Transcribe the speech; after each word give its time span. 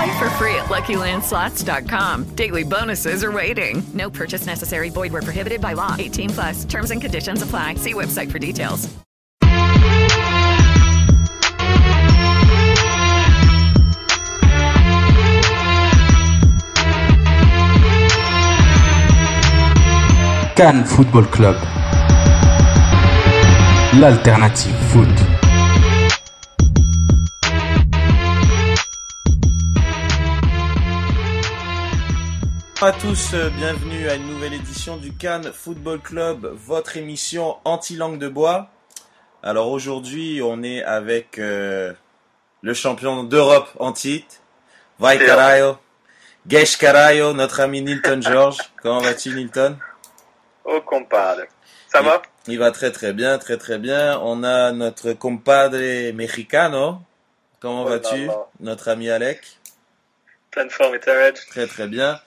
Play 0.00 0.18
for 0.18 0.30
free 0.30 0.54
at 0.54 0.70
LuckyLandSlots.com. 0.70 2.34
Daily 2.34 2.64
bonuses 2.64 3.22
are 3.22 3.32
waiting. 3.32 3.82
No 3.92 4.08
purchase 4.08 4.46
necessary. 4.46 4.88
Void 4.88 5.12
where 5.12 5.20
prohibited 5.20 5.60
by 5.60 5.74
law. 5.74 5.94
18 5.98 6.30
plus. 6.30 6.64
Terms 6.64 6.90
and 6.90 7.02
conditions 7.02 7.42
apply. 7.42 7.74
See 7.74 7.92
website 7.92 8.32
for 8.32 8.38
details. 8.38 8.88
Cannes 20.56 20.86
Football 20.96 21.24
Club. 21.24 21.56
L'alternative 24.00 24.78
foot. 24.92 25.29
Bonjour 32.80 32.96
à 32.96 32.98
tous, 32.98 33.34
euh, 33.34 33.50
bienvenue 33.50 34.08
à 34.08 34.14
une 34.14 34.26
nouvelle 34.26 34.54
édition 34.54 34.96
du 34.96 35.12
Cannes 35.12 35.52
Football 35.52 36.00
Club, 36.00 36.46
votre 36.46 36.96
émission 36.96 37.58
anti-langue 37.66 38.18
de 38.18 38.26
bois. 38.26 38.70
Alors 39.42 39.68
aujourd'hui, 39.70 40.40
on 40.42 40.62
est 40.62 40.82
avec 40.82 41.38
euh, 41.38 41.92
le 42.62 42.72
champion 42.72 43.22
d'Europe 43.22 43.68
en 43.78 43.92
titre, 43.92 44.36
Vai 44.98 45.18
Carayo, 45.18 45.76
Gesh 46.48 46.78
Carayo, 46.78 47.34
notre 47.34 47.60
ami 47.60 47.82
Nilton 47.82 48.22
George. 48.22 48.56
Comment 48.82 49.00
vas-tu 49.00 49.34
Nilton? 49.34 49.76
Oh 50.64 50.80
compadre. 50.80 51.42
Ça 51.92 52.00
va? 52.00 52.22
Il 52.46 52.58
va 52.58 52.70
très 52.70 52.92
très 52.92 53.12
bien, 53.12 53.36
très 53.36 53.58
très 53.58 53.76
bien. 53.76 54.18
On 54.22 54.42
a 54.42 54.72
notre 54.72 55.12
compadre 55.12 56.12
mexicano. 56.12 56.96
Comment 57.60 57.84
Oh 57.84 57.90
vas-tu? 57.90 58.30
Notre 58.58 58.88
ami 58.88 59.10
Alec. 59.10 59.58
Pleine 60.50 60.70
forme 60.70 60.94
et. 60.94 61.34
Très 61.50 61.66
très 61.66 61.86
bien. 61.86 62.18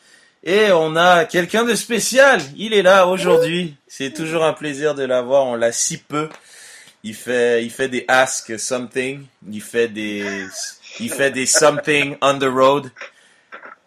Et 0.44 0.72
on 0.73 0.97
a 0.97 1.23
quelqu'un 1.23 1.63
de 1.63 1.73
spécial. 1.73 2.41
Il 2.58 2.73
est 2.73 2.81
là 2.81 3.08
aujourd'hui. 3.08 3.77
C'est 3.88 4.11
toujours 4.11 4.44
un 4.44 4.52
plaisir 4.52 4.94
de 4.94 5.03
l'avoir. 5.03 5.45
On 5.45 5.55
l'a 5.55 5.72
si 5.72 5.97
peu. 5.97 6.27
Il 7.03 7.16
fait, 7.16 7.63
il 7.63 7.72
fait 7.72 7.88
des 7.88 8.03
ask 8.09 8.59
something. 8.59 9.25
Il 9.49 9.61
fait 9.61 9.88
des, 9.88 10.45
il 10.99 11.09
fait 11.09 11.31
des 11.31 11.45
something 11.45 12.17
on 12.21 12.39
the 12.39 12.44
road. 12.44 12.91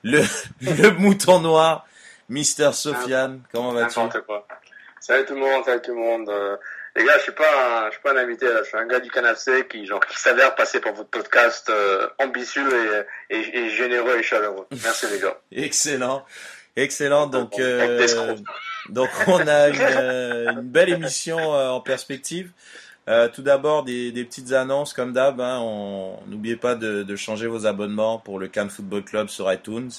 Le, 0.03 0.23
le 0.61 0.91
mouton 0.93 1.41
noir, 1.41 1.87
Mister 2.31 2.71
Sofiane. 2.73 3.43
Comment 3.53 3.73
vas-tu? 3.73 4.01
Quoi. 4.27 4.47
Salut 5.01 5.27
tout 5.27 5.35
le 5.35 5.41
monde, 5.41 5.65
salut 5.65 5.83
tout 5.83 5.95
le 5.95 6.01
monde. 6.01 6.31
Les 6.97 7.05
gars, 7.05 7.19
je 7.19 7.23
suis 7.25 7.33
pas 7.33 7.45
un, 7.45 7.87
je 7.89 7.93
suis 7.93 8.03
pas 8.03 8.13
un 8.13 8.17
invité 8.17 8.47
là, 8.47 8.61
je 8.63 8.69
suis 8.69 8.77
un 8.79 8.87
gars 8.87 9.01
du 9.01 9.11
canapé 9.11 9.67
qui 9.71 9.85
genre 9.87 10.05
qui 10.07 10.17
s'avère 10.19 10.55
passer 10.55 10.81
pour 10.81 10.93
votre 10.95 11.11
podcast 11.11 11.69
euh, 11.69 12.09
ambitieux 12.19 13.05
et, 13.31 13.37
et, 13.37 13.59
et 13.59 13.71
généreux 13.71 14.19
et 14.19 14.23
chaleureux. 14.23 14.67
Merci 14.83 15.07
les 15.13 15.19
gars. 15.21 15.39
Excellent. 15.53 16.25
Excellent. 16.75 17.27
Donc, 17.27 17.59
euh, 17.59 18.37
donc 18.91 19.09
on 19.27 19.47
a 19.47 19.69
une, 19.69 19.77
euh, 19.81 20.53
une 20.53 20.61
belle 20.63 20.91
émission 20.91 21.39
euh, 21.55 21.69
en 21.69 21.81
perspective. 21.81 22.51
Tout 23.35 23.43
d'abord, 23.43 23.85
des, 23.85 24.11
des 24.11 24.25
petites 24.25 24.53
annonces 24.53 24.93
comme 24.93 25.13
d'hab. 25.13 25.41
Hein, 25.41 25.59
on- 25.61 26.19
N'oubliez 26.27 26.57
pas 26.57 26.75
de, 26.75 27.03
de 27.05 27.17
changer 27.17 27.47
vos 27.47 27.65
abonnements 27.65 28.19
pour 28.19 28.39
le 28.41 28.49
Cannes 28.49 28.69
Football 28.69 29.05
Club 29.05 29.29
sur 29.29 29.51
iTunes 29.53 29.91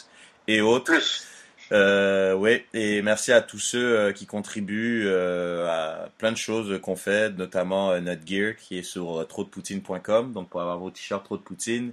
et 0.47 0.59
autres. 0.61 0.85
Plus. 0.91 1.25
Euh, 1.73 2.33
ouais, 2.33 2.65
et 2.73 3.01
merci 3.01 3.33
à 3.33 3.41
tous 3.41 3.59
ceux 3.59 3.97
euh, 3.97 4.11
qui 4.13 4.25
contribuent 4.25 5.03
euh, 5.05 5.67
à 5.67 6.09
plein 6.17 6.31
de 6.31 6.37
choses 6.37 6.79
qu'on 6.81 6.95
fait, 6.95 7.29
notamment 7.37 7.91
euh, 7.91 7.99
notre 7.99 8.25
gear 8.25 8.55
qui 8.55 8.77
est 8.77 8.83
sur 8.83 9.19
euh, 9.19 9.23
trodpoutine.com, 9.25 10.31
donc 10.31 10.49
pour 10.49 10.61
avoir 10.61 10.77
vos 10.77 10.91
t-shirts 10.91 11.25
Trop 11.25 11.37
de 11.37 11.41
Poutine 11.41 11.91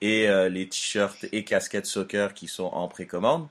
et 0.00 0.28
les 0.48 0.66
t-shirts 0.66 1.26
et 1.30 1.44
casquettes 1.44 1.84
soccer 1.84 2.32
qui 2.32 2.48
sont 2.48 2.70
en 2.72 2.88
précommande. 2.88 3.48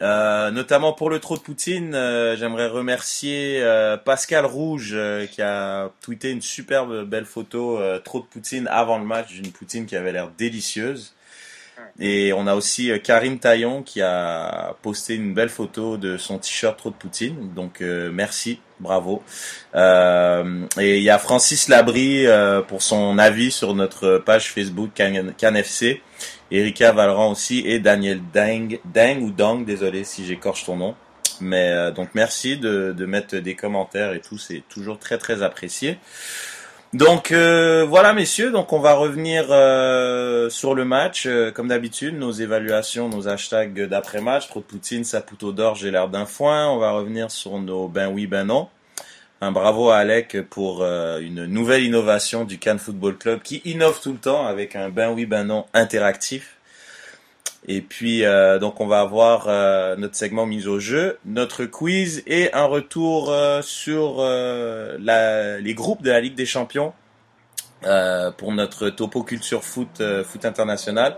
Notamment 0.00 0.92
pour 0.92 1.10
le 1.10 1.18
Trop 1.18 1.36
de 1.36 1.42
Poutine, 1.42 1.90
j'aimerais 2.36 2.68
remercier 2.68 3.60
Pascal 4.04 4.46
Rouge 4.46 4.96
qui 5.32 5.42
a 5.42 5.90
tweeté 6.00 6.30
une 6.30 6.40
superbe 6.40 7.04
belle 7.04 7.24
photo 7.24 7.80
Trop 8.04 8.20
de 8.20 8.26
Poutine 8.26 8.68
avant 8.68 8.98
le 8.98 9.04
match 9.04 9.32
d'une 9.32 9.50
Poutine 9.50 9.86
qui 9.86 9.96
avait 9.96 10.12
l'air 10.12 10.30
délicieuse. 10.38 11.14
Et 12.00 12.32
on 12.32 12.46
a 12.46 12.54
aussi 12.54 12.90
euh, 12.90 12.98
Karim 12.98 13.38
Taillon 13.38 13.82
qui 13.82 14.00
a 14.02 14.74
posté 14.82 15.14
une 15.14 15.34
belle 15.34 15.48
photo 15.48 15.96
de 15.96 16.16
son 16.16 16.38
t-shirt 16.38 16.78
Trop 16.78 16.90
de 16.90 16.94
Poutine. 16.94 17.52
Donc 17.54 17.80
euh, 17.80 18.10
merci, 18.12 18.60
bravo. 18.80 19.22
Euh, 19.74 20.66
et 20.80 20.98
il 20.98 21.02
y 21.02 21.10
a 21.10 21.18
Francis 21.18 21.68
Labrie 21.68 22.26
euh, 22.26 22.60
pour 22.62 22.82
son 22.82 23.18
avis 23.18 23.50
sur 23.50 23.74
notre 23.74 24.18
page 24.18 24.50
Facebook 24.50 24.90
Can, 24.96 25.32
CanFC. 25.36 26.00
Erika 26.50 26.92
Valran 26.92 27.30
aussi 27.30 27.62
et 27.66 27.78
Daniel 27.78 28.20
Dang, 28.32 28.78
Dang 28.84 29.22
ou 29.22 29.30
Dang, 29.30 29.64
désolé 29.64 30.04
si 30.04 30.26
j'écorche 30.26 30.64
ton 30.64 30.76
nom. 30.76 30.94
Mais 31.40 31.70
euh, 31.70 31.90
donc 31.90 32.10
merci 32.14 32.58
de, 32.58 32.94
de 32.96 33.06
mettre 33.06 33.36
des 33.36 33.54
commentaires 33.54 34.12
et 34.12 34.20
tout, 34.20 34.38
c'est 34.38 34.62
toujours 34.68 34.98
très 34.98 35.18
très 35.18 35.42
apprécié. 35.42 35.98
Donc 36.92 37.32
euh, 37.32 37.86
voilà 37.88 38.12
messieurs, 38.12 38.50
donc 38.50 38.74
on 38.74 38.78
va 38.78 38.92
revenir 38.92 39.46
euh, 39.48 40.50
sur 40.50 40.74
le 40.74 40.84
match 40.84 41.24
euh, 41.24 41.50
comme 41.50 41.68
d'habitude, 41.68 42.18
nos 42.18 42.32
évaluations, 42.32 43.08
nos 43.08 43.28
hashtags 43.28 43.86
d'après-match, 43.86 44.48
trop 44.48 44.60
de 44.60 44.66
Poutine, 44.66 45.02
Saputo 45.02 45.52
d'or, 45.52 45.74
j'ai 45.74 45.90
l'air 45.90 46.08
d'un 46.10 46.26
foin. 46.26 46.68
On 46.68 46.76
va 46.76 46.90
revenir 46.90 47.30
sur 47.30 47.58
nos 47.58 47.88
ben 47.88 48.10
oui 48.12 48.26
ben 48.26 48.44
non. 48.44 48.68
Un 49.40 49.52
bravo 49.52 49.88
à 49.88 49.96
Alec 49.96 50.36
pour 50.50 50.84
une 50.84 51.46
nouvelle 51.46 51.82
innovation 51.82 52.44
du 52.44 52.58
Cannes 52.58 52.78
Football 52.78 53.16
Club 53.16 53.40
qui 53.42 53.62
innove 53.64 53.98
tout 54.00 54.12
le 54.12 54.18
temps 54.18 54.46
avec 54.46 54.76
un 54.76 54.90
ben 54.90 55.10
oui 55.10 55.24
ben 55.24 55.44
non 55.44 55.64
interactif. 55.72 56.58
Et 57.68 57.80
puis 57.80 58.24
euh, 58.24 58.58
donc 58.58 58.80
on 58.80 58.86
va 58.88 59.00
avoir 59.00 59.46
euh, 59.46 59.94
notre 59.96 60.16
segment 60.16 60.46
mise 60.46 60.66
au 60.66 60.80
jeu, 60.80 61.18
notre 61.24 61.64
quiz 61.64 62.22
et 62.26 62.52
un 62.54 62.64
retour 62.64 63.30
euh, 63.30 63.62
sur 63.62 64.16
euh, 64.18 64.96
la- 65.00 65.58
les 65.60 65.74
groupes 65.74 66.02
de 66.02 66.10
la 66.10 66.20
Ligue 66.20 66.34
des 66.34 66.46
Champions 66.46 66.92
euh, 67.84 68.32
pour 68.32 68.52
notre 68.52 68.88
topo 68.90 69.22
culture 69.22 69.62
foot 69.62 70.00
euh, 70.00 70.24
foot 70.24 70.44
international. 70.44 71.16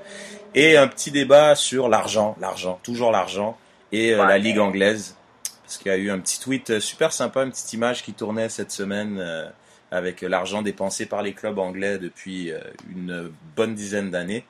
Et 0.55 0.77
un 0.77 0.87
petit 0.87 1.11
débat 1.11 1.55
sur 1.55 1.89
l'argent, 1.89 2.37
l'argent, 2.41 2.79
toujours 2.83 3.11
l'argent 3.11 3.57
et 3.91 4.13
la 4.15 4.39
Ligue 4.39 4.59
anglaise. 4.61 5.17
Parce 5.65 5.79
qu'il 5.79 5.91
y 5.91 5.95
a 5.95 5.99
eu 5.99 6.11
un 6.11 6.19
petit 6.19 6.39
tweet 6.39 6.79
super 6.79 7.13
sympa, 7.13 7.43
une 7.43 7.51
petite 7.51 7.73
image 7.73 8.03
qui 8.05 8.13
tournait 8.13 8.49
cette 8.51 8.71
semaine 8.71 9.17
euh, 9.19 9.49
avec 9.95 10.21
l'argent 10.23 10.61
dépensé 10.63 11.07
par 11.07 11.23
les 11.23 11.33
clubs 11.33 11.59
anglais 11.59 11.99
depuis 11.99 12.51
euh, 12.53 12.59
une 12.91 13.31
bonne 13.57 13.75
dizaine 13.75 14.11
d'années. 14.11 14.45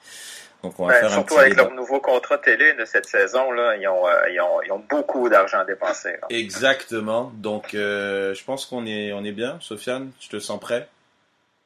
Donc 0.63 0.81
on 0.81 0.87
va 0.87 0.95
Ouais, 0.95 1.01
faire 1.01 1.11
un 1.11 1.15
surtout 1.17 1.35
petit 1.35 1.41
avec 1.41 1.51
débat. 1.53 1.65
leur 1.65 1.75
nouveau 1.75 2.01
contrat 2.01 2.39
télé 2.39 2.73
de 2.73 2.87
cette 2.87 3.05
saison 3.05 3.53
là, 3.53 3.77
ils 3.77 3.87
ont, 3.87 4.09
euh, 4.09 4.31
ils 4.31 4.41
ont, 4.41 4.63
ils 4.63 4.73
ont 4.73 4.83
beaucoup 4.89 5.29
d'argent 5.29 5.59
à 5.59 5.65
dépenser. 5.67 6.13
là. 6.13 6.27
Exactement. 6.31 7.31
Donc, 7.37 7.75
euh, 7.75 8.33
je 8.35 8.43
pense 8.45 8.65
qu'on 8.65 8.87
est, 8.87 9.13
on 9.13 9.23
est 9.25 9.33
bien. 9.33 9.59
Sofiane, 9.61 10.11
je 10.21 10.31
te 10.31 10.39
sens 10.39 10.59
prêt? 10.59 10.89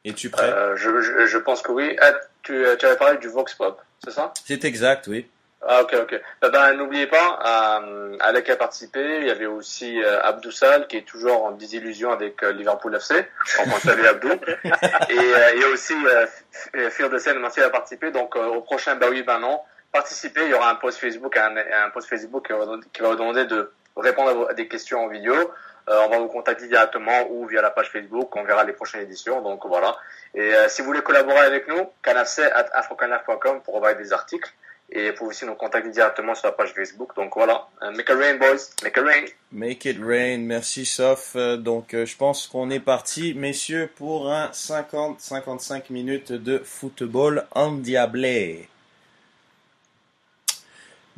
Es-tu 0.04 0.30
prêt? 0.30 0.50
Euh, 0.52 0.76
je, 0.76 1.00
je, 1.00 1.26
je 1.26 1.38
pense 1.38 1.62
que 1.62 1.70
oui. 1.70 1.96
Ah, 2.00 2.12
tu, 2.42 2.64
tu 2.78 2.86
avais 2.86 2.96
parlé 2.96 3.18
du 3.18 3.28
Vox 3.28 3.54
Pop, 3.54 3.80
c'est 4.02 4.10
ça? 4.10 4.32
C'est 4.44 4.64
exact, 4.64 5.06
oui. 5.06 5.26
Ah, 5.66 5.82
ok, 5.82 5.94
ok. 6.02 6.20
Ben, 6.52 6.72
n'oubliez 6.74 7.08
pas, 7.08 7.80
euh, 7.82 8.16
Alec 8.20 8.48
a 8.48 8.56
participé. 8.56 9.18
Il 9.20 9.26
y 9.26 9.30
avait 9.30 9.46
aussi 9.46 10.00
euh, 10.02 10.20
Abdou 10.22 10.50
Sal, 10.52 10.86
qui 10.86 10.98
est 10.98 11.02
toujours 11.06 11.44
en 11.44 11.50
désillusion 11.50 12.12
avec 12.12 12.42
euh, 12.44 12.52
Liverpool 12.52 12.94
FC. 12.94 13.26
On 13.60 13.68
pense 13.68 13.86
Abdou. 13.86 14.28
Et 14.28 15.18
euh, 15.18 15.50
il 15.54 15.60
y 15.60 15.64
a 15.64 15.68
aussi 15.68 15.94
F- 15.94 16.90
Phil 16.90 17.08
de 17.08 17.18
Seine 17.18 17.44
aussi 17.44 17.60
a 17.60 17.70
participé. 17.70 18.12
Donc, 18.12 18.36
euh, 18.36 18.44
au 18.46 18.60
prochain 18.60 18.94
Bah 18.94 19.06
oui, 19.10 19.22
ben 19.24 19.40
non, 19.40 19.60
participez. 19.92 20.42
Il 20.44 20.50
y 20.50 20.54
aura 20.54 20.70
un 20.70 20.76
post 20.76 20.98
Facebook, 21.00 21.36
un, 21.36 21.56
un 21.56 21.90
post 21.90 22.08
Facebook 22.08 22.46
qui 22.46 22.52
va, 22.52 22.64
vous- 22.64 22.80
qui 22.92 23.02
va 23.02 23.08
vous 23.08 23.16
demander 23.16 23.44
de 23.46 23.72
répondre 23.96 24.30
à, 24.30 24.34
vos- 24.34 24.48
à 24.48 24.54
des 24.54 24.68
questions 24.68 25.04
en 25.04 25.08
vidéo. 25.08 25.34
euh, 25.34 26.00
on 26.06 26.08
va 26.08 26.18
vous 26.18 26.28
contacter 26.28 26.68
directement 26.68 27.26
ou 27.30 27.46
via 27.46 27.62
la 27.62 27.70
page 27.70 27.90
Facebook. 27.90 28.34
On 28.36 28.44
verra 28.44 28.62
les 28.62 28.74
prochaines 28.74 29.00
éditions. 29.02 29.40
Donc 29.42 29.66
voilà. 29.66 29.96
Et 30.34 30.54
euh, 30.54 30.68
si 30.68 30.82
vous 30.82 30.86
voulez 30.86 31.02
collaborer 31.02 31.40
avec 31.40 31.66
nous, 31.66 31.90
canafc.afrocanaf.com 32.04 33.62
pour 33.62 33.74
envoyer 33.76 33.96
des 33.96 34.12
articles. 34.12 34.50
Et 34.90 35.10
vous 35.10 35.16
pouvez 35.16 35.30
aussi 35.30 35.44
nous 35.44 35.54
contacter 35.54 35.90
directement 35.90 36.34
sur 36.34 36.46
la 36.46 36.52
page 36.52 36.72
Facebook. 36.72 37.14
Donc 37.14 37.32
voilà. 37.34 37.68
Euh, 37.82 37.90
make 37.90 38.08
it 38.08 38.16
rain, 38.16 38.36
boys. 38.38 38.70
Make 38.82 38.96
it 38.96 39.04
rain. 39.04 39.24
Make 39.52 39.84
it 39.84 39.98
rain, 40.00 40.38
merci 40.38 40.86
Sof. 40.86 41.32
Euh, 41.36 41.56
Donc 41.58 41.92
euh, 41.92 42.06
je 42.06 42.16
pense 42.16 42.46
qu'on 42.46 42.70
est 42.70 42.80
parti, 42.80 43.34
messieurs, 43.34 43.90
pour 43.96 44.32
un 44.32 44.48
50-55 44.50 45.84
minutes 45.90 46.32
de 46.32 46.58
football 46.64 47.46
endiablé. 47.54 48.68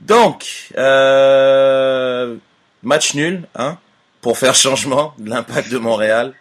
Donc, 0.00 0.70
euh, 0.78 2.36
match 2.82 3.14
nul, 3.14 3.46
hein, 3.54 3.78
pour 4.22 4.38
faire 4.38 4.54
changement 4.54 5.14
de 5.18 5.28
l'impact 5.28 5.70
de 5.70 5.78
Montréal. 5.78 6.34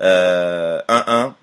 Euh, 0.00 0.80
1-1, 0.88 1.34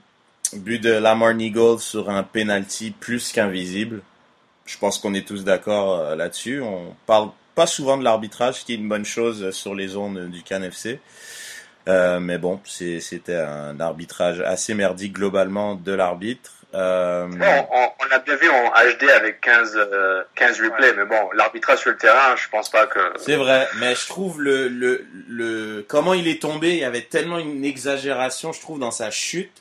but 0.53 0.79
de 0.79 0.93
Lamar 0.93 1.31
Eagle 1.39 1.79
sur 1.79 2.09
un 2.09 2.23
penalty 2.23 2.91
plus 2.91 3.31
qu'invisible. 3.31 4.01
Je 4.65 4.77
pense 4.77 4.97
qu'on 4.97 5.13
est 5.13 5.27
tous 5.27 5.43
d'accord 5.43 5.99
euh, 5.99 6.15
là-dessus. 6.15 6.61
On 6.61 6.95
parle 7.05 7.29
pas 7.55 7.67
souvent 7.67 7.97
de 7.97 8.03
l'arbitrage, 8.03 8.55
ce 8.61 8.65
qui 8.65 8.73
est 8.73 8.77
une 8.77 8.89
bonne 8.89 9.05
chose 9.05 9.51
sur 9.51 9.75
les 9.75 9.95
ondes 9.97 10.29
du 10.29 10.41
CanFC. 10.41 10.99
Euh, 11.89 12.19
mais 12.21 12.37
bon, 12.37 12.61
c'est- 12.65 13.01
c'était 13.01 13.35
un 13.35 13.79
arbitrage 13.79 14.39
assez 14.39 14.73
merdique 14.73 15.13
globalement 15.13 15.75
de 15.75 15.91
l'arbitre. 15.93 16.51
Euh, 16.75 17.27
Bon, 17.27 17.67
on, 17.71 17.89
on 18.01 18.05
l'a 18.09 18.17
bien 18.19 18.35
vu 18.35 18.49
en 18.49 18.69
HD 18.71 19.09
avec 19.11 19.41
15, 19.41 19.73
euh, 19.75 20.23
15 20.35 20.59
replays. 20.61 20.93
Mais 20.93 21.05
bon, 21.05 21.29
l'arbitrage 21.35 21.79
sur 21.79 21.91
le 21.91 21.97
terrain, 21.97 22.35
je 22.35 22.47
pense 22.49 22.69
pas 22.71 22.87
que... 22.87 22.99
C'est 23.17 23.35
vrai, 23.35 23.67
mais 23.79 23.93
je 23.93 24.07
trouve 24.07 24.41
le, 24.41 24.69
le, 24.69 25.05
le, 25.27 25.85
comment 25.87 26.13
il 26.15 26.27
est 26.27 26.41
tombé, 26.41 26.69
il 26.71 26.79
y 26.79 26.83
avait 26.85 27.01
tellement 27.03 27.37
une 27.37 27.63
exagération, 27.65 28.53
je 28.53 28.61
trouve, 28.61 28.79
dans 28.79 28.89
sa 28.91 29.11
chute, 29.11 29.51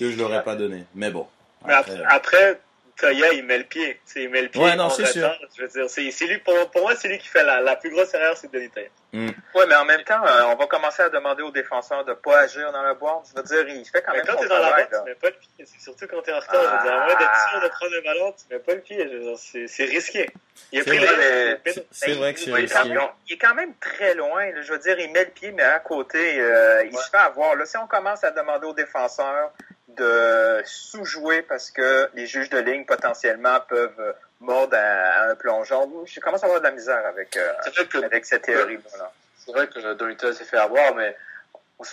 que 0.00 0.10
je 0.10 0.16
l'aurais 0.18 0.42
pas 0.42 0.56
donné. 0.56 0.84
Mais 0.96 1.10
bon. 1.10 1.26
Mais 1.66 1.74
après, 1.74 2.02
après, 2.08 2.60
Toya, 3.00 3.32
il 3.32 3.44
met 3.44 3.58
le 3.58 3.64
pied. 3.64 4.00
Il 4.16 4.28
met 4.28 4.42
le 4.42 4.48
pied. 4.48 4.62
Ouais, 4.62 4.76
non, 4.76 4.84
en 4.84 4.90
c'est 4.90 5.04
retard. 5.04 5.34
sûr. 5.36 5.48
Je 5.56 5.62
veux 5.62 5.68
dire, 5.68 5.88
c'est, 5.90 6.10
c'est 6.10 6.26
lui, 6.26 6.38
pour, 6.38 6.70
pour 6.70 6.82
moi, 6.82 6.94
c'est 6.96 7.08
lui 7.08 7.18
qui 7.18 7.28
fait 7.28 7.42
la, 7.42 7.60
la 7.60 7.76
plus 7.76 7.90
grosse 7.90 8.12
erreur, 8.14 8.36
c'est 8.36 8.52
Denis 8.52 8.70
Toya. 8.70 8.88
Ouais, 9.12 9.66
mais 9.66 9.74
en 9.74 9.84
même 9.84 10.04
temps, 10.04 10.24
euh, 10.24 10.42
on 10.46 10.54
va 10.54 10.66
commencer 10.66 11.02
à 11.02 11.08
demander 11.08 11.42
aux 11.42 11.50
défenseurs 11.50 12.04
de 12.04 12.12
pas 12.12 12.40
agir 12.40 12.70
dans 12.70 12.82
la 12.82 12.94
boîte. 12.94 13.24
Je 13.34 13.40
veux 13.40 13.42
dire, 13.64 13.74
il 13.74 13.84
fait 13.84 14.02
quand 14.02 14.12
Mais 14.12 14.18
même 14.18 14.26
quand 14.26 14.36
t'es 14.36 14.46
dans 14.46 14.58
la 14.58 14.68
boîte, 14.68 14.92
là. 14.92 14.98
tu 15.00 15.04
mets 15.08 15.14
pas 15.16 15.28
le 15.30 15.34
pied. 15.34 15.64
C'est 15.66 15.80
surtout 15.80 16.06
quand 16.06 16.22
t'es 16.22 16.32
en 16.32 16.38
retard. 16.38 16.62
Je 16.62 16.76
veux 16.76 16.82
dire, 16.90 16.92
à 17.00 17.04
moins 17.06 17.16
d'être 17.18 17.48
sûr 17.50 17.60
de 17.60 17.68
prendre 17.68 17.92
le 17.92 18.00
ballon, 18.02 18.32
tu 18.32 18.54
mets 18.54 18.60
pas 18.60 18.74
le 18.74 18.80
pied. 18.80 19.08
Je 19.10 19.16
veux 19.16 19.20
dire, 19.24 19.38
c'est, 19.38 19.66
c'est 19.66 19.84
risqué. 19.84 20.30
Il 20.70 20.80
a 20.80 20.82
C'est 20.84 20.90
pris 20.90 20.98
vrai, 20.98 21.56
les 21.64 21.72
c'est- 21.72 21.86
c'est 21.90 22.12
vrai 22.12 22.34
que 22.34 22.38
c'est 22.40 22.50
il, 22.50 22.64
est 22.64 22.68
quand 22.72 22.84
même, 22.84 23.00
il 23.28 23.32
est 23.34 23.38
quand 23.38 23.54
même 23.54 23.74
très 23.80 24.14
loin. 24.14 24.44
là. 24.52 24.62
Je 24.62 24.72
veux 24.72 24.78
dire, 24.78 24.98
il 25.00 25.10
met 25.10 25.24
le 25.24 25.30
pied, 25.30 25.50
mais 25.50 25.62
à 25.64 25.78
côté, 25.80 26.38
euh, 26.40 26.84
il 26.84 26.96
se 26.96 27.10
fait 27.10 27.16
avoir. 27.16 27.56
Là, 27.56 27.64
si 27.66 27.76
on 27.78 27.86
commence 27.88 28.22
à 28.22 28.30
demander 28.30 28.66
aux 28.66 28.74
défenseurs 28.74 29.50
de 29.96 30.62
sous-jouer 30.64 31.42
parce 31.42 31.70
que 31.70 32.08
les 32.14 32.26
juges 32.26 32.50
de 32.50 32.58
ligne 32.58 32.84
potentiellement 32.84 33.58
peuvent 33.68 33.92
euh, 34.00 34.12
mordre 34.40 34.76
à, 34.76 34.78
à 35.24 35.30
un 35.30 35.34
plongeon, 35.34 36.04
je 36.06 36.20
commence 36.20 36.42
à 36.42 36.46
avoir 36.46 36.60
de 36.60 36.64
la 36.66 36.70
misère 36.72 37.04
avec, 37.06 37.36
euh, 37.36 37.52
que- 37.88 38.04
avec 38.04 38.24
cette 38.26 38.42
théorie-là. 38.42 39.12
C'est 39.44 39.52
vrai 39.52 39.66
que 39.68 39.94
Doritos 39.94 40.32
s'est 40.34 40.44
fait 40.44 40.56
avoir, 40.58 40.94
mais 40.94 41.16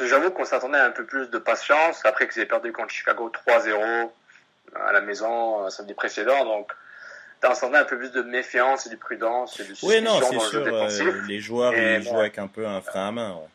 j'avoue 0.01 0.31
qu'on 0.31 0.45
s'attendait 0.45 0.77
à 0.77 0.85
un 0.85 0.91
peu 0.91 1.05
plus 1.05 1.29
de 1.29 1.37
patience 1.37 2.01
après 2.05 2.27
qu'ils 2.27 2.41
aient 2.41 2.45
perdu 2.45 2.71
contre 2.71 2.91
Chicago 2.91 3.31
3-0 3.47 4.11
à 4.75 4.91
la 4.91 5.01
maison 5.01 5.65
euh, 5.65 5.69
samedi 5.69 5.93
précédent. 5.93 6.43
Donc, 6.45 6.71
on 7.43 7.53
s'attendait 7.53 7.77
un 7.77 7.85
peu 7.85 7.97
plus 7.97 8.11
de 8.11 8.21
méfiance 8.21 8.85
et 8.85 8.89
de 8.89 8.95
prudence 8.95 9.59
et 9.59 9.63
de 9.63 9.73
Oui, 9.83 10.01
non, 10.01 10.19
dans 10.19 10.31
le 10.31 10.39
jeu 10.39 10.49
sûr, 10.49 10.63
défensif. 10.63 11.07
euh, 11.07 11.21
les 11.27 11.39
joueurs, 11.39 11.73
Et 11.73 11.95
ils 11.95 12.03
bon. 12.03 12.09
jouent 12.11 12.19
avec 12.19 12.37
un 12.37 12.47
peu 12.47 12.65
un 12.67 12.81
frein 12.81 13.07
à 13.07 13.11
main, 13.11 13.31
ouais. 13.35 13.47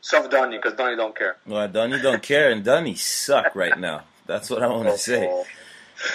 Sauf 0.00 0.28
Donny, 0.28 0.56
because 0.56 0.74
Donny 0.74 0.96
don't 0.96 1.14
care. 1.16 1.36
Ouais, 1.46 1.68
Donny 1.68 2.00
don't 2.00 2.20
care 2.20 2.52
and 2.52 2.60
Donny 2.64 2.96
suck 2.96 3.54
right 3.54 3.76
now. 3.78 4.00
That's 4.26 4.50
what 4.50 4.58
I 4.62 4.66
want 4.66 4.84
to 4.90 4.98
say. 4.98 5.30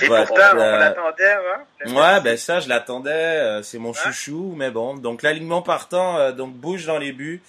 Et 0.01 0.07
But, 0.09 0.25
pourtant, 0.27 0.41
on 0.55 0.59
euh, 0.59 0.79
l'attendait, 0.79 1.33
hein? 1.33 1.93
Ouais, 1.93 2.19
ben 2.21 2.35
ça, 2.37 2.59
je 2.59 2.67
l'attendais. 2.67 3.11
euh, 3.11 3.61
c'est 3.63 3.77
mon 3.77 3.93
chouchou, 3.93 4.53
mais 4.57 4.71
bon. 4.71 4.95
Donc 4.95 5.21
l'alignement 5.21 5.61
partant, 5.61 6.17
euh, 6.17 6.31
donc 6.31 6.53
bouge 6.53 6.85
dans 6.85 6.97
les 6.97 7.11
buts. 7.13 7.41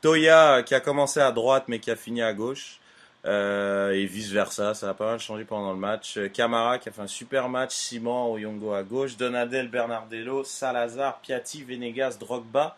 Toya 0.00 0.52
euh, 0.52 0.62
qui 0.62 0.74
a 0.74 0.80
commencé 0.80 1.20
à 1.20 1.32
droite, 1.32 1.64
mais 1.68 1.80
qui 1.80 1.90
a 1.90 1.96
fini 1.96 2.22
à 2.22 2.32
gauche. 2.32 2.78
Et 3.24 4.06
vice 4.06 4.30
versa, 4.30 4.74
ça 4.74 4.88
a 4.88 4.94
pas 4.94 5.06
mal 5.06 5.20
changé 5.20 5.44
pendant 5.44 5.72
le 5.72 5.78
match. 5.78 6.18
Camara 6.32 6.78
qui 6.78 6.88
a 6.88 6.92
fait 6.92 7.02
un 7.02 7.06
super 7.06 7.48
match. 7.48 7.72
Simon 7.74 8.32
Oyongo 8.32 8.72
à 8.72 8.82
gauche. 8.82 9.16
Donadel, 9.16 9.68
Bernardello, 9.68 10.44
Salazar, 10.44 11.20
Piatti, 11.20 11.62
Venegas, 11.62 12.16
Drogba. 12.18 12.76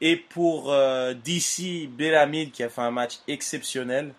Et 0.00 0.16
pour 0.16 0.72
euh, 0.72 1.14
DC, 1.14 1.88
Belamid 1.88 2.52
qui 2.52 2.62
a 2.62 2.68
fait 2.68 2.80
un 2.80 2.90
match 2.90 3.18
exceptionnel. 3.26 4.12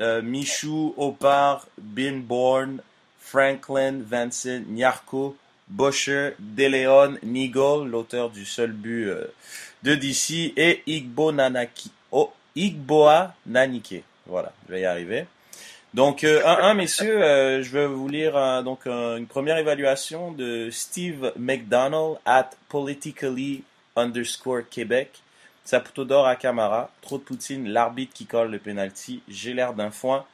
Euh, 0.00 0.22
Michou, 0.22 0.94
Opar, 0.96 1.66
Bin 1.76 2.18
Bourne, 2.18 2.80
Franklin, 3.18 4.00
Vincent, 4.00 4.62
Nyarko, 4.68 5.36
Boscher, 5.68 6.30
DeLeon, 6.38 7.18
Nigel, 7.22 7.88
l'auteur 7.90 8.30
du 8.30 8.44
seul 8.46 8.72
but 8.72 9.08
euh, 9.08 9.26
de 9.82 9.94
DC, 9.94 10.54
et 10.56 10.82
Igbo 10.86 11.30
Nanaki, 11.30 11.90
oh, 12.10 12.32
Igboa 12.56 13.34
Nanike. 13.46 14.02
Voilà, 14.26 14.52
je 14.66 14.72
vais 14.72 14.80
y 14.80 14.84
arriver. 14.86 15.26
Donc, 15.92 16.24
euh, 16.24 16.42
1-1, 16.42 16.74
messieurs, 16.74 17.22
euh, 17.22 17.62
je 17.62 17.70
vais 17.70 17.86
vous 17.86 18.08
lire 18.08 18.62
donc 18.62 18.86
une 18.86 19.26
première 19.26 19.58
évaluation 19.58 20.32
de 20.32 20.68
Steve 20.70 21.32
McDonald 21.36 22.18
at 22.24 22.50
politically 22.68 23.62
underscore 23.98 24.62
Québec. 24.70 25.10
Saputo 25.64 26.04
d'or 26.04 26.26
à 26.26 26.36
Camara, 26.36 26.90
trop 27.02 27.18
de 27.18 27.22
poutine, 27.22 27.68
l'arbitre 27.68 28.14
qui 28.14 28.24
colle 28.24 28.50
le 28.50 28.58
penalty, 28.58 29.22
j'ai 29.28 29.52
l'air 29.52 29.74
d'un 29.74 29.90
foin. 29.90 30.24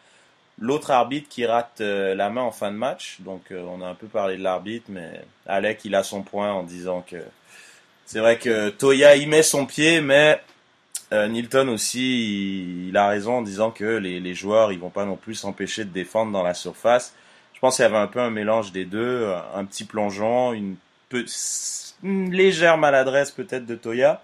L'autre 0.61 0.93
arbitre 0.93 1.29
qui 1.29 1.45
rate 1.45 1.81
euh, 1.81 2.15
la 2.15 2.31
main 2.31 2.43
en 2.43 2.53
fin 2.53 2.71
de 2.71 2.77
match, 2.77 3.17
donc 3.19 3.51
euh, 3.51 3.65
on 3.69 3.83
a 3.83 3.89
un 3.89 3.97
peu 3.97 4.07
parlé 4.07 4.37
de 4.37 4.45
l'arbitre, 4.45 4.87
mais 4.89 5.25
Alec 5.47 5.81
il 5.85 5.97
a 5.97 6.05
son 6.05 6.23
point 6.23 6.53
en 6.53 6.63
disant 6.63 7.05
que 7.05 7.17
c'est 8.07 8.21
vrai 8.21 8.39
que 8.39 8.71
Toya 8.71 9.17
y 9.17 9.27
met 9.27 9.43
son 9.43 9.67
pied, 9.67 10.01
mais 10.01 10.41
euh, 11.13 11.27
Nilton 11.27 11.67
aussi 11.67 12.87
il, 12.89 12.97
a 12.97 13.09
raison 13.09 13.39
en 13.39 13.43
disant 13.43 13.73
que 13.73 13.97
les, 13.97 14.21
les 14.21 14.35
joueurs 14.35 14.71
ils 14.71 14.79
vont 14.79 14.91
pas 14.91 15.05
non 15.05 15.17
plus 15.17 15.35
s'empêcher 15.35 15.85
de 15.85 15.91
défendre 15.91 16.31
dans 16.31 16.45
la 16.45 16.55
surface. 16.55 17.13
Je 17.53 17.59
pense 17.59 17.75
qu'il 17.77 17.83
y 17.83 17.87
avait 17.87 17.97
un 17.97 18.07
peu 18.07 18.21
un 18.21 18.31
mélange 18.31 18.71
des 18.71 18.85
deux, 18.85 19.33
un 19.53 19.65
petit 19.65 19.85
plongeon, 19.85 20.53
une, 20.53 20.77
peu, 21.09 21.25
une 22.05 22.33
légère 22.33 22.79
maladresse 22.79 23.33
peut-être 23.33 23.67
de 23.67 23.75
Toya. 23.75 24.23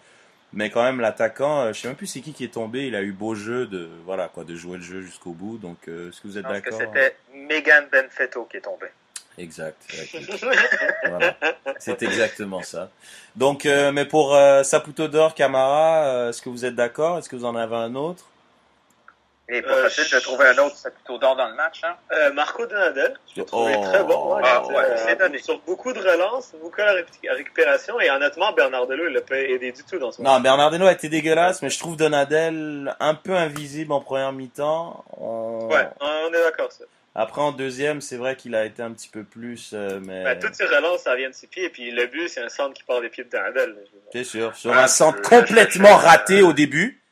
Mais 0.53 0.69
quand 0.69 0.83
même, 0.83 1.01
l'attaquant, 1.01 1.61
euh, 1.61 1.73
je 1.73 1.81
sais 1.81 1.89
même 1.89 1.97
plus 1.97 2.09
c'est 2.09 2.21
qui 2.21 2.33
qui 2.33 2.45
est 2.45 2.55
tombé. 2.55 2.87
Il 2.87 2.97
a 2.97 3.03
eu 3.03 3.13
beau 3.13 3.35
jeu 3.35 3.67
de 3.67 3.89
voilà 4.05 4.29
quoi, 4.29 4.45
de 4.45 4.55
jouer 4.57 4.79
le 4.79 4.83
jeu 4.83 5.01
jusqu'au 5.01 5.31
bout. 5.31 5.59
Donc, 5.59 5.79
euh, 5.89 6.11
est-ce 6.11 6.21
que 6.21 6.29
vous 6.29 6.39
êtes 6.39 6.45
que 6.45 6.53
d'accord 6.53 6.79
c'était 6.79 7.17
Megan 7.33 7.87
Benfetto 7.91 8.45
qui 8.45 8.57
est 8.59 8.61
tombé. 8.61 8.87
Exact. 9.39 9.81
Voilà. 11.09 11.37
C'est 11.79 12.03
exactement 12.03 12.63
ça. 12.63 12.91
Donc, 13.37 13.65
euh, 13.65 13.93
mais 13.93 14.05
pour 14.05 14.35
euh, 14.35 14.63
Saputo 14.63 15.09
d'or, 15.09 15.35
Camara, 15.35 16.05
euh, 16.05 16.29
est-ce 16.31 16.43
que 16.43 16.51
vous 16.51 16.65
êtes 16.65 16.75
d'accord 16.75 17.19
Est-ce 17.19 17.29
que 17.29 17.37
vous 17.37 17.45
en 17.45 17.57
avez 17.57 17.77
un 17.77 17.95
autre? 17.95 18.27
Et 19.53 19.63
pas 19.63 19.83
facile 19.89 20.05
de 20.17 20.21
trouver 20.23 20.47
un 20.47 20.59
autre, 20.59 20.77
c'est 20.77 20.95
plutôt 20.95 21.19
d'or 21.19 21.35
dans 21.35 21.49
le 21.49 21.55
match. 21.57 21.81
Hein? 21.83 21.95
Euh, 22.13 22.33
Marco 22.33 22.65
Donadel, 22.67 23.15
je 23.35 23.41
l'ai 23.41 23.47
trouvé 23.47 23.75
Oh. 23.77 23.83
très 23.85 24.05
bon. 24.05 24.37
Ouais, 24.37 24.43
Ah, 24.45 24.63
il 24.69 24.75
ouais, 24.77 24.83
c'est 24.97 25.17
donné. 25.19 25.39
sur 25.39 25.59
beaucoup 25.63 25.93
de 25.93 25.99
relances, 25.99 26.53
beaucoup 26.63 26.77
de 26.77 26.83
ré- 26.83 27.05
récupération, 27.35 27.99
et 28.01 28.11
honnêtement, 28.11 28.53
Bernardello, 28.53 29.09
il 29.09 29.13
l'a 29.15 29.21
pas 29.23 29.39
aidé 29.39 29.73
du 29.73 29.83
tout 29.83 29.99
dans 29.99 30.13
son 30.13 30.23
Non, 30.23 30.39
Bernardino 30.41 30.87
a 30.87 30.93
été 30.93 31.09
dégueulasse, 31.09 31.63
mais 31.63 31.71
je 31.71 31.79
trouve 31.81 31.97
Donadel 31.97 32.95
un 33.01 33.15
peu 33.15 33.33
invisible 33.35 33.93
en 33.93 34.01
première 34.01 34.33
mi-temps. 34.33 35.05
On- 35.19 35.67
Ouais, 35.69 35.89
on 36.01 36.29
est 36.29 36.43
d'accord, 36.45 36.71
ça. 36.71 36.85
Après, 37.17 37.41
en 37.41 37.51
deuxième, 37.51 38.01
c'est 38.01 38.17
vrai 38.17 38.37
qu'il 38.37 38.55
a 38.55 38.65
été 38.65 38.83
un 38.83 38.93
petit 38.93 39.09
peu 39.09 39.25
plus, 39.25 39.73
euh, 39.75 39.99
mais 40.01 40.23
Ben, 40.23 40.39
toutes 40.39 40.55
ces 40.55 40.65
relances, 40.67 41.01
ça 41.03 41.17
vient 41.17 41.29
de 41.29 41.35
ses 41.35 41.49
pieds, 41.49 41.65
et 41.65 41.69
puis 41.71 41.91
le 41.91 42.07
but, 42.07 42.29
c'est 42.29 42.41
un 42.41 42.49
centre 42.49 42.73
qui 42.75 42.85
part 42.85 43.01
des 43.01 43.09
pieds 43.09 43.25
de 43.25 43.31
Donadel. 43.31 43.77
c'est 44.13 44.23
sûr. 44.25 44.55
Sur 44.55 44.73
Ah, 44.75 44.85
un 44.85 44.87
centre 44.87 45.19
je- 45.25 45.29
complètement 45.29 45.97
raté 45.97 46.43
au 46.43 46.53
début. 46.53 47.03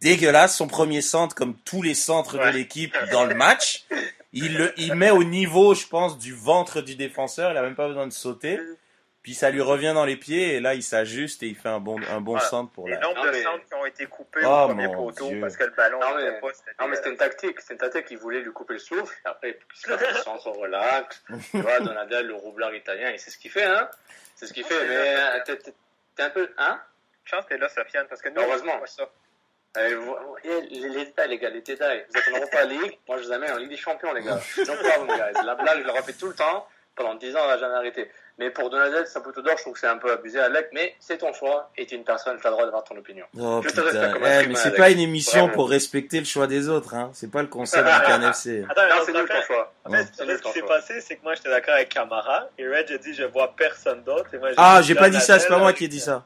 Dégueulasse, 0.00 0.56
son 0.56 0.66
premier 0.66 1.02
centre, 1.02 1.34
comme 1.34 1.54
tous 1.64 1.82
les 1.82 1.94
centres 1.94 2.38
de 2.38 2.48
l'équipe 2.50 2.96
dans 3.12 3.24
le 3.24 3.34
match. 3.34 3.84
Il 4.32 4.56
le, 4.56 4.72
il 4.76 4.94
met 4.94 5.10
au 5.10 5.24
niveau, 5.24 5.74
je 5.74 5.86
pense, 5.86 6.18
du 6.18 6.34
ventre 6.34 6.80
du 6.80 6.94
défenseur. 6.94 7.50
Il 7.50 7.56
a 7.56 7.62
même 7.62 7.74
pas 7.74 7.88
besoin 7.88 8.06
de 8.06 8.12
sauter. 8.12 8.58
Puis 9.22 9.34
ça 9.34 9.50
lui 9.50 9.60
revient 9.60 9.92
dans 9.94 10.06
les 10.06 10.16
pieds 10.16 10.54
et 10.54 10.60
là 10.60 10.72
il 10.74 10.82
s'ajuste 10.82 11.42
et 11.42 11.46
il 11.48 11.54
fait 11.54 11.68
un 11.68 11.78
bon, 11.78 12.00
un 12.10 12.22
bon 12.22 12.32
Voilà. 12.32 12.48
centre 12.48 12.72
pour 12.72 12.86
Les 12.88 12.94
la. 12.94 13.00
nombres 13.00 13.16
Non, 13.16 13.24
de 13.26 13.30
mais- 13.32 13.42
centres 13.42 13.64
qui 13.66 13.74
ont 13.74 13.84
été 13.84 14.06
coupés 14.06 14.40
Oh, 14.44 14.48
au 14.48 14.66
premier 14.68 14.86
mon 14.86 14.94
poteau 14.94 15.28
Dieu. 15.28 15.40
parce 15.42 15.58
que 15.58 15.64
le 15.64 15.72
ballon 15.72 16.00
Non, 16.00 16.16
mais- 16.16 16.40
pas. 16.40 16.48
c'était 16.54 16.70
Non, 16.80 16.88
mais 16.88 16.96
c'était 16.96 17.10
une 17.10 17.16
tactique. 17.18 17.60
C'était 17.60 17.74
une 17.74 17.80
tactique. 17.90 18.06
Il 18.12 18.16
voulait 18.16 18.40
lui 18.40 18.50
couper 18.52 18.72
le 18.72 18.78
souffle. 18.78 19.14
Et 19.26 19.28
après, 19.28 19.58
il 19.74 19.76
se 19.78 19.94
fait 19.94 20.10
le 20.10 20.18
centre 20.20 20.48
relax. 20.48 21.22
Tu 21.50 21.60
vois, 21.60 21.80
Donadel, 21.80 22.28
le 22.28 22.34
roublard 22.34 22.74
italien, 22.74 23.10
et 23.10 23.18
c'est 23.18 23.30
ce 23.30 23.36
qu'il 23.36 23.50
fait, 23.50 23.64
hein. 23.64 23.90
C'est 24.36 24.46
ce 24.46 24.54
qu'il 24.54 24.64
fait. 24.64 24.88
Mais 24.88 25.14
euh, 25.16 25.40
t'es- 25.44 26.22
un 26.22 26.30
peu, 26.30 26.48
hein? 26.56 26.80
Chance 27.26 27.44
que 27.44 27.50
t'es 27.50 27.58
là, 27.58 27.68
Sofiane, 27.68 28.06
parce 28.08 28.22
que 28.22 28.30
nous, 28.30 28.40
Heureusement. 28.40 28.72
on 28.76 28.78
voit 28.78 28.86
ça. 28.86 29.06
Euh, 29.76 29.96
vous- 30.00 30.16
eh, 30.44 30.60
les, 30.68 30.88
les 30.88 31.04
détails, 31.04 31.28
les 31.28 31.38
gars, 31.38 31.50
les 31.50 31.60
détails. 31.60 32.04
Vous 32.12 32.18
êtes 32.20 32.28
en 32.34 32.38
Europa 32.38 32.64
League, 32.64 32.98
moi 33.06 33.18
je 33.18 33.24
vous 33.24 33.32
amène 33.32 33.52
en 33.52 33.56
Ligue 33.56 33.70
des 33.70 33.76
Champions, 33.76 34.12
les 34.12 34.22
gars. 34.22 34.40
No 34.58 34.74
problem, 34.74 35.06
guys. 35.16 35.46
La 35.46 35.54
blague, 35.54 35.82
je 35.82 35.86
la 35.86 35.92
refais 35.92 36.12
tout 36.12 36.26
le 36.26 36.34
temps. 36.34 36.66
Pendant 36.96 37.14
10 37.14 37.34
ans, 37.36 37.40
on 37.44 37.46
va 37.46 37.56
jamais 37.56 37.76
arrêter. 37.76 38.10
Mais 38.36 38.50
pour 38.50 38.68
Donadel, 38.68 39.06
Saputo 39.06 39.40
d'or, 39.42 39.54
je 39.56 39.62
trouve 39.62 39.74
que 39.74 39.80
c'est 39.80 39.86
un 39.86 39.96
peu 39.96 40.10
abusé, 40.10 40.40
Alec, 40.40 40.68
mais 40.72 40.94
c'est 40.98 41.18
ton 41.18 41.32
choix 41.32 41.70
et 41.76 41.86
tu 41.86 41.94
es 41.94 41.98
une 41.98 42.04
personne, 42.04 42.36
tu 42.40 42.46
as 42.46 42.50
le 42.50 42.54
droit 42.54 42.64
d'avoir 42.64 42.82
ton 42.84 42.96
opinion. 42.96 43.24
Oh, 43.38 43.60
Je 43.62 43.68
te 43.68 43.74
putain. 43.74 43.82
respecte 43.84 44.12
comme 44.14 44.24
un 44.24 44.40
Eh, 44.40 44.46
mais 44.48 44.54
c'est 44.56 44.74
pas 44.74 44.90
une 44.90 44.98
émission 44.98 45.40
Vraiment. 45.42 45.54
pour 45.54 45.70
respecter 45.70 46.18
le 46.18 46.24
choix 46.26 46.46
des 46.48 46.68
autres, 46.68 46.94
hein. 46.94 47.10
C'est 47.14 47.30
pas 47.30 47.42
le 47.42 47.48
concept 47.48 47.84
du 47.84 47.90
CanFC. 48.06 48.64
Attends, 48.70 48.82
Non, 48.82 48.88
mais 48.98 49.04
c'est 49.06 49.12
nul 49.12 49.26
fait- 49.28 49.34
ton 49.40 49.42
choix. 49.46 49.72
En 49.84 49.90
fait, 49.92 50.04
tu 50.10 50.14
sais, 50.26 50.36
ce 50.36 50.42
qui 50.42 50.50
s'est 50.52 50.62
passé, 50.62 51.00
c'est 51.00 51.16
que 51.16 51.22
moi, 51.22 51.34
j'étais 51.34 51.48
d'accord 51.50 51.74
avec 51.74 51.88
Camara, 51.90 52.48
et 52.58 52.66
Reg 52.68 52.90
a 52.92 52.98
dit, 52.98 53.14
je 53.14 53.24
vois 53.24 53.54
personne 53.56 54.02
d'autre, 54.02 54.34
et 54.34 54.38
moi, 54.38 54.48
Ah, 54.56 54.80
j'ai 54.82 54.96
pas 54.96 55.08
dit 55.10 55.20
ça, 55.20 55.38
c'est 55.38 55.48
pas 55.48 55.58
moi 55.58 55.72
qui 55.72 55.84
ai 55.84 55.88
dit 55.88 56.00
ça. 56.00 56.24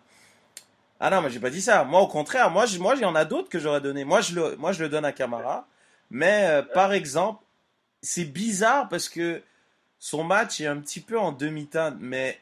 Ah 1.01 1.11
non, 1.11 1.21
mais 1.23 1.31
j'ai 1.31 1.41
pas 1.41 1.51
dit 1.51 1.63
ça. 1.63 1.85
Moi, 1.85 2.01
au 2.01 2.07
contraire, 2.07 2.51
moi, 2.51 2.67
moi, 2.79 2.95
il 2.97 3.03
y 3.03 3.05
en 3.05 3.15
a 3.15 3.25
d'autres 3.25 3.49
que 3.49 3.59
j'aurais 3.59 3.81
donné. 3.81 4.05
Moi, 4.05 4.21
je 4.21 4.35
le, 4.35 4.57
moi, 4.57 4.73
je 4.73 4.83
le 4.83 4.89
donne 4.89 5.05
à 5.05 5.13
Camara. 5.13 5.67
Mais 6.11 6.47
euh, 6.47 6.63
par 6.63 6.93
exemple, 6.93 7.43
c'est 8.03 8.25
bizarre 8.25 8.89
parce 8.89 9.09
que 9.09 9.43
son 9.99 10.23
match 10.25 10.61
est 10.61 10.67
un 10.67 10.79
petit 10.79 11.01
peu 11.01 11.19
en 11.19 11.33
demi-teinte. 11.33 11.97
Mais 11.99 12.41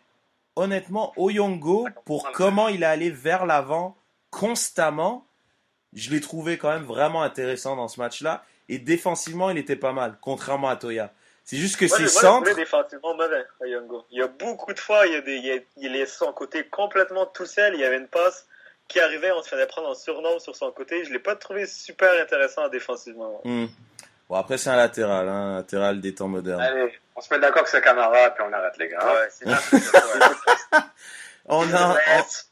honnêtement, 0.56 1.12
Oyongo, 1.16 1.88
pour 2.04 2.30
comment 2.32 2.68
il 2.68 2.82
est 2.82 2.86
allé 2.86 3.10
vers 3.10 3.46
l'avant 3.46 3.96
constamment, 4.30 5.26
je 5.92 6.10
l'ai 6.10 6.20
trouvé 6.20 6.58
quand 6.58 6.70
même 6.70 6.84
vraiment 6.84 7.22
intéressant 7.22 7.76
dans 7.76 7.88
ce 7.88 8.00
match-là. 8.00 8.44
Et 8.68 8.78
défensivement, 8.78 9.50
il 9.50 9.58
était 9.58 9.76
pas 9.76 9.92
mal, 9.92 10.18
contrairement 10.20 10.68
à 10.68 10.76
Toya. 10.76 11.12
C'est 11.44 11.56
juste 11.56 11.76
que 11.76 11.84
le 11.84 12.08
centres. 12.08 12.44
trouvais 12.46 12.54
défensivement 12.54 13.14
mauvais, 13.14 13.44
Oyongo. 13.60 14.04
Il 14.10 14.18
y 14.18 14.22
a 14.22 14.26
beaucoup 14.28 14.72
de 14.72 14.78
fois, 14.78 15.06
il, 15.06 15.12
y 15.12 15.16
a 15.16 15.20
des, 15.20 15.36
il, 15.36 15.44
y 15.46 15.52
a- 15.52 15.60
il 15.76 15.96
est 15.96 16.06
son 16.06 16.32
côté 16.32 16.64
complètement 16.68 17.26
tout 17.26 17.46
seul. 17.46 17.74
Il 17.74 17.80
y 17.80 17.84
avait 17.84 17.98
une 17.98 18.08
passe 18.08 18.46
qui 18.88 19.00
arrivait, 19.00 19.32
on 19.32 19.42
se 19.42 19.48
faisait 19.48 19.66
prendre 19.66 19.88
en 19.88 19.94
surnombre 19.94 20.40
sur 20.40 20.54
son 20.54 20.70
côté. 20.70 21.04
Je 21.04 21.12
l'ai 21.12 21.18
pas 21.18 21.34
trouvé 21.36 21.66
super 21.66 22.10
intéressant 22.22 22.68
défensivement. 22.68 23.40
Hmm. 23.44 23.66
Bon, 24.28 24.36
après, 24.36 24.56
c'est 24.56 24.70
un 24.70 24.76
latéral, 24.76 25.28
hein, 25.28 25.52
un 25.52 25.56
latéral 25.56 26.00
des 26.00 26.14
temps 26.14 26.28
modernes. 26.28 26.60
Allez, 26.60 26.92
on 27.16 27.20
se 27.20 27.32
met 27.34 27.40
d'accord 27.40 27.64
que 27.64 27.70
c'est 27.70 27.82
Camara, 27.82 28.30
puis 28.30 28.44
on 28.48 28.52
arrête 28.52 28.76
les 28.78 28.88
gars. 28.88 29.04
Ouais, 29.04 29.28
c'est. 29.30 29.46
On, 31.46 31.62
a, 31.74 31.96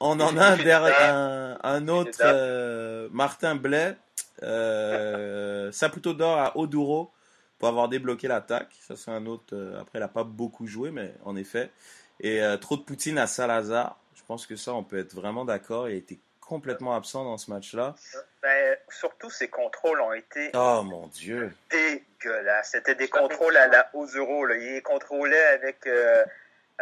on, 0.01 0.19
on 0.19 0.21
en 0.21 0.37
a 0.37 0.47
un, 0.47 0.57
C'est 0.59 0.73
un, 0.73 1.59
un 1.63 1.89
autre, 1.89 2.11
C'est 2.13 2.25
euh, 2.25 3.09
Martin 3.13 3.55
Blais, 3.55 3.97
euh, 4.43 5.71
Saputo 5.71 6.13
d'or 6.13 6.39
à 6.39 6.57
Oduro 6.59 7.13
pour 7.61 7.69
avoir 7.69 7.89
débloqué 7.89 8.27
l'attaque. 8.27 8.75
Ça, 8.81 8.97
c'est 8.97 9.11
un 9.13 9.27
autre. 9.27 9.55
euh, 9.55 9.79
après, 9.81 9.99
il 9.99 10.01
n'a 10.01 10.09
pas 10.09 10.25
beaucoup 10.25 10.67
joué, 10.67 10.91
mais 10.91 11.15
en 11.25 11.37
effet. 11.37 11.71
Et 12.19 12.43
euh, 12.43 12.57
trop 12.57 12.77
de 12.77 12.83
Poutine 12.83 13.19
à 13.19 13.29
Salazar. 13.29 13.97
Je 14.17 14.23
pense 14.27 14.47
que 14.47 14.57
ça, 14.57 14.73
on 14.75 14.83
peut 14.83 14.99
être 14.99 15.15
vraiment 15.15 15.45
d'accord. 15.45 15.89
Il 15.89 15.93
a 15.93 15.97
été 15.97 16.19
complètement 16.41 16.97
absent 16.97 17.23
dans 17.25 17.39
ce 17.39 17.51
match-là. 17.51 17.95
Ben, 18.43 18.77
surtout, 18.89 19.31
ses 19.31 19.49
contrôles 19.49 20.01
ont 20.01 20.13
été 20.13 20.51
Oh 20.55 20.83
mon 20.85 21.07
dieu. 21.09 21.53
dégueulasses. 21.71 22.71
C'était 22.73 22.95
des 22.97 23.09
contrôles 23.09 23.57
à 23.57 23.69
la 23.69 23.89
Ozuro. 23.95 24.45
Là. 24.47 24.57
Il 24.57 24.73
les 24.75 24.83
contrôlait 24.83 25.47
avec, 25.47 25.87
euh, 25.87 26.25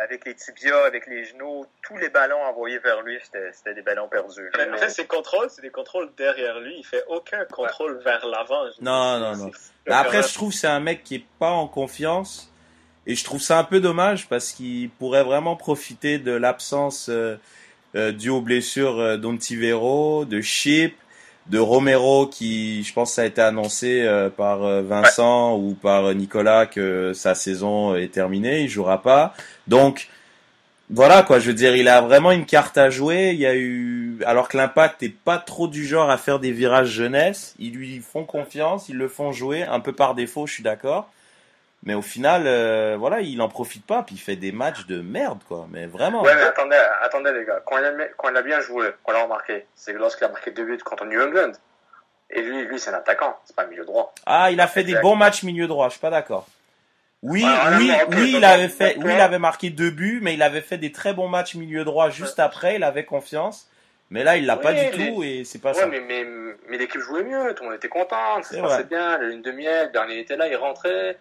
avec 0.02 0.24
les 0.24 0.34
tibias, 0.34 0.84
avec 0.86 1.06
les 1.06 1.24
genoux. 1.24 1.66
Tous 1.82 1.96
les 1.96 2.08
ballons 2.08 2.42
envoyés 2.42 2.78
vers 2.78 3.02
lui, 3.02 3.18
c'était 3.22 3.74
des 3.74 3.82
ballons 3.82 4.08
perdus. 4.08 4.50
Mais 4.56 4.70
En 4.70 4.76
fait, 4.76 4.90
ses 4.90 5.06
contrôles, 5.06 5.48
c'est 5.50 5.62
des 5.62 5.70
contrôles 5.70 6.10
derrière 6.16 6.60
lui. 6.60 6.76
Il 6.78 6.84
fait 6.84 7.04
aucun 7.08 7.44
contrôle 7.44 8.00
vers 8.04 8.24
l'avant. 8.26 8.64
Non, 8.80 9.18
non, 9.18 9.36
non. 9.36 9.50
Mais 9.86 9.94
après, 9.94 10.22
je 10.22 10.34
trouve 10.34 10.50
que 10.50 10.56
c'est 10.56 10.68
un 10.68 10.80
mec 10.80 11.02
qui 11.02 11.16
est 11.16 11.26
pas 11.38 11.50
en 11.50 11.66
confiance. 11.66 12.52
Et 13.06 13.14
je 13.14 13.24
trouve 13.24 13.40
ça 13.40 13.58
un 13.58 13.64
peu 13.64 13.80
dommage 13.80 14.28
parce 14.28 14.52
qu'il 14.52 14.90
pourrait 14.90 15.24
vraiment 15.24 15.56
profiter 15.56 16.18
de 16.18 16.32
l'absence 16.32 17.08
euh, 17.08 17.36
euh, 17.94 18.12
due 18.12 18.28
aux 18.28 18.42
blessures 18.42 19.00
euh, 19.00 19.16
d'Ontivero, 19.16 20.26
de 20.26 20.42
Chip, 20.42 20.94
de 21.48 21.58
Romero 21.58 22.26
qui, 22.26 22.82
je 22.82 22.92
pense, 22.92 23.14
ça 23.14 23.22
a 23.22 23.24
été 23.24 23.40
annoncé 23.40 24.02
euh, 24.02 24.28
par 24.28 24.62
euh, 24.64 24.82
Vincent 24.82 25.56
ou 25.56 25.74
par 25.74 26.06
euh, 26.06 26.14
Nicolas 26.14 26.66
que 26.66 27.12
sa 27.14 27.34
saison 27.34 27.94
est 27.94 28.12
terminée, 28.12 28.62
il 28.62 28.68
jouera 28.68 29.02
pas. 29.02 29.34
Donc 29.66 30.08
voilà 30.90 31.22
quoi, 31.22 31.38
je 31.38 31.48
veux 31.48 31.54
dire, 31.54 31.74
il 31.76 31.88
a 31.88 32.00
vraiment 32.00 32.32
une 32.32 32.46
carte 32.46 32.76
à 32.76 32.90
jouer. 32.90 33.30
Il 33.32 33.40
y 33.40 33.46
a 33.46 33.54
eu, 33.54 34.18
alors 34.26 34.48
que 34.48 34.56
l'impact 34.56 35.02
est 35.02 35.14
pas 35.14 35.38
trop 35.38 35.68
du 35.68 35.86
genre 35.86 36.10
à 36.10 36.18
faire 36.18 36.38
des 36.38 36.52
virages 36.52 36.90
jeunesse, 36.90 37.54
ils 37.58 37.74
lui 37.74 38.00
font 38.00 38.24
confiance, 38.24 38.88
ils 38.88 38.96
le 38.96 39.08
font 39.08 39.32
jouer 39.32 39.62
un 39.62 39.80
peu 39.80 39.92
par 39.92 40.14
défaut, 40.14 40.46
je 40.46 40.54
suis 40.54 40.62
d'accord. 40.62 41.10
Mais 41.88 41.94
au 41.94 42.02
final, 42.02 42.42
euh, 42.44 42.96
voilà, 42.98 43.22
il 43.22 43.40
en 43.40 43.48
profite 43.48 43.86
pas, 43.86 44.02
puis 44.02 44.16
il 44.16 44.18
fait 44.18 44.36
des 44.36 44.52
matchs 44.52 44.84
de 44.84 45.00
merde, 45.00 45.38
quoi. 45.48 45.66
Mais 45.70 45.86
vraiment. 45.86 46.22
Ouais, 46.22 46.34
mais 46.34 46.42
attendez, 46.42 46.76
attendez 47.00 47.32
les 47.32 47.46
gars. 47.46 47.62
Quand 47.64 47.78
il 47.78 47.84
a, 47.86 47.92
quand 48.14 48.28
il 48.28 48.36
a 48.36 48.42
bien 48.42 48.60
joué, 48.60 48.90
qu'on 49.02 49.12
l'a 49.12 49.22
remarqué, 49.22 49.64
c'est 49.74 49.94
lorsqu'il 49.94 50.26
a 50.26 50.28
marqué 50.28 50.50
deux 50.50 50.66
buts 50.66 50.76
contre 50.84 51.06
New 51.06 51.18
England. 51.18 51.52
Et 52.28 52.42
lui, 52.42 52.66
lui 52.66 52.78
c'est 52.78 52.90
un 52.90 52.94
attaquant, 52.98 53.38
c'est 53.46 53.56
pas 53.56 53.62
un 53.62 53.68
milieu 53.68 53.86
droit. 53.86 54.14
Ah, 54.26 54.50
il 54.50 54.60
a 54.60 54.66
fait 54.66 54.84
des 54.84 54.96
bons 54.96 55.16
matchs 55.16 55.44
milieu 55.44 55.66
droit, 55.66 55.86
je 55.86 55.92
suis 55.92 56.00
pas 56.00 56.10
d'accord. 56.10 56.46
Oui, 57.22 57.42
oui, 57.78 57.90
oui, 58.10 58.34
il 58.36 58.44
avait 58.44 58.68
fait, 58.68 58.98
oui, 58.98 59.14
il 59.14 59.20
avait 59.22 59.38
marqué 59.38 59.70
deux 59.70 59.90
buts, 59.90 60.20
mais 60.20 60.34
il 60.34 60.42
avait 60.42 60.60
fait 60.60 60.76
des 60.76 60.92
très 60.92 61.14
bons 61.14 61.28
matchs 61.28 61.54
milieu 61.54 61.84
droit 61.84 62.10
juste 62.10 62.38
après, 62.38 62.76
il 62.76 62.84
avait 62.84 63.06
confiance. 63.06 63.66
Mais 64.10 64.24
là, 64.24 64.36
il 64.36 64.44
l'a 64.44 64.56
Oui, 64.56 64.62
pas 64.62 64.74
du 64.74 64.90
tout 64.90 65.22
et 65.22 65.44
c'est 65.44 65.58
pas 65.58 65.72
Ouais, 65.72 65.80
ça. 65.80 65.86
mais, 65.86 66.00
mais, 66.00 66.26
mais 66.68 66.76
l'équipe 66.76 67.00
jouait 67.00 67.24
mieux, 67.24 67.54
tout 67.54 67.62
le 67.62 67.70
monde 67.70 67.78
était 67.78 67.88
content, 67.88 68.42
ça 68.42 68.54
se 68.54 68.60
passait 68.60 68.84
bien, 68.84 69.16
la 69.16 69.28
lune 69.28 69.40
de 69.40 69.52
miel, 69.52 69.86
le 69.86 69.92
dernier 69.92 70.18
était 70.18 70.36
là, 70.36 70.48
il 70.48 70.56
rentrait. 70.56 71.16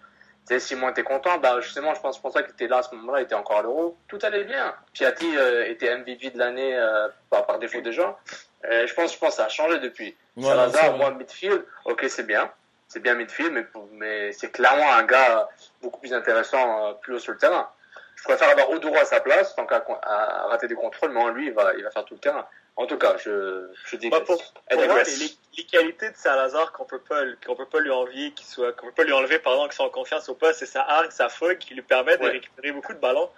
Tu 0.48 0.54
sais, 0.54 0.60
Simon 0.62 0.90
était 0.90 1.04
content, 1.04 1.38
bah 1.40 1.60
justement, 1.60 1.94
je 1.94 2.00
pense 2.00 2.22
pour 2.22 2.32
ça 2.32 2.42
qu'il 2.42 2.54
était 2.54 2.68
là 2.68 2.78
à 2.78 2.84
ce 2.84 2.96
moment-là, 2.96 3.20
il 3.20 3.24
était 3.24 3.36
encore 3.36 3.58
à 3.58 3.62
l'euro. 3.64 3.98
Tout 4.08 4.20
allait 4.22 4.46
bien. 4.46 4.74
Piatti 4.94 5.38
euh, 5.38 5.66
était 5.68 5.94
MVP 5.98 6.30
de 6.30 6.40
l'année 6.40 6.74
euh, 6.74 7.10
par, 7.30 7.46
par 7.46 7.60
défaut 7.60 7.82
déjà. 7.82 8.18
Euh, 8.66 8.88
je 8.88 8.94
pense, 8.94 9.14
je 9.14 9.20
pense 9.20 9.32
que 9.32 9.36
ça 9.36 9.46
a 9.46 9.50
changé 9.50 9.80
depuis. 9.80 10.16
Salazar, 10.42 10.96
moi, 10.96 11.12
midfield, 11.12 11.66
ok, 11.86 12.06
c'est 12.08 12.26
bien. 12.26 12.50
C'est 12.88 13.02
bien 13.02 13.16
midfield, 13.16 13.52
mais, 13.52 13.66
mais 13.92 14.32
c'est 14.32 14.50
clairement 14.50 14.94
un 14.94 15.04
gars 15.04 15.50
beaucoup 15.82 16.00
plus 16.00 16.14
intéressant 16.14 16.88
euh, 16.88 16.94
plus 16.94 17.16
haut 17.16 17.20
sur 17.20 17.34
le 17.34 17.38
terrain. 17.38 17.70
Je 18.18 18.24
préfère 18.24 18.50
avoir 18.50 18.70
Oduro 18.72 18.96
à 18.98 19.06
sa 19.06 19.22
place, 19.22 19.56
tant 19.56 19.66
qu'à 19.66 19.86
à 20.04 20.48
rater 20.48 20.68
des 20.68 20.76
contrôles, 20.76 21.12
mais 21.12 21.22
en 21.22 21.30
lui, 21.30 21.48
il 21.48 21.54
va, 21.54 21.74
il 21.78 21.84
va 21.84 21.92
faire 21.92 22.04
tout 22.04 22.16
le 22.16 22.20
terrain. 22.20 22.46
En 22.76 22.86
tout 22.86 22.98
cas, 22.98 23.16
je, 23.18 23.70
je 23.86 23.96
dis 23.96 24.10
Bah, 24.10 24.22
pour, 24.22 24.38
pour 24.70 24.86
moi, 24.86 25.02
les, 25.04 25.32
les 25.58 25.64
qualités 25.66 26.10
de 26.12 26.16
Salazar 26.16 26.72
qu'on 26.74 26.86
peut 26.86 27.00
pas 27.00 27.22
qu'on 27.46 27.56
peut 27.56 27.66
pas 27.66 27.80
lui 27.80 27.90
envier, 27.92 28.32
qui 28.34 28.46
soit 28.46 28.74
qu'on 28.74 28.88
peut 28.88 28.92
pas 28.92 29.04
lui 29.04 29.14
enlever 29.14 29.40
pardon, 29.40 29.68
qui 29.68 29.76
sont 29.76 29.84
en 29.86 29.90
confiance 29.90 30.28
ou 30.28 30.36
pas, 30.36 30.54
c'est 30.54 30.66
sa 30.68 30.82
hargne, 30.82 31.10
sa 31.10 31.30
fougue 31.30 31.58
qui 31.58 31.74
lui 31.74 31.82
permet 31.82 32.18
de 32.18 32.24
Ouais. 32.24 32.32
récupérer 32.32 32.72
beaucoup 32.72 32.94
de 32.94 33.00
ballons. 33.00 33.30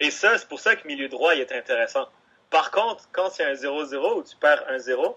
Et 0.00 0.10
ça, 0.10 0.36
c'est 0.38 0.48
pour 0.48 0.60
ça 0.60 0.76
que 0.76 0.86
milieu 0.86 1.08
droit 1.08 1.34
il 1.34 1.40
est 1.40 1.52
intéressant. 1.52 2.08
Par 2.50 2.70
contre, 2.70 3.04
quand 3.12 3.28
c'est 3.30 3.44
un 3.44 3.54
0-0 3.54 4.18
ou 4.18 4.22
tu 4.22 4.36
perds 4.36 4.64
1-0 4.70 5.14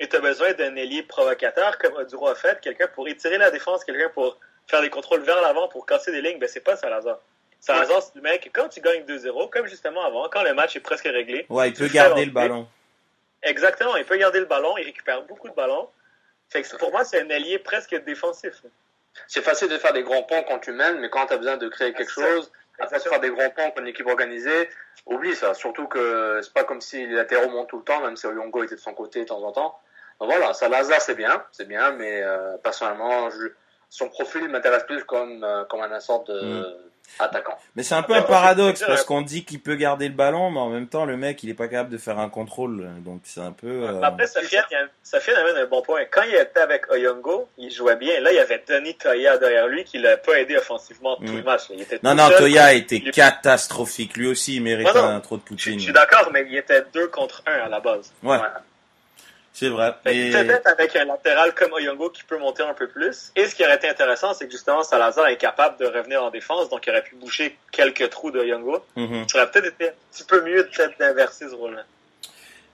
et 0.00 0.08
tu 0.08 0.16
as 0.16 0.20
besoin 0.20 0.52
d'un 0.52 0.74
ailier 0.76 1.02
provocateur 1.02 1.78
comme 1.78 1.94
Oduro 1.94 2.28
a 2.28 2.34
fait, 2.34 2.60
quelqu'un 2.60 2.88
pour 2.88 3.06
étirer 3.08 3.38
la 3.38 3.50
défense, 3.50 3.84
quelqu'un 3.84 4.08
pour 4.10 4.36
faire 4.66 4.80
des 4.82 4.90
contrôles 4.90 5.20
vers 5.20 5.40
l'avant 5.40 5.68
pour 5.68 5.86
casser 5.86 6.10
des 6.12 6.20
lignes, 6.22 6.38
ben 6.38 6.48
c'est 6.48 6.60
pas 6.60 6.76
Salazar. 6.76 7.18
C'est 7.64 7.72
le 8.16 8.20
mec, 8.22 8.50
quand 8.52 8.68
tu 8.68 8.80
gagnes 8.80 9.04
2-0, 9.04 9.48
comme 9.50 9.66
justement 9.68 10.04
avant, 10.04 10.28
quand 10.28 10.42
le 10.42 10.52
match 10.52 10.74
est 10.74 10.80
presque 10.80 11.04
réglé, 11.04 11.46
Ouais, 11.48 11.68
il 11.68 11.74
peut 11.74 11.86
garder 11.86 12.24
le 12.24 12.32
ballon. 12.32 12.66
Exactement, 13.44 13.96
il 13.96 14.04
peut 14.04 14.16
garder 14.16 14.40
le 14.40 14.46
ballon, 14.46 14.76
il 14.78 14.84
récupère 14.84 15.22
beaucoup 15.22 15.48
de 15.48 15.54
ballons. 15.54 15.88
Fait 16.48 16.62
que 16.62 16.76
pour 16.76 16.90
moi, 16.90 17.04
c'est 17.04 17.20
un 17.22 17.30
allié 17.30 17.60
presque 17.60 17.94
défensif. 18.04 18.62
C'est 19.28 19.42
facile 19.42 19.68
de 19.68 19.78
faire 19.78 19.92
des 19.92 20.02
grands 20.02 20.24
ponts 20.24 20.42
quand 20.42 20.58
tu 20.58 20.72
mènes, 20.72 20.98
mais 20.98 21.08
quand 21.08 21.26
tu 21.26 21.34
as 21.34 21.38
besoin 21.38 21.56
de 21.56 21.68
créer 21.68 21.92
quelque 21.92 22.02
Exact. 22.10 22.26
chose, 22.34 22.52
après 22.80 22.98
de 22.98 23.02
faire 23.04 23.20
des 23.20 23.30
grands 23.30 23.50
ponts 23.50 23.70
pour 23.70 23.80
une 23.80 23.86
équipe 23.88 24.06
organisée, 24.08 24.68
oublie 25.06 25.36
ça. 25.36 25.54
Surtout 25.54 25.86
que 25.86 26.40
c'est 26.42 26.52
pas 26.52 26.64
comme 26.64 26.80
si 26.80 27.06
les 27.06 27.14
latéraux 27.14 27.48
montent 27.48 27.68
tout 27.68 27.78
le 27.78 27.84
temps, 27.84 28.00
même 28.00 28.16
si 28.16 28.26
Oyongo 28.26 28.64
était 28.64 28.74
de 28.74 28.80
son 28.80 28.92
côté 28.94 29.20
de 29.20 29.26
temps 29.26 29.42
en 29.42 29.52
temps. 29.52 29.78
Donc 30.20 30.30
voilà, 30.30 30.52
Salazar 30.52 31.00
c'est 31.00 31.14
bien, 31.14 31.44
c'est 31.52 31.68
bien, 31.68 31.92
mais 31.92 32.22
euh, 32.22 32.56
personnellement, 32.58 33.30
je- 33.30 33.48
son 33.88 34.08
profil 34.08 34.48
m'intéresse 34.48 34.84
plus 34.84 35.04
comme, 35.04 35.44
euh, 35.44 35.64
comme 35.66 35.80
un 35.80 36.00
sorte 36.00 36.28
de 36.28 36.34
Mm. 36.42 36.90
Attaquant. 37.18 37.56
Mais 37.76 37.82
c'est 37.82 37.94
un 37.94 38.02
peu 38.02 38.14
un 38.14 38.22
paradoxe 38.22 38.82
parce 38.86 39.04
qu'on 39.04 39.22
dit 39.22 39.44
qu'il 39.44 39.60
peut 39.60 39.74
garder 39.76 40.08
le 40.08 40.14
ballon, 40.14 40.50
mais 40.50 40.60
en 40.60 40.68
même 40.70 40.88
temps, 40.88 41.04
le 41.04 41.16
mec, 41.16 41.42
il 41.42 41.50
est 41.50 41.54
pas 41.54 41.68
capable 41.68 41.90
de 41.90 41.98
faire 41.98 42.18
un 42.18 42.28
contrôle. 42.28 42.88
Donc 43.04 43.20
c'est 43.24 43.40
un 43.40 43.52
peu. 43.52 43.66
euh, 43.88 44.00
Après, 44.02 44.26
Sofiane, 44.26 44.64
Sofiane 45.02 45.36
amène 45.36 45.56
un 45.56 45.66
bon 45.66 45.82
point. 45.82 46.00
Quand 46.10 46.22
il 46.28 46.34
était 46.34 46.60
avec 46.60 46.90
Oyongo, 46.90 47.48
il 47.58 47.70
jouait 47.70 47.96
bien. 47.96 48.20
Là, 48.20 48.32
il 48.32 48.36
y 48.36 48.40
avait 48.40 48.62
Denis 48.66 48.96
Toya 48.96 49.38
derrière 49.38 49.68
lui 49.68 49.84
qui 49.84 49.98
l'a 49.98 50.16
pas 50.16 50.38
aidé 50.40 50.56
offensivement 50.56 51.16
tout 51.16 51.24
Mm. 51.24 51.36
le 51.36 51.42
match. 51.42 51.62
Il 51.70 51.80
était 51.80 51.98
Non, 52.02 52.10
tout 52.12 52.16
non, 52.16 52.28
seul. 52.28 52.38
Toya 52.38 52.64
a 52.64 52.72
été 52.72 52.96
Il- 52.96 53.10
catastrophique. 53.10 54.16
Lui 54.16 54.26
aussi, 54.28 54.56
il 54.56 54.62
Non, 54.64 54.92
non. 54.94 55.04
un 55.04 55.20
trop 55.20 55.36
de 55.36 55.42
Poutine. 55.42 55.78
je 55.78 55.84
suis 55.84 55.92
d'accord, 55.92 56.30
mais 56.32 56.44
il 56.48 56.56
était 56.56 56.82
deux 56.92 57.08
contre 57.08 57.42
un 57.46 57.66
à 57.66 57.68
la 57.68 57.80
base. 57.80 58.12
Ouais, 58.22 58.36
Ouais. 58.36 58.38
C'est 59.52 59.68
vrai. 59.68 59.94
Et- 60.06 60.30
Peut-être 60.30 60.66
avec 60.66 60.96
un 60.96 61.04
latéral 61.04 61.54
comme 61.54 61.72
Oyongo 61.72 62.10
qui 62.10 62.22
peut 62.24 62.38
monter 62.38 62.62
un 62.62 62.74
peu 62.74 62.88
plus. 62.88 63.32
Et 63.36 63.46
ce 63.46 63.54
qui 63.54 63.64
aurait 63.64 63.76
été 63.76 63.88
intéressant, 63.88 64.32
c'est 64.34 64.46
que 64.46 64.52
justement 64.52 64.82
Salazar 64.82 65.26
est 65.28 65.36
capable 65.36 65.78
de 65.78 65.86
revenir 65.86 66.22
en 66.24 66.30
défense, 66.30 66.68
donc 66.70 66.86
il 66.86 66.90
aurait 66.90 67.02
pu 67.02 67.14
boucher 67.16 67.56
quelques 67.70 68.08
trous 68.10 68.30
d'Oyongo. 68.30 68.84
Mhm. 68.96 69.28
Ça 69.28 69.38
aurait 69.38 69.50
peut-être 69.50 69.66
été 69.74 69.88
un 69.90 69.92
petit 70.12 70.24
peu 70.24 70.42
mieux 70.42 70.66
peut-être 70.74 70.98
d'inverser 70.98 71.48
ce 71.48 71.54
rôle-là. 71.54 71.82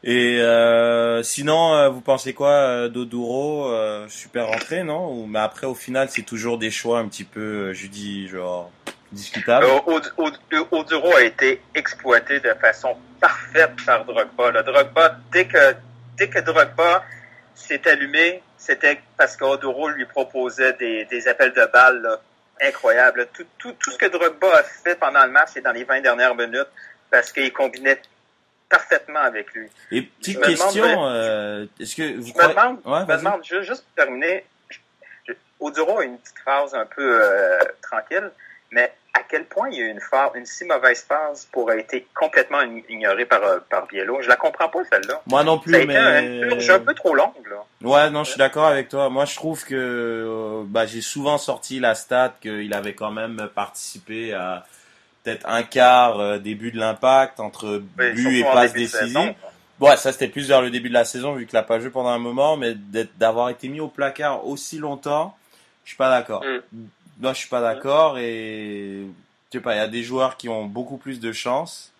Et 0.05 0.41
euh, 0.41 1.25
sinon, 1.25 1.75
euh, 1.75 1.89
vous 1.89 2.01
pensez 2.01 2.33
quoi 2.33 2.51
euh, 2.51 2.89
d'Oduro 2.89 3.69
euh, 3.73 4.07
Super 4.09 4.47
rentrée, 4.47 4.85
non? 4.85 5.11
Ou, 5.13 5.27
Mais 5.27 5.41
après, 5.41 5.67
au 5.67 5.75
final, 5.75 6.09
c'est 6.09 6.23
toujours 6.23 6.57
des 6.57 6.71
choix 6.71 7.01
un 7.01 7.09
petit 7.09 7.25
peu, 7.25 7.73
je 7.73 7.89
dis, 7.89 8.29
genre, 8.29 8.71
discutables. 9.11 9.67
Euh, 9.67 9.81
Od- 9.93 10.13
Od- 10.19 10.39
Oduro 10.71 11.13
a 11.17 11.23
été 11.25 11.61
exploité 11.75 12.39
de 12.39 12.51
façon 12.61 12.97
parfaite 13.21 13.73
par 13.85 14.05
Drogba. 14.05 14.53
Le 14.53 14.63
Drogba, 14.63 15.17
dès 15.33 15.47
que, 15.49 15.59
dès 16.19 16.29
que 16.29 16.39
Drogba 16.41 17.05
s'est 17.55 17.87
allumé, 17.89 18.43
c'était 18.57 19.01
parce 19.17 19.37
qu'Oduro 19.37 19.89
lui 19.89 20.05
proposait 20.07 20.73
des, 20.75 21.05
des 21.07 21.29
appels 21.29 21.53
de 21.53 21.65
balles 21.67 22.03
là, 22.03 22.21
incroyable. 22.61 23.29
Tout, 23.33 23.47
tout, 23.59 23.73
tout 23.73 23.91
ce 23.91 23.99
que 23.99 24.07
Drogba 24.07 24.57
a 24.59 24.63
fait 24.63 24.97
pendant 24.97 25.25
le 25.25 25.31
match, 25.31 25.51
c'est 25.55 25.61
dans 25.61 25.73
les 25.73 25.85
20 25.85 26.01
dernières 26.01 26.35
minutes, 26.35 26.69
parce 27.11 27.33
qu'il 27.33 27.53
combinait 27.53 28.01
parfaitement 28.69 29.21
avec 29.21 29.53
lui. 29.55 29.69
Et 29.91 30.03
petite 30.03 30.37
demande, 30.37 30.49
question, 30.51 31.07
euh, 31.07 31.67
est-ce 31.81 31.97
que 31.97 32.17
vous 32.19 32.27
Je 32.27 32.35
me 32.35 32.49
demande, 32.49 32.81
Ouais, 32.85 33.01
je 33.09 33.13
me 33.13 33.19
demande, 33.19 33.45
ju- 33.45 33.65
juste 33.65 33.85
pour 33.85 33.95
terminer, 34.05 34.45
je- 34.69 34.79
je- 35.29 35.33
Oduro 35.61 36.01
a 36.01 36.05
une 36.05 36.19
petite 36.19 36.39
phase 36.45 36.75
un 36.75 36.85
peu 36.87 37.21
euh, 37.23 37.59
tranquille, 37.83 38.31
mais 38.71 38.93
quel 39.29 39.45
point 39.45 39.69
il 39.71 39.79
y 39.79 39.83
a 39.83 39.87
eu 39.87 39.91
une, 39.91 40.47
si 40.47 40.65
mauvaise 40.65 41.05
phase 41.07 41.47
pour 41.53 41.71
été 41.73 42.07
complètement 42.15 42.61
ign- 42.63 42.85
ignorée 42.89 43.27
par, 43.27 43.43
euh, 43.43 43.59
par 43.69 43.87
Biello? 43.87 44.19
Je 44.23 44.29
la 44.29 44.37
comprends 44.37 44.69
pas, 44.69 44.81
celle-là. 44.91 45.23
Moi 45.27 45.45
non 45.45 45.59
plus, 45.59 45.73
Ça 45.73 45.79
a 45.79 45.83
été 45.83 45.93
mais... 45.93 46.39
une 46.39 46.49
purge 46.49 46.71
un 46.71 46.81
peu 46.81 46.95
trop 46.95 47.15
longue, 47.15 47.47
là. 47.49 47.65
Ouais, 47.83 48.11
non, 48.11 48.25
je 48.25 48.31
suis 48.31 48.39
d'accord 48.39 48.67
avec 48.67 48.89
toi. 48.89 49.09
Moi, 49.09 49.25
je 49.25 49.35
trouve 49.37 49.65
que 49.65 49.75
euh, 49.75 50.63
bah, 50.67 50.87
j'ai 50.87 51.01
souvent 51.01 51.39
sorti 51.39 51.81
la 51.81 51.95
stat 51.95 52.35
qu'il 52.41 52.73
avait 52.75 52.95
quand 52.95 53.13
même 53.13 53.49
participé 53.55 54.35
à 54.35 54.67
peut-être 55.25 55.49
un 55.49 55.63
quart 55.63 56.21
euh, 56.21 56.39
début 56.39 56.71
de 56.73 56.79
l'impact 56.79 57.41
entre 57.41 57.83
Oui, 57.99 58.13
but 58.15 58.41
et 58.41 58.45
passe 58.45 58.73
décisive. 58.73 59.35
Ouais, 59.81 59.97
ça 59.97 60.11
c'était 60.11 60.27
plus 60.29 60.49
vers 60.49 60.61
le 60.61 60.71
début 60.71 60.89
de 60.89 60.95
la 60.95 61.05
saison 61.05 61.35
vu 61.35 61.47
qu'il 61.47 61.57
a 61.57 61.63
pas 61.63 61.79
joué 61.79 61.91
pendant 61.91 62.09
un 62.09 62.19
moment, 62.19 62.57
mais 62.57 62.75
d'avoir 63.17 63.49
été 63.51 63.69
mis 63.69 63.79
au 63.81 63.87
placard 63.87 64.45
aussi 64.45 64.79
longtemps, 64.79 65.37
je 65.85 65.91
suis 65.91 65.97
pas 65.97 66.11
d'accord. 66.11 66.43
Mm. 66.45 66.79
Non, 67.21 67.33
je 67.33 67.39
suis 67.39 67.49
pas 67.49 67.61
d'accord 67.61 68.19
et 68.19 69.07
je 69.51 69.59
sais 69.59 69.63
pas, 69.63 69.75
il 69.75 69.79
y 69.79 69.81
a 69.81 69.89
des 69.89 70.03
joueurs 70.03 70.37
qui 70.37 70.49
ont 70.49 70.67
beaucoup 70.67 70.99
plus 70.99 71.21
de 71.21 71.33
chance. 71.33 71.93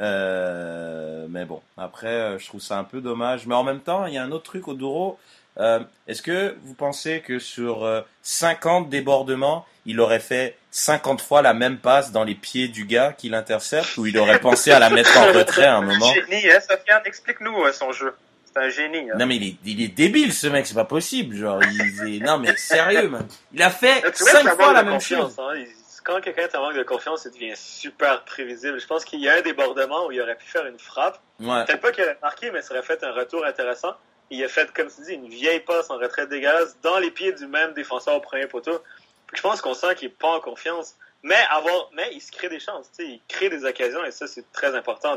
Euh, 0.00 1.26
mais 1.30 1.44
bon, 1.44 1.62
après, 1.76 2.08
euh, 2.08 2.38
je 2.38 2.46
trouve 2.46 2.60
ça 2.60 2.78
un 2.78 2.84
peu 2.84 3.00
dommage. 3.00 3.46
Mais 3.46 3.54
en 3.54 3.64
même 3.64 3.80
temps, 3.80 4.06
il 4.06 4.14
y 4.14 4.18
a 4.18 4.22
un 4.22 4.32
autre 4.32 4.44
truc 4.44 4.68
au 4.68 4.74
Douro. 4.74 5.18
Euh, 5.58 5.80
Est-ce 6.06 6.22
que 6.22 6.56
vous 6.64 6.74
pensez 6.74 7.20
que 7.20 7.38
sur 7.38 7.84
euh, 7.84 8.02
50 8.22 8.90
débordements, 8.90 9.64
il 9.86 10.00
aurait 10.00 10.20
fait 10.20 10.58
50 10.70 11.20
fois 11.22 11.40
la 11.40 11.54
même 11.54 11.78
passe 11.78 12.12
dans 12.12 12.24
les 12.24 12.34
pieds 12.34 12.68
du 12.68 12.84
gars 12.84 13.14
qui 13.16 13.28
l'intercepte 13.30 13.96
ou 13.96 14.06
il 14.06 14.18
aurait 14.18 14.40
pensé 14.40 14.70
à 14.70 14.78
la 14.78 14.90
mettre 14.90 15.16
en 15.16 15.32
retrait 15.32 15.64
à 15.64 15.76
un 15.76 15.82
moment? 15.82 16.12
Génie, 16.12 16.50
hein, 16.50 16.60
Sofiane? 16.60 17.02
Explique-nous 17.06 17.62
euh, 17.62 17.72
son 17.72 17.92
jeu. 17.92 18.14
C'est 18.56 18.64
un 18.64 18.68
génie. 18.70 19.10
hein. 19.10 19.14
Non 19.18 19.26
mais 19.26 19.36
il 19.36 19.48
est, 19.48 19.56
il 19.64 19.82
est 19.82 19.88
débile 19.88 20.32
ce 20.32 20.46
mec, 20.46 20.66
c'est 20.66 20.74
pas 20.74 20.84
possible. 20.84 21.36
Genre, 21.36 21.60
il 21.62 22.16
est... 22.16 22.24
non 22.24 22.38
mais 22.38 22.56
sérieux 22.56 23.08
man. 23.08 23.26
Il 23.52 23.62
a 23.62 23.70
fait 23.70 24.00
Tu 24.12 24.22
vois, 24.22 24.32
5 24.32 24.42
ça 24.44 24.54
fois 24.56 24.72
la 24.72 24.82
même 24.82 25.00
chose. 25.00 25.36
hein. 25.38 25.64
Quand 26.04 26.20
quelqu'un 26.20 26.46
te 26.46 26.56
manque 26.56 26.76
de 26.76 26.84
confiance, 26.84 27.26
il 27.26 27.32
devient 27.32 27.56
super 27.56 28.22
prévisible. 28.24 28.78
Je 28.80 28.86
pense 28.86 29.04
qu'il 29.04 29.20
y 29.20 29.28
a 29.28 29.34
un 29.38 29.40
débordement 29.42 30.06
où 30.06 30.12
il 30.12 30.20
aurait 30.20 30.36
pu 30.36 30.46
faire 30.46 30.64
une 30.66 30.78
frappe. 30.78 31.20
Ouais. 31.40 31.64
Peut-être 31.64 31.80
pas 31.80 31.90
qu'il 31.90 32.04
aurait 32.04 32.16
marqué, 32.22 32.50
mais 32.52 32.62
ça 32.62 32.74
aurait 32.74 32.84
fait 32.84 33.02
un 33.02 33.10
retour 33.12 33.44
intéressant. 33.44 33.92
Il 34.30 34.42
a 34.44 34.48
fait, 34.48 34.72
comme 34.72 34.86
tu 34.88 35.02
dis, 35.02 35.14
une 35.14 35.28
vieille 35.28 35.60
passe 35.60 35.90
en 35.90 35.96
retrait 35.98 36.28
dégueulasse 36.28 36.76
dans 36.82 36.98
les 37.00 37.10
pieds 37.10 37.32
du 37.32 37.48
même 37.48 37.72
défenseur 37.74 38.14
au 38.14 38.20
premier 38.20 38.46
poteau. 38.46 38.80
Puis 39.26 39.36
je 39.38 39.42
pense 39.42 39.60
qu'on 39.60 39.74
sent 39.74 39.96
qu'il 39.96 40.06
est 40.06 40.16
pas 40.16 40.28
en 40.28 40.40
confiance. 40.40 40.94
Mais 41.24 41.34
avoir, 41.50 41.90
mais 41.92 42.08
il 42.12 42.20
se 42.20 42.30
crée 42.30 42.48
des 42.48 42.60
chances, 42.60 42.86
il 43.00 43.20
crée 43.26 43.48
des 43.48 43.64
occasions 43.64 44.04
et 44.04 44.12
ça 44.12 44.28
c'est 44.28 44.44
très 44.52 44.76
important. 44.76 45.16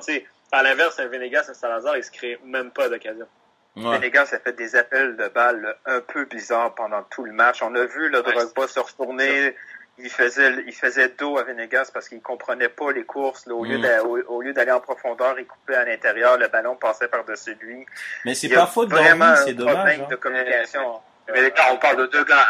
À 0.52 0.64
l'inverse, 0.64 1.00
un 1.00 1.08
Venegas, 1.08 1.46
un 1.50 1.54
Salazar, 1.54 1.96
il 1.98 2.04
se 2.04 2.12
crée 2.12 2.40
même 2.44 2.72
pas 2.72 2.90
d'occasion. 2.90 3.28
Ouais. 3.76 4.10
Gars, 4.10 4.26
ça 4.26 4.40
fait 4.40 4.54
des 4.54 4.76
appels 4.76 5.16
de 5.16 5.28
balles 5.30 5.62
là, 5.62 5.76
un 5.86 6.02
peu 6.02 6.26
bizarres 6.26 6.74
pendant 6.76 7.04
tout 7.04 7.24
le 7.24 7.32
match. 7.32 7.62
On 7.62 7.74
a 7.76 7.86
vu 7.86 8.10
le 8.10 8.18
Ouais, 8.22 8.34
Drogba 8.34 8.68
se 8.68 8.80
retourner. 8.80 9.56
Il 10.02 10.10
faisait, 10.10 10.64
il 10.66 10.74
faisait 10.74 11.10
dos 11.10 11.38
à 11.38 11.44
Venegas 11.44 11.92
parce 11.94 12.08
qu'il 12.10 12.22
comprenait 12.22 12.70
pas 12.70 12.92
les 12.92 13.04
courses. 13.04 13.46
là. 13.46 13.54
Au, 13.54 13.64
lieu 13.66 13.78
Mm. 13.78 13.82
d'a- 13.82 14.04
au, 14.04 14.18
au 14.28 14.42
lieu 14.42 14.54
d'aller 14.54 14.72
en 14.72 14.80
profondeur, 14.80 15.38
il 15.40 15.46
coupait 15.46 15.76
à 15.76 15.86
l'intérieur. 15.86 16.38
Le 16.38 16.48
ballon 16.48 16.76
passait 16.78 17.08
par-dessus 17.10 17.56
lui. 17.62 17.86
Mais 18.26 18.34
c'est 18.34 18.52
a 18.56 18.62
pas 18.62 18.68
faute 18.68 18.90
vraiment 18.90 19.36
c'est 19.36 19.54
dommage. 19.54 20.00
hein. 20.00 20.08
de 20.10 20.16
communication. 20.16 21.00
Mais 21.32 21.42
les 21.44 21.52
gars, 21.52 21.68
on 21.72 21.78
parle 21.78 21.98
de 21.98 22.06
deux 22.08 22.24
gars. 22.24 22.46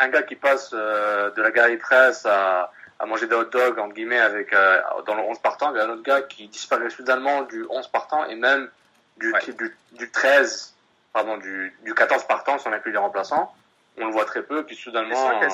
Un 0.00 0.08
gars 0.08 0.22
qui 0.22 0.34
passe 0.34 0.70
euh, 0.74 1.30
de 1.30 1.42
la 1.42 1.50
galerie 1.52 1.76
presse 1.76 2.26
à, 2.26 2.72
à 2.98 3.06
manger 3.06 3.26
des 3.26 3.34
hot 3.34 3.44
dogs, 3.44 3.78
entre 3.78 3.94
guillemets, 3.94 4.20
avec, 4.20 4.52
euh, 4.52 4.80
dans 5.06 5.14
le 5.14 5.22
11 5.22 5.38
partant. 5.40 5.72
Il 5.74 5.78
y 5.78 5.80
a 5.80 5.84
un 5.84 5.90
autre 5.90 6.02
gars 6.02 6.22
qui 6.22 6.48
disparaît 6.48 6.90
soudainement 6.90 7.42
du 7.42 7.64
11 7.68 7.88
partant 7.88 8.24
et 8.26 8.36
même 8.36 8.70
du, 9.16 9.32
Ouais. 9.32 9.40
du, 9.52 9.76
du 9.92 10.10
13, 10.10 10.74
pardon, 11.12 11.36
du, 11.38 11.74
du 11.82 11.94
14 11.94 12.24
partant, 12.24 12.58
si 12.58 12.66
on 12.68 12.72
inclut 12.72 12.92
les 12.92 12.98
remplaçants. 12.98 13.52
On 13.98 14.06
le 14.06 14.12
voit 14.12 14.24
très 14.24 14.42
peu, 14.42 14.64
puis 14.64 14.74
soudainement, 14.76 15.30
hein. 15.30 15.48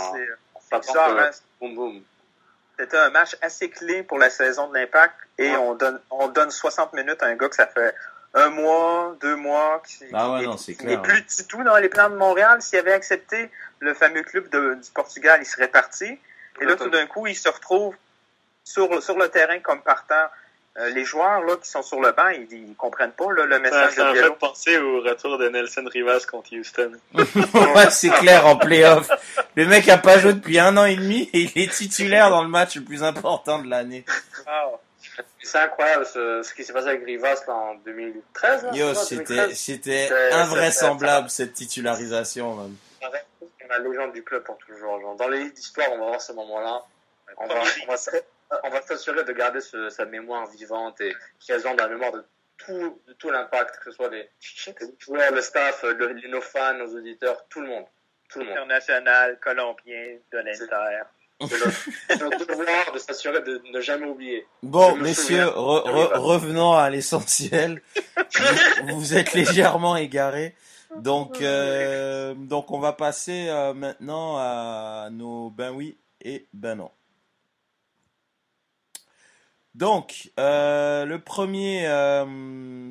C'était 2.79 2.97
un 2.97 3.11
match 3.11 3.37
assez 3.43 3.69
clé 3.69 4.03
pour 4.03 4.19
la 4.19 4.31
saison 4.31 4.69
de 4.69 4.75
l'Impact 4.79 5.15
et 5.37 5.51
Ouais. 5.51 5.57
on 5.59 5.75
donne 5.75 6.01
on 6.11 6.29
donne 6.29 6.51
60 6.51 6.95
minutes 6.95 7.23
à 7.23 7.27
un 7.27 7.35
gars 7.35 7.49
que 7.51 7.55
ça 7.57 7.67
fait 7.67 7.95
un 8.33 8.49
mois, 8.49 9.15
deux 9.21 9.37
mois, 9.37 9.83
qui, 9.87 10.05
Ah 10.15 10.31
ouais, 10.33 10.41
qui- 10.41 10.47
non, 10.47 10.57
clair, 10.79 11.03
plus 11.03 11.37
du 11.37 11.45
tout 11.47 11.63
dans 11.63 11.77
les 11.77 11.89
plans 11.91 12.09
de 12.09 12.15
Montréal. 12.15 12.63
S'il 12.63 12.79
avait 12.79 12.93
accepté 12.93 13.51
le 13.81 13.93
fameux 13.93 14.23
club 14.23 14.49
de- 14.49 14.75
du 14.75 14.91
Portugal, 14.93 15.41
il 15.43 15.47
serait 15.47 15.69
parti. 15.69 16.19
Et 16.61 16.65
là, 16.65 16.77
tout 16.77 16.91
d'un 16.91 17.07
coup, 17.07 17.27
il 17.27 17.37
se 17.37 17.49
retrouve 17.49 17.95
sur, 18.65 19.03
sur 19.03 19.17
le 19.19 19.29
terrain 19.29 19.59
comme 19.61 19.83
partant. 19.83 20.27
Euh, 20.79 20.89
les 20.91 21.05
joueurs 21.05 21.41
là 21.43 21.57
qui 21.57 21.69
sont 21.69 21.83
sur 21.83 22.01
le 22.01 22.13
banc, 22.13 22.29
ils, 22.29 22.47
ils 22.53 22.77
comprennent 22.77 23.11
pas 23.11 23.33
là, 23.33 23.45
le 23.45 23.55
Ça, 23.55 23.59
message 23.59 23.95
ça 23.95 24.05
de 24.05 24.09
en 24.09 24.13
Biello. 24.13 24.29
fait 24.33 24.39
penser 24.39 24.79
au 24.79 25.01
retour 25.01 25.37
de 25.37 25.49
Nelson 25.49 25.83
Rivas 25.93 26.27
contre 26.31 26.55
Houston. 26.57 26.93
ouais, 27.15 27.91
c'est 27.91 28.11
clair 28.11 28.47
en 28.47 28.57
playoff. 28.57 29.11
Le 29.57 29.67
mec 29.67 29.89
a 29.89 29.99
pas 29.99 30.21
joué 30.21 30.33
depuis 30.33 30.61
un 30.61 30.77
an 30.77 30.85
et 30.85 30.95
demi 30.95 31.29
et 31.33 31.41
il 31.41 31.53
est 31.61 31.73
titulaire 31.73 32.31
dans 32.31 32.43
le 32.45 32.49
match 32.49 32.77
le 32.77 32.85
plus 32.85 33.03
important 33.03 33.59
de 33.59 33.69
l'année. 33.69 34.05
C'est 35.43 35.59
incroyable 35.59 36.07
ce, 36.07 36.43
ce 36.45 36.55
qui 36.55 36.63
s'est 36.65 36.73
passé 36.73 36.89
avec 36.89 37.05
Rivas 37.05 37.41
là, 37.49 37.55
en 37.55 37.75
2013. 37.85 38.65
Là, 38.65 38.71
Yo, 38.73 38.95
ça, 38.95 39.03
c'était, 39.05 39.25
2013? 39.35 39.59
c'était 39.59 40.07
C'est- 40.09 40.33
invraisemblable 40.33 41.31
cette 41.31 41.55
titularisation. 41.55 42.71
La 43.71 43.79
légende 43.79 44.13
du 44.13 44.23
club 44.23 44.43
pour 44.45 44.59
toujours. 44.59 45.01
Genre, 45.01 45.17
dans 45.17 45.29
les 45.29 45.39
livres 45.41 45.55
d'histoire, 45.55 45.89
on 45.93 45.99
va 45.99 46.07
voir 46.07 46.21
ce 46.21 46.33
moment-là. 46.33 46.83
On 47.39 47.47
va, 47.47 47.63
on 48.65 48.83
s'assurer 48.83 49.23
de 49.25 49.33
garder 49.33 49.61
ce- 49.61 49.89
sa 49.91 50.05
mémoire 50.05 50.47
vivante 50.51 51.01
et 51.01 51.13
résonne 51.49 51.77
dans 51.77 51.85
la 51.85 51.91
mémoire 51.91 52.13
de 52.13 52.25
tout, 52.59 53.01
de 53.07 53.13
tout 53.15 53.31
l'impact, 53.31 53.79
que 53.79 53.85
ce 53.91 53.93
soit 53.97 54.09
les, 54.11 54.29
les 54.81 54.87
joueurs, 54.99 55.33
le 55.33 55.41
staff, 55.41 55.83
le- 55.85 56.09
les- 56.13 56.29
nos 56.29 56.41
fans, 56.41 56.75
nos 56.75 56.93
auditeurs, 56.97 57.45
tout 57.49 57.61
le 57.61 57.69
monde. 57.69 57.85
Tout 58.29 58.41
le 58.41 58.45
monde. 58.47 58.55
international, 58.59 59.39
colombien, 59.41 60.17
de 60.33 60.39
l'Inter. 60.39 61.03
C'est 61.49 62.21
notre, 62.21 62.45
devoir 62.47 62.93
de 62.93 62.99
s'assurer 62.99 63.41
de 63.41 63.63
ne 63.73 63.81
jamais 63.81 64.07
oublier. 64.07 64.47
Bon, 64.63 64.95
messieurs, 64.97 65.47
re- 65.47 66.17
revenons 66.19 66.73
à 66.75 66.91
l'essentiel. 66.91 67.81
vous, 68.83 69.01
vous 69.01 69.15
êtes 69.17 69.33
légèrement 69.33 69.97
égarés. 69.97 70.55
Donc, 70.97 71.41
euh, 71.41 72.35
donc 72.35 72.71
on 72.71 72.79
va 72.81 72.93
passer 72.93 73.49
euh, 73.49 73.73
maintenant 73.75 74.37
à 74.39 75.09
nos 75.11 75.51
ben 75.51 75.71
oui 75.73 75.97
et 76.23 76.47
ben 76.53 76.75
non. 76.77 76.91
Donc, 79.77 80.31
euh, 80.41 81.05
le 81.05 81.21
premier, 81.21 81.87
euh, 81.87 82.25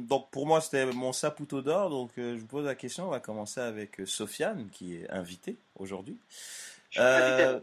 donc 0.08 0.32
pour 0.32 0.48
moi 0.48 0.62
c'était 0.62 0.86
mon 0.86 1.12
saputo 1.12 1.62
d'or. 1.62 1.90
Donc, 1.90 2.12
euh, 2.18 2.36
je 2.36 2.40
vous 2.42 2.48
pose 2.48 2.66
la 2.66 2.76
question. 2.76 3.06
On 3.08 3.10
va 3.12 3.20
commencer 3.20 3.60
avec 3.60 4.00
euh, 4.00 4.06
Sofiane 4.06 4.70
qui 4.72 4.96
est 4.96 5.10
invitée 5.12 5.58
aujourd'hui. 5.76 6.18
Euh, 6.98 7.60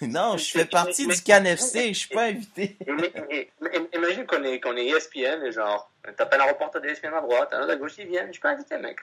non, 0.00 0.36
je 0.38 0.44
fais 0.50 0.64
partie 0.64 1.06
du 1.06 1.22
CanFC. 1.22 1.88
Je 1.92 1.98
suis 1.98 2.08
pas 2.14 2.26
invité. 2.26 2.76
Mais- 2.86 3.50
Imagine 3.94 4.26
qu'on 4.26 4.42
est, 4.44 4.60
qu'on 4.60 4.76
est 4.76 4.90
E 4.92 4.96
ESPN 4.96 5.42
et 5.44 5.52
genre, 5.52 5.90
t'appelles 6.16 6.40
un 6.40 6.46
reporter 6.48 6.80
de 6.80 6.86
ESPN 6.88 7.12
à 7.14 7.20
droite, 7.20 7.52
un 7.52 7.62
autre 7.64 7.72
à 7.72 7.76
gauche, 7.76 7.94
ils 7.98 8.06
viennent, 8.06 8.32
je 8.32 8.40
peux 8.40 8.48
inviter, 8.48 8.78
mec. 8.78 8.96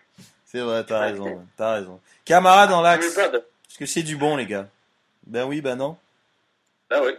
C'est 0.52 0.62
vrai, 0.62 0.84
t'as 0.84 1.00
raison, 1.00 1.46
t'as 1.58 1.74
raison. 1.76 2.02
Camarade 2.26 2.72
dans 2.72 2.82
l'axe, 2.82 3.14
Blood. 3.14 3.36
est-ce 3.70 3.78
que 3.78 3.86
c'est 3.86 4.02
du 4.02 4.16
bon, 4.18 4.36
les 4.36 4.48
gars 4.48 4.68
Ben 5.28 5.46
oui, 5.46 5.62
ben 5.62 5.76
non. 5.76 5.96
Bah 6.90 7.02
oui. 7.04 7.12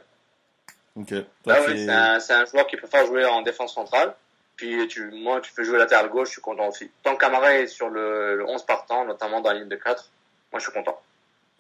Ok. 0.97 1.15
Bah 1.47 1.61
tu 1.65 1.71
oui, 1.71 1.81
es- 1.83 2.21
c'est 2.21 2.33
un, 2.33 2.45
joueur 2.45 2.67
qui 2.67 2.77
préfère 2.77 3.07
jouer 3.07 3.25
en 3.25 3.43
défense 3.43 3.75
centrale. 3.75 4.15
Puis 4.57 4.89
tu, 4.89 5.11
moi, 5.13 5.41
tu 5.41 5.53
fais 5.53 5.63
jouer 5.65 5.79
latéral 5.79 6.09
gauche, 6.09 6.29
je 6.29 6.33
suis 6.33 6.43
content 6.43 6.67
aussi. 6.67 6.91
Tant 7.05 7.15
que 7.15 7.21
Camara 7.21 7.55
est 7.55 7.69
sur 7.69 7.89
le, 7.89 8.37
le 8.37 8.45
11 8.47 8.67
partant, 8.67 9.05
notamment 9.05 9.41
dans 9.41 9.53
la 9.53 9.61
ligne 9.61 9.69
de 9.69 9.77
4, 9.77 10.11
moi 10.53 10.59
je 10.59 10.65
suis 10.65 10.73
content. 10.73 11.01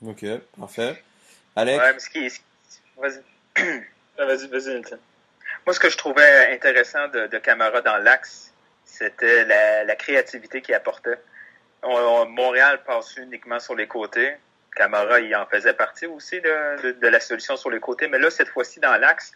Ok, 0.05 0.25
parfait. 0.59 1.03
Alex 1.55 1.79
Ouais, 1.83 1.93
mais 1.93 1.99
ce 2.01 2.11
qui 2.11 2.41
vas-y. 2.97 3.23
Ah, 4.19 4.27
Vas-y, 4.27 4.49
vas-y. 4.49 4.83
Moi, 5.65 5.73
ce 5.73 5.81
que 5.81 5.89
je 5.89 5.97
trouvais 5.97 6.53
intéressant 6.53 7.09
de, 7.09 7.27
de 7.29 7.39
Camara 7.39 7.81
dans 7.81 7.97
l'axe, 7.97 8.53
c'était 8.85 9.45
la, 9.47 9.85
la 9.85 9.97
créativité 9.97 10.61
qu'il 10.61 10.75
apportait. 10.75 11.19
On- 11.83 11.95
on- 11.95 12.27
Montréal 12.27 12.83
passe 12.85 13.17
uniquement 13.17 13.59
sur 13.59 13.75
les 13.75 13.87
côtés. 13.87 14.35
Camara, 14.75 15.21
il 15.21 15.35
en 15.35 15.47
faisait 15.47 15.75
partie 15.75 16.07
aussi 16.07 16.41
de, 16.41 17.07
la 17.07 17.21
solution 17.21 17.57
sur 17.57 17.71
les 17.71 17.81
côtés. 17.81 18.09
Mais 18.09 18.19
là, 18.19 18.31
cette 18.31 18.49
fois-ci, 18.49 18.81
dans 18.81 18.97
l'axe, 18.97 19.33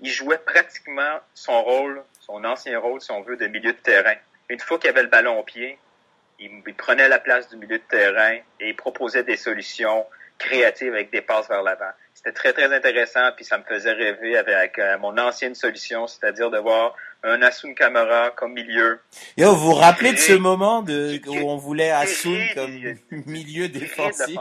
il 0.00 0.10
jouait 0.10 0.38
pratiquement 0.38 1.20
son 1.34 1.62
rôle, 1.62 2.02
son 2.20 2.44
ancien 2.44 2.78
rôle, 2.78 3.00
si 3.00 3.10
on 3.10 3.22
veut, 3.22 3.36
de 3.36 3.46
milieu 3.46 3.72
de 3.72 3.78
terrain. 3.78 4.16
Une 4.48 4.58
fois 4.58 4.78
qu'il 4.78 4.90
avait 4.90 5.02
le 5.02 5.08
ballon 5.08 5.38
au 5.38 5.44
pied, 5.44 5.78
il, 6.40 6.62
prenait 6.74 7.08
la 7.08 7.20
place 7.20 7.48
du 7.48 7.56
milieu 7.56 7.78
de 7.78 7.84
terrain 7.84 8.38
et 8.58 8.74
proposait 8.74 9.22
des 9.22 9.36
solutions 9.36 10.04
créatives 10.38 10.92
avec 10.92 11.10
des 11.10 11.20
passes 11.20 11.48
vers 11.48 11.62
l'avant. 11.62 11.92
C'était 12.24 12.34
très, 12.34 12.52
très 12.52 12.72
intéressant, 12.72 13.32
puis 13.34 13.44
ça 13.44 13.58
me 13.58 13.64
faisait 13.64 13.92
rêver 13.92 14.36
avec 14.36 14.78
euh, 14.78 14.96
mon 14.98 15.18
ancienne 15.18 15.56
solution, 15.56 16.06
c'est-à-dire 16.06 16.50
de 16.50 16.58
voir 16.58 16.94
un 17.24 17.42
Asun 17.42 17.74
Camara 17.74 18.30
comme 18.30 18.52
milieu. 18.52 19.00
Yo, 19.36 19.52
vous 19.56 19.70
vous 19.70 19.74
rappelez 19.74 20.12
de 20.12 20.18
ce 20.18 20.34
moment 20.34 20.82
de, 20.82 21.20
où 21.26 21.50
on 21.50 21.56
voulait 21.56 21.90
Asun 21.90 22.38
comme 22.54 22.94
milieu 23.26 23.68
défensif? 23.68 24.38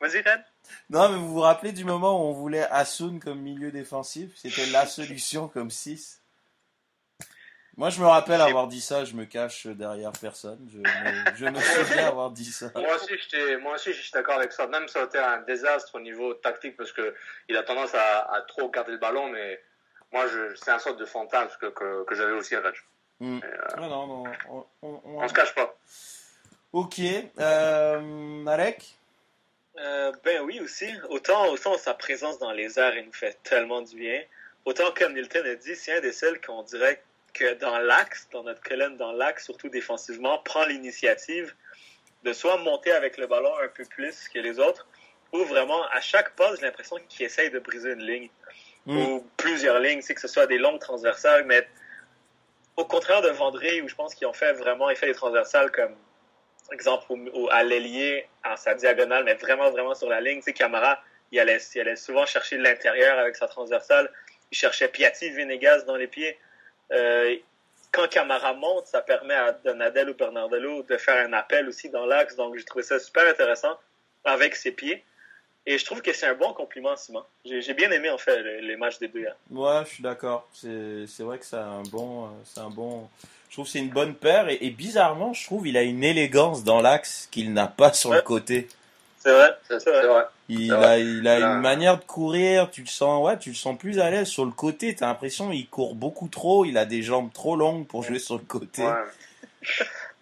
Vas-y, 0.00 0.18
Red. 0.18 0.44
Non, 0.90 1.08
mais 1.08 1.18
vous 1.18 1.34
vous 1.34 1.40
rappelez 1.40 1.70
du 1.70 1.84
moment 1.84 2.20
où 2.20 2.30
on 2.30 2.32
voulait 2.32 2.66
Asun 2.70 3.20
comme 3.20 3.40
milieu 3.40 3.70
défensif? 3.70 4.30
C'était 4.34 4.66
la 4.66 4.86
solution 4.86 5.46
comme 5.46 5.70
6 5.70 6.20
Moi, 7.78 7.90
je 7.90 8.00
me 8.00 8.06
rappelle 8.06 8.40
avoir 8.40 8.66
dit 8.66 8.80
ça, 8.80 9.04
je 9.04 9.14
me 9.14 9.24
cache 9.24 9.66
derrière 9.68 10.10
personne. 10.20 10.58
Je 10.72 10.78
me, 10.78 11.36
je 11.36 11.44
me 11.46 11.60
souviens 11.60 12.08
avoir 12.08 12.30
dit 12.32 12.44
ça. 12.52 12.70
Moi 12.74 12.96
aussi, 12.96 13.14
j'étais, 13.16 13.56
moi 13.58 13.74
aussi, 13.76 13.92
je 13.92 14.02
suis 14.02 14.10
d'accord 14.10 14.34
avec 14.34 14.50
ça. 14.52 14.66
Même 14.66 14.88
ça 14.88 15.02
a 15.02 15.04
été 15.04 15.18
un 15.18 15.38
désastre 15.42 15.94
au 15.94 16.00
niveau 16.00 16.34
tactique 16.34 16.76
parce 16.76 16.90
que 16.92 17.14
il 17.48 17.56
a 17.56 17.62
tendance 17.62 17.94
à, 17.94 18.34
à 18.34 18.42
trop 18.42 18.68
garder 18.68 18.90
le 18.92 18.98
ballon, 18.98 19.28
mais 19.28 19.62
moi, 20.12 20.26
je, 20.26 20.56
c'est 20.56 20.72
un 20.72 20.80
sorte 20.80 20.98
de 20.98 21.04
fantasme 21.06 21.56
que, 21.60 21.66
que, 21.66 22.04
que 22.04 22.14
j'avais 22.16 22.32
aussi 22.32 22.56
à 22.56 22.60
Reg. 22.62 22.74
Mm. 23.20 23.38
Ah 23.74 23.80
non, 23.80 23.88
non, 24.06 24.24
on, 24.50 24.64
on, 24.82 25.00
on- 25.04 25.22
On 25.22 25.28
se 25.28 25.32
cache 25.34 25.54
pas. 25.54 25.72
Ok, 26.72 27.00
euh, 27.38 28.46
Alec 28.46 28.84
Euh, 29.78 30.10
ben 30.24 30.42
oui 30.42 30.58
aussi. 30.60 30.92
Autant, 31.10 31.46
autant 31.50 31.78
sa 31.78 31.94
présence 31.94 32.38
dans 32.40 32.50
les 32.50 32.76
airs, 32.78 32.96
il 32.96 33.06
nous 33.06 33.12
fait 33.12 33.38
tellement 33.44 33.82
du 33.82 33.94
bien. 33.96 34.20
Autant 34.64 34.92
comme 34.96 35.14
Nilton 35.14 35.44
a 35.46 35.54
dit, 35.54 35.76
c'est 35.76 35.96
un 35.96 36.00
des 36.00 36.12
seuls 36.12 36.40
qu'on 36.40 36.62
dirait 36.64 37.00
que 37.38 37.54
dans 37.54 37.78
l'axe, 37.78 38.28
dans 38.32 38.42
notre 38.42 38.60
colonne 38.62 38.96
dans 38.96 39.12
l'axe, 39.12 39.44
surtout 39.44 39.68
défensivement, 39.68 40.38
prend 40.38 40.64
l'initiative 40.64 41.54
de 42.24 42.32
soit 42.32 42.56
monter 42.58 42.90
avec 42.92 43.16
le 43.16 43.26
ballon 43.26 43.52
un 43.62 43.68
peu 43.68 43.84
plus 43.84 44.28
que 44.28 44.38
les 44.40 44.58
autres, 44.58 44.86
ou 45.32 45.44
vraiment 45.44 45.82
à 45.90 46.00
chaque 46.00 46.34
passe, 46.36 46.58
j'ai 46.58 46.66
l'impression 46.66 46.96
qu'il 47.08 47.24
essaye 47.26 47.50
de 47.50 47.58
briser 47.58 47.92
une 47.92 48.02
ligne 48.02 48.30
Mm. 48.86 48.96
ou 48.96 49.26
plusieurs 49.36 49.80
lignes, 49.80 50.00
c'est 50.00 50.14
que 50.14 50.20
ce 50.20 50.28
soit 50.28 50.46
des 50.46 50.56
longues 50.56 50.80
transversales, 50.80 51.44
mais 51.44 51.68
au 52.76 52.84
contraire 52.86 53.20
de 53.20 53.28
Vendré, 53.28 53.82
où 53.82 53.88
je 53.88 53.94
pense 53.94 54.14
qu'ils 54.14 54.26
ont 54.26 54.32
fait 54.32 54.52
vraiment 54.54 54.88
effet 54.88 55.06
des 55.06 55.14
transversales 55.14 55.70
comme 55.72 55.94
exemple 56.72 57.04
au, 57.10 57.16
au- 57.34 57.50
à 57.50 57.62
l'ailier 57.64 58.26
à 58.44 58.56
sa 58.56 58.74
diagonale, 58.74 59.24
mais 59.24 59.34
vraiment, 59.34 59.70
vraiment 59.70 59.94
sur 59.94 60.08
la 60.08 60.20
ligne. 60.22 60.38
Tu 60.38 60.44
sais, 60.44 60.52
Camara, 60.54 61.02
il 61.32 61.38
allait, 61.40 61.58
il 61.74 61.80
allait 61.82 61.96
souvent 61.96 62.24
chercher 62.24 62.56
de 62.56 62.62
l'intérieur 62.62 63.18
avec 63.18 63.36
sa 63.36 63.46
transversale. 63.46 64.10
Il 64.50 64.56
cherchait 64.56 64.88
Piatti, 64.88 65.28
Venegas 65.30 65.82
dans 65.82 65.96
les 65.96 66.06
pieds. 66.06 66.38
Euh, 66.92 67.34
quand 67.92 68.08
Camara 68.08 68.52
monte, 68.54 68.86
ça 68.86 69.00
permet 69.00 69.34
à 69.34 69.52
Donadel 69.52 70.10
ou 70.10 70.14
Bernardello 70.14 70.82
de 70.82 70.96
faire 70.96 71.26
un 71.26 71.32
appel 71.32 71.68
aussi 71.68 71.88
dans 71.88 72.06
l'axe. 72.06 72.36
Donc, 72.36 72.56
j'ai 72.56 72.64
trouvé 72.64 72.84
ça 72.84 72.98
super 72.98 73.28
intéressant 73.28 73.76
avec 74.24 74.54
ses 74.56 74.72
pieds. 74.72 75.02
Et 75.66 75.76
je 75.78 75.84
trouve 75.84 76.00
que 76.00 76.12
c'est 76.14 76.26
un 76.26 76.34
bon 76.34 76.52
compliment, 76.54 76.96
Simon. 76.96 77.24
J'ai 77.44 77.74
bien 77.74 77.90
aimé, 77.90 78.08
en 78.08 78.16
fait, 78.18 78.42
les, 78.42 78.60
les 78.62 78.76
matchs 78.76 78.98
des 78.98 79.08
deux 79.08 79.20
hier. 79.20 79.34
Ouais, 79.50 79.82
je 79.84 79.94
suis 79.94 80.02
d'accord. 80.02 80.48
C'est, 80.54 81.22
vrai 81.22 81.38
que 81.38 81.44
c'est 81.44 81.56
un 81.56 81.82
bon, 81.90 82.24
euh, 82.24 82.28
c'est 82.44 82.60
un 82.60 82.70
bon. 82.70 83.08
Je 83.48 83.54
trouve 83.54 83.64
que 83.66 83.72
c'est 83.72 83.78
une 83.78 83.90
bonne 83.90 84.14
paire 84.14 84.48
et, 84.48 84.58
et 84.62 84.70
bizarrement, 84.70 85.32
je 85.34 85.44
trouve 85.44 85.66
il 85.66 85.76
a 85.76 85.82
une 85.82 86.04
élégance 86.04 86.64
dans 86.64 86.80
l'axe 86.80 87.28
qu'il 87.30 87.52
n'a 87.52 87.66
pas 87.66 87.92
sur 87.92 88.10
le 88.12 88.18
Ouais. 88.18 88.22
côté. 88.22 88.68
C'est 89.28 89.34
vrai, 89.34 89.56
C'est, 89.68 89.90
vrai. 89.90 90.06
vrai. 90.06 90.24
Il 90.48 90.66
C'est 90.68 90.72
a, 90.72 90.76
vrai. 90.76 91.00
il 91.02 91.28
a 91.28 91.38
une 91.38 91.60
manière 91.60 91.98
de 91.98 92.04
courir. 92.04 92.70
Tu 92.70 92.80
le 92.82 92.86
sens, 92.86 93.24
ouais, 93.24 93.38
tu 93.38 93.50
le 93.50 93.54
sens 93.54 93.76
plus 93.78 94.00
à 94.00 94.10
l'aise 94.10 94.28
sur 94.28 94.44
le 94.44 94.50
côté. 94.52 94.94
T'as 94.94 95.06
l'impression 95.06 95.52
il 95.52 95.68
court 95.68 95.94
beaucoup 95.94 96.28
trop. 96.28 96.64
Il 96.64 96.78
a 96.78 96.84
des 96.84 97.02
jambes 97.02 97.30
trop 97.32 97.56
longues 97.56 97.86
pour 97.86 98.02
jouer 98.02 98.18
sur 98.18 98.34
le 98.36 98.44
côté. 98.44 98.82
Ouais. 98.84 98.92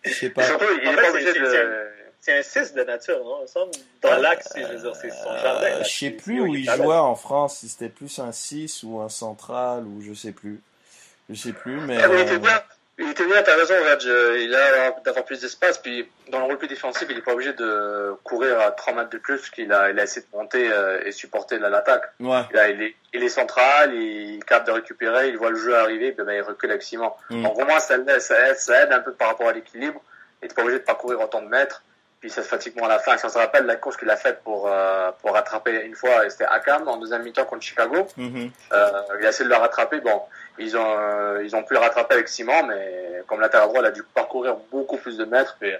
Je 0.04 0.12
sais 0.12 0.30
pas. 0.30 0.44
surtout, 0.44 0.64
il 0.82 0.88
En 0.88 0.92
est 0.92 0.94
fait, 0.94 1.00
pas 1.02 1.02
c'est- 1.04 1.10
obligé 1.12 1.32
c'est- 1.32 1.40
de. 1.40 1.86
C'est 2.20 2.38
un 2.38 2.42
6 2.42 2.74
de 2.74 2.82
nature, 2.82 3.22
non? 3.24 3.36
Il 3.38 3.42
me 3.42 3.46
semble. 3.46 3.70
Dans 4.02 4.16
l'axe, 4.16 4.48
je 4.56 4.62
veux 4.64 4.78
dire, 4.80 4.96
c'est 4.96 5.10
son 5.10 5.36
jardin. 5.38 5.66
Euh, 5.66 5.84
je 5.84 5.88
sais 5.90 6.10
plus 6.10 6.40
où 6.40 6.54
il 6.56 6.68
jouait 6.68 6.96
en 6.96 7.14
France. 7.14 7.58
Si 7.58 7.68
c'était 7.68 7.88
plus 7.88 8.18
un 8.18 8.32
6 8.32 8.82
ou 8.82 9.00
un 9.00 9.08
central 9.08 9.84
ou 9.86 10.00
je 10.02 10.12
sais 10.12 10.32
plus. 10.32 10.60
Je 11.30 11.34
sais 11.36 11.52
plus, 11.52 11.80
mais. 11.80 11.96
Ah, 12.02 12.08
il 12.12 12.18
était 12.20 12.32
euh. 12.34 12.38
Il 12.98 13.10
était 13.10 13.26
bien, 13.26 13.42
t'as 13.42 13.54
raison, 13.56 13.74
Reg. 13.74 14.00
Euh, 14.06 14.38
Il 14.40 14.54
a 14.54 14.90
d'avoir 15.04 15.24
plus 15.26 15.40
d'espace, 15.40 15.76
puis 15.78 16.08
dans 16.28 16.38
le 16.38 16.44
rôle 16.46 16.56
plus 16.58 16.66
défensif, 16.68 17.06
il 17.10 17.18
est 17.18 17.22
pas 17.22 17.32
obligé 17.34 17.52
de 17.52 18.14
courir 18.24 18.58
à 18.58 18.70
3 18.70 18.94
mètres 18.94 19.10
de 19.10 19.18
plus, 19.18 19.50
qu'il 19.50 19.70
a, 19.72 19.90
il 19.90 20.00
a 20.00 20.04
essayé 20.04 20.24
de 20.32 20.36
monter 20.36 20.70
euh, 20.72 21.02
et 21.04 21.12
supporter 21.12 21.58
la- 21.58 21.68
l'attaque. 21.68 22.04
Ouais. 22.20 22.40
Là, 22.52 22.68
il 22.70 22.80
est, 22.82 22.94
il 23.12 23.22
est 23.22 23.28
central, 23.28 23.92
il 23.94 24.42
capte 24.44 24.66
de 24.68 24.72
récupérer, 24.72 25.28
il 25.28 25.36
voit 25.36 25.50
le 25.50 25.56
jeu 25.56 25.76
arriver, 25.76 26.12
puis 26.12 26.24
ben, 26.24 26.32
il 26.32 26.40
recule 26.40 26.70
avec 26.70 26.82
Simon. 26.82 27.12
Mm. 27.28 27.42
Donc, 27.42 27.58
au 27.58 27.64
moins, 27.66 27.80
ça, 27.80 27.96
ça, 28.18 28.48
aide, 28.50 28.56
ça 28.56 28.82
aide 28.84 28.92
un 28.92 29.00
peu 29.00 29.12
par 29.12 29.28
rapport 29.28 29.48
à 29.48 29.52
l'équilibre, 29.52 30.00
et 30.42 30.48
t'es 30.48 30.54
pas 30.54 30.62
obligé 30.62 30.78
de 30.78 30.84
parcourir 30.84 31.20
autant 31.20 31.42
de 31.42 31.48
mètres, 31.48 31.82
puis 32.26 32.32
ça 32.32 32.42
se 32.42 32.48
fatigue 32.48 32.76
moins 32.76 32.88
à 32.88 32.94
la 32.94 32.98
fin. 32.98 33.16
Si 33.16 33.24
on 33.24 33.28
se 33.28 33.38
rappelle 33.38 33.66
la 33.66 33.76
course 33.76 33.96
qu'il 33.96 34.10
a 34.10 34.16
faite 34.16 34.40
pour, 34.42 34.66
euh, 34.66 35.12
pour 35.22 35.32
rattraper 35.32 35.82
une 35.84 35.94
fois, 35.94 36.28
c'était 36.28 36.44
Akam 36.44 36.88
en 36.88 36.96
deuxième 36.96 37.22
mi-temps 37.22 37.44
contre 37.44 37.62
Chicago, 37.62 38.08
mhm. 38.16 38.50
euh, 38.72 38.90
il 39.20 39.26
a 39.26 39.28
essayé 39.28 39.44
de 39.44 39.54
le 39.54 39.56
rattraper. 39.56 40.00
Bon, 40.00 40.22
ils 40.58 40.76
ont, 40.76 40.96
euh, 40.98 41.40
ils 41.44 41.54
ont 41.54 41.62
pu 41.62 41.74
le 41.74 41.78
rattraper 41.78 42.14
avec 42.14 42.28
Simon, 42.28 42.64
mais 42.64 43.22
comme 43.28 43.40
latéral 43.40 43.68
droit, 43.68 43.80
il 43.80 43.86
a 43.86 43.92
dû 43.92 44.02
parcourir 44.02 44.56
beaucoup 44.72 44.96
plus 44.96 45.16
de 45.16 45.24
mètres. 45.24 45.56
Puis, 45.60 45.70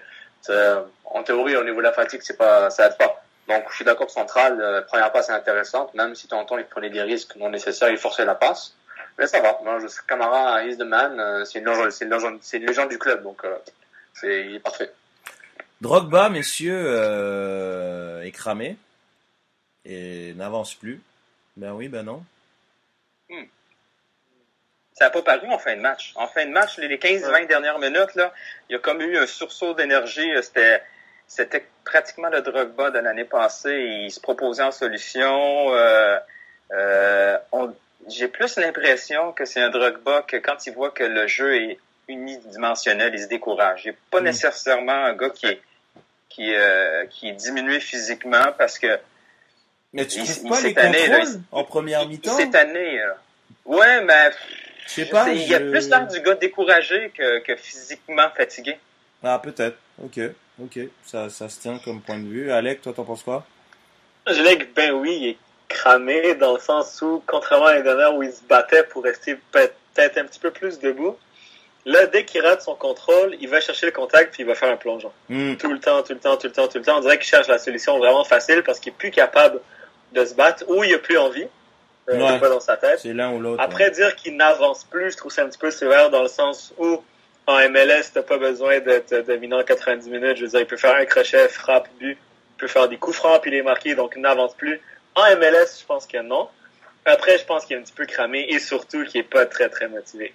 ça- 0.41 0.85
en 1.07 1.25
théorie, 1.25 1.57
au 1.57 1.65
niveau 1.65 1.79
de 1.79 1.83
la 1.83 1.93
fatigue, 1.93 2.21
c'est 2.23 2.37
pas, 2.37 2.71
ça 2.71 2.87
aide 2.87 2.97
pas. 2.97 3.21
Donc, 3.49 3.65
je 3.71 3.75
suis 3.75 3.85
d'accord 3.85 4.11
central, 4.11 4.85
première 4.87 5.11
passe 5.11 5.29
est 5.29 5.33
intéressante, 5.33 5.95
même 5.95 6.15
si 6.15 6.27
de 6.27 6.31
temps 6.31 6.39
en 6.39 6.45
temps, 6.45 6.59
il 6.59 6.67
prenait 6.67 6.91
des 6.91 7.03
risques 7.03 7.35
non 7.35 7.49
nécessaires, 7.49 7.91
il 7.91 7.99
forçait 7.99 8.25
la 8.25 8.37
passe. 8.37 8.77
Mais 9.19 9.27
ça 9.27 9.41
va. 9.41 9.59
Moi, 9.65 9.81
je 9.81 9.87
Camara, 10.07 10.63
is 10.63 10.77
the 10.77 10.83
man. 10.83 11.45
C'est 11.45 11.59
une 11.59 11.67
légende, 11.67 11.91
c'est 11.91 12.05
une 12.05 12.13
légende, 12.13 12.39
c'est 12.41 12.59
une 12.59 12.67
légende 12.67 12.89
du 12.91 12.99
club, 12.99 13.25
donc 13.25 13.43
c'est, 14.15 14.47
il 14.47 14.55
est 14.55 14.61
parfait. 14.61 14.93
Drogba, 15.81 16.29
messieurs, 16.31 16.85
euh, 16.87 18.23
est 18.23 18.31
cramé 18.33 18.77
et 19.85 20.33
n'avance 20.35 20.75
plus. 20.75 21.01
Ben 21.57 21.73
oui, 21.73 21.89
ben 21.89 22.03
non. 22.03 22.25
Ça 24.95 25.05
n'a 25.07 25.11
pas 25.11 25.21
paru 25.23 25.47
en 25.49 25.59
fin 25.59 25.77
de 25.77 25.81
match. 25.83 26.13
En 26.17 26.27
fin 26.27 26.47
de 26.47 26.51
match, 26.53 26.79
les 26.79 26.97
15-20 26.99 27.47
dernières 27.47 27.79
minutes, 27.79 28.15
là, 28.15 28.33
il 28.69 28.73
y 28.73 28.77
a 28.77 28.79
comme 28.79 29.03
eu 29.03 29.19
un 29.19 29.27
sursaut 29.27 29.75
d'énergie. 29.75 30.27
C'était, 30.43 30.83
c'était 31.27 31.67
pratiquement 31.85 32.31
le 32.31 32.41
Drogba 32.41 32.91
de 32.91 32.99
l'année 33.01 33.25
passée. 33.27 33.77
Il 34.05 34.11
se 34.11 34.21
proposait 34.21 34.63
en 34.63 34.73
solution. 34.73 35.75
Euh, 35.75 36.19
euh, 36.73 37.39
on- 37.53 37.75
j'ai 38.09 38.29
plus 38.29 38.57
l'impression 38.57 39.33
que 39.33 39.45
c'est 39.45 39.61
un 39.61 39.69
Drogba 39.69 40.23
que 40.23 40.39
quand 40.39 40.67
il 40.67 40.73
voit 40.73 40.91
que 40.93 41.05
le 41.05 41.27
jeu 41.27 41.55
est 41.57 41.79
unidimensionnel, 42.09 43.13
il 43.15 43.21
se 43.21 43.27
décourage. 43.29 43.83
Il 43.85 43.89
n'est 43.91 43.97
pas 44.11 44.21
Mm. 44.21 44.25
nécessairement 44.25 45.05
un 45.07 45.15
gars 45.15 45.31
qui 45.31 45.47
est, 45.47 45.61
qui, 46.29 46.55
euh, 46.55 47.07
qui 47.07 47.29
est 47.29 47.33
diminué 47.33 47.81
physiquement 47.81 48.53
parce 48.59 48.79
que 48.79 48.99
Mais 49.93 50.07
tu 50.07 50.19
Il- 50.19 50.25
trouves 50.25 50.41
il- 50.45 50.49
pas 50.51 50.61
les 50.61 50.69
cette 50.69 50.79
année, 50.79 51.07
là, 51.09 51.25
en 51.53 51.65
première 51.65 52.03
il- 52.03 52.09
mi-temps? 52.09 52.37
cette 52.37 52.55
année, 52.55 52.99
là, 52.99 53.17
ouais, 53.65 54.05
mais 54.05 54.31
Je 54.87 54.91
sais 54.93 55.05
pas. 55.07 55.31
il 55.31 55.43
y 55.49 55.55
a 55.55 55.59
je- 55.61 55.71
plus 55.71 55.89
l'air 55.89 56.07
du 56.07 56.21
gars 56.21 56.35
découragé 56.35 57.11
que, 57.17 57.39
que 57.39 57.57
physiquement 57.57 58.29
fatigué. 58.37 58.77
Ah, 59.23 59.39
peut-être. 59.43 59.79
Ok, 60.03 60.21
ok. 60.63 60.81
Ça, 61.05 61.31
ça 61.31 61.49
se 61.49 61.61
tient 61.61 61.79
comme 61.79 62.03
point 62.03 62.19
de 62.19 62.27
vue. 62.29 62.53
Alec, 62.53 62.83
toi, 62.83 62.93
t'en 62.93 63.05
penses 63.05 63.23
quoi? 63.23 63.47
Je 64.27 64.35
dirais 64.35 64.59
que 64.59 64.65
ben 64.75 64.93
oui, 64.93 65.17
il 65.19 65.29
est 65.31 65.39
cramé 65.69 66.35
dans 66.35 66.55
le 66.55 66.61
sens 66.61 67.01
où, 67.01 67.23
contrairement 67.27 67.67
à 67.67 67.73
l'année 67.73 67.85
dernière 67.85 68.15
où 68.15 68.23
il 68.23 68.33
se 68.33 68.43
battait 68.43 68.85
pour 68.85 69.03
rester 69.05 69.37
peut-être 69.53 70.19
un 70.19 70.25
petit 70.25 70.41
peu 70.41 70.51
plus 70.51 70.79
debout, 70.79 71.17
là, 71.87 72.07
dès 72.07 72.25
qu'il 72.25 72.43
rate 72.43 72.61
son 72.61 72.75
contrôle, 72.75 73.37
il 73.41 73.49
va 73.49 73.61
chercher 73.61 73.87
le 73.87 73.93
contact 73.93 74.35
puis 74.35 74.43
il 74.43 74.47
va 74.47 74.55
faire 74.55 74.71
un 74.71 74.77
plongeon. 74.77 75.13
Hmm. 75.29 75.55
Tout 75.57 75.73
le 75.73 75.79
temps, 75.79 76.03
tout 76.03 76.13
le 76.13 76.19
temps, 76.19 76.37
tout 76.37 76.49
le 76.49 76.53
temps, 76.53 76.69
tout 76.69 76.79
le 76.79 76.85
temps. 76.85 76.99
On 76.99 77.01
dirait 77.01 77.17
qu'il 77.17 77.27
cherche 77.27 77.49
la 77.49 77.59
solution 77.59 77.97
vraiment 77.99 78.25
facile 78.25 78.63
parce 78.63 78.81
qu'il 78.81 78.93
est 78.93 78.97
plus 78.97 79.11
capable 79.11 79.61
de 80.13 80.25
se 80.25 80.35
battre 80.35 80.65
ou 80.69 80.85
il 80.85 80.93
a 80.95 80.99
plus 80.99 81.17
envie. 81.17 81.47
Euh, 82.09 82.19
Ouais. 82.21 82.39
pas 82.39 82.49
dans 82.49 82.61
sa 82.61 82.77
tête. 82.77 83.01
C'est 83.01 83.13
l'un 83.13 83.33
ou 83.33 83.41
l'autre. 83.41 83.61
Après, 83.61 83.91
dire 83.91 84.15
qu'il 84.15 84.37
n'avance 84.37 84.85
plus, 84.85 85.13
je 85.13 85.17
trouve 85.17 85.33
ça 85.33 85.43
un 85.43 85.49
petit 85.49 85.59
peu 85.59 85.73
sévère 85.73 86.11
dans 86.11 86.23
le 86.23 86.29
sens 86.29 86.73
où 86.79 87.03
en 87.49 87.69
MLS, 87.69 88.13
t'as 88.13 88.23
pas 88.23 88.39
besoin 88.39 88.79
d'être 88.81 89.27
dominant 89.27 89.63
90 89.63 90.09
minutes. 90.11 90.37
Je 90.37 90.43
veux 90.43 90.51
dire, 90.51 90.61
il 90.61 90.67
peut 90.67 90.77
faire 90.77 90.95
un 90.95 91.05
crochet, 91.05 91.49
frappe, 91.49 91.89
but, 91.99 92.17
il 92.17 92.59
peut 92.59 92.69
faire 92.69 92.89
des 92.89 92.97
coups 92.97 93.17
francs 93.17 93.41
puis 93.43 93.51
les 93.51 93.63
marquer, 93.63 93.95
donc 93.95 94.13
il 94.17 94.23
n'avance 94.23 94.55
plus. 94.55 94.81
En 95.17 95.23
MLS, 95.37 95.81
je 95.81 95.85
pense 95.85 96.07
que 96.07 96.19
non. 96.19 96.49
Après, 97.05 97.39
je 97.39 97.45
pense 97.45 97.65
qu'il 97.65 97.77
est 97.77 97.81
un 97.81 97.83
petit 97.83 97.93
peu 97.93 98.07
cramé 98.07 98.47
et 98.51 98.59
surtout 98.59 99.05
qu'il 99.05 99.21
est 99.21 99.25
pas 99.25 99.47
très 99.47 99.69
très 99.69 99.89
motivé 99.89 100.33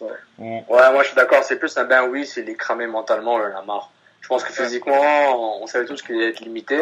moment. 0.00 0.12
Ouais. 0.38 0.64
Ouais, 0.68 0.92
moi 0.92 1.02
je 1.02 1.08
suis 1.08 1.16
d'accord, 1.16 1.42
c'est 1.44 1.58
plus 1.58 1.76
un 1.76 1.84
ben 1.84 2.04
oui, 2.04 2.26
c'est 2.26 2.42
les 2.42 2.54
cramé 2.56 2.86
mentalement, 2.86 3.34
on 3.34 3.40
en 3.40 3.58
a 3.58 3.62
marre. 3.62 3.90
Je 4.20 4.28
pense 4.28 4.42
que 4.44 4.52
physiquement, 4.52 5.62
on 5.62 5.66
savait 5.66 5.84
tous 5.84 6.00
qu'il 6.02 6.16
allait 6.16 6.30
être 6.30 6.40
limité. 6.40 6.78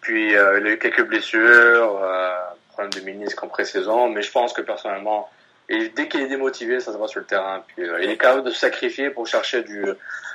Puis 0.00 0.34
euh, 0.36 0.60
il 0.60 0.66
a 0.66 0.70
eu 0.70 0.78
quelques 0.78 1.04
blessures, 1.04 2.00
euh, 2.02 2.30
problème 2.72 2.92
de 2.92 3.00
ministre 3.00 3.44
en 3.44 3.48
pré-saison, 3.48 4.08
mais 4.08 4.22
je 4.22 4.30
pense 4.30 4.52
que 4.52 4.62
personnellement, 4.62 5.30
et 5.68 5.88
dès 5.88 6.08
qu'il 6.08 6.20
est 6.20 6.26
démotivé, 6.26 6.80
ça 6.80 6.92
se 6.92 6.96
voit 6.98 7.08
sur 7.08 7.20
le 7.20 7.26
terrain. 7.26 7.62
Puis 7.68 7.88
euh, 7.88 8.02
il 8.02 8.10
est 8.10 8.16
capable 8.18 8.44
de 8.44 8.50
se 8.50 8.58
sacrifier 8.60 9.10
pour 9.10 9.26
chercher 9.26 9.62
du 9.62 9.84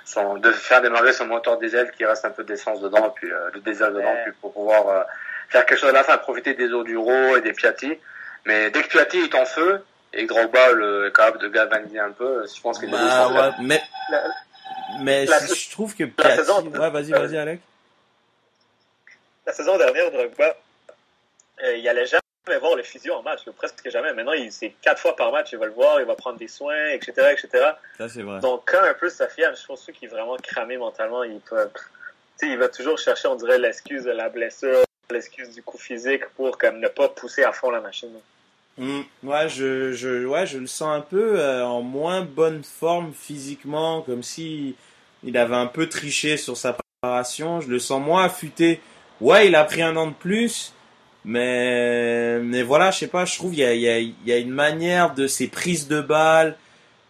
son, 0.05 0.37
de 0.37 0.51
faire 0.51 0.81
démarrer 0.81 1.13
son 1.13 1.25
moteur 1.27 1.57
diesel 1.59 1.91
qui 1.91 2.03
reste 2.05 2.25
un 2.25 2.31
peu 2.31 2.43
d'essence 2.43 2.81
dedans, 2.81 3.11
puis 3.15 3.31
euh, 3.31 3.51
de 3.51 3.59
diesel 3.59 3.93
dedans, 3.93 4.05
Ouais. 4.05 4.23
puis 4.23 4.33
pour 4.41 4.53
pouvoir 4.53 4.87
euh, 4.87 5.01
faire 5.49 5.65
quelque 5.67 5.79
chose 5.79 5.89
à 5.89 5.93
la 5.93 6.03
fin, 6.03 6.17
profiter 6.17 6.53
des 6.55 6.71
eaux 6.73 6.83
du 6.83 6.97
Rho 6.97 7.35
et 7.37 7.41
des 7.41 7.53
Piatti. 7.53 7.97
Mais 8.45 8.71
dès 8.71 8.81
que 8.81 8.87
Piatti 8.87 9.19
est 9.19 9.35
en 9.35 9.45
feu, 9.45 9.83
et 10.13 10.25
que 10.25 10.33
Drogba 10.33 10.71
le, 10.71 11.07
est 11.07 11.11
capable 11.15 11.39
de 11.39 11.47
galvaniser 11.49 11.99
un 11.99 12.11
peu, 12.11 12.45
je 12.47 12.61
pense 12.61 12.79
qu'il 12.79 12.89
est 12.89 12.91
Bah, 12.91 13.29
ouais, 13.29 13.51
mais, 13.61 13.81
La- 14.09 14.23
mais 15.01 15.25
la- 15.25 15.39
je 15.45 15.69
trouve 15.71 15.95
que 15.95 16.03
la 16.17 16.35
saison- 16.35 16.65
Ouais, 16.67 16.89
vas-y, 16.89 17.11
vas-y, 17.11 17.37
Alec. 17.37 17.59
La 19.45 19.53
saison 19.53 19.77
dernière, 19.77 20.11
Drogba, 20.11 20.55
euh, 21.63 21.75
il 21.77 21.87
allait 21.87 22.05
jamais 22.05 22.21
voir 22.59 22.75
le 22.75 22.83
physio 22.83 23.13
en 23.15 23.21
match, 23.21 23.41
presque 23.57 23.87
jamais. 23.89 24.13
Maintenant, 24.13 24.33
il 24.33 24.51
c'est 24.51 24.73
quatre 24.81 24.99
fois 25.01 25.15
par 25.15 25.31
match, 25.31 25.49
il 25.51 25.57
va 25.59 25.65
le 25.65 25.71
voir, 25.71 25.99
il 25.99 26.05
va 26.05 26.15
prendre 26.15 26.37
des 26.37 26.47
soins, 26.47 26.87
etc., 26.89 27.11
etc. 27.31 27.71
Ça, 27.97 28.09
c'est 28.09 28.21
vrai. 28.23 28.39
Donc, 28.39 28.63
quand 28.71 28.83
un 28.83 28.93
peu 28.93 29.09
ça 29.09 29.27
fiable, 29.27 29.55
je 29.55 29.65
pense 29.65 29.85
qu'il 29.85 30.07
est 30.07 30.11
vraiment 30.11 30.35
cramé 30.37 30.77
mentalement. 30.77 31.23
Il, 31.23 31.39
peut, 31.41 31.69
tu 31.73 32.47
sais, 32.47 32.47
il 32.53 32.57
va 32.57 32.69
toujours 32.69 32.97
chercher, 32.97 33.27
on 33.27 33.35
dirait, 33.35 33.59
l'excuse 33.59 34.03
de 34.03 34.11
la 34.11 34.29
blessure. 34.29 34.83
l'excuse 35.11 35.55
du 35.55 35.63
coup 35.63 35.77
physique 35.79 36.23
pour 36.35 36.55
comme 36.59 36.79
ne 36.79 36.87
pas 36.87 37.09
pousser 37.09 37.43
à 37.43 37.51
fond 37.51 37.71
la 37.71 37.81
machine. 37.81 38.13
Mm. 38.79 39.01
ouais, 39.23 39.49
je, 39.49 39.91
je, 39.91 40.25
ouais, 40.25 40.47
je 40.47 40.57
le 40.57 40.67
sens 40.67 40.89
un 40.97 41.01
peu 41.01 41.39
euh, 41.39 41.63
en 41.65 41.81
moins 41.81 42.21
bonne 42.21 42.63
forme 42.63 43.11
physiquement, 43.13 44.01
comme 44.01 44.23
si 44.23 44.75
il 45.23 45.37
avait 45.37 45.55
un 45.55 45.67
peu 45.67 45.87
triché 45.89 46.37
sur 46.37 46.55
sa 46.57 46.75
préparation. 47.01 47.61
Je 47.61 47.67
le 47.67 47.77
sens 47.79 48.01
moins 48.01 48.23
affûté. 48.25 48.79
Ouais, 49.21 49.47
il 49.47 49.55
a 49.55 49.65
pris 49.65 49.81
un 49.81 49.95
an 49.97 50.07
de 50.07 50.13
plus, 50.13 50.73
mais, 51.25 52.39
mais 52.39 52.63
voilà, 52.63 52.91
je 52.91 52.99
sais 52.99 53.07
pas, 53.07 53.25
je 53.25 53.35
trouve 53.35 53.53
il 53.53 53.59
y 53.59 53.63
a, 53.65 53.73
il 53.73 53.81
y, 53.81 53.89
a, 53.89 53.99
il 53.99 54.15
y 54.25 54.31
a 54.31 54.37
une 54.37 54.49
manière 54.51 55.13
de 55.13 55.27
ses 55.27 55.47
prises 55.47 55.87
de 55.87 56.01
balles. 56.01 56.55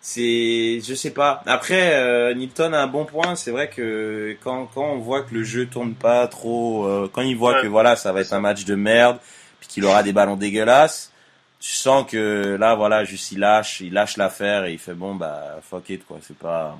C'est, 0.01 0.79
je 0.81 0.93
sais 0.95 1.11
pas. 1.11 1.43
Après, 1.45 1.93
euh, 1.95 2.33
Nilton 2.33 2.71
a 2.73 2.79
un 2.79 2.87
bon 2.87 3.03
point. 3.05 3.35
C'est 3.35 3.51
vrai 3.51 3.69
que 3.69 4.35
quand, 4.43 4.65
quand 4.73 4.85
on 4.93 4.97
voit 4.99 5.23
que 5.23 5.33
le 5.35 5.43
jeu 5.43 5.65
tourne 5.67 5.93
pas 5.93 6.25
trop, 6.27 6.85
euh, 6.85 7.09
quand 7.11 7.21
il 7.21 7.35
voit 7.35 7.55
Ouais. 7.55 7.61
que 7.63 7.67
voilà, 7.67 7.95
ça 7.97 8.13
va 8.13 8.21
être 8.21 8.31
un 8.33 8.39
match 8.39 8.63
de 8.63 8.75
merde, 8.75 9.17
puis 9.59 9.67
qu'il 9.67 9.85
aura 9.85 10.01
des 10.01 10.13
ballons 10.13 10.37
dégueulasses, 10.37 11.11
tu 11.59 11.71
sens 11.71 12.09
que 12.09 12.55
là, 12.59 12.75
voilà, 12.75 13.03
juste 13.03 13.31
il 13.31 13.39
lâche, 13.39 13.81
il 13.81 13.93
lâche 13.93 14.17
l'affaire 14.17 14.65
et 14.65 14.71
il 14.73 14.79
fait 14.79 14.93
bon, 14.93 15.15
bah 15.15 15.59
fuck 15.61 15.89
it 15.89 16.05
quoi. 16.05 16.17
C'est 16.21 16.37
pas, 16.37 16.77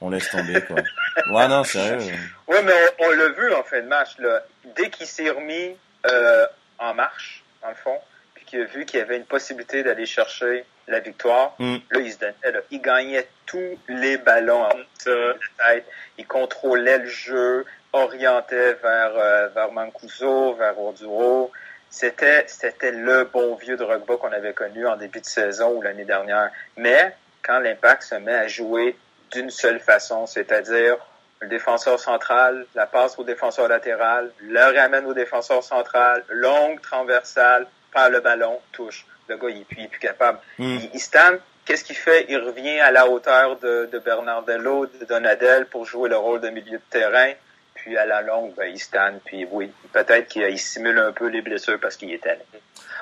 on 0.00 0.10
laisse 0.10 0.28
tomber 0.30 0.60
quoi. 0.62 0.76
Ouais, 1.32 1.48
non, 1.48 1.64
sérieux. 1.64 2.14
Oui, 2.48 2.56
mais 2.64 2.72
on, 2.98 3.04
on 3.06 3.10
l'a 3.10 3.28
vu 3.28 3.52
en 3.52 3.62
fin 3.62 3.80
de 3.80 3.86
match. 3.86 4.18
Là. 4.18 4.42
Dès 4.76 4.88
qu'il 4.90 5.06
s'est 5.06 5.28
remis 5.30 5.76
euh, 6.10 6.46
en 6.78 6.94
marche, 6.94 7.42
dans 7.62 7.68
le 7.68 7.74
fond, 7.74 7.98
puis 8.34 8.44
qu'il 8.46 8.60
a 8.62 8.64
vu 8.64 8.86
qu'il 8.86 9.00
y 9.00 9.02
avait 9.02 9.18
une 9.18 9.24
possibilité 9.26 9.82
d'aller 9.82 10.06
chercher 10.06 10.64
la 10.88 11.00
victoire, 11.00 11.54
Mm. 11.58 11.76
là, 11.90 12.00
il 12.00 12.12
se 12.12 12.18
donnait. 12.18 12.34
Là. 12.52 12.60
Il 12.70 12.80
gagnait 12.80 13.28
tous 13.44 13.78
les 13.88 14.16
ballons 14.16 14.62
en 14.62 14.70
Ça, 14.98 15.10
la 15.10 15.74
tête. 15.74 15.86
Il 16.16 16.26
contrôlait 16.26 16.98
le 16.98 17.06
jeu, 17.06 17.66
orientait 17.92 18.74
vers, 18.74 19.12
euh, 19.16 19.48
vers 19.48 19.70
Mancuso, 19.72 20.54
vers 20.54 20.78
Orduro. 20.78 21.52
C'était, 21.90 22.44
c'était 22.46 22.92
le 22.92 23.24
bon 23.24 23.56
vieux 23.56 23.76
Drogba 23.76 24.16
qu'on 24.16 24.32
avait 24.32 24.52
connu 24.52 24.86
en 24.86 24.96
début 24.96 25.20
de 25.20 25.26
saison 25.26 25.76
ou 25.76 25.82
l'année 25.82 26.04
dernière. 26.04 26.50
Mais 26.76 27.14
quand 27.42 27.58
l'impact 27.58 28.04
se 28.04 28.14
met 28.14 28.34
à 28.34 28.46
jouer 28.46 28.96
d'une 29.32 29.50
seule 29.50 29.80
façon, 29.80 30.26
c'est-à-dire 30.26 30.96
le 31.40 31.48
défenseur 31.48 31.98
central, 31.98 32.66
la 32.74 32.86
passe 32.86 33.18
au 33.18 33.24
défenseur 33.24 33.66
latéral, 33.66 34.30
le 34.40 34.78
ramène 34.78 35.06
au 35.06 35.14
défenseur 35.14 35.64
central, 35.64 36.22
longue 36.28 36.80
transversale, 36.80 37.66
perd 37.92 38.12
le 38.12 38.20
ballon, 38.20 38.60
touche. 38.72 39.06
Le 39.28 39.36
gars, 39.36 39.48
il 39.48 39.62
est 39.62 39.64
plus, 39.64 39.78
il 39.78 39.84
est 39.84 39.88
plus 39.88 40.00
capable. 40.00 40.38
Mm. 40.58 40.64
Il, 40.64 40.90
il 40.94 41.00
stand, 41.00 41.40
qu'est-ce 41.64 41.84
qu'il 41.84 41.96
fait? 41.96 42.26
Il 42.28 42.38
revient 42.38 42.78
à 42.80 42.90
la 42.90 43.08
hauteur 43.08 43.58
de, 43.58 43.88
de 43.90 43.98
Bernardello, 43.98 44.86
de 44.86 45.04
Donadel 45.06 45.66
pour 45.66 45.86
jouer 45.86 46.08
le 46.08 46.16
rôle 46.16 46.40
de 46.40 46.50
milieu 46.50 46.78
de 46.78 46.82
terrain. 46.90 47.32
Puis 47.82 47.96
à 47.96 48.04
la 48.06 48.22
longue, 48.22 48.54
ben, 48.54 48.66
il 48.66 48.78
stand, 48.78 49.20
puis 49.24 49.46
oui, 49.50 49.70
peut-être 49.92 50.28
qu'il 50.28 50.42
il 50.42 50.58
simule 50.58 50.98
un 50.98 51.12
peu 51.12 51.26
les 51.28 51.40
blessures 51.42 51.78
parce 51.80 51.96
qu'il 51.96 52.12
est 52.12 52.26
allé. 52.26 52.40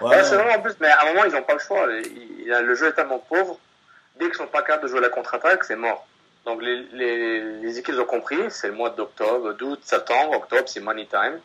Ouais, 0.00 0.08
Ouais, 0.10 0.24
c'est 0.24 0.36
vrai 0.36 0.54
en 0.54 0.60
plus, 0.60 0.74
mais 0.80 0.88
à 0.88 1.02
un 1.02 1.06
moment, 1.06 1.24
ils 1.24 1.32
n'ont 1.32 1.42
pas 1.42 1.54
le 1.54 1.58
choix. 1.58 1.86
Il- 1.90 2.42
il- 2.42 2.48
le 2.48 2.74
jeu 2.74 2.86
est 2.88 2.92
tellement 2.92 3.18
pauvre, 3.18 3.58
dès 4.16 4.26
qu'ils 4.26 4.34
sont 4.34 4.46
pas 4.46 4.62
capables 4.62 4.84
de 4.84 4.88
jouer 4.88 5.00
la 5.00 5.08
contre-attaque, 5.08 5.64
c'est 5.64 5.76
mort. 5.76 6.06
Donc 6.44 6.62
les, 6.62 6.76
les, 6.92 7.40
les 7.40 7.78
équipes 7.78 7.96
ont 7.98 8.04
compris, 8.04 8.38
c'est 8.50 8.68
le 8.68 8.74
mois 8.74 8.90
d'octobre, 8.90 9.52
d'août, 9.54 9.80
septembre, 9.82 10.36
octobre, 10.36 10.68
c'est 10.68 10.80
money 10.80 11.06
time. 11.06 11.40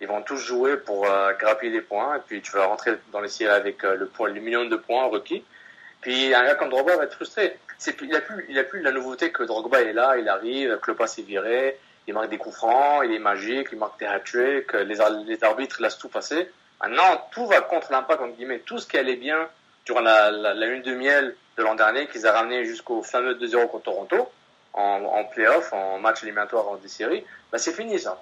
Ils 0.00 0.08
vont 0.08 0.22
tous 0.22 0.36
jouer 0.38 0.76
pour 0.78 1.06
euh, 1.10 1.32
grappiller 1.38 1.72
des 1.72 1.80
points, 1.80 2.16
et 2.16 2.20
puis 2.26 2.40
tu 2.40 2.52
vas 2.52 2.64
rentrer 2.66 2.92
dans 3.12 3.20
les 3.20 3.28
séries 3.28 3.52
avec 3.54 3.84
euh, 3.84 3.96
le, 3.96 4.06
point, 4.06 4.28
le 4.30 4.40
million 4.40 4.64
de 4.64 4.76
points 4.76 5.04
requis. 5.06 5.44
Puis 6.00 6.34
un 6.34 6.44
gars 6.44 6.54
comme 6.54 6.70
Drogba 6.70 6.96
va 6.96 7.04
être 7.04 7.14
frustré. 7.14 7.56
Il 8.02 8.16
a 8.16 8.20
plus, 8.20 8.46
il 8.48 8.58
a 8.58 8.64
plus 8.64 8.80
la 8.80 8.90
nouveauté 8.92 9.30
que 9.30 9.42
Drogba 9.44 9.82
est 9.82 9.92
là, 9.92 10.16
il 10.16 10.28
arrive, 10.28 10.78
que 10.80 10.90
le 10.90 10.96
pass 10.96 11.18
est 11.18 11.22
viré, 11.22 11.78
il 12.08 12.14
marque 12.14 12.30
des 12.30 12.38
coups 12.38 12.56
francs, 12.56 13.02
il 13.04 13.12
est 13.14 13.18
magique, 13.18 13.68
il 13.70 13.78
marque 13.78 13.98
des 14.00 14.06
hat-tricks, 14.06 14.72
les, 14.72 15.00
ar- 15.00 15.10
les 15.10 15.44
arbitres 15.44 15.80
laissent 15.82 15.98
tout 15.98 16.08
passer. 16.08 16.50
Maintenant, 16.82 17.28
tout 17.32 17.46
va 17.46 17.60
contre 17.60 17.92
l'impact, 17.92 18.20
entre 18.22 18.34
guillemets. 18.36 18.60
Tout 18.60 18.78
ce 18.78 18.86
qui 18.86 18.96
allait 18.96 19.16
bien 19.16 19.48
durant 19.84 20.00
la, 20.00 20.30
la, 20.30 20.54
la 20.54 20.66
lune 20.66 20.82
de 20.82 20.94
miel 20.94 21.36
de 21.56 21.62
l'an 21.62 21.74
dernier, 21.74 22.06
qu'ils 22.06 22.26
a 22.26 22.32
ramené 22.32 22.64
jusqu'au 22.64 23.02
fameux 23.02 23.34
2-0 23.34 23.68
contre 23.68 23.84
Toronto, 23.84 24.30
en, 24.72 25.02
en 25.04 25.24
playoff, 25.24 25.72
en 25.72 25.98
match 25.98 26.22
éliminatoire 26.22 26.68
en 26.68 26.76
des 26.76 26.88
séries, 26.88 27.24
bah, 27.52 27.58
c'est 27.58 27.72
fini 27.72 27.98
ça. 27.98 28.18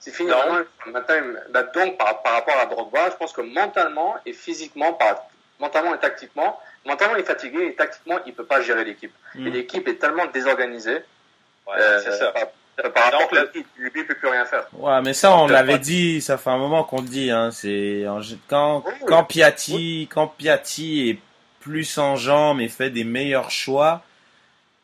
C'est 0.00 0.12
fini. 0.12 0.30
Maintenant, 0.86 1.14
bah, 1.50 1.62
donc, 1.64 1.98
par, 1.98 2.22
par 2.22 2.32
rapport 2.34 2.56
à 2.56 2.66
Drogba, 2.66 3.10
je 3.10 3.16
pense 3.16 3.32
que 3.32 3.40
mentalement 3.42 4.16
et 4.26 4.32
physiquement, 4.32 4.92
par, 4.94 5.26
mentalement 5.60 5.94
et 5.94 5.98
tactiquement, 5.98 6.58
mentalement 6.86 7.16
il 7.16 7.20
est 7.20 7.24
fatigué 7.26 7.66
et 7.66 7.74
tactiquement, 7.74 8.18
il 8.26 8.32
peut 8.34 8.44
pas 8.44 8.62
gérer 8.62 8.84
l'équipe. 8.84 9.12
Mm. 9.34 9.46
Et 9.46 9.50
l'équipe 9.50 9.86
est 9.86 9.96
tellement 10.00 10.26
désorganisée. 10.26 11.02
Ouais, 11.66 11.74
euh, 11.78 12.00
c'est 12.02 12.12
ça. 12.12 12.32
Par, 12.32 12.44
par 12.94 13.04
rapport 13.04 13.20
à 13.22 13.44
peut 13.46 14.14
plus 14.14 14.28
rien 14.28 14.44
faire. 14.44 14.66
Ouais, 14.72 15.00
mais 15.02 15.14
ça, 15.14 15.36
on 15.36 15.46
l'avait 15.46 15.72
pas- 15.72 15.78
dit, 15.78 16.20
ça 16.20 16.38
fait 16.38 16.50
un 16.50 16.58
moment 16.58 16.84
qu'on 16.84 17.00
le 17.02 17.08
dit, 17.08 17.30
hein, 17.30 17.50
c'est, 17.50 18.04
quand, 18.48 18.84
Oui, 18.86 18.92
oui. 19.00 19.06
quand 19.06 19.24
Piatti, 19.24 20.08
quand 20.10 20.28
Piatti 20.28 21.08
est 21.10 21.18
plus 21.60 21.98
en 21.98 22.16
jambes 22.16 22.60
et 22.60 22.68
fait 22.68 22.90
des 22.90 23.04
meilleurs 23.04 23.50
choix, 23.50 24.02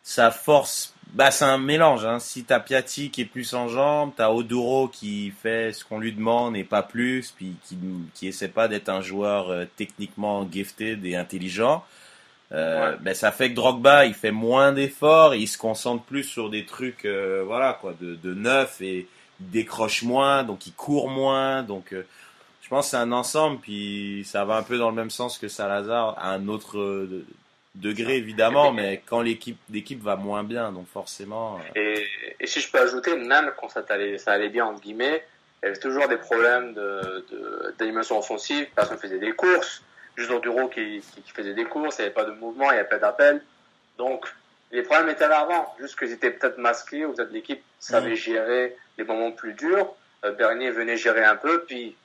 ça 0.03 0.31
force, 0.31 0.93
bah, 1.13 1.31
c'est 1.31 1.45
un 1.45 1.59
mélange, 1.59 2.05
hein. 2.05 2.19
Si 2.19 2.45
t'as 2.45 2.59
Piatti 2.61 3.11
qui 3.11 3.23
est 3.23 3.27
plus 3.27 3.55
en 3.55 3.69
jambes, 3.69 4.11
t'as 4.17 4.31
Oduro 4.31 4.89
qui 4.89 5.33
fait 5.43 5.73
ce 5.73 5.85
qu'on 5.85 5.99
lui 6.01 6.13
demande 6.13 6.57
et 6.57 6.65
pas 6.65 6.83
plus, 6.83 7.31
puis 7.31 7.55
qui, 7.67 7.79
qui 8.15 8.27
essaie 8.29 8.49
pas 8.49 8.67
d'être 8.69 8.89
un 8.89 9.01
joueur 9.01 9.51
euh, 9.51 9.65
techniquement 9.77 10.47
gifted 10.51 11.05
et 11.07 11.15
intelligent. 11.17 11.85
Euh, 12.53 12.95
ben 13.01 13.15
ça 13.15 13.33
fait 13.33 13.51
que 13.51 13.55
Drogba 13.55 14.05
il 14.05 14.15
fait 14.15 14.31
moins 14.31 14.73
d'efforts, 14.73 15.35
et 15.35 15.39
il 15.39 15.49
se 15.49 15.59
concentre 15.59 16.05
plus 16.05 16.25
sur 16.25 16.51
des 16.51 16.67
trucs 16.67 17.05
euh, 17.05 17.43
voilà 17.45 17.79
quoi 17.81 17.95
de, 18.01 18.15
de 18.15 18.35
neuf 18.35 18.81
et 18.81 19.09
il 19.41 19.51
décroche 19.51 20.03
moins, 20.03 20.45
donc 20.45 20.67
il 20.67 20.75
court 20.75 21.09
moins, 21.09 21.63
donc 21.63 21.93
euh, 21.93 22.07
je 22.63 22.69
pense 22.69 22.91
c'est 22.91 22.99
un 22.99 23.13
ensemble 23.13 23.59
puis 23.61 24.25
ça 24.27 24.45
va 24.45 24.57
un 24.57 24.63
peu 24.63 24.77
dans 24.79 24.91
le 24.91 24.95
même 24.95 25.11
sens 25.11 25.39
que 25.39 25.49
Salazar 25.49 26.17
à 26.19 26.31
un 26.33 26.47
autre 26.49 26.77
de- 26.77 27.25
degré 27.75 28.17
évidemment, 28.19 28.73
mais 28.73 29.03
quand 29.05 29.23
l'équipe 29.23 29.59
l'équipe 29.71 30.03
va 30.03 30.15
moins 30.15 30.45
bien, 30.45 30.71
donc 30.71 30.87
forcément. 30.93 31.59
Et, 31.75 32.05
et 32.39 32.47
si 32.47 32.61
je 32.61 32.71
peux 32.71 32.79
ajouter, 32.79 33.17
même 33.17 33.53
quand 33.59 33.69
ça 33.71 33.83
allait, 33.89 34.19
ça 34.19 34.33
allait 34.33 34.51
bien, 34.51 34.67
entre 34.67 34.81
guillemets, 34.81 35.25
il 35.63 35.67
y 35.67 35.69
avait 35.71 35.81
toujours 35.81 36.07
des 36.09 36.19
problèmes 36.19 36.75
de, 36.75 37.25
de, 37.33 37.75
d'animation 37.79 38.19
offensive. 38.19 38.67
Personne 38.77 38.99
faisait 38.99 39.19
des 39.19 39.33
courses. 39.33 39.83
Juste 40.17 40.31
Enduro 40.31 40.69
qui, 40.69 41.01
qui, 41.15 41.23
qui 41.23 41.33
faisait 41.33 41.55
des 41.55 41.65
courses. 41.65 41.99
Il 41.99 42.03
n'y 42.03 42.07
avait 42.07 42.15
pas 42.15 42.25
de 42.25 42.33
mouvement, 42.33 42.71
il 42.71 42.75
n'y 42.75 42.81
avait 42.81 42.89
pas 42.89 42.99
d'appel. 42.99 43.43
Donc, 43.99 44.27
les 44.73 44.83
problèmes 44.83 45.09
étaient 45.09 45.29
là 45.29 45.41
avant. 45.41 45.75
Juste 45.81 45.99
qu'ils 45.99 46.13
étaient 46.13 46.31
peut-être 46.31 46.59
masqués 46.59 47.05
ou 47.05 47.13
peut-être 47.13 47.33
l'équipe 47.33 47.63
savait 47.81 48.11
Mhm. 48.11 48.15
gérer 48.17 48.77
les 48.99 49.05
moments 49.05 49.33
plus 49.33 49.53
durs. 49.55 49.95
Euh, 50.25 50.33
Bernier 50.33 50.71
venait 50.71 50.97
gérer 50.97 51.25
un 51.25 51.37
peu, 51.37 51.65
puis 51.65 51.97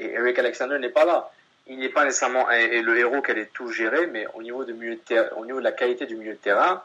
et 0.00 0.12
Eric 0.14 0.38
Alexander 0.38 0.78
n'est 0.78 0.88
pas 0.90 1.04
là. 1.04 1.30
Il 1.66 1.78
n'est 1.78 1.88
pas 1.90 2.04
nécessairement 2.04 2.50
et 2.50 2.82
le 2.82 2.98
héros 2.98 3.22
qui 3.22 3.30
allait 3.30 3.46
tout 3.52 3.70
gérer, 3.70 4.06
mais 4.08 4.26
au 4.34 4.42
niveau, 4.42 4.64
de 4.64 4.72
milieu 4.72 4.96
de 4.96 5.34
au 5.36 5.44
niveau 5.46 5.58
de 5.60 5.64
la 5.64 5.72
qualité 5.72 6.04
du 6.06 6.16
milieu 6.16 6.32
de 6.32 6.38
terrain, 6.38 6.82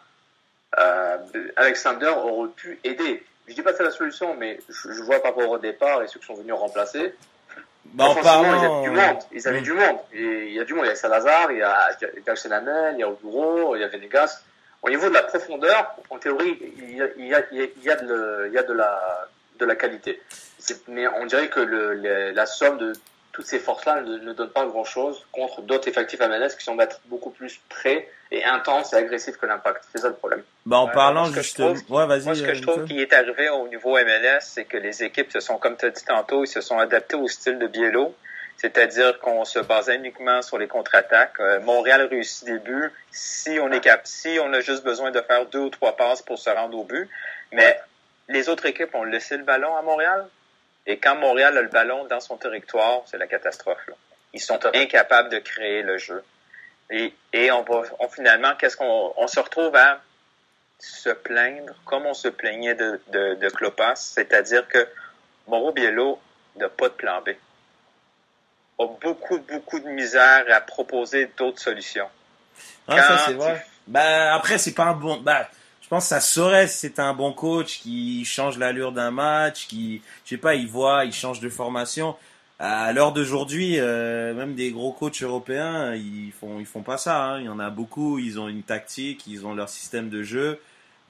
euh, 0.77 1.17
Alexander 1.55 2.07
aurait 2.15 2.49
pu 2.49 2.79
aider. 2.83 3.23
Je 3.47 3.53
dis 3.53 3.61
pas 3.61 3.71
que 3.71 3.77
c'est 3.77 3.83
la 3.83 3.91
solution, 3.91 4.35
mais 4.35 4.59
je, 4.69 4.91
je 4.91 5.01
vois 5.03 5.19
par 5.21 5.33
rapport 5.35 5.49
au 5.49 5.57
départ 5.57 6.03
et 6.03 6.07
ceux 6.07 6.19
qui 6.19 6.25
sont 6.25 6.35
venus 6.35 6.53
remplacer. 6.53 7.15
Bah, 7.93 8.05
en 8.09 8.15
parlant, 8.15 8.55
il 8.55 8.61
y 8.61 8.65
a 8.65 8.81
du 8.81 8.89
monde. 8.89 9.23
Ils 9.31 9.47
avaient 9.47 9.61
Mm. 9.61 9.63
du 9.63 9.73
monde. 9.73 9.97
Et 10.13 10.47
il 10.47 10.53
y 10.53 10.59
a 10.59 10.63
du 10.65 10.73
monde. 10.73 10.85
Il 10.85 10.89
y 10.89 10.91
a 10.91 10.95
Salazar, 10.95 11.51
il 11.51 11.59
y 11.59 11.61
a 11.61 11.87
Hamel, 12.51 12.93
il 12.95 12.99
y 12.99 13.03
a 13.03 13.09
Oduro, 13.09 13.75
il 13.75 13.81
y 13.81 13.83
a 13.83 13.87
Venegas. 13.87 14.41
Au 14.81 14.89
niveau 14.89 15.07
de 15.09 15.13
la 15.13 15.23
profondeur, 15.23 15.95
en 16.09 16.17
théorie, 16.19 16.59
il 16.77 16.97
y 16.97 17.01
a, 17.01 17.05
il 17.17 17.25
y 17.27 17.33
a, 17.33 17.41
il 17.51 17.83
y 17.83 17.89
a- 17.89 17.95
de, 17.95 18.05
le- 18.07 18.47
il 18.47 18.53
y 18.53 18.57
a 18.57 18.63
de 18.63 18.73
la, 18.73 19.27
de 19.59 19.65
la 19.65 19.75
qualité. 19.75 20.21
Mais 20.87 21.07
on 21.07 21.25
dirait 21.25 21.49
que 21.49 21.59
le, 21.59 21.93
le- 21.95 22.31
la 22.31 22.45
somme 22.45 22.77
de 22.77 22.93
toutes 23.35 23.45
ces 23.47 23.59
forces-là 23.59 23.99
ne, 24.01 24.17
ne 24.17 24.31
donne 24.31 24.49
pas 24.49 24.65
grand-chose 24.65 25.25
contre 25.33 25.61
d'autres 25.61 25.89
effectifs 25.89 26.21
MLS 26.21 26.55
qui 26.57 26.63
semblent 26.63 26.81
être 26.81 27.01
beaucoup 27.07 27.31
plus 27.31 27.59
prêts 27.67 28.07
et 28.31 28.45
intenses 28.45 28.93
et 28.93 28.95
agressifs 28.95 29.35
que 29.35 29.45
l'impact. 29.45 29.83
C'est 29.91 30.01
ça 30.01 30.07
le 30.07 30.13
problème. 30.13 30.41
bah, 30.65 30.77
en 30.77 30.87
parlant 30.87 31.23
moi, 31.23 31.29
ce 31.31 31.35
que 31.35 31.41
je 31.41 31.43
justement, 31.43 31.73
trouve- 31.73 31.97
ouais 31.99 32.05
vas-y. 32.07 32.23
Moi, 32.23 32.35
ce 32.35 32.43
que 32.43 32.53
je 32.53 32.61
trouve 32.61 32.85
qui 32.85 33.01
est 33.01 33.11
arrivé 33.11 33.49
au 33.49 33.67
niveau 33.67 33.97
MLS, 33.97 34.39
c'est 34.39 34.63
que 34.63 34.77
les 34.77 35.03
équipes 35.03 35.33
se 35.33 35.41
sont, 35.41 35.57
comme 35.57 35.75
tu 35.75 35.85
as 35.85 35.89
dit 35.89 36.05
tantôt, 36.05 36.45
ils 36.45 36.47
se 36.47 36.61
sont 36.61 36.79
adaptés 36.79 37.17
au 37.17 37.27
style 37.27 37.59
de 37.59 37.67
Biello. 37.67 38.15
C'est-à-dire 38.55 39.19
qu'on 39.19 39.43
se 39.43 39.59
basait 39.59 39.95
uniquement 39.97 40.41
sur 40.41 40.57
les 40.57 40.69
contre-attaques. 40.69 41.37
Euh, 41.41 41.59
Montréal 41.59 42.07
réussit 42.09 42.45
des 42.45 42.59
buts 42.59 42.89
si 43.11 43.59
on 43.61 43.69
est 43.73 43.81
cap 43.81 43.99
si 44.05 44.39
on 44.41 44.53
a 44.53 44.61
juste 44.61 44.85
besoin 44.85 45.11
de 45.11 45.19
faire 45.19 45.45
deux 45.47 45.59
ou 45.59 45.69
trois 45.69 45.97
passes 45.97 46.21
pour 46.21 46.39
se 46.39 46.49
rendre 46.49 46.77
au 46.77 46.85
but. 46.85 47.09
Mais 47.51 47.77
les 48.29 48.47
autres 48.47 48.65
équipes 48.65 48.95
ont 48.95 49.03
laissé 49.03 49.35
le 49.35 49.43
ballon 49.43 49.75
à 49.75 49.81
Montréal. 49.81 50.25
Et 50.87 50.97
quand 50.97 51.15
Montréal 51.15 51.57
a 51.57 51.61
le 51.61 51.69
ballon 51.69 52.05
dans 52.05 52.19
son 52.19 52.37
territoire, 52.37 53.01
c'est 53.05 53.17
la 53.17 53.27
catastrophe. 53.27 53.85
là. 53.87 53.95
Ils 54.33 54.41
sont 54.41 54.59
incapables 54.75 55.29
de 55.29 55.39
créer 55.39 55.81
le 55.81 55.97
jeu. 55.97 56.23
Et, 56.91 57.13
et 57.33 57.51
on 57.51 57.63
va 57.63 57.81
on, 57.99 58.07
finalement, 58.09 58.53
qu'est-ce 58.55 58.77
qu'on 58.77 59.13
on 59.17 59.27
se 59.27 59.39
retrouve 59.39 59.75
à 59.75 60.01
se 60.77 61.09
plaindre 61.09 61.73
comme 61.85 62.05
on 62.05 62.13
se 62.13 62.27
plaignait 62.27 62.75
de, 62.75 63.01
de, 63.07 63.35
de 63.35 63.49
Klopas, 63.49 63.95
c'est-à-dire 63.95 64.67
que 64.67 64.87
Mauro 65.47 65.71
Biello 65.71 66.19
n'a 66.57 66.69
pas 66.69 66.89
de 66.89 66.93
plan 66.93 67.21
B. 67.21 67.29
A 68.77 68.85
beaucoup, 69.01 69.39
beaucoup 69.39 69.79
de 69.79 69.87
misère 69.87 70.45
à 70.49 70.61
proposer 70.61 71.31
d'autres 71.37 71.61
solutions. 71.61 72.09
Ah, 72.87 73.01
ça 73.01 73.17
c'est 73.25 73.33
vrai. 73.33 73.65
Bah 73.87 74.33
après 74.35 74.57
c'est 74.57 74.73
pas 74.73 74.83
un 74.83 74.93
bon. 74.93 75.17
Bah 75.17 75.49
je 75.85 75.89
pense 75.91 76.05
que 76.05 76.09
ça 76.09 76.19
saurait 76.19 76.67
si 76.67 76.79
c'était 76.79 77.03
un 77.03 77.13
bon 77.13 77.31
coach 77.31 77.77
qui 77.77 78.25
change 78.25 78.57
l'allure 78.57 78.91
d'un 78.91 79.11
match, 79.11 79.67
qui 79.67 80.01
je 80.23 80.31
sais 80.31 80.37
pas, 80.37 80.55
il 80.55 80.67
voit, 80.67 81.05
il 81.05 81.13
change 81.13 81.41
de 81.41 81.47
formation. 81.47 82.15
à 82.57 82.91
l'heure 82.91 83.11
d'aujourd'hui, 83.13 83.79
euh, 83.79 84.33
même 84.33 84.55
des 84.55 84.71
gros 84.71 84.91
coachs 84.93 85.21
européens, 85.21 85.93
ils 85.93 86.31
font 86.31 86.59
ils 86.59 86.65
font 86.65 86.81
pas 86.81 86.97
ça. 86.97 87.23
Hein. 87.23 87.41
Il 87.41 87.45
y 87.45 87.49
en 87.49 87.59
a 87.59 87.69
beaucoup. 87.69 88.17
Ils 88.17 88.39
ont 88.39 88.47
une 88.47 88.63
tactique, 88.63 89.27
ils 89.27 89.45
ont 89.45 89.53
leur 89.53 89.69
système 89.69 90.09
de 90.09 90.23
jeu. 90.23 90.59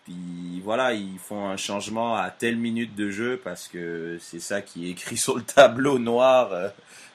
Puis 0.04 0.62
voilà, 0.62 0.92
ils 0.92 1.20
font 1.20 1.48
un 1.48 1.56
changement 1.58 2.18
à 2.18 2.30
telle 2.30 2.58
minute 2.58 2.96
de 2.96 3.10
jeu 3.10 3.40
parce 3.42 3.70
que 3.70 4.18
c'est 4.20 4.42
ça 4.42 4.62
qui 4.62 4.88
est 4.88 4.92
écrit 4.92 5.16
sur 5.26 5.38
le 5.38 5.44
tableau 5.44 6.00
noir 6.00 6.52
euh, 6.52 6.68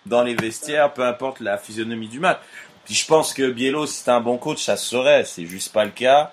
dans 0.06 0.22
les 0.22 0.34
vestiaires, 0.34 0.94
peu 0.94 1.04
importe 1.04 1.40
la 1.40 1.58
physionomie 1.58 2.08
du 2.08 2.20
match. 2.20 2.38
Puis 2.86 2.94
je 2.94 3.06
pense 3.06 3.34
que 3.34 3.50
Biello, 3.50 3.84
c'était 3.84 4.12
un 4.12 4.22
bon 4.22 4.38
coach, 4.38 4.62
ça 4.64 4.78
se 4.78 4.88
serait. 4.88 5.24
C'est 5.24 5.44
juste 5.44 5.74
pas 5.74 5.84
le 5.84 5.90
cas. 5.90 6.32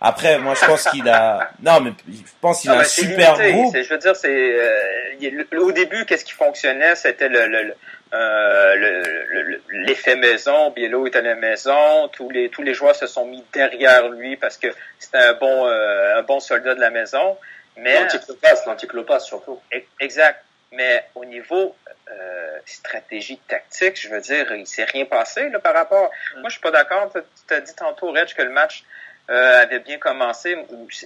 Après, 0.00 0.38
moi, 0.38 0.54
je 0.54 0.64
pense 0.64 0.84
qu'il 0.84 1.08
a. 1.08 1.50
Non, 1.60 1.80
mais 1.80 1.92
je 2.08 2.22
pense 2.40 2.60
qu'il 2.60 2.70
a 2.70 2.78
un 2.80 2.84
super 2.84 3.36
groupe. 3.36 3.76
Je 3.76 3.88
veux 3.88 3.98
dire, 3.98 4.14
c'est 4.14 4.28
euh, 4.30 5.58
au 5.58 5.72
début, 5.72 6.04
qu'est-ce 6.04 6.24
qui 6.24 6.32
fonctionnait, 6.32 6.94
c'était 6.94 7.28
le, 7.28 7.46
le, 7.46 7.74
euh, 8.14 9.56
l'effet 9.70 10.16
maison. 10.16 10.70
Biello 10.70 11.06
est 11.06 11.16
à 11.16 11.20
la 11.20 11.34
maison. 11.34 12.08
Tous 12.08 12.30
les 12.30 12.48
tous 12.48 12.62
les 12.62 12.74
joueurs 12.74 12.94
se 12.94 13.06
sont 13.06 13.26
mis 13.26 13.44
derrière 13.52 14.08
lui 14.08 14.36
parce 14.36 14.56
que 14.56 14.68
c'était 14.98 15.18
un 15.18 15.34
bon 15.34 15.66
euh, 15.66 16.18
un 16.18 16.22
bon 16.22 16.40
soldat 16.40 16.74
de 16.74 16.80
la 16.80 16.90
maison. 16.90 17.36
Mais 17.76 18.00
l'anticlopas, 18.00 18.64
l'anticlopas 18.66 19.20
surtout. 19.20 19.60
Exact. 20.00 20.44
Mais 20.72 21.04
au 21.14 21.24
niveau 21.24 21.74
euh, 22.10 22.58
stratégie 22.66 23.38
tactique, 23.48 24.00
je 24.00 24.08
veux 24.08 24.20
dire, 24.20 24.52
il 24.54 24.66
s'est 24.66 24.84
rien 24.84 25.06
passé 25.06 25.48
là, 25.48 25.58
par 25.58 25.74
rapport. 25.74 26.10
Mm. 26.36 26.40
Moi, 26.40 26.48
je 26.48 26.52
suis 26.52 26.60
pas 26.60 26.70
d'accord. 26.70 27.10
Tu 27.12 27.54
as 27.54 27.60
dit 27.60 27.74
tantôt, 27.74 28.12
Reg, 28.12 28.32
que 28.34 28.42
le 28.42 28.50
match 28.50 28.84
euh, 29.30 29.62
avait 29.62 29.80
bien 29.80 29.98
commencé. 29.98 30.56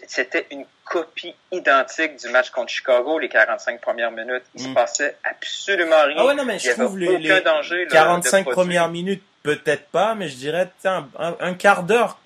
C'était 0.07 0.47
une 0.51 0.65
copie 0.85 1.35
identique 1.51 2.17
du 2.17 2.29
match 2.29 2.51
contre 2.51 2.71
Chicago, 2.71 3.19
les 3.19 3.29
45 3.29 3.81
premières 3.81 4.13
minutes. 4.13 4.45
Il 4.55 4.63
se 4.63 4.69
mm. 4.69 4.75
passait 4.75 5.17
absolument 5.25 6.03
rien. 6.05 6.17
Ah 6.19 6.27
ouais, 6.27 6.35
non, 6.35 6.45
mais 6.45 6.59
je 6.59 6.71
trouve 6.71 6.99
les, 6.99 7.19
les 7.19 7.41
danger, 7.41 7.87
45 7.91 8.49
premières 8.51 8.89
minutes, 8.89 9.23
peut-être 9.43 9.87
pas, 9.87 10.15
mais 10.15 10.29
je 10.29 10.37
dirais 10.37 10.71
un, 10.85 11.09
un, 11.19 11.55
quart 11.55 11.83
d'heure 11.83 12.19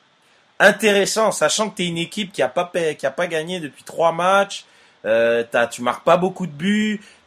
intéressant, 0.59 1.33
sachant 1.33 1.71
que 1.71 1.77
tu 1.77 1.85
es 1.85 1.87
une 1.87 1.99
équipe 1.99 2.33
qui 2.33 2.43
a 2.43 2.49
pas 2.49 2.71
qui 2.99 3.07
a 3.07 3.11
pas 3.11 3.27
gagné 3.27 3.61
depuis 3.61 3.85
trois 3.85 4.13
matchs. 4.13 4.67
Euh, 5.07 5.45
tu 5.71 5.83
marques 5.83 6.05
pas 6.05 6.17
beaucoup 6.17 6.47
de 6.47 6.53
buts. 6.53 7.01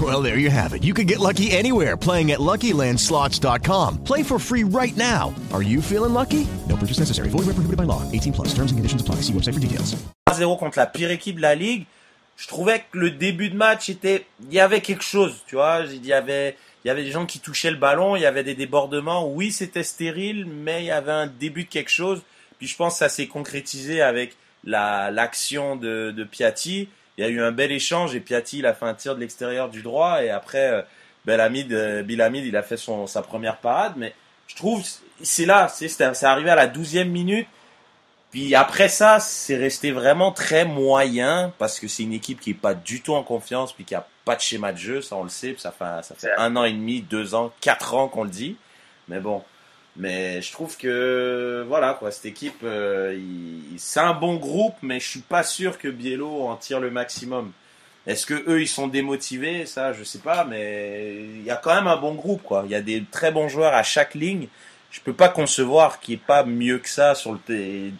Well, 0.00 0.22
there 0.22 0.38
you 0.38 0.50
have 0.50 0.74
it. 0.74 0.82
You 0.82 0.92
can 0.92 1.06
get 1.06 1.20
lucky 1.20 1.52
anywhere 1.52 1.96
playing 1.96 2.32
at 2.32 2.40
LuckyLandSlots.com. 2.40 4.02
Play 4.02 4.24
for 4.24 4.40
free 4.40 4.64
right 4.64 4.96
now. 4.96 5.32
Are 5.52 5.62
you 5.62 5.80
feeling 5.80 6.12
lucky? 6.12 6.48
No 6.68 6.74
purchase 6.76 6.98
necessary. 6.98 7.28
Void 7.28 7.46
where 7.46 7.54
prohibited 7.54 7.76
by 7.76 7.84
law. 7.84 8.02
18 8.10 8.32
plus. 8.32 8.48
Terms 8.48 8.72
and 8.72 8.78
conditions 8.78 9.00
apply. 9.00 9.16
See 9.22 9.32
website 9.32 9.54
for 9.54 9.60
details. 9.60 9.94
0 10.32 10.56
contre 10.56 10.78
la 10.78 10.86
pire 10.86 11.12
équipe 11.12 11.36
de 11.36 11.42
la 11.42 11.54
ligue. 11.54 11.86
Je 12.36 12.48
trouvais 12.48 12.84
que 12.90 12.98
le 12.98 13.12
début 13.12 13.48
de 13.48 13.56
match 13.56 13.88
était, 13.88 14.26
il 14.48 14.52
y 14.52 14.58
avait 14.58 14.80
quelque 14.80 15.04
chose, 15.04 15.44
tu 15.46 15.54
vois. 15.54 15.82
Il 15.88 16.04
y 16.04 16.12
avait, 16.12 16.56
il 16.84 16.88
y 16.88 16.90
avait 16.90 17.04
des 17.04 17.12
gens 17.12 17.26
qui 17.26 17.38
touchaient 17.38 17.70
le 17.70 17.76
ballon, 17.76 18.16
il 18.16 18.22
y 18.22 18.26
avait 18.26 18.42
des 18.42 18.56
débordements. 18.56 19.28
Oui, 19.30 19.52
c'était 19.52 19.84
stérile, 19.84 20.44
mais 20.44 20.82
il 20.82 20.86
y 20.86 20.90
avait 20.90 21.12
un 21.12 21.28
début 21.28 21.62
de 21.64 21.68
quelque 21.68 21.90
chose. 21.90 22.22
Puis 22.58 22.66
je 22.66 22.74
pense 22.76 22.94
que 22.94 22.98
ça 22.98 23.08
s'est 23.08 23.28
concrétisé 23.28 24.02
avec 24.02 24.36
la 24.64 25.12
l'action 25.12 25.76
de, 25.76 26.10
de 26.10 26.24
Piatti 26.24 26.88
il 27.16 27.24
y 27.24 27.26
a 27.26 27.30
eu 27.30 27.40
un 27.40 27.52
bel 27.52 27.72
échange 27.72 28.14
et 28.14 28.20
Piatti 28.20 28.58
il 28.58 28.66
a 28.66 28.74
fait 28.74 28.86
un 28.86 28.94
tir 28.94 29.14
de 29.14 29.20
l'extérieur 29.20 29.68
du 29.68 29.82
droit 29.82 30.22
et 30.22 30.30
après 30.30 30.70
euh, 30.70 30.82
Belamid, 31.24 31.72
euh, 31.72 32.02
Bilamid 32.02 32.44
il 32.44 32.56
a 32.56 32.62
fait 32.62 32.76
son, 32.76 33.06
sa 33.06 33.22
première 33.22 33.58
parade. 33.58 33.94
Mais 33.96 34.14
je 34.46 34.56
trouve 34.56 34.82
c'est 35.22 35.46
là 35.46 35.68
c'est 35.68 35.88
c'est 35.88 36.26
arrivé 36.26 36.50
à 36.50 36.56
la 36.56 36.66
douzième 36.66 37.10
minute. 37.10 37.46
Puis 38.30 38.54
après 38.54 38.88
ça 38.88 39.20
c'est 39.20 39.56
resté 39.56 39.92
vraiment 39.92 40.32
très 40.32 40.64
moyen 40.64 41.52
parce 41.58 41.78
que 41.78 41.86
c'est 41.86 42.02
une 42.02 42.12
équipe 42.12 42.40
qui 42.40 42.50
est 42.50 42.54
pas 42.54 42.74
du 42.74 43.00
tout 43.00 43.14
en 43.14 43.22
confiance 43.22 43.72
puis 43.72 43.84
qui 43.84 43.94
a 43.94 44.06
pas 44.24 44.34
de 44.34 44.40
schéma 44.40 44.72
de 44.72 44.78
jeu. 44.78 45.02
Ça 45.02 45.16
on 45.16 45.22
le 45.22 45.28
sait 45.28 45.54
ça 45.58 45.70
fait 45.70 46.04
ça 46.04 46.14
fait 46.16 46.32
un 46.36 46.56
an 46.56 46.64
et 46.64 46.72
demi 46.72 47.00
deux 47.00 47.34
ans 47.34 47.52
quatre 47.60 47.94
ans 47.94 48.08
qu'on 48.08 48.24
le 48.24 48.30
dit. 48.30 48.56
Mais 49.08 49.20
bon 49.20 49.44
mais 49.96 50.42
je 50.42 50.52
trouve 50.52 50.76
que 50.76 51.64
voilà 51.68 51.94
quoi, 51.94 52.10
cette 52.10 52.26
équipe, 52.26 52.62
euh, 52.64 53.16
c'est 53.76 54.00
un 54.00 54.12
bon 54.12 54.36
groupe, 54.36 54.74
mais 54.82 54.98
je 54.98 55.08
suis 55.08 55.20
pas 55.20 55.42
sûr 55.42 55.78
que 55.78 55.88
Biello 55.88 56.46
en 56.46 56.56
tire 56.56 56.80
le 56.80 56.90
maximum. 56.90 57.52
Est-ce 58.06 58.26
que 58.26 58.34
eux 58.50 58.60
ils 58.60 58.68
sont 58.68 58.88
démotivés? 58.88 59.66
Ça, 59.66 59.92
je 59.92 60.04
sais 60.04 60.18
pas, 60.18 60.44
mais 60.44 61.14
il 61.14 61.44
y 61.44 61.50
a 61.50 61.56
quand 61.56 61.74
même 61.74 61.86
un 61.86 61.96
bon 61.96 62.14
groupe 62.14 62.42
quoi. 62.42 62.62
Il 62.66 62.72
y 62.72 62.74
a 62.74 62.82
des 62.82 63.04
très 63.10 63.30
bons 63.30 63.48
joueurs 63.48 63.74
à 63.74 63.82
chaque 63.82 64.14
ligne. 64.14 64.48
Je 64.90 65.00
peux 65.00 65.12
pas 65.12 65.28
concevoir 65.28 65.98
qu'il 65.98 66.14
n'y 66.14 66.20
ait 66.20 66.24
pas 66.24 66.44
mieux 66.44 66.78
que 66.78 66.88
ça 66.88 67.14
sur 67.14 67.32
le 67.32 67.38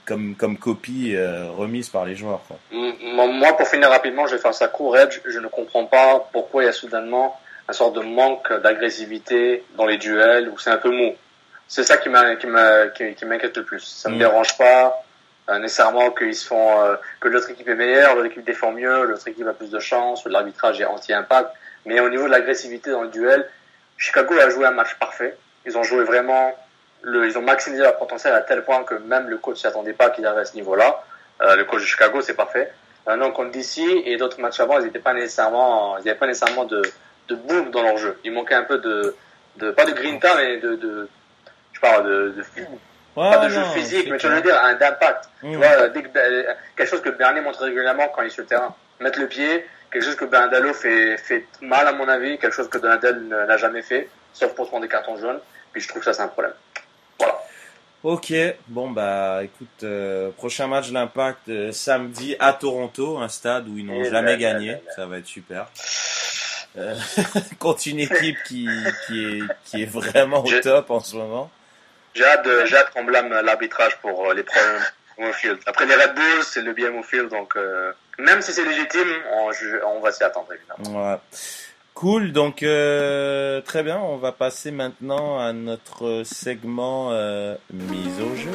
comme 0.05 0.35
comme 0.37 0.59
copie 0.59 1.15
euh, 1.15 1.51
remise 1.51 1.89
par 1.89 2.05
les 2.05 2.17
joueurs. 2.17 2.43
Quoi. 2.47 2.59
Moi, 2.73 3.57
pour 3.57 3.67
finir 3.67 3.89
rapidement, 3.89 4.27
je 4.27 4.37
vais 4.37 4.43
faire 4.43 4.55
ça 4.55 4.69
court. 4.69 4.97
Edge, 4.97 5.21
je 5.25 5.39
ne 5.39 5.49
comprends 5.49 5.87
pas 5.87 6.29
pourquoi 6.33 6.63
il 6.63 6.67
y 6.67 6.69
a 6.69 6.73
soudainement 6.73 7.39
un 7.69 7.73
sort 7.73 7.93
de 7.93 8.01
manque 8.01 8.53
d'agressivité 8.63 9.65
dans 9.77 9.87
les 9.87 9.97
duels 9.97 10.51
où 10.51 10.59
c'est 10.59 10.71
un 10.71 10.77
peu 10.77 10.91
mou 10.91 11.15
c'est 11.75 11.83
ça 11.83 11.97
qui 11.97 12.09
m'inquiète 12.09 13.57
le 13.57 13.65
plus. 13.65 13.81
Ça 13.81 14.09
me 14.09 14.15
mm. 14.15 14.19
dérange 14.19 14.57
pas 14.57 15.03
euh, 15.49 15.59
nécessairement 15.59 16.13
qu'ils 16.13 16.37
se 16.37 16.47
font 16.47 16.81
euh, 16.81 16.95
que 17.19 17.27
l'autre 17.27 17.51
équipe 17.51 17.67
est 17.67 17.75
meilleure, 17.75 18.15
l'autre 18.15 18.27
équipe 18.27 18.45
défend 18.45 18.71
mieux, 18.71 19.03
l'autre 19.07 19.27
équipe 19.27 19.45
a 19.49 19.55
plus 19.55 19.71
de 19.71 19.81
chance, 19.81 20.25
l'arbitrage 20.27 20.81
est 20.81 20.85
anti-impact. 20.85 21.51
Mais 21.85 21.99
au 21.99 22.09
niveau 22.09 22.27
de 22.27 22.31
l'agressivité 22.31 22.93
dans 22.93 23.03
le 23.03 23.09
duel, 23.09 23.51
Chicago 23.99 24.35
a 24.39 24.51
joué 24.51 24.67
un 24.67 24.71
match 24.71 24.95
parfait. 25.01 25.37
Ils 25.67 25.77
ont 25.77 25.83
joué 25.83 26.05
vraiment, 26.05 26.57
le, 27.03 27.27
ils 27.27 27.37
ont 27.37 27.43
maximisé 27.43 27.83
leur 27.83 27.99
potentiel 27.99 28.35
à 28.35 28.43
tel 28.43 28.63
point 28.63 28.85
que 28.85 28.95
même 28.95 29.29
le 29.29 29.39
coach 29.39 29.59
s'y 29.59 29.67
attendait 29.67 29.95
pas 29.95 30.11
qu'il 30.11 30.25
arrive 30.27 30.39
à 30.39 30.45
ce 30.45 30.55
niveau-là. 30.55 31.03
Euh, 31.43 31.57
le 31.57 31.65
coach 31.65 31.81
de 31.81 31.87
Chicago, 31.87 32.21
c'est 32.21 32.35
parfait. 32.35 32.71
Maintenant, 33.05 33.33
contre 33.33 33.51
DC 33.51 33.81
et 34.05 34.17
d'autres 34.17 34.41
matchs 34.41 34.61
avant, 34.61 34.79
ils 34.79 34.85
n'étaient 34.85 35.01
pas 35.01 35.13
nécessairement, 35.13 35.99
ils 35.99 36.05
n'avaient 36.05 36.19
pas 36.19 36.29
nécessairement 36.29 36.67
de, 36.67 36.83
de 37.27 37.35
boom 37.35 37.73
dans 37.73 37.83
leur 37.83 37.97
jeu. 37.97 38.17
Il 38.23 38.31
manquait 38.31 38.55
un 38.55 38.63
peu 38.63 38.79
de, 38.79 39.17
de 39.57 39.73
pas 39.73 39.87
de 39.87 39.93
grinta, 39.93 40.37
mais 40.37 40.59
de, 40.59 41.09
parle 41.85 42.07
de, 42.07 42.35
de 42.37 42.45
pas 43.15 43.39
de 43.39 43.49
jeu 43.49 43.63
physique, 43.75 44.09
mais 44.11 44.19
je 44.19 44.27
veux 44.27 44.43
dire 44.43 44.57
un 44.63 44.75
d'impact. 44.75 45.29
Tu 45.41 45.55
vois, 45.57 45.89
dès 45.89 46.03
que, 46.03 46.09
quelque 46.77 46.89
chose 46.89 47.03
que 47.03 47.11
Bernier 47.11 47.41
montre 47.41 47.63
régulièrement 47.63 48.09
quand 48.09 48.23
il 48.23 48.27
est 48.27 48.31
sur 48.31 48.43
le 48.43 48.49
terrain. 48.49 48.75
Mettre 49.01 49.21
le 49.21 49.29
pied, 49.29 49.65
quelque 49.91 50.05
chose 50.05 50.17
que 50.17 50.25
Bernadalo 50.25 50.73
fait, 50.73 51.17
fait 51.19 51.47
mal 51.61 51.87
à 51.87 51.93
mon 51.93 52.09
avis, 52.09 52.39
quelque 52.39 52.55
chose 52.55 52.69
que 52.69 52.79
Donadel 52.79 53.29
n'a 53.29 53.57
jamais 53.57 53.83
fait, 53.83 54.09
sauf 54.33 54.53
pour 54.55 54.69
prendre 54.69 54.83
des 54.83 54.89
cartons 54.89 55.17
jaunes. 55.17 55.39
Puis 55.73 55.83
je 55.83 55.89
trouve 55.89 56.01
que 56.01 56.07
ça 56.07 56.13
c'est 56.13 56.23
un 56.23 56.29
problème. 56.29 56.55
Voilà. 57.19 57.41
Ok, 58.03 58.33
bon 58.69 58.91
bah 58.91 59.41
écoute, 59.43 59.83
euh, 59.85 60.31
prochain 60.31 60.67
match 60.67 60.91
l'Impact 60.91 61.49
euh, 61.49 61.73
samedi 61.73 62.37
à 62.39 62.53
Toronto, 62.53 63.19
un 63.19 63.29
stade 63.29 63.69
où 63.69 63.79
ils 63.79 63.87
n'ont 63.87 64.05
jamais 64.05 64.37
gagné, 64.37 64.77
ça 64.97 65.07
va 65.07 65.19
être 65.19 65.27
super. 65.27 65.69
Euh, 66.77 66.97
contre 67.61 67.87
une 67.87 68.01
équipe 68.01 68.37
qui, 68.47 68.69
qui, 69.07 69.25
est, 69.25 69.43
qui 69.65 69.83
est 69.83 69.87
vraiment 69.87 70.45
au 70.45 70.61
top 70.61 70.91
en 70.91 70.99
ce 70.99 71.15
moment. 71.17 71.51
J'ai 72.15 72.25
hâte, 72.25 72.47
hâte 72.47 72.91
qu'on 72.95 73.05
blâme 73.05 73.29
l'arbitrage 73.45 73.97
pour 73.99 74.31
euh, 74.31 74.35
les 74.35 74.45
problèmes 74.45 74.81
au 75.19 75.33
field. 75.33 75.59
Après 75.67 75.85
les 75.87 75.95
Red 75.95 76.15
Bulls, 76.15 76.45
c'est 76.45 76.63
le 76.63 76.73
bien 76.73 76.93
au 76.95 77.03
field, 77.03 77.29
donc 77.29 77.57
euh, 77.57 77.93
même 78.19 78.41
si 78.41 78.53
c'est 78.53 78.65
légitime, 78.65 79.09
on, 79.33 79.51
on 79.89 80.01
va 80.01 80.13
s'y 80.13 80.23
attendre 80.23 80.49
évidemment. 80.53 81.11
Ouais. 81.11 81.19
Cool, 81.95 82.33
donc 82.33 82.63
euh, 82.63 83.61
très 83.63 83.83
bien, 83.83 83.99
on 83.99 84.17
va 84.17 84.33
passer 84.33 84.71
maintenant 84.71 85.41
à 85.41 85.53
notre 85.53 86.23
segment 86.25 87.11
euh, 87.13 87.57
mise 87.73 88.21
au 88.21 88.37
jeu. 88.37 88.51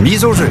Mise 0.00 0.24
au 0.24 0.32
jeu. 0.32 0.48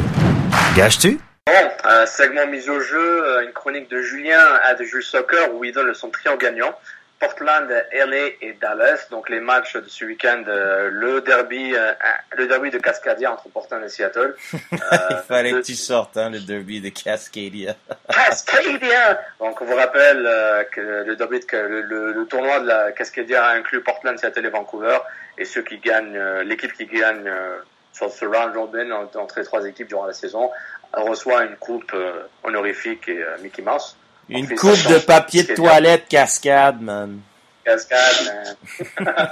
Gâches-tu 0.76 1.20
Bon, 1.46 1.70
un 1.84 2.06
segment 2.06 2.46
mise 2.48 2.68
au 2.68 2.80
jeu, 2.80 3.44
une 3.44 3.52
chronique 3.52 3.88
de 3.88 4.02
Julien 4.02 4.44
à 4.64 4.74
de 4.74 4.82
Jules 4.84 5.04
Soccer 5.04 5.54
où 5.54 5.64
il 5.64 5.72
donne 5.72 5.94
son 5.94 6.10
triangle 6.10 6.42
gagnant. 6.42 6.74
Portland, 7.18 7.68
LA 7.92 8.26
et 8.40 8.56
Dallas. 8.60 9.06
Donc 9.10 9.28
les 9.28 9.40
matchs 9.40 9.76
de 9.76 9.88
ce 9.88 10.04
week-end, 10.04 10.44
euh, 10.48 10.90
le 10.90 11.20
derby, 11.22 11.74
euh, 11.74 11.92
le 12.36 12.46
derby 12.46 12.70
de 12.70 12.78
Cascadia 12.78 13.32
entre 13.32 13.48
Portland 13.48 13.82
et 13.82 13.88
Seattle. 13.88 14.34
Il 14.52 15.22
fallait 15.26 15.52
que 15.52 15.62
tu 15.62 15.74
sortes, 15.74 16.16
hein, 16.16 16.30
le 16.30 16.40
derby 16.40 16.80
de 16.80 16.90
Cascadia. 16.90 17.74
Cascadia. 18.10 19.20
Donc 19.40 19.60
on 19.60 19.64
vous 19.64 19.76
rappelle 19.76 20.26
euh, 20.26 20.64
que 20.64 20.80
le 20.80 21.16
derby, 21.16 21.40
de, 21.40 21.46
le, 21.56 21.82
le, 21.82 22.12
le 22.12 22.26
tournoi 22.26 22.60
de 22.60 22.66
la 22.66 22.92
Cascadia 22.92 23.48
inclut 23.50 23.82
Portland, 23.82 24.18
Seattle 24.18 24.46
et 24.46 24.50
Vancouver. 24.50 24.98
Et 25.38 25.44
ceux 25.44 25.62
qui 25.62 25.78
gagnent, 25.78 26.16
euh, 26.16 26.44
l'équipe 26.44 26.72
qui 26.72 26.86
gagne 26.86 27.28
euh, 27.28 27.56
sur 27.92 28.10
ce 28.10 28.24
round 28.26 28.54
robin 28.54 28.90
entre 28.90 29.38
les 29.38 29.44
trois 29.44 29.64
équipes 29.64 29.88
durant 29.88 30.06
la 30.06 30.12
saison 30.12 30.50
reçoit 30.92 31.44
une 31.44 31.56
coupe 31.56 31.92
euh, 31.94 32.22
honorifique 32.42 33.08
et 33.08 33.22
euh, 33.22 33.36
Mickey 33.42 33.62
Mouse. 33.62 33.96
Une 34.28 34.48
coupe 34.56 34.86
de 34.88 34.98
papier 34.98 35.44
de 35.44 35.54
toilette 35.54 36.08
cascade, 36.08 36.80
man. 36.80 37.20
Cascade. 37.64 38.56
man. 39.00 39.28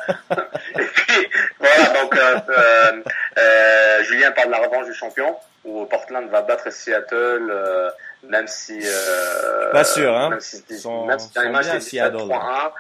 et 0.79 0.85
puis, 0.85 1.29
voilà, 1.59 2.01
donc 2.03 2.17
euh, 2.17 2.37
euh, 2.49 3.03
euh, 3.39 4.05
Julien 4.05 4.31
parle 4.33 4.49
de 4.49 4.53
la 4.53 4.59
revanche 4.67 4.87
du 4.87 4.95
champion, 4.95 5.37
où 5.65 5.85
Portland 5.87 6.29
va 6.31 6.43
battre 6.43 6.73
Seattle, 6.73 7.49
euh, 7.51 7.91
même 8.29 8.47
si... 8.49 8.81
Euh, 8.85 9.73
Pas 9.73 9.85
sûr, 9.85 10.17
hein. 10.17 10.31
Même 10.31 10.41
si, 10.41 10.63
Sont- 10.79 11.07
même 11.07 11.19
si 11.19 11.29
sont 11.33 11.51
bien 11.51 11.63
c'est 11.63 11.81
Seattle, 11.81 12.17
3-1. 12.17 12.71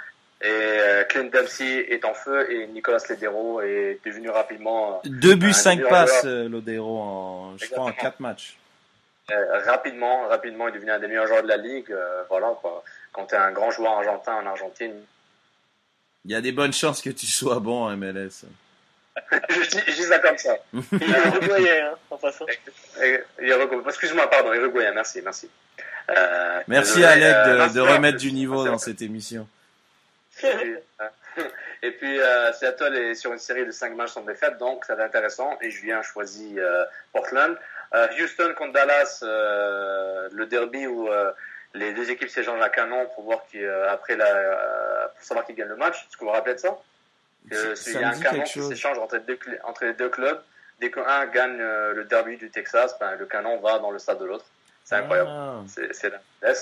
Et 0.42 0.46
euh, 0.50 1.04
Clint 1.04 1.30
Dempsey 1.32 1.86
est 1.88 2.04
en 2.04 2.12
feu 2.14 2.50
et 2.52 2.66
Nicolas 2.66 2.98
Ledero 3.08 3.60
est 3.62 3.98
devenu 4.04 4.28
rapidement... 4.30 5.00
Deux 5.04 5.36
buts, 5.36 5.52
cinq 5.54 5.82
passes, 5.88 6.24
Lodero, 6.24 6.98
en, 7.00 7.56
je 7.58 7.66
crois, 7.66 7.84
en 7.84 7.88
Exactement. 7.88 7.92
quatre 8.10 8.20
matchs. 8.20 8.56
Euh, 9.30 9.60
rapidement, 9.64 10.28
rapidement, 10.28 10.68
il 10.68 10.72
est 10.72 10.78
devenu 10.78 10.90
un 10.90 10.98
des 10.98 11.06
meilleurs 11.06 11.26
joueurs 11.26 11.42
de 11.42 11.48
la 11.48 11.56
ligue. 11.56 11.90
euh, 11.92 12.22
voilà, 12.28 12.48
quoi. 12.60 12.84
Quand 13.12 13.26
tu 13.26 13.34
es 13.34 13.38
un 13.38 13.52
grand 13.52 13.70
joueur 13.70 13.92
argentin 13.98 14.34
en 14.34 14.46
Argentine, 14.46 14.94
Il 16.26 16.32
y 16.32 16.34
a 16.34 16.40
des 16.40 16.52
bonnes 16.52 16.72
chances 16.72 17.00
que 17.00 17.10
tu 17.10 17.26
sois 17.26 17.58
bon 17.60 17.84
en 17.84 17.96
MLS. 17.96 18.44
je, 19.48 19.70
dis, 19.70 19.80
je 19.86 19.92
dis 19.92 20.02
ça 20.02 20.18
comme 20.18 20.36
ça. 20.38 20.56
Il 20.72 21.02
est 21.02 21.26
uruguayen, 21.26 21.92
hein, 21.92 21.98
en 22.10 23.02
et 23.02 23.22
Uruguay- 23.38 23.82
Excuse-moi, 23.86 24.28
pardon, 24.28 24.52
Uruguayen, 24.52 24.92
merci, 24.92 25.20
merci. 25.22 25.48
Euh, 26.10 26.60
Merci 26.66 26.96
désolé, 26.96 27.24
Alec 27.24 27.34
euh, 27.46 27.68
de, 27.68 27.80
remettre 27.80 28.18
du 28.18 28.32
niveau 28.32 28.64
dans 28.64 28.76
cette 28.78 29.00
émission. 29.00 29.48
Et 30.42 31.90
puis, 31.92 32.18
euh, 32.18 32.22
euh, 32.48 32.52
Seattle 32.52 32.94
est 32.96 33.14
sur 33.14 33.32
une 33.32 33.38
série 33.38 33.64
de 33.64 33.70
5 33.70 33.94
matchs 33.94 34.12
sans 34.12 34.22
défaite, 34.22 34.58
donc 34.58 34.84
ça 34.84 34.94
va 34.94 35.04
être 35.04 35.08
intéressant. 35.10 35.56
Et 35.62 35.70
Julien 35.70 36.02
choisit 36.02 36.58
euh, 36.58 36.84
Portland. 37.12 37.56
Euh, 37.94 38.08
Houston 38.20 38.52
contre 38.58 38.72
Dallas, 38.72 39.20
euh, 39.22 40.28
le 40.32 40.46
derby 40.46 40.86
où 40.86 41.08
euh, 41.08 41.30
les 41.74 41.92
deux 41.92 42.10
équipes 42.10 42.28
s'échangent 42.28 42.60
à 42.62 42.68
canon 42.68 43.06
pour 43.14 43.24
voir 43.24 43.40
qui, 43.50 43.62
euh, 43.64 43.90
après 43.92 44.16
la, 44.16 44.26
euh, 44.26 45.06
pour 45.14 45.22
savoir 45.24 45.46
qui 45.46 45.54
gagne 45.54 45.68
le 45.68 45.76
match. 45.76 45.96
Est-ce 46.02 46.16
que 46.16 46.20
vous 46.20 46.26
vous 46.26 46.32
rappelez 46.32 46.54
de 46.54 46.60
ça? 46.60 46.76
Que 47.50 47.74
Ça 47.74 47.90
Il 47.90 48.00
y 48.00 48.04
a 48.04 48.08
un 48.08 48.18
canon 48.20 48.42
qui 48.44 48.62
s'échange 48.62 48.98
entre, 48.98 49.16
les 49.16 49.22
deux 49.22 49.34
cl- 49.34 49.58
entre 49.64 49.84
les 49.84 49.92
deux 49.94 50.08
clubs. 50.08 50.40
Dès 50.80 50.90
qu'un 50.90 51.26
gagne 51.26 51.58
euh, 51.60 51.92
le 51.94 52.04
derby 52.04 52.36
du 52.36 52.50
Texas, 52.50 52.96
ben, 52.98 53.14
le 53.16 53.26
canon 53.26 53.60
va 53.60 53.78
dans 53.78 53.90
le 53.92 53.98
stade 54.00 54.18
de 54.18 54.24
l'autre. 54.24 54.44
C'est 54.84 54.96
incroyable. 54.96 55.30
Ah. 55.32 55.60
C'est 55.92 56.10
la. 56.10 56.52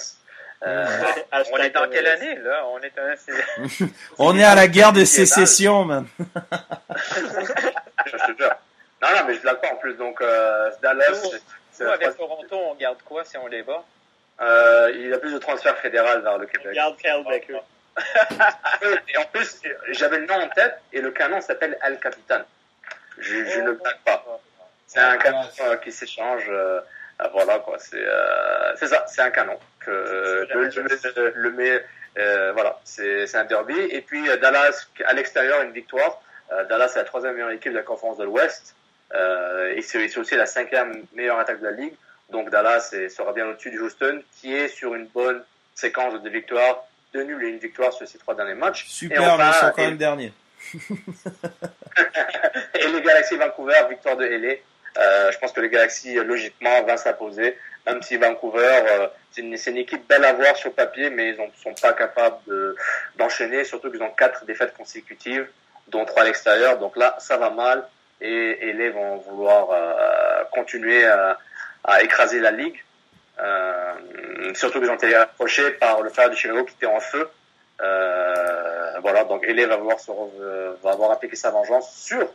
Euh, 0.64 0.87
On 1.53 1.57
est 1.59 1.70
dans 1.70 1.89
quelle 1.89 2.07
année, 2.07 2.37
là? 2.37 2.64
On 2.68 2.78
est 2.80 2.97
un... 2.99 3.16
c'est- 3.68 3.87
On 4.18 4.37
est 4.39 4.45
à 4.45 4.55
la 4.55 4.68
guerre 4.68 4.93
de 4.93 4.99
Qui 4.99 5.03
est 5.03 5.07
sécession, 5.07 5.85
man. 5.85 6.07
je 7.16 8.16
te 8.16 8.39
jure. 8.39 8.55
Non, 9.03 9.09
non, 9.16 9.24
mais 9.26 9.34
je 9.34 9.40
blague 9.40 9.61
pas 9.61 9.72
en 9.72 9.76
plus. 9.76 9.94
Donc, 9.94 10.20
euh, 10.20 10.70
Dallas, 10.82 11.22
Nous, 11.80 11.86
avec 11.88 12.16
Toronto, 12.16 12.57
on 12.57 12.74
garde 12.76 13.03
quoi 13.03 13.24
si 13.24 13.36
on 13.36 13.46
les 13.48 13.62
bat? 13.62 13.82
euh, 14.40 14.90
il 14.94 15.09
y 15.09 15.12
a 15.12 15.18
plus 15.18 15.32
de 15.32 15.38
transferts 15.38 15.78
fédéral 15.78 16.22
vers 16.22 16.38
le 16.38 16.46
Québec. 16.46 16.68
Regarde 16.68 16.96
Kyle 16.96 17.24
Becker. 17.28 17.61
Et 19.09 19.16
en 19.18 19.24
plus, 19.26 19.61
j'avais 19.90 20.18
le 20.18 20.26
nom 20.26 20.34
en 20.34 20.48
tête 20.48 20.78
et 20.92 21.00
le 21.00 21.11
canon 21.11 21.40
s'appelle 21.40 21.76
Al 21.82 21.98
Capitan. 22.00 22.40
Je, 23.18 23.44
je 23.44 23.61
ne 23.61 23.72
blague 23.72 23.98
pas. 24.05 24.24
C'est 24.86 25.00
un 25.00 25.16
canon 25.18 25.42
euh, 25.61 25.76
qui 25.76 25.92
s'échange. 25.92 26.46
euh, 26.48 26.80
euh, 27.20 27.28
voilà 27.32 27.59
quoi. 27.59 27.78
C'est 27.78 28.03
euh, 28.03 28.74
c'est 28.76 28.86
ça. 28.88 29.05
C'est 29.07 29.20
un 29.22 29.30
canon. 29.30 29.59
Que 29.80 29.90
euh, 29.90 30.46
le, 30.55 31.30
le, 31.34 31.50
le, 31.50 31.82
euh, 32.18 32.53
voilà. 32.53 32.80
C'est 32.84 33.34
un 33.34 33.44
derby. 33.44 33.78
Et 33.78 34.00
puis 34.00 34.24
Dallas 34.38 34.86
à 35.05 35.12
l'extérieur 35.12 35.61
une 35.62 35.72
victoire. 35.72 36.22
Euh, 36.50 36.64
Dallas 36.64 36.92
est 36.94 36.98
la 36.98 37.05
troisième 37.05 37.34
meilleure 37.34 37.50
équipe 37.50 37.72
de 37.72 37.76
la 37.78 37.82
conférence 37.84 38.18
de 38.18 38.24
l'Ouest. 38.24 38.74
Euh, 39.14 39.74
et 39.76 39.82
c'est 39.82 40.16
aussi 40.18 40.36
la 40.36 40.46
cinquième 40.46 41.04
meilleure 41.14 41.38
attaque 41.38 41.60
de 41.60 41.66
la 41.66 41.72
ligue. 41.72 41.94
Donc 42.30 42.50
Dallas 42.50 42.94
sera 43.14 43.32
bien 43.32 43.46
au-dessus 43.46 43.70
du 43.70 43.80
Houston, 43.80 44.22
qui 44.40 44.54
est 44.54 44.68
sur 44.68 44.94
une 44.94 45.06
bonne 45.06 45.42
séquence 45.74 46.20
de 46.22 46.30
victoires, 46.30 46.84
deux 47.12 47.24
nuls 47.24 47.44
et 47.44 47.48
une 47.48 47.58
victoire 47.58 47.92
sur 47.92 48.06
ces 48.08 48.18
trois 48.18 48.34
derniers 48.34 48.54
matchs. 48.54 48.86
Super, 48.86 49.20
et 49.20 49.36
mais 49.38 49.44
ils 49.48 49.52
sont 49.54 49.72
quand 49.74 49.82
et- 49.82 49.86
même 49.86 49.96
derniers. 49.98 50.32
et 52.74 52.88
les 52.88 53.02
Galaxy 53.02 53.36
Vancouver, 53.36 53.74
victoire 53.90 54.16
de 54.16 54.24
LA. 54.24 54.54
Euh, 54.98 55.32
je 55.32 55.38
pense 55.38 55.52
que 55.52 55.60
les 55.60 55.70
Galaxy, 55.70 56.14
logiquement, 56.14 56.82
va 56.84 56.96
s'imposer. 56.96 57.58
Même 57.86 58.02
si 58.02 58.16
Vancouver, 58.16 58.80
euh, 58.88 59.08
c'est 59.32 59.40
une, 59.42 59.76
équipe 59.76 60.06
belle 60.06 60.24
à 60.24 60.32
voir 60.34 60.54
sur 60.56 60.72
papier, 60.72 61.10
mais 61.10 61.30
ils 61.30 61.40
ne 61.40 61.46
sont 61.62 61.74
pas 61.80 61.92
capables 61.94 62.36
de- 62.46 62.76
d'enchaîner, 63.16 63.64
surtout 63.64 63.90
qu'ils 63.90 64.02
ont 64.02 64.10
quatre 64.10 64.44
défaites 64.44 64.74
consécutives, 64.76 65.48
dont 65.88 66.04
trois 66.04 66.22
à 66.22 66.26
l'extérieur. 66.26 66.78
Donc 66.78 66.96
là, 66.96 67.16
ça 67.18 67.36
va 67.36 67.50
mal. 67.50 67.84
Et, 68.25 68.68
et 68.68 68.73
les 68.73 68.91
vont 68.91 69.16
vouloir 69.16 69.68
euh, 69.73 70.45
continuer 70.53 71.05
à, 71.05 71.39
à 71.83 72.03
écraser 72.03 72.39
la 72.39 72.53
ligue. 72.53 72.81
Euh, 73.43 74.55
surtout 74.55 74.81
qu'ils 74.81 74.91
ont 74.91 74.95
été 74.95 75.12
approchés 75.14 75.73
par 75.73 76.03
le 76.03 76.11
frère 76.11 76.31
de 76.31 76.37
Chicago 76.37 76.64
qui 76.64 76.75
était 76.75 76.87
en 76.87 77.01
feu. 77.01 77.29
Euh, 77.81 79.01
voilà, 79.01 79.25
donc 79.25 79.45
LA 79.45 79.66
va 79.66 79.77
vouloir 79.77 79.99
se 79.99 80.12
va 80.83 80.93
avoir 80.93 81.11
appliqué 81.11 81.35
sa 81.35 81.51
vengeance 81.51 81.93
sur 81.97 82.29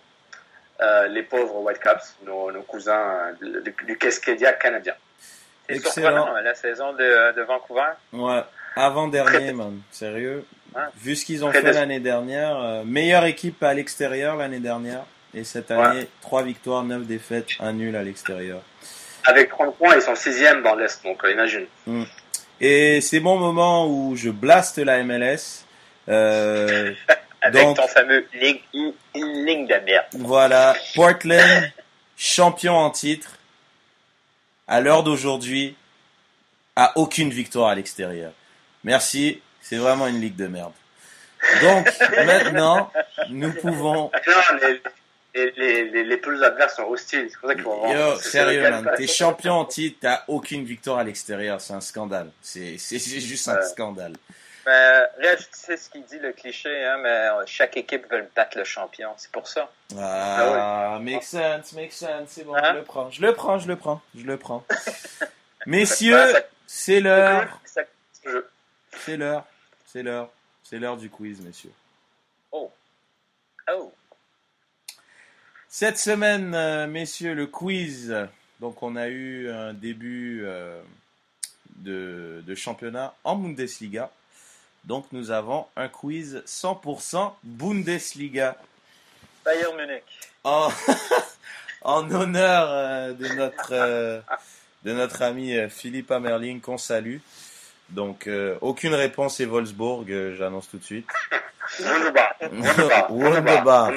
les 1.09 1.23
pauvres 1.23 1.61
Whitecaps, 1.61 2.17
nos, 2.25 2.51
nos 2.51 2.61
cousins 2.63 3.31
du, 3.41 3.73
du 3.85 3.97
Cascadia 3.97 4.51
canadien. 4.53 4.93
C'est 5.69 5.79
surprenant, 5.79 6.33
la 6.33 6.53
saison 6.53 6.93
de, 6.93 7.33
de 7.33 7.41
Vancouver? 7.43 7.91
Ouais, 8.11 8.43
avant-dernier, 8.75 9.53
man. 9.53 9.79
Sérieux. 9.91 10.45
Vu 10.97 11.15
ce 11.15 11.25
qu'ils 11.25 11.43
ont 11.45 11.49
Très 11.49 11.61
fait 11.61 11.71
l'année 11.71 11.99
dernière, 11.99 12.83
meilleure 12.85 13.25
équipe 13.25 13.63
à 13.63 13.73
l'extérieur 13.73 14.35
l'année 14.35 14.59
dernière. 14.59 15.05
Et 15.37 15.43
cette 15.43 15.69
année, 15.69 16.07
trois 16.19 16.41
victoires, 16.41 16.83
neuf 16.83 17.05
défaites, 17.05 17.49
un 17.59 17.71
nul 17.71 17.95
à 17.95 18.01
l'extérieur. 18.01 18.59
Avec 19.23 19.49
30 19.49 19.77
points, 19.77 19.95
ils 19.95 20.01
sont 20.01 20.15
sixième 20.15 20.63
dans 20.63 20.73
l'Est, 20.73 21.03
donc 21.03 21.23
euh, 21.23 21.31
imagine. 21.31 21.67
Mm. 21.85 22.03
Et 22.59 23.01
c'est 23.01 23.19
mon 23.19 23.37
moment 23.37 23.87
où 23.87 24.15
je 24.15 24.31
blaste 24.31 24.79
la 24.79 25.03
MLS. 25.03 25.63
Euh, 26.09 26.91
Avec 27.43 27.61
donc, 27.61 27.77
ton 27.77 27.87
fameux 27.87 28.25
ligne, 28.33 28.61
ligne 29.13 29.67
de 29.67 29.75
merde. 29.85 30.05
Voilà, 30.13 30.75
Portland, 30.95 31.71
champion 32.17 32.73
en 32.75 32.89
titre, 32.89 33.37
à 34.67 34.81
l'heure 34.81 35.03
d'aujourd'hui, 35.03 35.75
a 36.75 36.93
aucune 36.95 37.29
victoire 37.29 37.69
à 37.69 37.75
l'extérieur. 37.75 38.31
Merci, 38.83 39.39
c'est 39.61 39.77
vraiment 39.77 40.07
une 40.07 40.19
ligue 40.19 40.35
de 40.35 40.47
merde. 40.47 40.73
Donc, 41.61 41.87
maintenant, 42.25 42.91
nous 43.29 43.53
pouvons... 43.53 43.93
Non, 43.93 44.11
les, 45.37 45.51
les, 45.51 45.89
les, 45.89 46.03
les 46.03 46.17
pelouses 46.17 46.43
adverses 46.43 46.75
sont 46.75 46.83
hostiles. 46.83 47.27
C'est 47.29 47.39
pour 47.39 47.49
ça 47.49 47.55
qu'il 47.55 47.63
faut 47.63 47.87
Yo, 47.87 48.17
sérieux, 48.17 48.61
man, 48.69 48.91
t'es 48.97 49.07
champion 49.07 49.53
en 49.53 49.65
titre, 49.65 49.99
t'as 50.01 50.23
aucune 50.27 50.63
victoire 50.63 50.99
à 50.99 51.03
l'extérieur, 51.03 51.61
c'est 51.61 51.73
un 51.73 51.81
scandale. 51.81 52.31
C'est 52.41 52.77
juste 52.99 53.47
un 53.47 53.61
scandale. 53.61 54.13
Mais, 54.65 55.37
tu 55.37 55.43
sais 55.53 55.77
ce 55.77 55.89
qu'il 55.89 56.03
dit, 56.03 56.19
le 56.19 56.33
cliché, 56.33 56.83
hein, 56.83 56.97
mais 57.01 57.09
euh, 57.09 57.43
chaque 57.45 57.77
équipe 57.77 58.11
veut 58.11 58.27
battre 58.35 58.57
le 58.57 58.65
champion. 58.65 59.11
C'est 59.15 59.31
pour 59.31 59.47
ça. 59.47 59.71
Ah, 59.97 60.99
make 61.01 61.23
sense, 61.23 61.71
make 61.71 61.93
sense, 61.93 62.27
c'est 62.27 62.43
bon, 62.43 62.53
Hein? 62.55 62.73
je 62.73 62.77
le 62.79 62.83
prends, 62.83 63.09
je 63.09 63.21
le 63.21 63.33
prends, 63.33 63.59
je 63.59 63.67
le 63.67 63.75
prends, 63.77 64.01
je 64.13 64.25
le 64.25 64.37
prends. 64.37 64.65
Messieurs, 65.65 66.33
c'est 66.65 66.99
l'heure, 66.99 67.61
c'est 68.91 69.15
l'heure, 69.15 69.45
c'est 69.85 70.03
l'heure, 70.03 70.29
c'est 70.63 70.79
l'heure 70.79 70.97
du 70.97 71.09
quiz, 71.09 71.39
messieurs. 71.41 71.71
Oh. 72.51 72.69
Oh. 73.71 73.93
Cette 75.69 75.97
semaine, 75.97 76.53
euh, 76.55 76.87
messieurs, 76.87 77.33
le 77.33 77.45
quiz. 77.45 78.15
Donc, 78.61 78.81
on 78.81 78.95
a 78.95 79.07
eu 79.07 79.49
un 79.51 79.73
début 79.73 80.43
euh, 80.45 80.81
de, 81.75 82.41
de 82.45 82.55
championnat 82.55 83.13
en 83.23 83.35
Bundesliga. 83.35 84.09
Donc, 84.85 85.07
nous 85.11 85.29
avons 85.29 85.67
un 85.75 85.89
quiz 85.89 86.41
100% 86.47 87.33
Bundesliga. 87.43 88.55
Bayern 89.43 89.75
Munich. 89.75 90.03
En, 90.45 90.69
en 91.81 92.09
honneur 92.11 92.67
euh, 92.69 93.13
de 93.13 93.27
notre 93.27 94.23
de 94.83 94.93
notre 94.93 95.21
ami 95.21 95.53
Philippe 95.69 96.11
Amerling 96.11 96.61
qu'on 96.61 96.77
salue. 96.77 97.17
Donc 97.89 98.29
aucune 98.61 98.93
réponse 98.93 99.39
est 99.39 99.45
Wolfsburg, 99.45 100.05
j'annonce 100.37 100.69
tout 100.69 100.77
de 100.77 100.83
suite. 100.83 101.09
Wunderbar. 101.79 103.09
Wunderbar. 103.09 103.91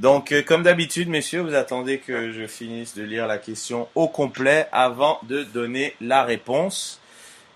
Donc 0.00 0.32
euh, 0.32 0.42
comme 0.42 0.62
d'habitude 0.62 1.10
messieurs, 1.10 1.42
vous 1.42 1.54
attendez 1.54 1.98
que 1.98 2.32
je 2.32 2.46
finisse 2.46 2.94
de 2.94 3.02
lire 3.02 3.26
la 3.26 3.36
question 3.36 3.86
au 3.94 4.08
complet 4.08 4.66
avant 4.72 5.20
de 5.24 5.42
donner 5.42 5.94
la 6.00 6.24
réponse. 6.24 7.02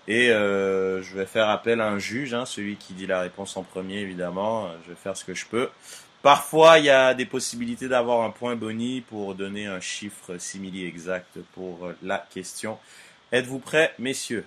Et 0.09 0.31
euh, 0.31 1.03
je 1.03 1.17
vais 1.17 1.25
faire 1.25 1.49
appel 1.49 1.81
à 1.81 1.89
un 1.89 1.99
juge, 1.99 2.35
hein, 2.35 2.45
celui 2.45 2.77
qui 2.77 2.93
dit 2.93 3.07
la 3.07 3.21
réponse 3.21 3.57
en 3.57 3.63
premier, 3.63 4.01
évidemment. 4.01 4.69
Je 4.85 4.91
vais 4.91 4.97
faire 5.03 5.17
ce 5.17 5.25
que 5.25 5.33
je 5.33 5.47
peux. 5.47 5.71
Parfois, 6.21 6.79
il 6.79 6.85
y 6.85 6.91
a 6.91 7.15
des 7.15 7.25
possibilités 7.25 7.89
d'avoir 7.89 8.21
un 8.21 8.31
point 8.31 8.57
boni 8.57 9.01
pour 9.01 9.35
donner 9.35 9.65
un 9.65 9.81
chiffre 9.81 10.37
simili 10.37 10.85
exact 10.85 11.39
pour 11.55 11.93
la 12.03 12.19
question. 12.19 12.79
Êtes-vous 13.33 13.59
prêts, 13.59 13.95
messieurs? 13.99 14.45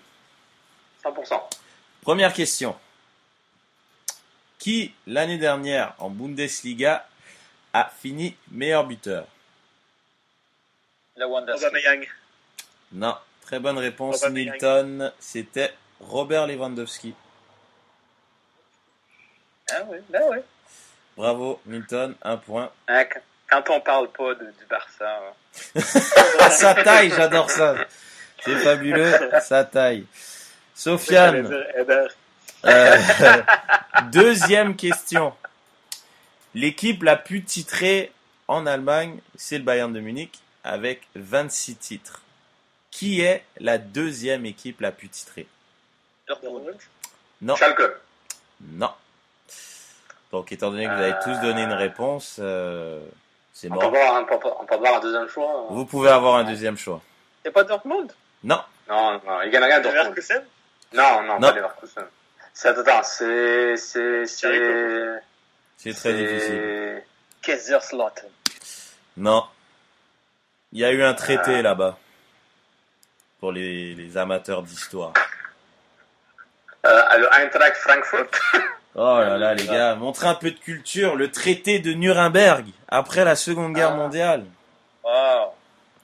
100%. 1.03 1.41
Première 2.01 2.33
question. 2.33 2.75
Qui, 4.59 4.93
l'année 5.07 5.39
dernière, 5.39 5.95
en 5.97 6.11
Bundesliga, 6.11 7.07
a 7.80 7.89
fini 8.01 8.36
meilleur 8.51 8.86
buteur 8.86 9.25
Lewandowski. 11.15 11.65
Aubameyang. 11.65 12.07
Non. 12.91 13.15
Très 13.41 13.59
bonne 13.59 13.78
réponse. 13.78 14.28
Milton. 14.30 15.11
C'était 15.19 15.73
Robert 15.99 16.47
Lewandowski. 16.47 17.15
Ah 19.71 19.82
oui, 19.88 19.97
ben 20.09 20.21
oui. 20.30 20.38
Bravo, 21.15 21.59
Milton. 21.65 22.15
Un 22.21 22.38
point. 22.38 22.71
Hein, 22.88 23.05
quand- 23.49 23.69
on 23.69 23.82
parle 23.82 24.09
pas 24.11 24.36
de- 24.36 24.45
du 24.59 24.65
Barça, 24.69 25.19
hein. 25.75 25.82
sa 26.51 26.75
taille, 26.75 27.09
j'adore 27.15 27.49
ça. 27.49 27.75
C'est 28.43 28.57
fabuleux, 28.59 29.32
sa 29.41 29.63
taille. 29.63 30.05
Sofiane, 30.75 31.51
euh, 32.65 33.41
deuxième 34.11 34.75
question. 34.75 35.34
L'équipe 36.62 37.03
la 37.03 37.16
plus 37.16 37.43
titrée 37.43 38.12
en 38.47 38.66
Allemagne, 38.66 39.20
c'est 39.36 39.60
le 39.60 39.64
Bayern 39.64 39.93
de 39.93 39.99
Munich, 39.99 40.39
avec 40.64 41.01
26 41.16 41.76
titres. 41.76 42.22
Qui 42.89 43.22
est 43.22 43.43
la 43.60 43.78
deuxième 43.78 44.43
équipe 44.47 44.82
la 44.82 44.91
plus 44.91 45.08
titrée? 45.10 45.45
Dortmund. 46.28 46.76
Non. 47.43 47.55
Schalke. 47.55 47.84
Non. 48.72 48.89
Donc, 50.32 50.51
étant 50.51 50.72
donné 50.72 50.86
que 50.88 50.95
vous 50.95 51.01
avez 51.03 51.14
tous 51.24 51.39
donné 51.45 51.62
une 51.62 51.74
réponse, 51.74 52.38
euh, 52.39 53.05
c'est 53.53 53.68
On 53.72 53.76
peut, 53.76 53.76
mort. 53.76 53.95
avoir 53.95 54.16
un, 54.16 54.22
on 54.24 54.39
peut- 54.39 54.49
on 54.60 54.66
peut 54.66 54.74
avoir 54.76 54.95
un 54.95 54.99
deuxième 54.99 55.28
choix. 55.30 55.51
hein. 55.60 55.66
Vous 55.70 55.86
pouvez 55.86 56.10
avoir 56.10 56.38
un 56.38 56.43
deuxième 56.43 56.76
choix. 56.78 57.01
C'est 57.45 57.51
pas 57.51 57.64
Dortmund? 57.66 58.12
Non. 58.43 58.62
Non, 58.89 59.22
non, 59.28 59.41
il 59.43 59.51
gagne 59.51 59.64
rien 59.64 59.80
Dortmund. 59.80 60.05
Leverkusen? 60.08 60.43
Non, 60.93 61.22
non, 61.22 61.36
Non. 61.36 61.39
pas 61.49 61.51
Leverkusen. 61.53 62.05
C'est, 62.51 62.70
attends, 62.70 63.03
c'est, 63.03 63.78
c'est, 63.78 64.26
c'est, 64.26 65.20
C'est 65.78 65.93
très 65.93 66.13
difficile. 66.13 67.03
Kaiserslautern. 67.41 68.30
Non. 69.15 69.45
Il 70.73 70.80
y 70.80 70.86
a 70.86 70.91
eu 70.91 71.03
un 71.03 71.13
traité 71.13 71.55
Ah. 71.57 71.61
là-bas. 71.61 71.97
Pour 73.39 73.51
les, 73.51 73.93
les 73.93 74.17
amateurs 74.17 74.63
d'histoire. 74.63 75.13
Euh, 76.86 77.17
le 77.17 77.28
Eintracht 77.34 77.75
Frankfurt. 77.78 78.39
Oh 78.95 79.19
là 79.19 79.38
là, 79.38 79.53
les 79.53 79.65
gars, 79.67 79.93
montrez 79.95 80.28
un 80.28 80.34
peu 80.34 80.49
de 80.49 80.57
culture. 80.57 81.15
Le 81.15 81.30
traité 81.30 81.78
de 81.80 81.93
Nuremberg, 81.93 82.65
après 82.88 83.23
la 83.25 83.36
Seconde 83.36 83.73
Guerre 83.73 83.95
mondiale. 83.95 84.45
Wow. 85.03 85.53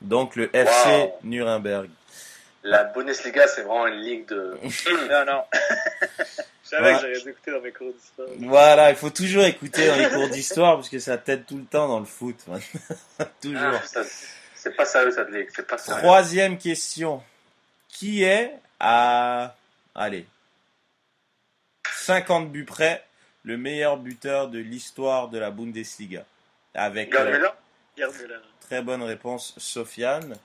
Donc 0.01 0.35
le 0.35 0.55
FC 0.55 0.89
Wow. 0.89 1.19
Nuremberg. 1.23 1.89
La 2.61 2.83
Bundesliga, 2.83 3.47
c'est 3.47 3.61
vraiment 3.63 3.87
une 3.87 3.99
ligue 4.01 4.27
de. 4.27 4.57
non, 5.09 5.25
non. 5.25 5.43
Je 6.63 6.69
savais 6.69 6.93
Ouais. 6.93 6.93
que 6.93 6.99
j'aurais 7.13 7.21
dû 7.23 7.29
écouter 7.29 7.51
dans 7.51 7.61
mes 7.61 7.71
cours 7.71 7.93
d'histoire. 7.93 8.27
Voilà, 8.39 8.89
il 8.89 8.95
faut 8.95 9.09
toujours 9.09 9.43
écouter 9.43 9.87
dans 9.87 9.95
les 9.97 10.09
cours 10.09 10.29
d'histoire 10.29 10.75
parce 10.77 10.89
que 10.89 10.99
ça 10.99 11.17
t'aide 11.17 11.45
tout 11.45 11.57
le 11.57 11.65
temps 11.65 11.87
dans 11.87 11.99
le 11.99 12.05
foot. 12.05 12.37
toujours. 13.41 13.59
Ah, 13.61 13.81
ça- 13.85 14.03
c'est 14.55 14.75
pas 14.75 14.85
sérieux 14.85 15.11
ligue, 15.31 15.49
c'est 15.53 15.67
pas 15.67 15.77
sérieux. 15.77 16.01
Troisième 16.01 16.57
question. 16.57 17.21
Qui 17.89 18.23
est 18.23 18.53
à, 18.79 19.55
allez, 19.93 20.25
50 22.05 22.51
buts 22.51 22.65
près, 22.65 23.03
le 23.43 23.57
meilleur 23.57 23.97
buteur 23.97 24.47
de 24.47 24.59
l'histoire 24.59 25.29
de 25.29 25.37
la 25.37 25.51
Bundesliga? 25.51 26.25
Avec 26.73 27.11
Gerd 27.11 27.27
euh, 27.99 28.39
très 28.61 28.81
bonne 28.81 29.03
réponse, 29.03 29.53
Sofiane. 29.57 30.35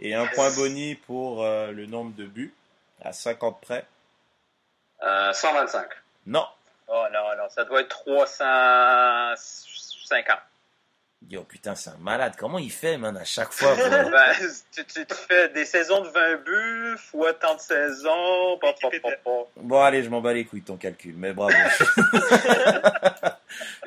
Et 0.00 0.14
un 0.14 0.26
point 0.26 0.50
boni 0.54 0.94
pour 0.94 1.44
euh, 1.44 1.70
le 1.72 1.86
nombre 1.86 2.14
de 2.16 2.24
buts, 2.26 2.52
à 3.02 3.12
50 3.12 3.60
près. 3.60 3.84
Euh, 5.02 5.32
125. 5.32 5.86
Non. 6.26 6.46
Oh 6.88 7.04
non, 7.12 7.36
non, 7.36 7.48
ça 7.50 7.64
doit 7.64 7.80
être 7.82 7.88
350. 7.88 10.38
Yo, 11.28 11.42
putain, 11.42 11.74
c'est 11.74 11.90
un 11.90 11.96
malade. 11.98 12.34
Comment 12.38 12.58
il 12.58 12.70
fait, 12.70 12.96
man, 12.96 13.16
à 13.16 13.24
chaque 13.24 13.50
fois? 13.52 13.74
pour- 13.74 13.84
Ben, 13.88 14.32
tu, 14.72 14.84
tu, 14.84 15.04
fais 15.28 15.48
des 15.48 15.64
saisons 15.64 16.00
de 16.02 16.08
20 16.08 16.36
buts, 16.44 16.96
fois 16.98 17.34
tant 17.34 17.56
de 17.56 17.60
saisons. 17.60 18.56
Bon, 19.56 19.82
allez, 19.82 20.04
je 20.04 20.08
m'en 20.08 20.20
bats 20.20 20.32
les 20.32 20.44
couilles 20.44 20.60
de 20.60 20.66
ton 20.66 20.76
calcul, 20.76 21.14
mais 21.16 21.32
bravo. 21.32 21.52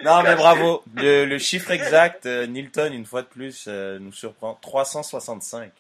non, 0.04 0.22
mais 0.24 0.36
bravo. 0.36 0.84
Le, 0.96 1.26
le 1.26 1.38
chiffre 1.40 1.72
exact, 1.72 2.26
euh, 2.26 2.46
Nilton, 2.48 2.92
une 2.92 3.06
fois 3.06 3.22
de 3.22 3.28
plus, 3.28 3.66
euh, 3.68 3.98
nous 4.00 4.12
surprend. 4.14 4.56
365. 4.62 5.72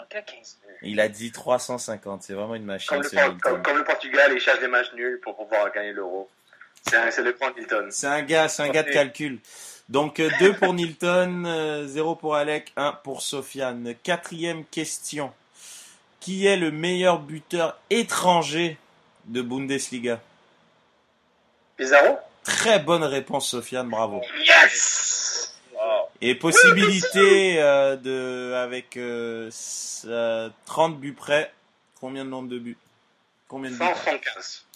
Il 0.00 0.16
manquait 0.16 0.24
15 0.24 0.58
buts. 0.66 0.74
Il 0.82 1.00
a 1.00 1.08
dit 1.08 1.32
350. 1.32 2.22
C'est 2.22 2.34
vraiment 2.34 2.54
une 2.54 2.64
machine, 2.64 2.88
Comme 2.88 3.02
le, 3.02 3.08
Nilton. 3.10 3.38
comme, 3.42 3.62
comme 3.62 3.78
le 3.78 3.84
Portugal, 3.84 4.32
il 4.34 4.40
cherche 4.40 4.60
des 4.60 4.68
matchs 4.68 4.92
nuls 4.94 5.20
pour 5.22 5.36
pouvoir 5.36 5.70
gagner 5.72 5.92
l'euro. 5.92 6.28
C'est, 6.86 7.22
le 7.22 7.32
grand 7.32 7.54
Hilton. 7.56 7.88
C'est 7.90 8.06
un 8.06 8.22
gars, 8.22 8.48
c'est 8.48 8.62
un 8.62 8.70
gars 8.70 8.82
de 8.82 8.90
calcul. 8.90 9.38
Donc, 9.88 10.20
2 10.20 10.54
pour 10.54 10.72
Nilton, 10.72 11.84
0 11.86 12.14
pour 12.14 12.36
Alec, 12.36 12.72
1 12.76 12.92
pour 13.04 13.22
Sofiane. 13.22 13.94
Quatrième 14.02 14.64
question. 14.64 15.32
Qui 16.20 16.46
est 16.46 16.56
le 16.56 16.70
meilleur 16.70 17.18
buteur 17.18 17.78
étranger 17.90 18.78
de 19.26 19.42
Bundesliga? 19.42 20.20
Pizarro? 21.76 22.18
Très 22.44 22.78
bonne 22.78 23.04
réponse, 23.04 23.50
Sofiane, 23.50 23.88
bravo. 23.88 24.22
Yes 24.38 25.49
Et 26.22 26.34
possibilité 26.34 27.62
euh, 27.62 27.96
de 27.96 28.52
avec 28.54 28.96
euh, 28.96 29.48
s- 29.48 30.04
euh, 30.06 30.50
30 30.66 30.98
buts 31.00 31.12
près. 31.14 31.52
Combien 32.00 32.24
de 32.24 32.30
nombre 32.30 32.48
de 32.48 32.58
buts? 32.58 32.76
Combien 33.48 33.70
de 33.70 33.76
buts? 33.76 33.84
175. 33.84 34.66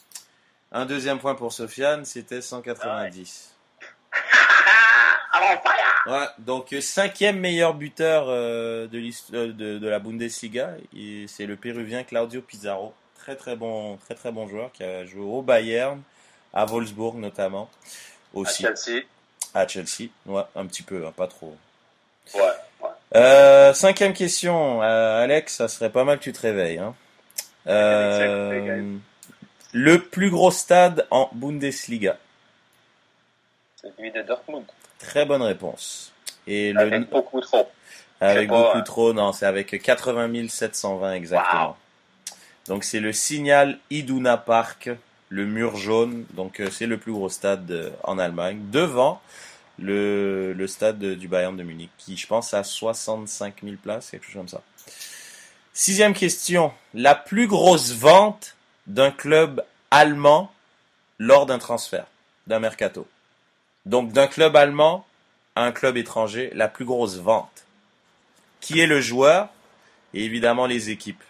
Un 0.72 0.86
deuxième 0.86 1.18
point 1.18 1.34
pour 1.34 1.52
Sofiane, 1.52 2.04
c'était 2.04 2.40
190. 2.42 3.50
Ouais, 6.06 6.26
donc 6.38 6.74
cinquième 6.80 7.38
meilleur 7.40 7.74
buteur 7.74 8.26
euh, 8.28 8.86
de, 8.86 9.52
de, 9.52 9.78
de 9.78 9.88
la 9.88 9.98
Bundesliga, 9.98 10.74
c'est 11.28 11.46
le 11.46 11.56
Péruvien 11.56 12.04
Claudio 12.04 12.40
Pizarro. 12.42 12.94
Très 13.18 13.36
très 13.36 13.56
bon, 13.56 13.96
très 13.96 14.14
très 14.14 14.30
bon 14.32 14.46
joueur 14.48 14.70
qui 14.72 14.82
a 14.84 15.04
joué 15.06 15.22
au 15.22 15.40
Bayern, 15.40 16.02
à 16.52 16.66
Wolfsburg 16.66 17.16
notamment, 17.16 17.70
aussi. 18.34 18.66
À 18.66 18.74
Chelsea. 18.74 19.02
À 19.54 19.66
Chelsea, 19.68 20.10
ouais, 20.26 20.42
un 20.56 20.66
petit 20.66 20.82
peu, 20.82 21.06
hein, 21.06 21.12
pas 21.16 21.28
trop. 21.28 21.56
Ouais, 22.34 22.40
ouais. 22.82 22.88
Euh, 23.14 23.72
cinquième 23.72 24.12
question, 24.12 24.82
euh, 24.82 25.22
Alex, 25.22 25.56
ça 25.56 25.68
serait 25.68 25.90
pas 25.90 26.04
mal 26.04 26.18
que 26.18 26.24
tu 26.24 26.32
te 26.32 26.40
réveilles. 26.40 26.78
Hein. 26.78 26.94
Euh, 27.66 28.96
le 29.72 29.98
plus 29.98 30.30
gros 30.30 30.50
stade 30.50 31.06
en 31.10 31.30
Bundesliga? 31.32 32.18
Celui 33.76 34.10
de 34.10 34.22
Dortmund. 34.22 34.64
Très 34.98 35.24
bonne 35.24 35.42
réponse. 35.42 36.12
Et 36.46 36.72
le, 36.72 36.80
Avec 36.80 37.10
beaucoup 37.10 37.40
trop. 37.40 37.68
avec 38.20 38.48
pas, 38.48 38.56
beaucoup 38.56 38.78
hein. 38.78 38.82
trop, 38.82 39.12
non, 39.12 39.32
c'est 39.32 39.46
avec 39.46 39.80
80 39.80 40.48
720 40.48 41.12
exactement. 41.12 41.76
Donc 42.66 42.84
c'est 42.84 43.00
le 43.00 43.12
Signal 43.12 43.78
Iduna 43.90 44.36
Park, 44.36 44.90
le 45.34 45.46
mur 45.46 45.76
jaune. 45.76 46.24
Donc 46.34 46.60
euh, 46.60 46.70
c'est 46.70 46.86
le 46.86 46.96
plus 46.96 47.12
gros 47.12 47.28
stade 47.28 47.70
euh, 47.70 47.90
en 48.04 48.18
Allemagne, 48.18 48.60
devant 48.70 49.20
le, 49.78 50.52
le 50.52 50.66
stade 50.68 50.98
de- 50.98 51.14
du 51.14 51.26
Bayern 51.26 51.56
de 51.56 51.62
Munich, 51.64 51.90
qui 51.98 52.16
je 52.16 52.26
pense 52.26 52.54
a 52.54 52.62
65 52.62 53.54
000 53.64 53.76
places, 53.82 54.10
quelque 54.10 54.24
chose 54.26 54.34
comme 54.34 54.48
ça. 54.48 54.62
Sixième 55.72 56.14
question. 56.14 56.72
La 56.94 57.16
plus 57.16 57.48
grosse 57.48 57.92
vente 57.92 58.56
d'un 58.86 59.10
club 59.10 59.64
allemand 59.90 60.52
lors 61.18 61.46
d'un 61.46 61.58
transfert, 61.58 62.06
d'un 62.46 62.60
mercato. 62.60 63.06
Donc 63.86 64.12
d'un 64.12 64.28
club 64.28 64.54
allemand 64.56 65.04
à 65.56 65.64
un 65.64 65.72
club 65.72 65.96
étranger, 65.96 66.50
la 66.54 66.68
plus 66.68 66.84
grosse 66.84 67.16
vente. 67.16 67.64
Qui 68.60 68.78
est 68.80 68.86
le 68.86 69.00
joueur 69.00 69.48
et 70.14 70.24
évidemment 70.24 70.66
les 70.66 70.90
équipes 70.90 71.22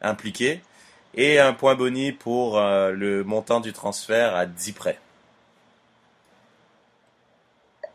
impliquées? 0.00 0.60
Et 1.14 1.38
un 1.38 1.52
point 1.52 1.74
boni 1.74 2.12
pour 2.12 2.58
euh, 2.58 2.90
le 2.92 3.22
montant 3.24 3.60
du 3.60 3.72
transfert 3.72 4.34
à 4.34 4.46
10 4.46 4.72
près. 4.72 4.98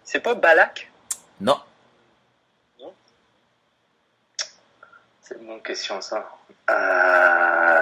C'est 0.03 0.19
pas 0.19 0.35
Balak? 0.35 0.91
Non. 1.41 1.59
C'est 5.21 5.35
une 5.35 5.47
bonne 5.47 5.61
question, 5.61 5.99
ça. 5.99 6.29
Euh, 6.69 7.81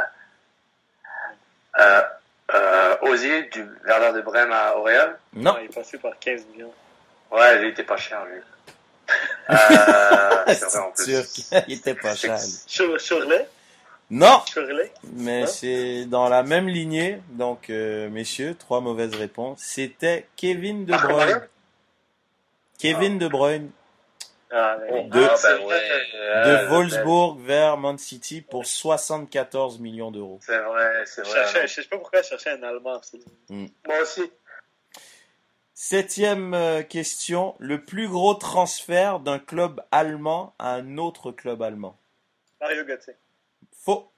euh, 1.77 2.01
euh, 2.53 2.95
Ozil, 3.01 3.49
du 3.51 3.63
Werder 3.85 4.17
de 4.17 4.21
Brême 4.21 4.51
à 4.51 4.75
Auréal 4.77 5.19
Non. 5.33 5.55
il 5.59 5.65
est 5.65 5.75
passé 5.75 5.99
par 5.99 6.17
15 6.19 6.45
millions. 6.47 6.73
Ouais, 7.31 7.61
il 7.61 7.67
était 7.67 7.83
pas 7.83 7.97
cher, 7.97 8.25
lui. 8.25 8.41
Euh, 9.49 10.43
c'est 10.47 10.65
vrai, 10.65 10.79
en 10.79 10.91
plus. 10.91 11.05
Turc, 11.05 11.63
il 11.67 11.77
était 11.77 11.93
pas 11.93 12.15
cher. 12.15 12.39
Sur, 12.39 12.99
Non, 14.11 14.41
mais 15.13 15.43
Hein 15.43 15.47
c'est 15.47 16.05
dans 16.05 16.29
la 16.29 16.43
même 16.43 16.67
lignée. 16.67 17.19
Donc, 17.29 17.69
euh, 17.69 18.07
messieurs, 18.09 18.53
trois 18.55 18.79
mauvaises 18.79 19.15
réponses. 19.15 19.59
C'était 19.61 20.27
Kevin 20.35 20.85
De 20.85 20.91
Marco 20.91 21.07
Bruyne. 21.13 21.41
Kevin 22.77 23.17
De 23.17 23.27
Bruyne 23.27 23.71
Ah, 24.51 24.77
oui. 24.91 25.09
de, 25.09 25.23
Ah, 25.23 25.35
ben 25.41 25.57
bah 25.59 25.65
ouais. 25.65 26.45
de 26.45 26.55
Ah, 26.55 26.65
Wolfsburg 26.69 27.39
vers 27.39 27.77
Man 27.77 27.97
City 27.97 28.41
pour 28.41 28.65
74 28.67 29.79
millions 29.79 30.11
d'euros. 30.11 30.39
C'est 30.41 30.59
vrai, 30.59 31.03
c'est 31.05 31.25
Je, 31.25 31.29
vrai. 31.31 31.67
je 31.67 31.73
sais 31.81 31.83
pas 31.87 31.97
pourquoi 31.97 32.21
je 32.21 32.27
cherchais 32.27 32.51
un 32.51 32.61
Allemand. 32.61 32.93
absolument. 32.93 33.31
Moi 33.49 34.01
aussi. 34.03 34.21
Septième 35.73 36.53
euh, 36.53 36.83
question. 36.83 37.55
Le 37.59 37.83
plus 37.83 38.07
gros 38.07 38.33
transfert 38.35 39.19
d'un 39.19 39.39
club 39.39 39.81
allemand 39.91 40.53
à 40.59 40.73
un 40.75 40.97
autre 40.97 41.31
club 41.31 41.61
allemand? 41.63 41.97
Mario 42.61 42.85
Götze. 42.85 43.09
Faux. 43.85 44.11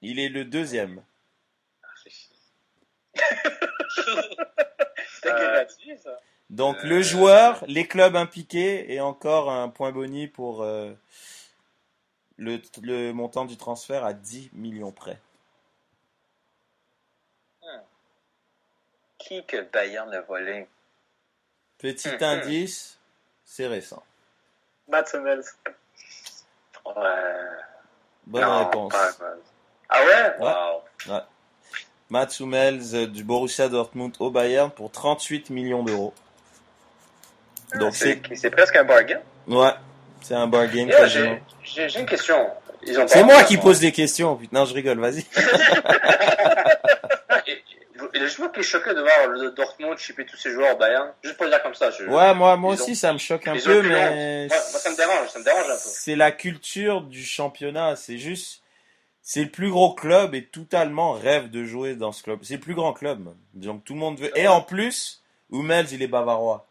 Il 0.00 0.18
est 0.18 0.30
le 0.30 0.46
deuxième. 0.46 1.04
Ça? 5.22 6.20
Donc 6.48 6.82
le 6.82 7.02
joueur, 7.02 7.62
les 7.66 7.86
clubs 7.86 8.16
impliqués 8.16 8.90
et 8.92 9.00
encore 9.02 9.50
un 9.50 9.68
point 9.68 9.92
boni 9.92 10.26
pour 10.26 10.62
euh, 10.62 10.94
le, 12.38 12.62
le 12.80 13.12
montant 13.12 13.44
du 13.44 13.58
transfert 13.58 14.06
à 14.06 14.14
10 14.14 14.48
millions 14.54 14.92
près. 14.92 15.20
Qui 19.18 19.44
que 19.44 19.60
Bayern 19.70 20.14
a 20.14 20.22
volé? 20.22 20.66
Petit 21.76 22.08
Mhm. 22.08 22.22
indice, 22.22 22.98
c'est 23.44 23.66
récent. 23.66 24.02
Hummels. 24.88 25.44
Ouais. 26.86 27.58
Bonne 28.28 28.42
Non, 28.42 28.58
réponse. 28.66 28.92
Ah 29.88 29.98
ouais? 30.04 30.34
Wow. 30.38 31.12
Ouais. 31.14 31.20
Mats 32.10 32.28
Hummels 32.40 32.80
euh, 32.94 33.06
du 33.06 33.24
Borussia 33.24 33.68
Dortmund 33.68 34.14
au 34.20 34.30
Bayern 34.30 34.70
pour 34.70 34.90
38 34.90 35.50
millions 35.50 35.82
d'euros. 35.82 36.14
Donc 37.78 37.94
c'est 37.94 38.20
C'est 38.34 38.50
presque 38.50 38.76
un 38.76 38.84
bargain. 38.84 39.20
ouais, 39.46 39.72
c'est 40.22 40.34
un 40.34 40.46
bargain 40.46 40.86
Yeah, 40.86 41.06
j'ai- 41.06 41.42
J'ai 41.64 41.88
j'ai 41.88 42.00
une 42.00 42.06
question. 42.06 42.46
Ils 42.86 42.98
ont 42.98 43.06
C'est 43.08 43.24
moi 43.24 43.42
qui 43.44 43.56
pose 43.58 43.80
des 43.80 43.92
questions. 43.92 44.36
Putain, 44.36 44.64
je 44.64 44.72
rigole, 44.72 44.98
vas-y. 45.00 45.24
Et 48.14 48.18
le 48.18 48.26
joueur 48.28 48.50
qui 48.52 48.60
est 48.60 48.62
choqué 48.62 48.94
de 48.94 49.00
voir 49.00 49.26
le 49.28 49.50
Dortmund 49.50 49.96
chipper 49.98 50.24
tous 50.26 50.36
ses 50.36 50.50
joueurs 50.52 50.74
au 50.74 50.78
Bayern, 50.78 51.12
juste 51.22 51.36
pour 51.36 51.44
le 51.44 51.50
dire 51.50 51.62
comme 51.62 51.74
ça. 51.74 51.90
Je... 51.90 52.04
Ouais, 52.04 52.34
moi, 52.34 52.56
moi 52.56 52.74
aussi, 52.74 52.92
ont- 52.92 52.94
ça 52.94 53.12
me 53.12 53.18
choque 53.18 53.46
un 53.48 53.56
peu, 53.56 53.82
mais 53.82 53.88
Ouais, 53.94 54.46
moi, 54.48 54.56
ça 54.80 54.90
me 54.90 54.96
dérange, 54.96 55.28
ça 55.28 55.38
me 55.38 55.44
dérange 55.44 55.64
un 55.66 55.74
peu. 55.74 55.78
c'est 55.78 56.16
la 56.16 56.32
culture 56.32 57.02
du 57.02 57.24
championnat. 57.24 57.96
C'est 57.96 58.18
juste, 58.18 58.62
c'est 59.22 59.42
le 59.44 59.50
plus 59.50 59.70
gros 59.70 59.94
club 59.94 60.34
et 60.34 60.44
tout 60.44 60.66
Allemand 60.72 61.12
rêve 61.12 61.50
de 61.50 61.64
jouer 61.64 61.94
dans 61.96 62.12
ce 62.12 62.22
club. 62.22 62.40
C'est 62.42 62.54
le 62.54 62.60
plus 62.60 62.74
grand 62.74 62.92
club. 62.92 63.28
Donc 63.54 63.84
tout 63.84 63.94
le 63.94 64.00
monde 64.00 64.18
veut. 64.18 64.36
Et 64.38 64.48
en 64.48 64.60
plus, 64.62 65.22
Hummels, 65.52 65.86
il 65.92 66.02
est 66.02 66.08
bavarois. 66.08 66.66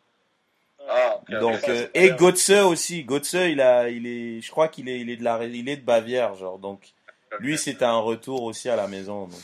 Ah, 0.89 1.19
Donc 1.41 1.55
euh, 1.67 1.87
c'est 1.93 2.01
et. 2.01 2.11
Götze 2.11 2.63
aussi. 2.63 3.03
Götze, 3.03 3.33
il 3.33 3.59
a, 3.59 3.89
il 3.89 4.07
est, 4.07 4.41
je 4.41 4.49
crois 4.51 4.69
qu'il 4.69 4.87
est, 4.87 4.99
il 5.01 5.09
est 5.09 5.17
de 5.17 5.23
la, 5.23 5.43
il 5.43 5.67
est 5.67 5.75
de 5.77 5.85
Bavière, 5.85 6.35
genre. 6.35 6.57
Donc 6.59 6.79
lui, 7.39 7.57
c'était 7.57 7.83
un 7.85 7.97
retour 7.99 8.43
aussi 8.43 8.69
à 8.69 8.75
la 8.77 8.87
maison. 8.87 9.25
Donc. 9.27 9.39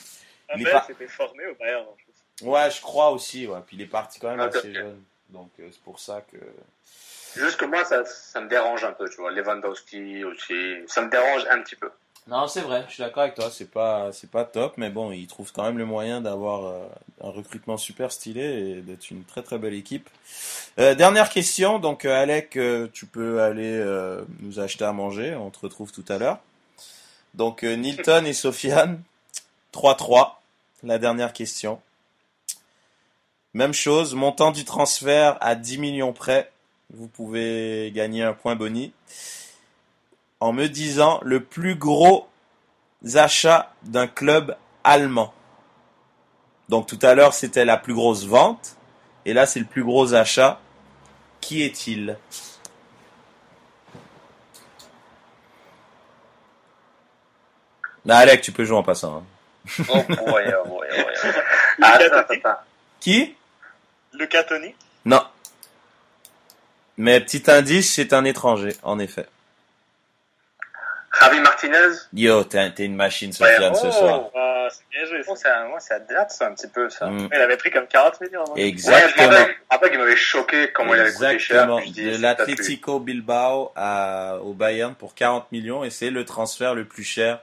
Hummels 0.55 0.71
pas- 0.73 0.87
était 0.89 1.07
formé 1.07 1.45
au 1.47 1.55
Bayern 1.55 1.83
en 1.83 1.93
plus. 1.93 2.47
Ouais, 2.47 2.69
je 2.71 2.81
crois 2.81 3.11
aussi. 3.11 3.47
Ouais. 3.47 3.59
Puis 3.65 3.77
il 3.77 3.81
est 3.81 3.87
parti 3.87 4.19
quand 4.19 4.29
même 4.35 4.39
Ok, 4.47 4.55
assez 4.55 4.73
jeune. 4.73 5.01
Donc 5.29 5.49
euh, 5.59 5.67
c'est 5.71 5.81
pour 5.81 5.99
ça 5.99 6.21
que. 6.31 6.37
Juste 7.35 7.57
que 7.57 7.65
moi, 7.65 7.83
ça, 7.83 8.05
ça 8.05 8.41
me 8.41 8.47
dérange 8.47 8.83
un 8.83 8.91
peu, 8.91 9.09
tu 9.09 9.17
vois. 9.17 9.31
Lewandowski 9.31 10.23
aussi, 10.23 10.53
ça 10.87 11.01
me 11.01 11.09
dérange 11.09 11.45
un 11.49 11.61
petit 11.61 11.75
peu. 11.75 11.89
Non, 12.27 12.47
c'est 12.47 12.61
vrai, 12.61 12.85
je 12.87 12.93
suis 12.93 13.03
d'accord 13.03 13.23
avec 13.23 13.35
toi, 13.35 13.49
c'est 13.51 13.69
pas 13.69 14.13
c'est 14.13 14.31
pas 14.31 14.45
top, 14.45 14.75
mais 14.77 14.89
bon, 14.89 15.11
ils 15.11 15.27
trouvent 15.27 15.51
quand 15.51 15.63
même 15.63 15.77
le 15.77 15.85
moyen 15.85 16.21
d'avoir 16.21 16.65
euh, 16.65 16.87
un 17.21 17.31
recrutement 17.31 17.75
super 17.75 18.13
stylé 18.13 18.41
et 18.43 18.81
d'être 18.81 19.11
une 19.11 19.25
très 19.25 19.41
très 19.43 19.57
belle 19.57 19.73
équipe. 19.73 20.09
Euh, 20.79 20.95
dernière 20.95 21.29
question, 21.29 21.79
donc 21.79 22.05
Alec, 22.05 22.57
tu 22.93 23.05
peux 23.07 23.41
aller 23.41 23.77
euh, 23.77 24.23
nous 24.39 24.61
acheter 24.61 24.85
à 24.85 24.93
manger, 24.93 25.35
on 25.35 25.49
te 25.49 25.59
retrouve 25.59 25.91
tout 25.91 26.05
à 26.07 26.17
l'heure. 26.17 26.39
Donc 27.33 27.63
euh, 27.63 27.75
Nilton 27.75 28.23
et 28.25 28.33
Sofiane, 28.33 29.01
3-3, 29.73 30.31
la 30.83 30.99
dernière 30.99 31.33
question. 31.33 31.81
Même 33.53 33.73
chose, 33.73 34.15
montant 34.15 34.51
du 34.51 34.65
transfert 34.65 35.37
à 35.41 35.55
10 35.55 35.77
millions 35.77 36.13
près, 36.13 36.51
vous 36.93 37.07
pouvez 37.07 37.91
gagner 37.93 38.23
un 38.23 38.33
point 38.33 38.55
boni 38.55 38.93
en 40.39 40.51
me 40.53 40.67
disant 40.67 41.19
le 41.23 41.43
plus 41.43 41.75
gros 41.75 42.27
achat 43.15 43.73
d'un 43.83 44.07
club 44.07 44.57
allemand. 44.83 45.33
Donc 46.69 46.87
tout 46.87 46.99
à 47.01 47.13
l'heure 47.13 47.33
c'était 47.33 47.65
la 47.65 47.77
plus 47.77 47.93
grosse 47.93 48.25
vente 48.25 48.75
et 49.25 49.33
là 49.33 49.45
c'est 49.45 49.59
le 49.59 49.65
plus 49.65 49.83
gros 49.83 50.13
achat. 50.13 50.59
Qui 51.41 51.61
est-il? 51.63 52.17
Bah, 58.05 58.17
Alec, 58.17 58.41
tu 58.41 58.51
peux 58.51 58.63
jouer 58.63 58.77
en 58.77 58.83
passant. 58.83 59.17
hein. 59.17 59.23
Oh, 59.89 60.03
boy, 60.07 60.17
oh, 60.19 60.67
boy, 60.67 60.87
oh, 60.91 61.03
boy. 61.03 61.13
Ah, 61.81 61.93
attends, 61.93 62.17
attends, 62.17 62.33
attends. 62.33 62.59
Qui? 62.99 63.35
Lucas 64.13 64.43
Tony. 64.43 64.75
Non. 65.05 65.23
Mais 66.97 67.19
petit 67.21 67.43
indice, 67.49 67.93
c'est 67.93 68.13
un 68.13 68.25
étranger, 68.25 68.75
en 68.83 68.99
effet. 68.99 69.25
Javi 71.19 71.39
Martinez. 71.41 71.95
Yo, 72.13 72.43
t'es 72.43 72.71
une 72.79 72.95
machine, 72.95 73.31
Sofiane, 73.31 73.75
ce 73.75 73.87
oh. 73.87 73.91
soir. 73.91 74.29
Ah, 74.35 74.67
c'est 74.69 74.83
bien 74.91 75.05
joué. 75.05 75.23
Oh, 75.27 75.35
ça, 75.35 75.65
moi, 75.67 75.79
ça 75.79 75.99
date, 75.99 76.31
ça, 76.31 76.47
un 76.47 76.53
petit 76.53 76.67
peu, 76.67 76.89
ça. 76.89 77.07
Mm. 77.07 77.29
Il 77.31 77.39
avait 77.39 77.57
pris 77.57 77.71
comme 77.71 77.87
40 77.87 78.21
millions. 78.21 78.43
Ouais, 78.53 78.63
me 78.63 78.67
Exactement. 78.67 79.29
me 79.29 79.53
rappelle 79.69 79.89
qu'il 79.91 79.99
m'avait 79.99 80.15
choqué 80.15 80.71
comment 80.73 80.93
il 80.93 80.99
avait 80.99 81.11
coûté 81.11 81.39
cher. 81.39 81.63
Exactement. 81.63 81.79
De 81.79 82.21
l'Atlético 82.21 82.99
Bilbao 82.99 83.71
à, 83.75 84.37
au 84.41 84.53
Bayern 84.53 84.95
pour 84.95 85.15
40 85.15 85.51
millions 85.51 85.83
et 85.83 85.89
c'est 85.89 86.09
le 86.09 86.25
transfert 86.25 86.75
le 86.75 86.85
plus 86.85 87.03
cher. 87.03 87.41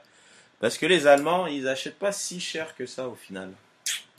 Parce 0.61 0.77
que 0.77 0.87
les 0.87 1.07
Allemands, 1.07 1.47
ils 1.47 1.67
achètent 1.69 1.99
pas 1.99 2.13
si 2.13 2.39
cher 2.39 2.75
que 2.77 2.87
ça 2.87 3.09
au 3.09 3.15
final. 3.15 3.51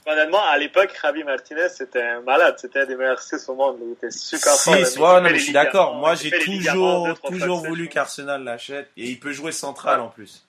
Honnêtement, 0.07 0.43
à 0.43 0.57
l'époque, 0.57 0.89
Javi 0.99 1.23
Martinez, 1.23 1.69
c'était 1.69 2.01
un 2.01 2.21
malade. 2.21 2.55
C'était 2.57 2.79
un 2.79 2.85
des 2.87 2.95
meilleurs 2.95 3.21
6 3.21 3.47
au 3.49 3.55
monde. 3.55 3.77
Il 3.85 3.91
était 3.91 4.09
super 4.09 4.53
fort. 4.53 4.75
Si, 4.75 4.85
fait 4.85 4.99
non, 4.99 5.21
mais 5.21 5.35
je 5.35 5.43
suis 5.43 5.53
d'accord. 5.53 5.93
Moi, 5.95 6.15
j'ai 6.15 6.31
toujours, 6.31 7.19
toujours 7.21 7.59
voulu 7.59 7.87
qu'Arsenal 7.87 8.43
l'achète 8.43 8.89
et 8.97 9.09
il 9.09 9.19
peut 9.19 9.31
jouer 9.31 9.51
central 9.51 9.99
en 9.99 10.07
plus. 10.07 10.43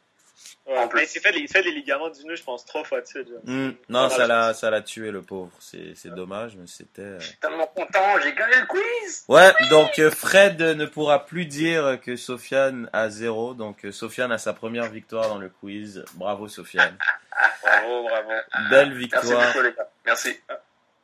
Ouais, 0.73 0.89
mais 0.95 1.03
il 1.03 1.07
s'est 1.09 1.20
fait, 1.20 1.33
fait 1.49 1.62
les 1.62 1.70
ligaments 1.73 2.09
du 2.11 2.20
genou, 2.20 2.35
je 2.35 2.43
pense, 2.43 2.64
trois 2.64 2.83
fois 2.85 3.01
dessus. 3.01 3.23
déjà. 3.25 3.39
Hmm, 3.45 3.73
Non, 3.89 4.09
ça 4.09 4.23
je 4.23 4.29
l'a, 4.29 4.55
ça 4.55 4.70
l'a 4.70 4.81
tué 4.81 5.11
le 5.11 5.23
pauvre. 5.23 5.51
C'est, 5.61 5.95
c'est 5.95 6.14
dommage, 6.14 6.57
mais 6.57 6.66
c'était. 6.66 7.03
euh, 7.03 7.18
tellement 7.41 7.66
content, 7.66 8.18
j'ai 8.23 8.33
gagné 8.35 8.57
le 8.61 8.66
quiz. 8.66 9.25
Ouais, 9.29 9.53
donc 9.70 9.99
euh, 9.99 10.11
Fred 10.11 10.61
ne 10.61 10.87
pourra 10.87 11.25
plus 11.27 11.47
dire 11.47 11.99
que 12.03 12.16
Sofiane 12.16 12.89
a 12.93 13.09
zéro. 13.11 13.55
Donc 13.55 13.85
euh, 13.85 13.93
Sofiane 13.93 14.33
a 14.33 14.39
sa 14.39 14.53
première 14.53 14.89
victoire 14.91 15.29
dans 15.29 15.39
le 15.39 15.49
quiz. 15.49 16.05
Bravo 16.14 16.49
Sofiane. 16.49 16.97
Bravo, 17.62 18.03
bravo. 18.09 18.31
Belle 18.70 18.89
Merci 18.91 18.99
victoire. 18.99 19.47
beaucoup, 19.47 19.62
les 19.64 19.73
gars. 19.73 19.89
Merci. 20.05 20.37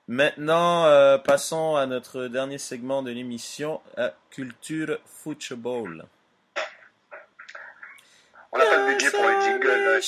Maintenant, 0.08 0.86
euh, 0.86 1.18
passons 1.18 1.76
à 1.76 1.86
notre 1.86 2.26
dernier 2.28 2.58
segment 2.58 3.02
de 3.02 3.10
l'émission, 3.10 3.80
à 3.96 4.12
Culture 4.30 4.98
Football. 5.04 6.04
On 8.52 8.58
n'a 8.58 8.64
pas 8.66 8.78
de 8.78 8.92
budget 8.92 9.10
pour 9.10 9.22
les 9.28 9.40
jingles. 9.42 10.00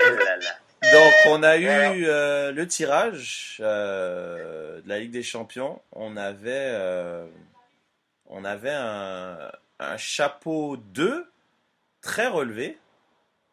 euh, 0.00 0.16
là 0.24 0.36
là. 0.36 0.58
Donc, 0.92 1.12
on 1.26 1.42
a 1.44 1.56
eu 1.56 1.66
euh, 2.06 2.50
le 2.52 2.66
tirage 2.66 3.58
euh, 3.60 4.80
de 4.82 4.88
la 4.88 4.98
Ligue 4.98 5.12
des 5.12 5.22
Champions. 5.22 5.80
On 5.92 6.16
avait, 6.16 6.70
euh, 6.72 7.24
on 8.26 8.44
avait 8.44 8.72
un, 8.74 9.38
un 9.78 9.96
chapeau 9.96 10.76
2 10.76 11.30
très 12.00 12.26
relevé. 12.26 12.78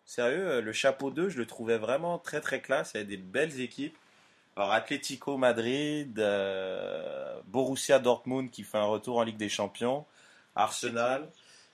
Sérieux, 0.05 0.59
le 0.61 0.73
chapeau 0.73 1.11
2, 1.11 1.29
je 1.29 1.37
le 1.37 1.45
trouvais 1.45 1.77
vraiment 1.77 2.17
très 2.17 2.41
très 2.41 2.61
classe. 2.61 2.91
Il 2.95 2.97
y 2.97 2.99
avait 3.01 3.09
des 3.09 3.17
belles 3.17 3.61
équipes. 3.61 3.95
Alors, 4.55 4.71
Atlético 4.71 5.37
Madrid, 5.37 6.17
euh, 6.19 7.39
Borussia 7.45 7.99
Dortmund 7.99 8.49
qui 8.49 8.63
fait 8.63 8.79
un 8.79 8.85
retour 8.85 9.17
en 9.19 9.23
Ligue 9.23 9.37
des 9.37 9.49
Champions, 9.49 10.05
Arsenal. 10.59 11.27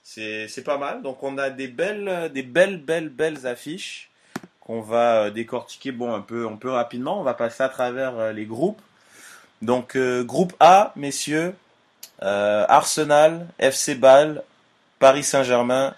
C'est 0.04 0.64
pas 0.64 0.78
mal. 0.78 1.02
Donc, 1.02 1.24
on 1.24 1.38
a 1.38 1.50
des 1.50 1.68
belles, 1.68 2.32
des 2.34 2.44
belles, 2.44 2.80
belles, 2.80 3.48
affiches 3.48 4.10
qu'on 4.66 4.82
va 4.82 5.26
euh, 5.26 5.30
décortiquer 5.30 5.92
bon 5.92 6.14
un 6.14 6.22
peu 6.22 6.48
rapidement. 6.70 7.20
On 7.20 7.24
va 7.24 7.34
passer 7.34 7.64
à 7.64 7.70
travers 7.70 8.18
euh, 8.18 8.32
les 8.34 8.46
groupes. 8.46 8.82
Donc 9.62 9.96
euh, 9.96 10.24
groupe 10.24 10.54
A, 10.60 10.92
messieurs, 10.96 11.56
Arsenal, 12.20 13.48
FC 13.60 13.96
Bâle, 13.96 14.44
Paris 15.00 15.24
Saint-Germain 15.24 15.94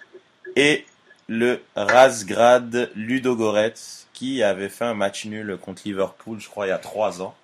et 0.56 0.84
le 1.28 1.62
Razgrad 1.76 2.90
Ludogorets 2.94 3.74
qui 4.12 4.42
avait 4.42 4.68
fait 4.68 4.84
un 4.84 4.94
match 4.94 5.26
nul 5.26 5.56
contre 5.58 5.82
Liverpool, 5.84 6.40
je 6.40 6.48
crois, 6.48 6.66
il 6.66 6.70
y 6.70 6.72
a 6.72 6.78
trois 6.78 7.22
ans. 7.22 7.34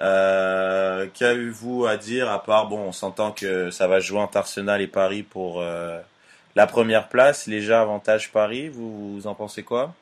Euh, 0.00 1.06
Qu'avez-vous 1.14 1.86
à 1.86 1.96
dire 1.96 2.30
à 2.30 2.42
part, 2.42 2.66
bon, 2.66 2.78
on 2.80 2.92
s'entend 2.92 3.32
que 3.32 3.70
ça 3.70 3.86
va 3.88 4.00
jouer 4.00 4.20
entre 4.20 4.38
Arsenal 4.38 4.80
et 4.80 4.86
Paris 4.86 5.22
pour 5.22 5.60
euh, 5.60 5.98
la 6.54 6.66
première 6.66 7.08
place, 7.08 7.46
léger 7.46 7.74
avantage 7.74 8.30
Paris, 8.32 8.68
vous, 8.68 9.14
vous 9.14 9.26
en 9.26 9.34
pensez 9.34 9.62
quoi? 9.62 9.92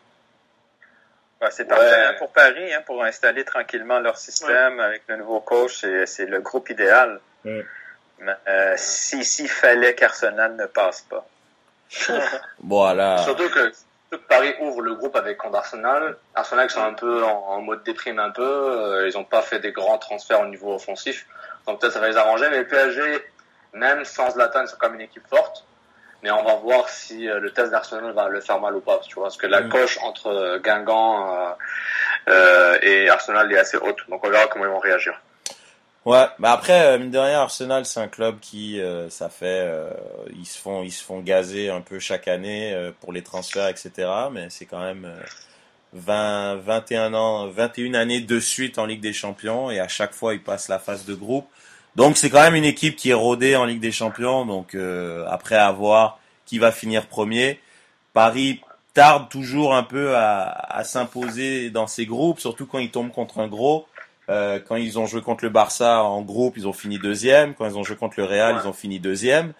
Ouais, 1.40 1.48
c'est 1.50 1.64
parfait 1.64 2.04
hein, 2.04 2.14
pour 2.18 2.30
Paris, 2.32 2.72
hein, 2.74 2.82
pour 2.84 3.02
installer 3.02 3.44
tranquillement 3.44 3.98
leur 3.98 4.18
système 4.18 4.78
avec 4.78 5.02
le 5.06 5.16
nouveau 5.16 5.40
coach, 5.40 5.80
c'est- 5.80 6.04
c'est 6.06 6.26
le 6.26 6.40
groupe 6.40 6.68
idéal. 6.70 7.18
Mais, 7.44 7.64
euh, 8.48 8.74
si 8.76 9.24
s'il 9.24 9.48
fallait 9.48 9.94
qu'Arsenal 9.94 10.54
ne 10.56 10.66
passe 10.66 11.00
pas. 11.08 11.26
Voilà. 12.62 13.18
Surtout 13.24 13.48
que 13.48 13.72
Paris 14.16 14.54
ouvre 14.60 14.82
le 14.82 14.94
groupe 14.94 15.14
avec 15.16 15.38
contre 15.38 15.56
Arsenal. 15.56 16.16
Arsenal 16.34 16.66
qui 16.68 16.74
sont 16.74 16.82
un 16.82 16.94
peu 16.94 17.22
en, 17.24 17.28
en 17.48 17.60
mode 17.60 17.82
déprime 17.84 18.18
un 18.18 18.30
peu. 18.30 18.42
euh, 18.42 19.08
ils 19.08 19.16
n'ont 19.16 19.24
pas 19.24 19.42
fait 19.42 19.58
des 19.60 19.72
grands 19.72 19.98
transferts 19.98 20.40
au 20.40 20.46
niveau 20.46 20.74
offensif. 20.74 21.26
Donc 21.66 21.80
peut-être 21.80 21.92
ça 21.92 22.00
va 22.00 22.08
les 22.08 22.16
arranger. 22.16 22.46
Mais 22.50 22.58
le 22.58 22.66
PSG, 22.66 23.02
même 23.74 24.04
sans 24.04 24.30
Zlatan, 24.30 24.66
c'est 24.66 24.76
quand 24.78 24.88
même 24.90 24.96
une 25.00 25.06
équipe 25.06 25.26
forte. 25.28 25.64
Mais 26.22 26.30
on 26.30 26.42
va 26.42 26.54
voir 26.56 26.88
si 26.88 27.28
euh, 27.30 27.40
le 27.40 27.50
test 27.52 27.70
d'Arsenal 27.70 28.12
va 28.12 28.28
le 28.28 28.40
faire 28.40 28.60
mal 28.60 28.74
ou 28.76 28.80
pas. 28.80 28.98
Tu 29.06 29.14
vois, 29.14 29.24
parce 29.24 29.36
que 29.38 29.46
la 29.46 29.62
Mm. 29.62 29.68
coche 29.70 29.98
entre 30.02 30.58
Guingamp 30.58 31.32
euh, 31.32 31.50
euh, 32.28 32.78
et 32.82 33.08
Arsenal 33.08 33.50
est 33.52 33.58
assez 33.58 33.76
haute. 33.78 33.98
Donc 34.08 34.24
on 34.26 34.28
verra 34.30 34.46
comment 34.48 34.64
ils 34.66 34.70
vont 34.70 34.78
réagir. 34.80 35.18
Ouais, 36.06 36.26
bah 36.38 36.52
après 36.52 36.82
euh, 36.86 36.98
mine 36.98 37.10
de 37.10 37.18
Arsenal 37.18 37.84
c'est 37.84 38.00
un 38.00 38.08
club 38.08 38.40
qui 38.40 38.80
euh, 38.80 39.10
ça 39.10 39.28
fait 39.28 39.44
euh, 39.68 39.90
ils 40.34 40.46
se 40.46 40.58
font 40.58 40.82
ils 40.82 40.90
se 40.92 41.04
font 41.04 41.20
gazer 41.20 41.68
un 41.68 41.82
peu 41.82 41.98
chaque 41.98 42.26
année 42.26 42.72
euh, 42.72 42.90
pour 43.00 43.12
les 43.12 43.22
transferts 43.22 43.68
etc. 43.68 44.08
Mais 44.32 44.48
c'est 44.48 44.64
quand 44.64 44.80
même 44.80 45.04
euh, 45.04 45.20
20 45.92 46.56
21 46.56 47.12
ans 47.14 47.48
21 47.48 47.92
années 47.94 48.20
de 48.22 48.40
suite 48.40 48.78
en 48.78 48.86
Ligue 48.86 49.02
des 49.02 49.12
Champions 49.12 49.70
et 49.70 49.78
à 49.78 49.88
chaque 49.88 50.14
fois 50.14 50.32
ils 50.32 50.42
passent 50.42 50.68
la 50.68 50.78
phase 50.78 51.04
de 51.04 51.14
groupe. 51.14 51.46
Donc 51.96 52.16
c'est 52.16 52.30
quand 52.30 52.40
même 52.40 52.54
une 52.54 52.64
équipe 52.64 52.96
qui 52.96 53.10
est 53.10 53.14
rodée 53.14 53.54
en 53.56 53.66
Ligue 53.66 53.80
des 53.80 53.92
Champions. 53.92 54.46
Donc 54.46 54.74
euh, 54.74 55.26
après 55.28 55.56
à 55.56 55.70
voir 55.72 56.18
qui 56.46 56.58
va 56.58 56.72
finir 56.72 57.08
premier. 57.08 57.60
Paris 58.14 58.60
tarde 58.94 59.28
toujours 59.28 59.74
un 59.74 59.82
peu 59.82 60.16
à, 60.16 60.48
à 60.50 60.82
s'imposer 60.84 61.70
dans 61.70 61.86
ces 61.86 62.06
groupes, 62.06 62.40
surtout 62.40 62.66
quand 62.66 62.78
ils 62.78 62.90
tombent 62.90 63.12
contre 63.12 63.38
un 63.38 63.48
gros. 63.48 63.86
Euh, 64.30 64.60
quand 64.66 64.76
ils 64.76 64.98
ont 64.98 65.06
joué 65.06 65.20
contre 65.22 65.44
le 65.44 65.50
Barça 65.50 66.02
en 66.02 66.22
groupe, 66.22 66.54
ils 66.56 66.66
ont 66.68 66.72
fini 66.72 66.98
deuxième. 66.98 67.54
Quand 67.54 67.66
ils 67.66 67.76
ont 67.76 67.82
joué 67.84 67.96
contre 67.96 68.14
le 68.18 68.24
Real, 68.24 68.56
ils 68.62 68.68
ont 68.68 68.72
fini 68.72 69.00
deuxième. 69.00 69.52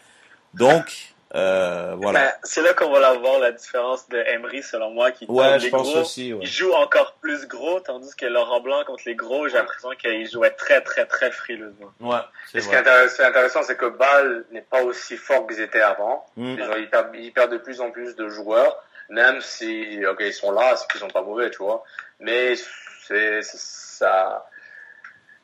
Donc, 0.54 1.12
euh, 1.34 1.94
voilà. 2.00 2.20
Ben, 2.20 2.32
c'est 2.42 2.62
là 2.62 2.74
qu'on 2.74 2.90
va 2.90 2.98
la 3.00 3.14
voir 3.14 3.38
la 3.38 3.52
différence 3.52 4.08
de 4.08 4.18
Emery, 4.18 4.62
selon 4.62 4.90
moi, 4.90 5.12
qui 5.12 5.26
Ouais, 5.26 5.44
contre 5.44 5.58
je 5.58 5.64
les 5.64 5.70
pense 5.70 5.88
gros, 5.92 6.00
aussi, 6.00 6.32
ouais. 6.32 6.40
il 6.42 6.48
joue 6.48 6.72
encore 6.72 7.14
plus 7.20 7.46
gros, 7.46 7.78
tandis 7.80 8.14
que 8.16 8.26
Laurent 8.26 8.60
Blanc 8.60 8.82
contre 8.84 9.02
les 9.06 9.14
gros, 9.14 9.46
j'ai 9.48 9.54
l'impression 9.56 9.90
qu'il 9.90 10.28
jouait 10.28 10.50
très, 10.50 10.80
très, 10.80 11.06
très 11.06 11.30
frileusement. 11.30 11.90
Ouais, 12.00 12.18
Et 12.54 12.60
ce 12.60 12.68
qui 12.68 12.74
est 12.74 12.78
intéressant, 13.24 13.62
c'est 13.62 13.76
que 13.76 13.86
Bâle 13.86 14.44
n'est 14.50 14.62
pas 14.62 14.82
aussi 14.82 15.16
fort 15.16 15.46
qu'ils 15.46 15.60
étaient 15.60 15.80
avant. 15.82 16.26
Mm. 16.36 16.56
Ils, 16.78 16.88
perdent, 16.90 17.10
ils 17.14 17.32
perdent 17.32 17.52
de 17.52 17.58
plus 17.58 17.80
en 17.80 17.90
plus 17.92 18.16
de 18.16 18.28
joueurs, 18.28 18.82
même 19.08 19.40
si, 19.40 20.04
ok, 20.04 20.18
ils 20.20 20.32
sont 20.32 20.50
là, 20.52 20.74
c'est 20.76 20.88
qu'ils 20.90 21.00
sont 21.00 21.08
pas 21.08 21.22
mauvais, 21.22 21.50
tu 21.50 21.58
vois. 21.58 21.84
Mais 22.18 22.54
c'est, 22.56 23.42
c'est- 23.42 23.58
ça, 24.00 24.46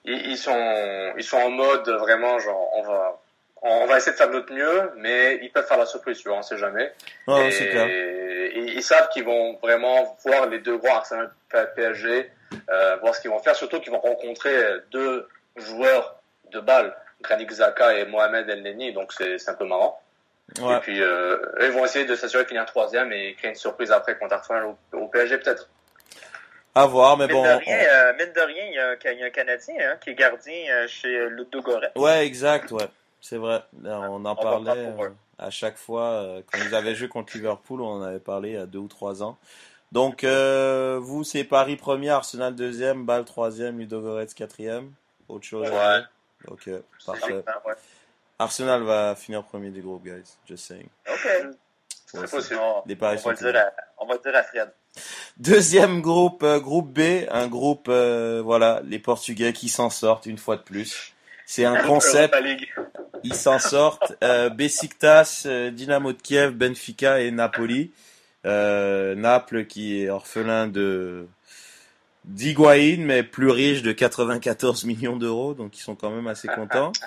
ils, 0.06 0.30
ils 0.30 0.38
sont, 0.38 1.12
ils 1.16 1.24
sont 1.24 1.36
en 1.36 1.50
mode 1.50 1.88
vraiment 1.88 2.38
genre, 2.38 2.70
on 2.76 2.82
va, 2.82 3.20
on 3.62 3.86
va 3.86 3.96
essayer 3.96 4.12
de 4.12 4.16
faire 4.16 4.28
de 4.28 4.34
notre 4.34 4.52
mieux, 4.52 4.92
mais 4.96 5.38
ils 5.42 5.50
peuvent 5.50 5.66
faire 5.66 5.78
la 5.78 5.86
surprise, 5.86 6.18
tu 6.18 6.28
vois, 6.28 6.38
on 6.38 6.42
sait 6.42 6.58
jamais. 6.58 6.92
Ouais, 7.26 7.48
et, 7.48 7.50
c'est 7.50 7.68
clair. 7.68 7.86
et 7.88 8.52
ils 8.54 8.82
savent 8.82 9.08
qu'ils 9.08 9.24
vont 9.24 9.58
vraiment 9.62 10.16
voir 10.24 10.46
les 10.46 10.58
deux 10.60 10.76
gros 10.76 10.88
Arsenal 10.88 11.30
PSG, 11.74 12.30
euh, 12.70 12.96
voir 12.96 13.14
ce 13.14 13.20
qu'ils 13.20 13.30
vont 13.30 13.40
faire, 13.40 13.56
surtout 13.56 13.80
qu'ils 13.80 13.92
vont 13.92 14.00
rencontrer 14.00 14.56
deux 14.90 15.28
joueurs 15.56 16.20
de 16.52 16.60
balle, 16.60 16.94
Granit 17.22 17.46
Xhaka 17.46 17.98
et 17.98 18.06
Mohamed 18.06 18.48
El 18.48 18.62
Neni, 18.62 18.92
donc 18.92 19.12
c'est 19.12 19.48
un 19.48 19.54
peu 19.54 19.64
marrant. 19.64 20.00
Ouais. 20.60 20.76
Et 20.76 20.80
puis 20.80 21.02
euh, 21.02 21.38
ils 21.60 21.70
vont 21.70 21.84
essayer 21.84 22.04
de 22.04 22.14
s'assurer 22.14 22.46
qu'il 22.46 22.54
y 22.54 22.58
a 22.58 22.62
un 22.62 22.66
troisième 22.66 23.12
et 23.12 23.34
créer 23.34 23.50
une 23.50 23.56
surprise 23.56 23.90
après 23.90 24.16
contre 24.16 24.34
Arsenal 24.34 24.64
au, 24.64 24.96
au 24.96 25.08
PSG 25.08 25.38
peut-être. 25.38 25.68
À 26.76 26.86
voir, 26.86 27.16
mais 27.16 27.26
mine, 27.26 27.36
bon. 27.36 27.42
de 27.42 27.48
on- 27.48 27.58
rien, 27.58 27.78
euh, 27.78 28.12
mine 28.18 28.32
de 28.34 28.40
rien, 28.40 28.64
il 28.66 28.74
y 28.74 28.78
a, 28.78 28.90
un- 28.90 28.96
il 29.12 29.18
y 29.18 29.22
a 29.22 29.26
un 29.26 29.30
Canadien 29.30 29.74
hein, 29.80 29.96
qui 30.02 30.10
est 30.10 30.14
gardien 30.14 30.54
euh, 30.70 30.86
chez 30.86 31.28
Ludogorets. 31.30 31.92
Ouais, 31.96 32.26
exact, 32.26 32.70
ouais. 32.70 32.86
C'est 33.20 33.38
vrai. 33.38 33.62
Là, 33.82 34.00
on 34.10 34.24
en 34.24 34.36
parlait 34.36 34.70
euh, 35.00 35.08
à 35.38 35.50
chaque 35.50 35.76
fois. 35.78 36.04
euh, 36.04 36.42
quand 36.52 36.58
ils 36.64 36.74
avaient 36.74 36.94
joué 36.94 37.08
contre 37.08 37.34
Liverpool, 37.36 37.80
on 37.80 37.94
en 38.00 38.02
avait 38.02 38.18
parlé 38.20 38.50
il 38.50 38.54
y 38.54 38.58
a 38.58 38.66
deux 38.66 38.78
ou 38.78 38.88
trois 38.88 39.22
ans. 39.22 39.36
Donc, 39.92 40.22
euh, 40.24 40.98
vous, 41.00 41.24
c'est 41.24 41.44
Paris 41.44 41.76
premier, 41.76 42.10
Arsenal 42.10 42.54
deuxième, 42.54 43.06
Bâle 43.06 43.24
troisième, 43.24 43.78
Ludogorets 43.78 44.26
quatrième. 44.36 44.92
Autre 45.28 45.44
chose 45.46 45.66
dire 45.70 46.06
Ok, 46.48 46.68
parfait. 47.06 47.42
Ouais. 47.64 47.74
Arsenal 48.38 48.82
va 48.82 49.14
finir 49.16 49.42
premier 49.44 49.70
du 49.70 49.80
groupe, 49.80 50.04
guys. 50.04 50.36
Just 50.46 50.66
saying. 50.66 50.88
Ok. 51.10 51.24
Ouais, 51.24 51.50
C'est 52.06 52.30
possible. 52.30 52.60
On, 52.60 52.82
sont 53.18 53.30
va 53.30 53.34
dire 53.34 53.56
à, 53.56 53.72
on 53.98 54.06
va 54.06 54.18
dire 54.18 54.36
à 54.36 54.42
Fred. 54.42 54.70
Deuxième 55.38 56.00
groupe, 56.00 56.42
euh, 56.42 56.60
groupe 56.60 56.92
B, 56.92 57.26
un 57.30 57.48
groupe, 57.48 57.88
euh, 57.88 58.40
voilà, 58.44 58.82
les 58.88 58.98
Portugais 58.98 59.52
qui 59.52 59.68
s'en 59.68 59.90
sortent 59.90 60.26
une 60.26 60.38
fois 60.38 60.56
de 60.56 60.62
plus. 60.62 61.12
C'est 61.46 61.64
un 61.64 61.82
concept. 61.82 62.34
Ils 63.22 63.34
s'en 63.34 63.58
sortent. 63.58 64.14
Euh, 64.24 64.48
Besiktas, 64.48 65.46
Dynamo 65.72 66.12
de 66.12 66.20
Kiev, 66.20 66.52
Benfica 66.52 67.20
et 67.20 67.30
Napoli. 67.30 67.92
Naples 68.44 69.66
qui 69.66 70.02
est 70.02 70.08
orphelin 70.08 70.68
de 70.68 71.26
d'Higuaín, 72.24 73.04
mais 73.04 73.22
plus 73.22 73.50
riche 73.50 73.82
de 73.82 73.92
94 73.92 74.84
millions 74.84 75.16
d'euros, 75.16 75.54
donc 75.54 75.76
ils 75.78 75.80
sont 75.80 75.94
quand 75.94 76.10
même 76.10 76.26
assez 76.26 76.48
contents. 76.48 76.92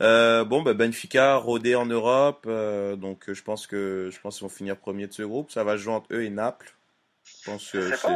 Euh, 0.00 0.44
bon, 0.44 0.62
bah, 0.62 0.74
Benfica 0.74 1.36
rodé 1.36 1.74
en 1.74 1.86
Europe, 1.86 2.46
euh, 2.48 2.96
donc 2.96 3.32
je 3.32 3.42
pense 3.42 3.66
que 3.66 4.10
je 4.12 4.20
pense 4.20 4.38
qu'ils 4.38 4.46
vont 4.46 4.52
finir 4.52 4.76
premier 4.76 5.06
de 5.06 5.12
ce 5.12 5.22
groupe. 5.22 5.50
Ça 5.50 5.64
va 5.64 5.76
jouer 5.76 5.94
entre 5.94 6.12
eux 6.14 6.24
et 6.24 6.30
Naples. 6.30 6.74
Je 7.44 7.50
pense 7.50 7.70
que 7.70 7.90
C'est 7.90 7.96
c'est 7.96 8.02
pas, 8.02 8.08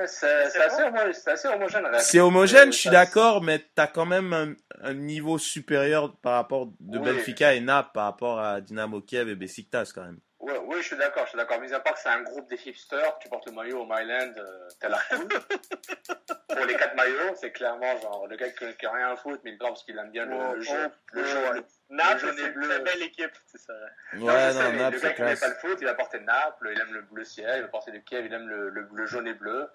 ouais, 0.00 0.06
c'est 0.06 0.50
c'est 0.50 0.60
assez, 0.60 0.82
homo- 0.82 1.12
c'est 1.12 1.30
assez 1.30 1.48
homogène. 1.48 1.86
C'est 1.98 2.20
homogène, 2.20 2.68
Euh, 2.68 2.72
je 2.72 2.76
suis 2.76 2.90
d'accord, 2.90 3.42
mais 3.42 3.64
t'as 3.74 3.86
quand 3.86 4.04
même 4.06 4.32
un, 4.34 4.54
un 4.82 4.94
niveau 4.94 5.38
supérieur 5.38 6.16
par 6.18 6.34
rapport 6.34 6.66
de 6.80 6.98
Oui. 6.98 7.04
Benfica 7.04 7.54
et 7.54 7.60
Naples 7.60 7.90
par 7.94 8.04
rapport 8.04 8.38
à 8.38 8.60
Dynamo 8.60 9.00
Kiev 9.00 9.28
et 9.30 9.34
Besiktas 9.34 9.92
quand 9.94 10.04
même. 10.04 10.20
Oui, 10.46 10.52
oui, 10.66 10.76
je 10.78 10.82
suis 10.86 10.96
d'accord, 10.96 11.24
je 11.24 11.30
suis 11.30 11.36
d'accord. 11.38 11.60
Mis 11.60 11.72
à 11.74 11.80
part 11.80 11.94
que 11.94 11.98
c'est 12.00 12.08
un 12.08 12.22
groupe 12.22 12.48
des 12.48 12.68
hipsters, 12.68 13.18
tu 13.18 13.28
portes 13.28 13.46
le 13.46 13.52
maillot 13.52 13.80
au 13.80 13.84
Myland, 13.84 14.32
euh, 14.36 14.68
t'as 14.78 14.88
la 14.88 14.98
foule. 14.98 15.26
Pour 16.48 16.64
les 16.66 16.74
quatre 16.76 16.94
maillots, 16.94 17.34
c'est 17.34 17.50
clairement 17.50 17.98
genre 17.98 18.26
le 18.28 18.36
gars 18.36 18.48
qui 18.50 18.76
qui 18.76 18.86
a 18.86 18.92
rien 18.92 19.10
à 19.12 19.16
foutre, 19.16 19.40
mais 19.44 19.50
il 19.50 19.58
porte 19.58 19.72
parce 19.72 19.82
qu'il 19.84 19.98
aime 19.98 20.10
bien 20.10 20.24
le, 20.24 20.54
le 20.54 20.60
jeu. 20.60 20.88
Le 21.12 21.24
jeu, 21.24 21.38
le, 21.52 21.58
le 21.58 21.64
Naples, 21.96 22.20
jaune 22.20 22.34
c'est 22.36 22.42
et 22.44 22.46
une 22.46 22.52
bleu. 22.52 22.68
très 22.68 22.78
belle 22.80 23.02
équipe, 23.02 23.32
c'est 23.46 23.58
ça. 23.60 23.72
Non, 24.14 24.26
Ouais, 24.26 24.32
je 24.52 24.54
non, 24.58 24.60
sais, 24.62 24.72
mais 24.72 24.78
Naples, 24.78 24.92
le 24.94 24.98
c'est 25.00 25.06
gars 25.08 25.14
qui 25.14 25.22
n'aime 25.22 25.38
pas 25.38 25.48
le 25.48 25.54
foot, 25.56 25.78
il 25.80 25.86
va 25.86 25.94
porter 25.94 26.20
Naples, 26.20 26.70
il 26.72 26.80
aime 26.80 26.94
le 26.94 27.02
bleu 27.02 27.24
ciel, 27.24 27.56
il 27.58 27.62
va 27.62 27.68
porter 27.68 27.90
le 27.90 27.98
Kiev, 27.98 28.24
il 28.24 28.32
aime 28.32 28.48
le, 28.48 28.70
le, 28.70 28.88
le 28.92 29.06
jaune 29.06 29.26
et 29.26 29.34
bleu. 29.34 29.68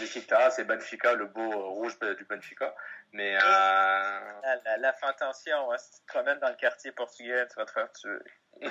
Besiktas, 0.00 0.50
c'est 0.50 0.64
Benfica, 0.64 1.14
le 1.14 1.26
beau 1.26 1.52
euh, 1.52 1.56
rouge 1.68 1.96
du 2.18 2.24
Benfica. 2.24 2.74
Mais 3.12 3.34
euh, 3.34 3.40
La, 3.40 4.56
la, 4.64 4.76
la 4.76 4.92
fais 4.92 5.06
attention, 5.06 5.72
hein, 5.72 5.78
si 5.78 5.92
tu 5.92 6.06
te 6.06 6.12
promènes 6.12 6.38
dans 6.38 6.48
le 6.48 6.56
quartier 6.56 6.92
portugais, 6.92 7.46
tu 7.48 7.56
vas 7.56 7.64
te 7.64 7.70
faire 7.70 7.90
tuer. 7.92 8.18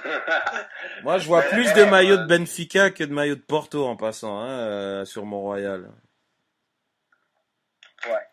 Moi, 1.04 1.18
je 1.18 1.28
vois 1.28 1.42
plus 1.44 1.72
de 1.74 1.84
maillots 1.84 2.18
de 2.18 2.26
Benfica 2.26 2.92
que 2.92 3.04
de 3.04 3.14
maillots 3.14 3.36
de 3.36 3.42
Porto 3.42 3.86
en 3.86 3.96
passant 3.96 4.40
hein, 4.40 4.50
euh, 4.50 5.06
sur 5.06 5.26
Mont-Royal. 5.26 5.90
Ouais. 8.08 8.28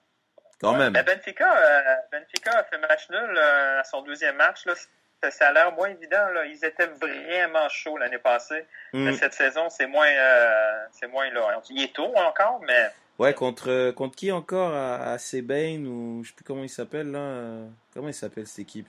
Quand 0.62 0.74
même. 0.74 0.92
Mais 0.92 1.03
Benfica, 1.03 1.57
euh, 1.57 1.96
Benfica 2.12 2.59
a 2.59 2.64
fait 2.64 2.78
match 2.78 3.11
nul 3.11 3.36
euh, 3.36 3.80
à 3.80 3.84
son 3.84 4.03
deuxième 4.03 4.36
match. 4.36 4.64
Là. 4.64 4.74
Ça, 5.22 5.30
ça 5.30 5.48
a 5.48 5.53
l'air 5.53 5.72
moins 5.72 5.88
évident. 5.88 6.28
Là. 6.28 6.44
Ils 6.46 6.64
étaient 6.64 6.86
vraiment 6.86 7.68
chauds 7.68 7.96
l'année 7.96 8.18
passée. 8.18 8.64
Mm. 8.92 9.05
Mais 9.05 9.12
cette 9.14 9.34
saison, 9.34 9.68
c'est 9.70 9.86
moins, 9.86 10.09
euh, 10.09 10.86
c'est 10.92 11.09
moins 11.09 11.28
là. 11.30 11.61
Il 11.68 11.82
est 11.82 11.92
tôt 11.92 12.14
encore, 12.16 12.61
mais 12.62 12.92
Ouais, 13.18 13.34
contre 13.34 13.90
contre 13.92 14.16
qui 14.16 14.32
encore? 14.32 14.72
À, 14.72 15.12
à 15.12 15.18
Sebain 15.18 15.84
ou 15.84 16.22
je 16.24 16.28
sais 16.28 16.34
plus 16.34 16.44
comment 16.44 16.62
il 16.64 16.68
s'appelle 16.70 17.10
là. 17.10 17.18
euh, 17.18 17.68
Comment 17.94 18.08
il 18.08 18.14
s'appelle 18.14 18.46
cette 18.46 18.60
équipe? 18.60 18.88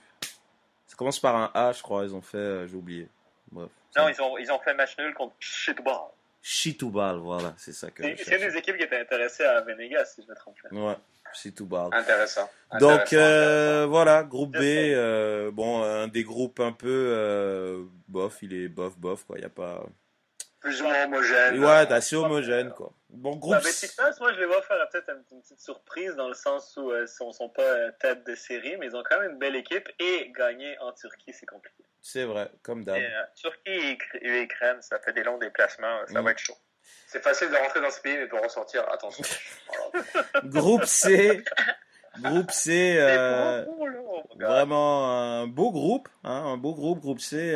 Ça 0.86 0.96
commence 0.96 1.20
par 1.20 1.36
un 1.36 1.50
A, 1.54 1.72
je 1.72 1.82
crois. 1.82 2.04
Ils 2.04 2.14
ont 2.14 2.22
fait, 2.22 2.38
euh, 2.38 2.66
j'ai 2.66 2.76
oublié. 2.76 3.08
Bref. 3.52 3.68
non, 3.96 4.08
ils 4.08 4.20
ont, 4.22 4.38
ils 4.38 4.50
ont 4.50 4.58
fait 4.60 4.74
match 4.74 4.96
nul 4.98 5.14
contre 5.14 5.34
Shitball. 5.38 6.08
Chitoubal, 6.46 7.16
voilà, 7.16 7.54
c'est 7.56 7.72
ça 7.72 7.90
que 7.90 8.02
je 8.02 8.22
C'est 8.22 8.36
une 8.38 8.50
des 8.50 8.56
équipes 8.58 8.76
qui 8.76 8.82
étaient 8.82 9.00
intéressées 9.00 9.44
à 9.44 9.62
Venegas, 9.62 10.04
si 10.14 10.22
je 10.22 10.28
me 10.28 10.34
trompe 10.34 10.56
pas. 10.62 10.76
Ouais, 10.76 10.96
Chitoubal. 11.32 11.88
intéressant. 11.92 12.50
Donc 12.80 12.90
Intéressant, 13.00 13.16
euh, 13.16 13.86
voilà, 13.88 14.22
groupe 14.24 14.52
B, 14.52 14.60
euh, 14.60 15.50
bon, 15.50 15.82
un 15.82 16.06
des 16.08 16.22
groupes 16.22 16.60
un 16.60 16.72
peu 16.72 16.88
euh, 16.90 17.84
bof, 18.08 18.38
il 18.42 18.52
est 18.52 18.68
bof 18.68 18.98
bof 18.98 19.24
quoi, 19.24 19.38
il 19.38 19.42
y 19.42 19.46
a 19.46 19.48
pas. 19.48 19.86
plus 20.60 20.82
ou 20.82 20.84
moins 20.84 21.04
homogène. 21.04 21.64
Ouais, 21.64 21.70
assez 21.92 22.14
homogène 22.16 22.70
quoi. 22.72 22.92
Bon 23.16 23.32
Bah, 23.32 23.38
groupe. 23.38 23.62
Besiktas, 23.62 24.16
moi, 24.20 24.32
je 24.32 24.40
les 24.40 24.46
vois 24.46 24.60
faire 24.62 24.76
peut-être 24.90 25.10
une, 25.30 25.40
petite 25.40 25.60
surprise 25.60 26.14
dans 26.16 26.28
le 26.28 26.34
sens 26.34 26.76
où 26.76 26.90
euh, 26.90 27.02
ils 27.02 27.08
sont, 27.08 27.32
sont 27.32 27.48
pas 27.48 27.62
euh, 27.62 27.90
tête 28.00 28.26
de 28.26 28.34
série, 28.34 28.76
mais 28.76 28.86
ils 28.86 28.96
ont 28.96 29.02
quand 29.08 29.20
même 29.20 29.32
une 29.32 29.38
belle 29.38 29.56
équipe 29.56 29.88
et 30.00 30.32
gagner 30.36 30.76
en 30.80 30.92
Turquie, 30.92 31.32
c'est 31.32 31.46
compliqué. 31.46 31.84
C'est 32.00 32.24
vrai, 32.24 32.50
comme 32.62 32.84
d'hab. 32.84 32.96
Euh, 33.00 33.22
Turquie 33.36 33.70
et, 33.70 33.92
Ukra- 33.94 34.18
et 34.20 34.42
Ukraine, 34.42 34.82
ça 34.82 34.98
fait 34.98 35.12
des 35.12 35.22
longs 35.22 35.38
déplacements. 35.38 36.00
Ça 36.06 36.20
Mm. 36.20 36.24
va 36.24 36.30
être 36.32 36.38
chaud. 36.38 36.56
C'est 37.06 37.22
facile 37.22 37.50
de 37.50 37.56
rentrer 37.56 37.80
dans 37.80 37.90
ce 37.90 38.00
pays, 38.00 38.16
mais 38.18 38.26
pour 38.26 38.42
ressortir, 38.42 38.86
attention. 38.92 39.24
Groupe 40.44 40.84
C, 40.84 41.42
Groupe 42.18 42.50
C, 42.50 42.96
euh, 42.98 43.64
vraiment 44.34 45.10
un 45.40 45.46
beau 45.46 45.70
groupe, 45.70 46.08
hein, 46.24 46.42
un 46.44 46.56
beau 46.56 46.74
groupe, 46.74 47.00
groupe 47.00 47.20
C, 47.20 47.54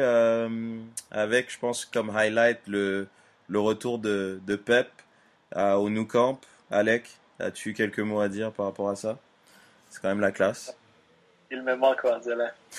avec, 1.11 1.51
je 1.51 1.59
pense, 1.59 1.85
comme 1.85 2.11
highlight 2.17 2.61
le, 2.67 3.09
le 3.49 3.59
retour 3.61 3.99
de, 3.99 4.41
de 4.47 4.57
Pep 4.57 4.89
euh, 5.57 5.75
au 5.75 5.89
Nou 5.91 6.07
Camp. 6.07 6.41
Alec, 6.71 7.05
as-tu 7.41 7.73
quelques 7.75 8.01
mots 8.01 8.21
à 8.21 8.29
dire 8.29 8.53
par 8.53 8.67
rapport 8.67 8.91
à 8.91 8.97
ça? 8.97 9.19
C'est 9.91 10.01
quand 10.03 10.09
même 10.09 10.21
la 10.21 10.33
classe. 10.33 10.77
Il 11.51 11.63
me 11.63 11.75
manque 11.77 12.03
Guardiola. 12.03 12.53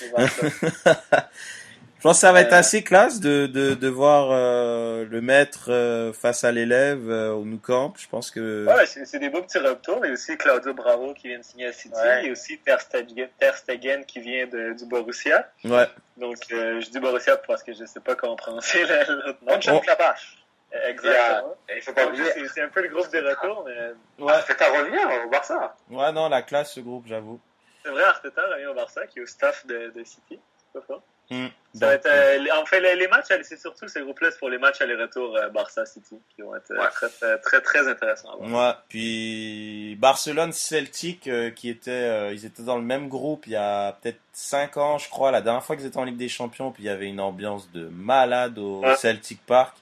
Je 1.98 2.04
pense 2.04 2.16
que 2.16 2.20
ça 2.20 2.32
va 2.32 2.40
être 2.40 2.54
Euh, 2.54 2.58
assez 2.60 2.82
classe 2.82 3.20
de, 3.20 3.46
de, 3.46 3.74
de 3.74 3.88
voir 3.88 4.30
euh, 4.32 5.04
le 5.10 5.20
maître 5.20 5.66
euh, 5.70 6.14
face 6.14 6.44
à 6.44 6.52
l'élève 6.52 7.10
euh, 7.10 7.32
au 7.34 7.44
Nou 7.44 7.58
Camp. 7.58 7.92
Je 7.98 8.08
pense 8.08 8.30
que... 8.30 8.64
Ouais, 8.66 8.86
c'est 8.86 9.04
c'est 9.04 9.18
des 9.18 9.28
beaux 9.28 9.42
petits 9.42 9.58
retours. 9.58 10.00
Il 10.04 10.08
y 10.08 10.10
a 10.10 10.14
aussi 10.14 10.34
Claudio 10.38 10.72
Bravo 10.72 11.12
qui 11.12 11.28
vient 11.28 11.38
de 11.38 11.44
signer 11.44 11.66
à 11.66 11.72
City. 11.74 11.94
Ouais. 11.94 12.26
A 12.26 12.32
aussi 12.32 12.56
Ter 12.58 12.80
Stegen, 12.80 13.28
Ter 13.38 13.54
Stegen 13.54 14.04
qui 14.06 14.20
vient 14.20 14.46
de, 14.46 14.72
du 14.78 14.86
Borussia. 14.86 15.46
Ouais. 15.64 15.88
Donc, 16.16 16.38
euh, 16.52 16.80
je 16.80 16.88
dis 16.88 17.00
Borussia 17.00 17.36
parce 17.36 17.62
que 17.62 17.74
je 17.74 17.84
sais 17.84 18.00
pas 18.00 18.14
comment 18.14 18.36
prononcer 18.36 18.82
le- 18.86 19.26
l'autre 19.26 19.38
nom. 19.42 19.52
Mönchengladbach. 19.52 20.38
Exactement. 20.72 21.54
Il 21.74 21.82
faut 21.82 21.92
pas 21.92 22.06
oublier. 22.06 22.24
c'est- 22.54 22.60
un 22.62 22.68
peu 22.68 22.82
le 22.82 22.88
groupe 22.88 23.08
des 23.10 23.20
retours, 23.20 23.64
mais 23.66 24.24
Ouais. 24.24 24.32
Arteta 24.32 24.66
revient 24.70 25.24
au 25.26 25.30
Barça. 25.30 25.74
Ouais, 25.90 26.12
non, 26.12 26.28
la 26.28 26.42
classe, 26.42 26.72
ce 26.74 26.80
groupe, 26.80 27.04
j'avoue. 27.06 27.40
c'est 27.82 27.90
vrai, 27.90 28.02
Arteta 28.04 28.42
revient 28.52 28.66
au 28.66 28.74
Barça 28.74 29.06
qui 29.06 29.18
est 29.18 29.22
au 29.22 29.26
staff 29.26 29.66
de, 29.66 29.90
de 29.96 30.04
City. 30.04 30.38
C'est 30.58 30.80
pas 30.80 30.86
fort. 30.86 31.02
Hmm. 31.30 31.46
Ça 31.74 31.86
va 31.86 31.92
Donc, 31.96 32.06
être, 32.06 32.12
euh, 32.12 32.38
les- 32.38 32.50
en 32.50 32.66
fait, 32.66 32.80
les, 32.80 32.96
les 32.96 33.06
matchs, 33.06 33.26
c'est 33.42 33.56
surtout 33.56 33.86
ce 33.86 34.00
groupe-là, 34.00 34.32
c'est 34.32 34.38
pour 34.40 34.48
les 34.48 34.58
matchs 34.58 34.80
aller-retour 34.80 35.36
euh, 35.36 35.48
Barça-City 35.48 36.20
qui 36.34 36.42
vont 36.42 36.56
être 36.56 36.72
euh, 36.72 36.84
très, 36.90 37.08
très, 37.08 37.38
très, 37.38 37.60
très 37.60 37.88
intéressants. 37.88 38.36
Ouais, 38.40 38.72
puis 38.88 39.96
Barcelone 40.00 40.52
Celtic 40.52 41.28
euh, 41.28 41.50
qui 41.50 41.68
était 41.70 41.90
euh, 41.92 42.32
ils 42.32 42.44
étaient 42.44 42.64
dans 42.64 42.76
le 42.76 42.82
même 42.82 43.08
groupe 43.08 43.46
il 43.46 43.52
y 43.52 43.56
a 43.56 43.92
peut-être 44.02 44.18
5 44.32 44.76
ans 44.76 44.98
je 44.98 45.08
crois 45.08 45.30
la 45.30 45.40
dernière 45.40 45.62
fois 45.62 45.76
qu'ils 45.76 45.86
étaient 45.86 45.98
en 45.98 46.04
Ligue 46.04 46.16
des 46.16 46.28
Champions 46.28 46.72
puis 46.72 46.82
il 46.82 46.86
y 46.86 46.90
avait 46.90 47.06
une 47.06 47.20
ambiance 47.20 47.70
de 47.70 47.88
malade 47.88 48.58
au 48.58 48.80
Ouais. 48.80 48.96
Celtic 48.96 49.44
Park. 49.46 49.76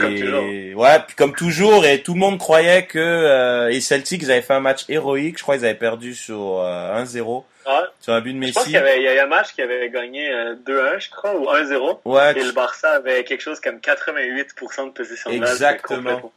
Comme 0.00 0.12
et 0.12 0.20
toujours. 0.20 0.44
ouais, 0.44 0.98
puis 1.06 1.16
comme 1.16 1.34
toujours 1.34 1.84
et 1.86 2.02
tout 2.02 2.14
le 2.14 2.20
monde 2.20 2.38
croyait 2.38 2.86
que 2.86 2.98
euh, 2.98 3.68
les 3.68 3.80
Celtics 3.80 4.24
avaient 4.24 4.42
fait 4.42 4.54
un 4.54 4.60
match 4.60 4.84
héroïque, 4.88 5.38
je 5.38 5.42
crois 5.42 5.56
qu'ils 5.56 5.64
avaient 5.66 5.74
perdu 5.78 6.14
sur 6.14 6.60
euh, 6.60 7.02
1-0 7.04 7.44
Ouais. 7.66 7.72
sur 7.98 8.12
un 8.12 8.20
but 8.20 8.34
de 8.34 8.46
Je 8.46 8.52
pense 8.52 8.56
Messi. 8.56 8.64
qu'il 8.66 8.74
y 8.74 8.76
avait 8.76 8.98
il 9.00 9.04
y 9.04 9.08
a 9.08 9.14
eu 9.14 9.18
un 9.20 9.26
match 9.26 9.54
qui 9.54 9.62
avait 9.62 9.88
gagné 9.88 10.30
euh, 10.30 10.54
2-1, 10.66 11.00
je 11.00 11.08
crois, 11.10 11.34
ou 11.34 11.46
1-0. 11.46 12.00
Ouais, 12.04 12.38
Et 12.38 12.44
le 12.44 12.52
Barça 12.52 12.90
avait 12.96 13.24
quelque 13.24 13.40
chose 13.40 13.58
comme 13.58 13.76
88% 13.76 14.86
de 14.86 14.90
position 14.90 15.30
de 15.30 15.36
Exactement. 15.36 16.30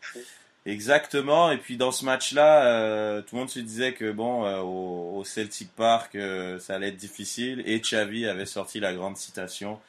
Exactement. 0.66 1.52
Et 1.52 1.58
puis 1.58 1.78
dans 1.78 1.92
ce 1.92 2.06
match-là, 2.06 2.66
euh, 2.66 3.22
tout 3.22 3.36
le 3.36 3.40
monde 3.40 3.50
se 3.50 3.60
disait 3.60 3.94
que 3.94 4.12
bon, 4.12 4.46
euh, 4.46 4.60
au, 4.60 5.18
au 5.18 5.24
Celtic 5.24 5.74
Park, 5.76 6.16
euh, 6.16 6.60
ça 6.60 6.76
allait 6.76 6.90
être 6.90 6.98
difficile. 6.98 7.64
Et 7.66 7.80
Xavi 7.80 8.28
avait 8.28 8.46
sorti 8.46 8.80
la 8.80 8.94
grande 8.94 9.18
citation 9.18 9.80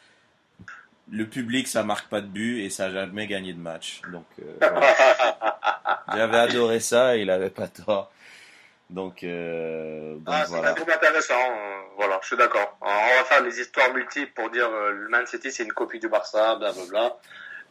le 1.11 1.27
public, 1.27 1.69
ça 1.69 1.83
marque 1.83 2.09
pas 2.09 2.21
de 2.21 2.27
but 2.27 2.61
et 2.65 2.71
ça 2.71 2.87
a 2.87 2.91
jamais 2.91 3.27
gagné 3.27 3.53
de 3.53 3.61
match. 3.61 4.01
Donc 4.13 4.27
euh, 4.41 4.57
voilà. 4.61 6.03
j'avais 6.15 6.39
adoré 6.39 6.81
ça 6.81 7.17
et 7.17 7.21
il 7.23 7.31
avait 7.31 7.51
pas 7.51 7.69
tort. 7.69 8.11
Donc, 8.91 9.23
euh, 9.23 10.15
donc 10.15 10.23
Ah, 10.29 10.43
c'est 10.45 10.51
voilà. 10.51 10.71
un 10.71 10.75
groupe 10.75 10.91
intéressant. 10.91 11.35
euh, 11.35 11.81
voilà, 11.99 12.19
je 12.23 12.29
suis 12.29 12.37
d'accord. 12.37 12.79
On 12.81 12.87
va 12.87 13.25
faire 13.25 13.43
les 13.43 13.61
histoires 13.61 13.93
multiples 13.93 14.33
pour 14.35 14.49
dire 14.51 14.69
euh, 14.71 14.93
le 14.93 15.09
Man 15.09 15.27
City 15.27 15.51
c'est 15.53 15.65
une 15.65 15.73
copie 15.73 15.99
du 15.99 16.09
Barça, 16.09 16.57
blablabla. 16.57 17.17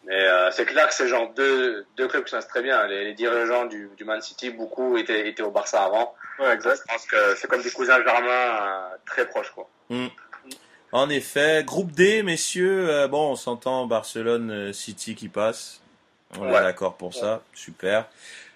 Mais 0.06 0.14
euh, 0.26 0.52
c'est 0.52 0.66
clair 0.66 0.88
que 0.88 0.94
c'est 0.94 1.08
genre 1.08 1.34
deux, 1.34 1.86
deux 1.98 2.08
clubs 2.08 2.24
qui 2.24 2.30
sont 2.32 2.40
très 2.48 2.62
bien. 2.62 2.86
Les, 2.88 3.04
les 3.06 3.14
dirigeants 3.14 3.66
du, 3.66 3.90
du 3.98 4.06
Man 4.06 4.22
City, 4.22 4.52
beaucoup 4.52 4.96
étaient, 4.98 5.28
étaient 5.28 5.42
au 5.44 5.52
Barça 5.52 5.84
avant. 5.84 6.14
Ouais, 6.40 6.54
exact. 6.54 6.82
Je 6.88 6.94
pense 6.94 7.06
que 7.08 7.36
c'est 7.36 7.48
comme 7.50 7.62
des 7.64 7.72
cousins 7.72 8.02
germains 8.04 8.28
euh, 8.30 8.96
très 9.06 9.26
proches, 9.28 9.50
quoi. 9.52 9.68
Mm. 9.90 10.08
En 10.98 11.10
effet, 11.12 11.64
groupe 11.64 11.92
D, 11.92 12.24
messieurs, 12.24 12.90
euh, 12.90 13.08
bon, 13.08 13.34
on 13.34 13.36
s'entend 13.36 13.86
Barcelone 13.86 14.50
euh, 14.50 14.74
City 14.74 15.14
qui 15.14 15.30
passe. 15.30 15.80
On 16.40 16.48
est 16.48 16.52
Ouais. 16.52 16.62
d'accord 16.62 16.96
pour 16.98 17.14
ça, 17.14 17.44
super. 17.54 18.08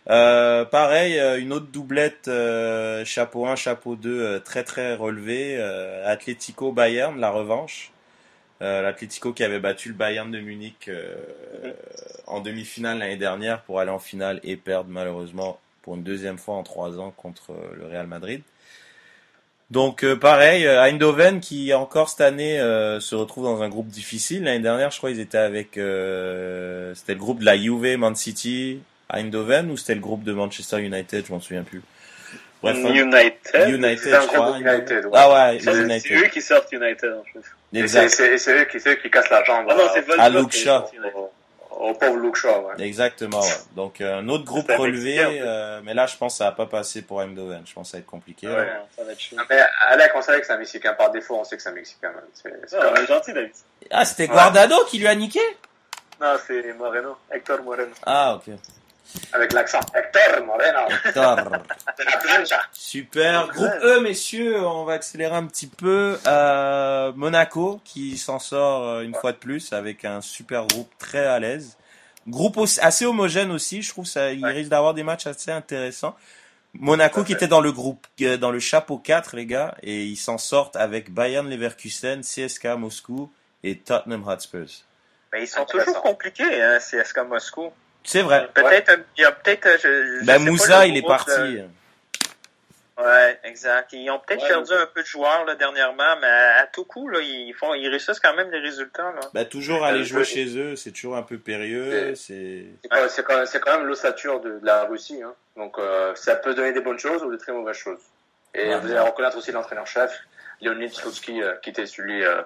Euh, 0.10 0.66
pareil, 0.66 1.20
une 1.40 1.54
autre 1.54 1.68
doublette, 1.68 2.28
euh, 2.28 3.06
chapeau 3.06 3.46
1, 3.46 3.56
chapeau 3.56 3.96
2, 3.96 4.10
euh, 4.10 4.40
très 4.40 4.64
très 4.64 4.96
relevé. 4.96 5.62
Atlético 6.04 6.72
Bayern, 6.72 7.20
la 7.20 7.30
revanche. 7.30 7.92
L'Atlético 8.60 9.34
qui 9.34 9.44
avait 9.44 9.60
battu 9.60 9.90
le 9.90 9.96
Bayern 9.96 10.30
de 10.32 10.40
Munich 10.40 10.90
en 12.28 12.40
demi-finale 12.42 12.98
l'année 13.00 13.18
dernière 13.18 13.62
pour 13.62 13.80
aller 13.80 13.90
en 13.92 13.98
finale 14.00 14.40
et 14.44 14.56
perdre 14.56 14.90
malheureusement 14.90 15.60
pour 15.84 15.96
une 15.96 16.04
deuxième 16.04 16.38
fois 16.40 16.56
en 16.56 16.64
trois 16.64 17.00
ans 17.00 17.12
contre 17.18 17.54
le 17.76 17.86
Real 17.88 18.06
Madrid. 18.08 18.42
Donc 19.72 20.04
euh, 20.04 20.18
pareil, 20.18 20.68
euh, 20.68 20.82
Eindhoven 20.84 21.40
qui 21.40 21.74
encore 21.74 22.10
cette 22.10 22.22
année 22.22 22.60
euh, 22.60 23.00
se 23.00 23.16
retrouve 23.16 23.46
dans 23.46 23.62
un 23.62 23.70
groupe 23.70 23.88
difficile. 23.88 24.44
L'année 24.44 24.60
dernière, 24.60 24.92
je 24.92 24.98
crois, 24.98 25.12
ils 25.12 25.20
étaient 25.22 25.38
avec, 25.38 25.78
euh, 25.78 26.94
c'était 26.94 27.14
le 27.14 27.20
groupe 27.20 27.40
de 27.40 27.46
la 27.46 27.58
Juve, 27.58 27.98
Man 27.98 28.16
City, 28.16 28.82
Eindhoven 29.10 29.72
ou 29.72 29.78
c'était 29.78 29.96
le 29.96 30.02
groupe 30.02 30.24
de 30.24 30.34
Manchester 30.34 30.80
United, 30.82 31.26
je 31.26 31.32
m'en 31.32 31.40
souviens 31.40 31.64
plus. 31.64 31.82
Bref, 32.62 32.78
un- 32.86 32.94
United. 32.94 33.70
United, 33.70 34.14
un 34.14 34.22
je 34.22 34.28
crois. 34.28 34.58
United, 34.60 35.06
ouais. 35.06 35.12
Ah 35.14 35.52
ouais, 35.54 35.60
C'est 35.60 36.00
c'est 36.00 36.16
eux 36.16 36.28
qui 36.28 36.42
sortent 36.42 36.72
United 36.72 37.12
en 37.14 37.22
plus. 37.24 37.40
Et 37.40 37.44
c'est 37.74 37.80
Exact. 37.80 38.10
c'est- 38.10 38.38
c'est 38.38 38.62
eux 38.62 38.66
qui, 38.66 38.80
c'est 38.80 38.92
eux 38.92 38.96
qui 39.02 39.10
cassent 39.10 39.30
la 39.32 39.44
jambe 39.46 39.66
Ah 39.70 39.74
non, 39.76 39.86
à- 39.86 39.94
c'est 39.94 40.20
À 40.20 40.30
Au, 41.82 41.90
au 41.90 41.94
pauvre 41.94 42.18
Luke 42.18 42.36
Shaw. 42.36 42.68
Ouais. 42.68 42.86
Exactement. 42.86 43.42
Ouais. 43.42 43.48
Donc 43.76 44.02
euh, 44.02 44.20
un 44.20 44.30
autre 44.30 44.46
groupe 44.46 44.70
relevé, 44.70 45.18
euh, 45.20 45.82
mais 45.84 45.94
là, 45.94 46.06
je 46.08 46.18
pense 46.18 46.34
que 46.34 46.38
ça 46.40 46.46
va 46.46 46.52
pas 46.52 46.66
passer 46.66 47.02
pour 47.02 47.22
Eindhoven. 47.22 47.64
Je 47.66 47.74
pense 47.74 47.88
que 47.88 47.92
ça 47.92 47.98
va 47.98 48.02
être 48.02 48.08
compliqué. 48.08 48.48
Ouais, 48.48 48.70
ça 48.96 49.04
va 49.04 49.12
être 49.12 49.20
chaud. 49.20 49.36
Mais 49.50 49.62
Alec, 49.88 50.12
on 50.16 50.22
savait 50.22 50.40
que 50.42 50.48
c'est 50.48 50.54
un 50.54 50.58
Mexicain. 50.58 50.94
Par 50.94 51.12
défaut, 51.12 51.38
on 51.38 51.44
sait 51.44 51.58
que 51.58 51.64
c'est 51.64 51.70
un 51.70 51.74
Mexicain. 51.74 52.12
C'est 52.34 53.08
gentil, 53.08 53.34
David. 53.34 53.52
Ah, 53.90 54.06
c'était 54.06 54.28
Guardado 54.28 54.86
qui 54.86 55.00
lui 55.00 55.08
a 55.08 55.16
niqué? 55.16 55.42
Non, 56.20 56.36
c'est 56.46 56.74
Moreno. 56.74 57.18
Hector 57.32 57.64
Moreno. 57.64 57.92
Ah, 58.06 58.36
ok. 58.36 58.54
Avec 59.34 59.52
l'accent. 59.54 59.80
Hector 59.94 60.46
Moreno. 60.46 60.88
Hector. 61.06 61.36
De 61.98 62.04
la 62.06 62.18
plancha. 62.18 62.62
Super. 62.72 63.48
Groupe 63.50 63.72
E, 63.84 64.00
messieurs, 64.00 64.66
on 64.66 64.86
va 64.86 64.94
accélérer 64.94 65.36
un 65.36 65.46
petit 65.46 65.68
peu. 65.68 66.18
Euh, 66.28 67.12
Monaco 67.16 67.82
qui 67.84 68.18
s'en 68.18 68.40
sort 68.40 68.88
euh, 68.88 69.02
une 69.02 69.14
fois 69.16 69.32
de 69.34 69.38
plus 69.38 69.74
avec 69.74 70.06
un 70.06 70.22
super 70.22 70.66
groupe 70.68 70.90
très 70.98 71.26
à 71.26 71.40
l'aise. 71.40 71.78
Groupe 72.28 72.58
aussi- 72.58 72.80
assez 72.82 73.06
homogène 73.06 73.52
aussi, 73.52 73.82
je 73.82 73.90
trouve 73.90 74.06
ça, 74.06 74.32
il 74.32 74.46
risque 74.46 74.70
d'avoir 74.70 74.94
des 74.94 75.04
matchs 75.04 75.28
assez 75.28 75.52
intéressants. 75.52 76.16
Monaco 76.74 77.24
qui 77.26 77.34
était 77.34 77.48
dans 77.48 77.60
le 77.62 77.72
groupe, 77.74 78.08
euh, 78.22 78.38
dans 78.38 78.52
le 78.52 78.60
chapeau 78.60 78.98
4, 78.98 79.36
les 79.36 79.46
gars, 79.46 79.76
et 79.84 80.04
ils 80.06 80.16
s'en 80.16 80.38
sortent 80.38 80.76
avec 80.78 81.12
Bayern 81.12 81.50
Leverkusen, 81.50 82.22
CSK 82.22 82.66
Moscou 82.78 83.30
et 83.64 83.78
Tottenham 83.80 84.26
Hotspurs. 84.28 84.68
Ah, 84.70 84.78
Ah, 84.84 85.28
Mais 85.34 85.44
ils 85.44 85.48
sont 85.48 85.66
toujours 85.66 86.02
compliqués, 86.02 86.62
hein, 86.62 86.78
CSK 86.80 87.20
Moscou. 87.28 87.72
C'est 88.04 88.22
vrai. 88.22 88.50
Peut-être, 88.54 89.00
il 89.18 89.22
y 89.22 89.26
a 89.26 89.32
peut-être. 89.32 89.68
je- 89.82 90.20
je 90.22 90.26
Ben 90.26 90.40
Moussa, 90.44 90.86
il 90.88 90.98
est 90.98 91.02
parti. 91.06 91.32
de- 91.32 91.66
Ouais, 92.98 93.40
exact. 93.46 93.94
Ils 93.94 94.10
ont 94.12 94.20
peut-être 94.20 94.44
Ouais, 94.44 94.48
perdu 94.50 94.74
un 94.74 94.86
peu 94.86 95.02
de 95.02 95.08
joueurs 95.08 95.44
là, 95.46 95.56
dernièrement, 95.56 96.18
mais 96.22 96.28
à 96.28 96.68
tout 96.68 96.86
coup, 96.86 97.08
là, 97.08 97.20
ils 97.22 97.54
font, 97.54 97.74
ils 97.74 97.88
réussissent 97.88 98.20
quand 98.20 98.36
même 98.36 98.52
des 98.52 98.60
résultats. 98.60 99.12
Là. 99.14 99.22
Bah, 99.34 99.46
toujours 99.46 99.84
aller 99.86 100.02
Euh, 100.02 100.04
jouer 100.04 100.24
chez 100.24 100.56
eux, 100.58 100.76
c'est 100.76 100.92
toujours 100.92 101.16
un 101.16 101.24
peu 101.24 101.40
périlleux. 101.40 102.14
C'est 102.16 102.66
C'est 103.10 103.24
quand, 103.60 103.78
même 103.78 103.88
l'ossature 103.88 104.40
de, 104.42 104.60
de 104.60 104.66
la 104.66 104.84
Russie. 104.84 105.22
Hein. 105.24 105.34
Donc 105.58 105.80
euh, 105.80 106.14
ça 106.16 106.36
peut 106.36 106.54
donner 106.54 106.74
des 106.74 106.82
bonnes 106.82 107.00
choses 107.00 107.24
ou 107.24 107.32
de 107.32 107.38
très 107.38 107.54
mauvaises 107.54 107.78
choses. 107.78 108.02
Et 108.54 108.68
Ouais, 108.68 108.78
vous 108.80 108.88
ouais. 108.90 108.98
allez 108.98 109.08
reconnaître 109.10 109.38
aussi 109.38 109.52
l'entraîneur-chef, 109.52 110.12
Leonid 110.62 110.90
Slutsky, 110.94 111.42
euh, 111.42 111.56
qui 111.64 111.72
était 111.72 111.88
celui 111.88 112.24
euh, 112.24 112.42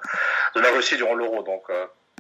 de 0.56 0.62
la 0.62 0.70
Russie 0.72 0.96
durant 0.96 1.16
l'Euro. 1.16 1.44
Donc 1.44 1.64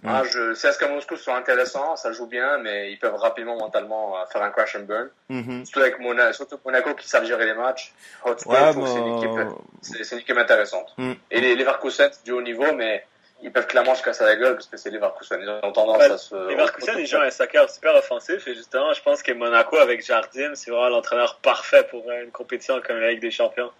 euh, 0.07 0.11
Mm. 0.11 0.15
ah, 0.15 0.23
je 0.23 0.53
sais 0.53 0.71
ce 0.71 0.77
que 0.77 0.85
Moscou 0.85 1.15
sont 1.17 1.33
intéressants, 1.33 1.95
ça 1.95 2.11
joue 2.11 2.27
bien, 2.27 2.57
mais 2.59 2.91
ils 2.91 2.99
peuvent 2.99 3.15
rapidement 3.15 3.57
mentalement 3.57 4.17
euh, 4.19 4.25
faire 4.27 4.41
un 4.43 4.51
crash 4.51 4.75
and 4.75 4.81
burn. 4.83 5.09
Mhm. 5.29 5.65
Surtout 5.65 5.79
avec 5.81 5.99
Mona, 5.99 6.31
surtout 6.33 6.59
Monaco 6.65 6.93
qui 6.95 7.07
savent 7.07 7.25
gérer 7.25 7.45
les 7.45 7.53
matchs. 7.53 7.93
Hotspur, 8.23 8.51
Ouais, 8.51 8.59
je 8.67 8.71
trouve 8.71 8.83
que 8.83 8.89
c'est 8.89 8.99
une 8.99 9.35
bah, 9.35 9.41
équipe, 9.43 9.57
c'est, 9.81 10.03
c'est 10.03 10.15
une 10.15 10.21
équipe 10.21 10.37
intéressante. 10.37 10.93
Mm. 10.97 11.13
Et 11.31 11.41
les 11.41 11.55
Leverkusen 11.55 12.09
c'est 12.11 12.23
du 12.23 12.31
haut 12.31 12.41
niveau, 12.41 12.71
mais 12.73 13.05
ils 13.41 13.51
peuvent 13.51 13.67
clairement 13.67 13.95
se 13.95 14.01
casser 14.03 14.23
la 14.23 14.35
gueule 14.37 14.53
parce 14.55 14.67
que 14.67 14.77
c'est 14.77 14.89
Leverkusen. 14.89 15.39
Ils 15.41 15.49
ont 15.49 15.71
tendance 15.71 15.97
Ouais, 15.97 16.11
à 16.11 16.17
se. 16.17 16.35
Les 16.47 16.53
Leverkusen, 16.55 16.97
ils 16.99 17.05
jouent 17.07 17.17
un 17.21 17.29
soccer 17.31 17.69
super 17.69 17.95
offensif 17.95 18.47
et 18.47 18.55
justement, 18.55 18.93
je 18.93 19.01
pense 19.01 19.21
que 19.21 19.31
Monaco 19.33 19.77
avec 19.77 20.05
Jardim, 20.05 20.55
c'est 20.55 20.71
vraiment 20.71 20.89
l'entraîneur 20.89 21.37
parfait 21.41 21.83
pour 21.89 22.03
euh, 22.09 22.23
une 22.23 22.31
compétition 22.31 22.81
comme 22.85 22.97
la 22.99 23.11
Ligue 23.11 23.21
des 23.21 23.31
Champions. 23.31 23.71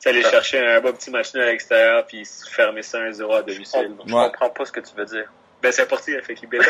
Tu 0.00 0.08
sais, 0.08 0.08
aller 0.16 0.24
Ouais. 0.24 0.30
chercher 0.30 0.66
un 0.66 0.80
bon 0.80 0.92
petit 0.94 1.10
match 1.12 1.32
à 1.36 1.38
l'extérieur 1.38 2.04
puis 2.06 2.24
se 2.26 2.48
fermer 2.50 2.82
ça 2.82 2.98
1-0 2.98 3.32
à 3.36 3.42
domicile. 3.42 3.94
Je 4.06 4.12
Ouais. 4.12 4.24
comprends 4.30 4.50
pas 4.50 4.64
ce 4.64 4.72
que 4.72 4.80
tu 4.80 4.94
veux 4.96 5.04
dire. 5.04 5.30
Ben, 5.62 5.72
c'est 5.72 5.82
importé, 5.82 6.20
fait 6.22 6.34
qu'il 6.34 6.48
bétonne. 6.48 6.66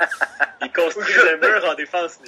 il 0.62 0.72
construit 0.72 1.14
un 1.32 1.36
mur 1.36 1.64
en 1.70 1.74
défense, 1.74 2.18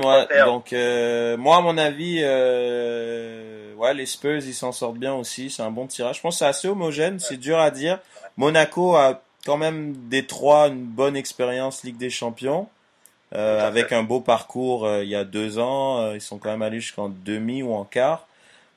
pas 0.00 0.26
perdre. 0.26 0.52
Donc, 0.52 0.72
euh, 0.72 1.36
moi, 1.36 1.56
à 1.56 1.60
mon 1.60 1.76
avis, 1.76 2.20
euh, 2.22 3.74
ouais, 3.74 3.94
les 3.94 4.06
Spurs, 4.06 4.36
ils 4.44 4.54
s'en 4.54 4.72
sortent 4.72 4.98
bien 4.98 5.14
aussi. 5.14 5.50
C'est 5.50 5.62
un 5.62 5.70
bon 5.70 5.86
tirage. 5.86 6.16
Je 6.16 6.20
pense 6.22 6.36
que 6.36 6.38
c'est 6.40 6.46
assez 6.46 6.68
homogène. 6.68 7.18
C'est 7.18 7.36
dur 7.36 7.58
à 7.58 7.70
dire. 7.70 7.98
Monaco 8.36 8.94
a 8.94 9.22
quand 9.44 9.56
même 9.56 9.94
des 10.08 10.26
trois 10.26 10.68
une 10.68 10.84
bonne 10.84 11.16
expérience 11.16 11.82
Ligue 11.82 11.96
des 11.96 12.10
Champions. 12.10 12.68
Euh, 13.34 13.66
avec 13.66 13.92
un 13.92 14.02
beau 14.02 14.20
parcours 14.20 14.86
euh, 14.86 15.04
il 15.04 15.10
y 15.10 15.14
a 15.14 15.24
deux 15.24 15.58
ans, 15.58 16.00
Euh, 16.00 16.14
ils 16.14 16.20
sont 16.20 16.38
quand 16.38 16.50
même 16.50 16.62
allés 16.62 16.80
jusqu'en 16.80 17.10
demi 17.10 17.62
ou 17.62 17.74
en 17.74 17.84
quart. 17.84 18.26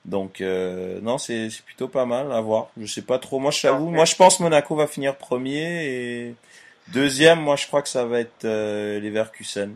Donc 0.06 0.42
euh, 0.42 1.00
non, 1.02 1.18
c'est 1.18 1.50
plutôt 1.66 1.88
pas 1.88 2.06
mal 2.06 2.32
à 2.32 2.42
voir. 2.42 2.70
Je 2.80 2.86
sais 2.88 3.04
pas 3.04 3.20
trop. 3.20 3.40
Moi, 3.40 3.52
je 3.52 3.62
t'avoue, 3.62 3.90
moi 3.90 4.06
je 4.06 4.16
pense 4.16 4.40
Monaco 4.40 4.76
va 4.76 4.88
finir 4.88 5.16
premier 5.16 5.86
et 5.86 6.36
deuxième. 6.88 7.40
Moi, 7.40 7.56
je 7.56 7.68
crois 7.68 7.82
que 7.82 7.90
ça 7.90 8.06
va 8.06 8.20
être 8.20 8.46
euh, 8.46 9.00
Leverkusen. 9.00 9.76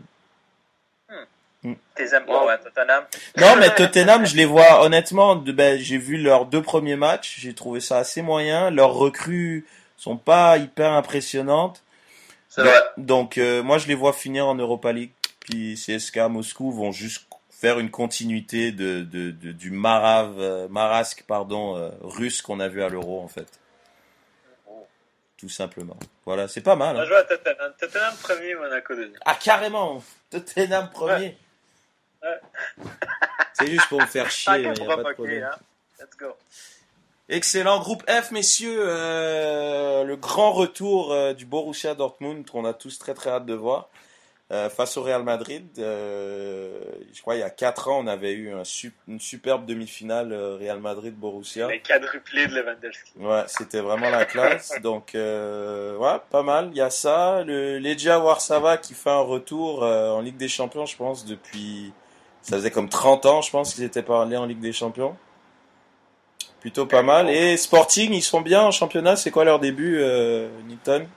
T'es 1.96 2.14
aimes 2.14 2.26
pas, 2.26 2.46
ouais, 2.46 2.58
Tottenham? 2.58 3.04
Non, 3.38 3.56
mais 3.58 3.70
Tottenham, 3.74 4.24
je 4.24 4.36
les 4.36 4.44
vois 4.44 4.84
honnêtement. 4.84 5.34
ben, 5.34 5.78
j'ai 5.78 5.98
vu 5.98 6.16
leurs 6.16 6.46
deux 6.46 6.62
premiers 6.62 6.94
matchs. 6.96 7.38
J'ai 7.40 7.54
trouvé 7.54 7.80
ça 7.80 7.98
assez 7.98 8.22
moyen. 8.22 8.70
Leurs 8.70 8.92
recrues 8.92 9.66
sont 9.96 10.16
pas 10.16 10.58
hyper 10.58 10.92
impressionnantes. 10.92 11.82
C'est 12.48 12.62
Donc- 12.62 12.70
vrai. 12.70 12.80
Donc, 12.98 13.38
euh, 13.38 13.62
moi, 13.64 13.78
je 13.78 13.88
les 13.88 13.94
vois 13.96 14.12
finir 14.12 14.46
en 14.46 14.54
Europa 14.54 14.92
League. 14.92 15.10
Puis 15.40 15.74
CSKA 15.76 16.28
Moscou 16.28 16.70
vont 16.70 16.92
juste 16.92 17.25
faire 17.58 17.78
une 17.78 17.90
continuité 17.90 18.70
de, 18.70 19.00
de, 19.02 19.30
de- 19.30 19.52
du 19.52 19.70
marave, 19.70 20.38
euh, 20.38 20.68
marasque 20.68 21.24
pardon, 21.26 21.76
euh, 21.76 21.90
russe 22.02 22.42
qu'on 22.42 22.60
a 22.60 22.68
vu 22.68 22.82
à 22.82 22.88
l'Euro 22.88 23.20
en 23.22 23.28
fait. 23.28 23.48
Tout 25.38 25.48
simplement. 25.50 25.96
Voilà, 26.24 26.48
c'est 26.48 26.62
pas 26.62 26.76
mal. 26.76 26.96
On 26.96 26.98
hein. 26.98 27.02
va 27.02 27.06
jouer 27.06 27.16
à 27.16 27.24
Tottenham. 27.24 27.72
Tottenham 27.78 28.14
premier, 28.22 28.54
Monaco 28.54 28.94
deuxième. 28.94 29.18
Ah 29.24 29.34
carrément, 29.34 30.02
Tottenham 30.30 30.90
premier. 30.90 31.36
Ouais. 32.22 32.40
C'est 33.52 33.66
juste 33.68 33.88
pour 33.88 34.00
me 34.00 34.06
faire 34.06 34.30
chier. 34.30 34.62
Tant 34.64 34.72
Il 34.72 34.78
qu'à 34.78 34.84
y 34.84 34.86
a 34.86 34.88
pas 34.88 34.96
de 34.96 35.02
provoquer, 35.02 35.14
problème. 35.14 35.44
hein. 35.44 35.58
Let's 36.00 36.16
go. 36.18 36.26
Excellent 37.28 37.80
groupe 37.80 38.02
F, 38.08 38.30
messieurs. 38.30 38.78
euh, 38.80 40.04
le 40.04 40.16
grand 40.16 40.52
retour 40.52 41.12
euh, 41.12 41.32
du 41.34 41.44
Borussia 41.46 41.94
Dortmund 41.94 42.48
qu'on 42.48 42.64
a 42.64 42.72
tous 42.72 42.98
très 42.98 43.14
très 43.14 43.30
hâte 43.30 43.46
de 43.46 43.54
voir 43.54 43.88
euh, 44.52 44.70
face 44.70 44.96
au 44.96 45.02
Real 45.02 45.22
Madrid. 45.24 45.66
Euh, 45.78 46.78
je 47.12 47.20
crois 47.20 47.34
il 47.34 47.40
y 47.40 47.42
a 47.42 47.50
4 47.50 47.88
ans, 47.88 48.00
on 48.04 48.06
avait 48.06 48.32
eu 48.32 48.52
un 48.52 48.62
une 49.08 49.20
superbe 49.20 49.66
demi-finale 49.66 50.32
euh, 50.32 50.56
Real 50.56 50.80
Madrid-Borussia. 50.80 51.68
Les 51.68 51.80
quadruplés 51.80 52.46
de 52.46 52.54
Lewandowski. 52.54 53.12
Ouais, 53.18 53.42
c'était 53.48 53.80
vraiment 53.80 54.10
la 54.10 54.24
classe. 54.24 54.72
Donc, 54.82 55.14
euh, 55.14 55.96
ouais, 55.96 56.18
pas 56.30 56.42
mal. 56.42 56.68
Il 56.70 56.76
y 56.76 56.80
a 56.80 56.90
ça. 56.90 57.42
Le 57.44 57.78
Legia 57.78 58.20
Warszawa 58.20 58.76
qui 58.76 58.94
fait 58.94 59.10
un 59.10 59.20
retour 59.20 59.82
euh, 59.82 60.10
en 60.10 60.20
Ligue 60.20 60.36
des 60.36 60.48
Champions, 60.48 60.86
je 60.86 60.96
pense, 60.96 61.24
depuis... 61.24 61.92
Ça 62.42 62.56
faisait 62.56 62.70
comme 62.70 62.88
30 62.88 63.26
ans, 63.26 63.42
je 63.42 63.50
pense, 63.50 63.74
qu'ils 63.74 63.82
étaient 63.82 64.04
pas 64.04 64.22
allés 64.22 64.36
en 64.36 64.46
Ligue 64.46 64.60
des 64.60 64.72
Champions. 64.72 65.16
Plutôt 66.60 66.86
pas 66.86 67.02
mal. 67.02 67.28
Et 67.28 67.56
Sporting, 67.56 68.12
ils 68.12 68.22
sont 68.22 68.40
bien 68.40 68.62
en 68.62 68.70
championnat. 68.70 69.16
C'est 69.16 69.32
quoi 69.32 69.44
leur 69.44 69.58
début, 69.58 69.98
euh, 70.00 70.48
Newton? 70.68 71.08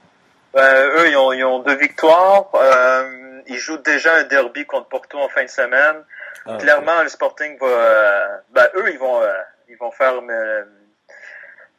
Ben, 0.54 0.88
eux, 0.98 1.10
ils 1.10 1.18
ont, 1.18 1.32
ils 1.32 1.44
ont 1.44 1.60
deux 1.60 1.78
victoires. 1.78 2.46
Euh, 2.56 3.19
ils 3.50 3.58
jouent 3.58 3.78
déjà 3.78 4.14
un 4.16 4.24
derby 4.24 4.66
contre 4.66 4.88
Porto 4.90 5.18
en 5.20 5.30
fin 5.30 5.44
de 5.44 5.50
semaine. 5.50 6.04
Ah, 6.46 6.58
Clairement, 6.58 7.02
le 7.04 7.10
Sporting 7.10 7.58
va... 7.60 7.68
euh, 7.68 8.38
ben, 8.50 8.68
eux, 8.76 8.90
ils 8.92 8.98
vont, 9.00 9.22
euh, 9.22 9.34
ils 9.68 9.78
vont 9.78 9.92
faire 9.92 10.14
euh, 10.30 10.64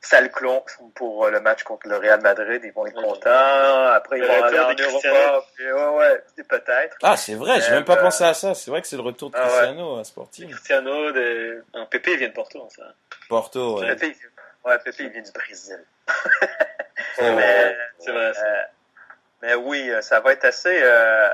sale 0.02 0.30
clon 0.30 0.62
pour 0.94 1.24
euh, 1.26 1.30
le 1.30 1.40
match 1.40 1.62
contre 1.62 1.88
le 1.88 1.96
Real 1.96 2.20
Madrid. 2.20 2.60
Ils 2.64 2.72
vont 2.72 2.86
être 2.86 3.00
contents. 3.00 3.86
Après, 3.92 4.18
ils 4.18 4.22
Le 4.22 4.26
vont 4.28 4.42
aller 4.44 4.58
en 4.60 4.74
Cristiano. 4.74 5.16
Europa. 5.18 5.46
Puis, 5.56 5.72
ouais, 5.72 5.88
ouais, 5.88 6.24
peut-être. 6.48 6.96
Ah, 7.02 7.16
c'est 7.16 7.34
vrai, 7.34 7.60
j'ai 7.60 7.70
Euh, 7.70 7.74
même 7.76 7.84
pas 7.84 7.96
ben, 7.96 8.02
pensé 8.02 8.24
à 8.24 8.34
ça. 8.34 8.54
C'est 8.54 8.70
vrai 8.70 8.80
que 8.82 8.86
c'est 8.88 8.96
le 8.96 9.02
retour 9.02 9.30
de 9.30 9.36
Ah 9.36 9.42
ouais. 9.44 9.48
Cristiano 9.48 9.98
à 9.98 10.04
Sporting. 10.04 10.50
Cristiano, 10.50 11.12
de... 11.12 11.64
un 11.74 11.86
Pépé 11.86 12.16
vient 12.16 12.28
de 12.28 12.32
Porto, 12.34 12.62
hein, 12.62 12.68
ça. 12.74 12.82
Porto, 13.28 13.80
ouais. 13.80 13.94
Pépé, 13.94 14.16
il- 14.18 14.68
ouais, 14.68 14.78
Pépé, 14.78 15.04
il 15.04 15.10
vient 15.10 15.22
du 15.22 15.32
Brésil. 15.32 15.84
C'est 17.14 17.22
mais, 17.34 17.76
C'est 17.98 18.12
vrai, 18.12 18.32
ça. 18.34 18.40
euh, 18.44 18.62
mais 19.42 19.54
oui, 19.54 19.88
euh, 19.90 20.00
ça 20.02 20.20
va 20.20 20.32
être 20.32 20.44
assez, 20.44 20.78
euh, 20.82 21.28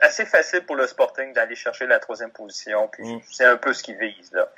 assez 0.00 0.24
facile 0.26 0.62
pour 0.62 0.76
le 0.76 0.86
Sporting 0.86 1.32
d'aller 1.32 1.54
chercher 1.56 1.86
la 1.86 1.98
troisième 1.98 2.30
position. 2.30 2.88
Puis 2.92 3.04
Mm. 3.16 3.20
c'est 3.30 3.44
un 3.44 3.56
peu 3.56 3.72
ce 3.72 3.82
qu'ils 3.82 3.96
visent 3.98 4.32
là. 4.32 4.48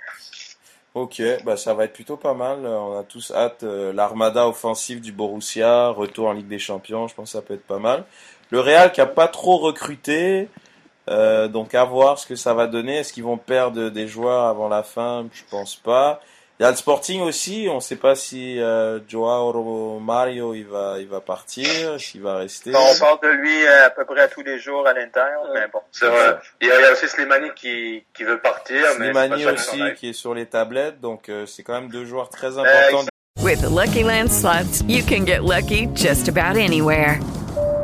Ok, 0.94 1.20
bah 1.44 1.58
ça 1.58 1.74
va 1.74 1.84
être 1.84 1.92
plutôt 1.92 2.16
pas 2.16 2.32
mal. 2.32 2.64
On 2.64 2.98
a 2.98 3.02
tous 3.02 3.30
hâte. 3.30 3.64
euh, 3.64 3.92
L'armada 3.92 4.48
offensive 4.48 5.00
du 5.02 5.12
Borussia, 5.12 5.88
retour 5.90 6.28
en 6.28 6.32
Ligue 6.32 6.48
des 6.48 6.58
Champions, 6.58 7.06
je 7.06 7.14
pense 7.14 7.32
que 7.32 7.38
ça 7.38 7.42
peut 7.42 7.54
être 7.54 7.66
pas 7.66 7.78
mal. 7.78 8.04
Le 8.50 8.60
Real 8.60 8.90
qui 8.92 9.00
a 9.02 9.06
pas 9.06 9.28
trop 9.28 9.58
recruté, 9.58 10.48
euh, 11.10 11.48
donc 11.48 11.74
à 11.74 11.84
voir 11.84 12.18
ce 12.18 12.26
que 12.26 12.34
ça 12.36 12.54
va 12.54 12.66
donner. 12.66 12.98
Est-ce 12.98 13.12
qu'ils 13.12 13.24
vont 13.24 13.36
perdre 13.36 13.90
des 13.90 14.08
joueurs 14.08 14.44
avant 14.46 14.68
la 14.68 14.82
fin? 14.82 15.26
Je 15.32 15.42
pense 15.50 15.76
pas. 15.76 16.20
Il 16.58 16.62
y 16.62 16.66
a 16.66 16.70
le 16.70 16.76
Sporting 16.76 17.20
aussi. 17.20 17.68
On 17.70 17.80
sait 17.80 17.96
pas 17.96 18.14
si 18.14 18.58
euh, 18.60 18.98
Joao 19.06 19.98
Mario 20.00 20.54
il 20.54 20.66
va 20.66 20.96
il 20.98 21.06
va 21.06 21.20
partir, 21.20 22.00
s'il 22.00 22.22
va 22.22 22.38
rester. 22.38 22.72
On 22.74 22.98
parle 22.98 23.18
de 23.22 23.28
lui 23.28 23.66
euh, 23.66 23.86
à 23.86 23.90
peu 23.90 24.04
près 24.06 24.20
à 24.22 24.28
tous 24.28 24.42
les 24.42 24.58
jours 24.58 24.86
à 24.86 24.94
l'intérieur, 24.94 25.42
mais 25.52 25.66
bon. 25.72 25.80
C'est 25.92 26.06
vrai. 26.06 26.38
Il 26.62 26.68
y, 26.68 26.70
a, 26.70 26.78
il 26.80 26.82
y 26.82 26.86
a 26.86 26.92
aussi 26.92 27.08
Slimani 27.08 27.48
qui, 27.54 28.04
qui 28.14 28.24
veut 28.24 28.38
partir, 28.38 28.86
Slimani 28.94 29.44
aussi 29.46 29.80
qui 29.98 30.08
est 30.10 30.12
sur 30.14 30.32
les 30.32 30.46
tablettes, 30.46 31.00
donc 31.00 31.28
euh, 31.28 31.44
c'est 31.44 31.62
quand 31.62 31.74
même 31.74 31.90
deux 31.90 32.06
joueurs 32.06 32.30
très 32.30 32.56
Euh, 32.56 32.62
importants. 32.62 33.06
With 33.42 33.60
the 33.60 33.68
Lucky 33.70 34.02
Land 34.02 34.30
slots, 34.30 34.82
you 34.88 35.02
can 35.04 35.26
get 35.26 35.42
lucky 35.42 35.88
just 35.94 36.26
about 36.28 36.56
anywhere. 36.56 37.18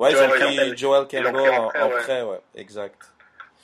Ouais, 0.00 0.10
ils 0.12 0.16
ont 0.16 0.18
Joel 0.20 0.30
pris 0.30 0.40
Campbell. 0.56 0.78
Joel 0.78 1.08
Campbell 1.08 1.32
pris 1.32 1.48
en 1.50 1.64
en, 1.64 1.68
prêt, 1.68 1.80
en 1.82 1.88
ouais. 1.88 2.02
prêt, 2.02 2.22
ouais, 2.22 2.40
exact. 2.54 3.02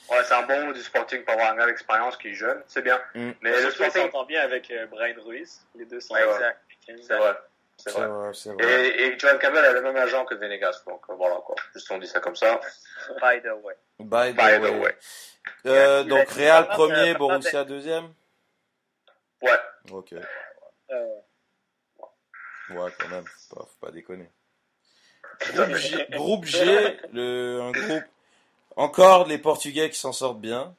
Ouais, 0.09 0.23
c'est 0.23 0.33
un 0.35 0.43
bon 0.43 0.67
mot 0.67 0.73
du 0.73 0.81
Sporting 0.81 1.23
pour 1.25 1.33
avoir 1.33 1.51
un 1.51 1.55
gars 1.57 1.65
d'expérience 1.65 2.15
qui 2.17 2.29
est 2.29 2.33
jeune, 2.33 2.61
c'est 2.67 2.81
bien. 2.81 3.01
Mm. 3.15 3.31
Mais 3.41 3.61
le 3.61 3.71
Sporting, 3.71 4.03
s'entend 4.03 4.23
bien 4.25 4.41
avec 4.41 4.71
euh, 4.71 4.85
Brian 4.87 5.15
Ruiz. 5.25 5.65
Les 5.75 5.85
deux 5.85 5.99
sont 5.99 6.13
Ouais, 6.13 6.23
ouais. 6.23 6.33
Exact. 6.33 6.59
c'est 7.07 7.17
vrai. 7.17 7.33
C'est 7.79 7.91
vrai. 7.91 8.07
vrai, 8.07 8.33
c'est 8.33 8.53
vrai. 8.53 8.87
Et, 8.89 9.03
et 9.07 9.19
Joel 9.19 9.37
Campbell 9.39 9.65
a 9.65 9.73
le 9.73 9.81
même 9.81 9.97
agent 9.97 10.23
que 10.25 10.35
Venegas, 10.35 10.81
donc 10.87 11.01
euh, 11.09 11.13
voilà 11.15 11.35
quoi. 11.45 11.55
Juste 11.73 11.91
on 11.91 11.97
dit 11.97 12.07
ça 12.07 12.19
comme 12.19 12.35
ça. 12.35 12.59
By 13.21 13.41
the 13.41 13.51
way. 13.63 13.75
By 13.99 14.31
the 14.33 14.35
By 14.37 14.57
the 14.59 14.61
way. 14.71 14.79
way. 14.79 14.97
Euh, 15.65 16.03
donc 16.03 16.29
Real 16.29 16.67
premier, 16.67 17.11
a- 17.11 17.13
Borussia 17.15 17.63
deuxième? 17.65 18.13
Ouais. 19.41 19.59
Ok. 19.91 20.13
Euh, 20.91 21.05
Ouais, 22.69 22.91
quand 22.99 23.07
même, 23.07 23.23
faut 23.49 23.55
pas, 23.55 23.61
faut 23.65 23.85
pas 23.85 23.91
déconner. 23.91 24.29
Groupe 25.39 25.75
G, 25.75 26.07
groupe 26.11 26.45
G, 26.45 26.97
le, 27.13 27.61
un 27.61 27.71
groupe 27.71 28.03
encore 28.75 29.27
les 29.27 29.37
Portugais 29.37 29.89
qui 29.89 29.99
s'en 29.99 30.13
sortent 30.13 30.39
bien. 30.41 30.73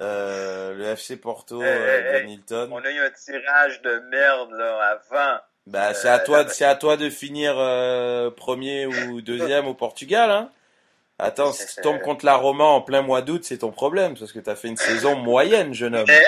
Euh, 0.00 0.74
le 0.74 0.84
FC 0.84 1.16
Porto 1.16 1.60
Eh, 1.60 1.66
euh, 1.66 2.00
eh, 2.08 2.12
de 2.12 2.18
eh, 2.18 2.26
Nilton. 2.26 2.68
On 2.70 2.78
a 2.84 2.90
eu 2.90 3.00
un 3.00 3.10
tirage 3.10 3.82
de 3.82 3.98
merde 4.10 4.52
là 4.52 5.00
avant. 5.10 5.38
Bah, 5.66 5.92
c'est 5.92 6.08
Euh, 6.08 6.14
à 6.14 6.18
toi, 6.20 6.42
la- 6.44 6.48
c'est 6.48 6.64
à 6.64 6.76
toi 6.76 6.96
de 6.96 7.10
finir 7.10 7.54
euh, 7.58 8.30
premier 8.30 8.86
ou 8.86 9.20
deuxième 9.20 9.66
au 9.66 9.74
Portugal, 9.74 10.30
hein. 10.30 10.50
Attends, 11.18 11.52
si 11.52 11.66
tu 11.74 11.80
tombes 11.82 12.00
contre 12.00 12.24
la 12.24 12.36
Roma 12.36 12.62
en 12.62 12.80
plein 12.80 13.02
mois 13.02 13.22
d'août, 13.22 13.42
c'est 13.44 13.58
ton 13.58 13.72
problème, 13.72 14.16
parce 14.16 14.30
que 14.32 14.38
t'as 14.38 14.54
fait 14.54 14.68
une 14.68 14.76
saison 14.76 15.16
moyenne, 15.16 15.74
jeune 15.74 15.96
homme. 15.96 16.06
Mais, 16.06 16.24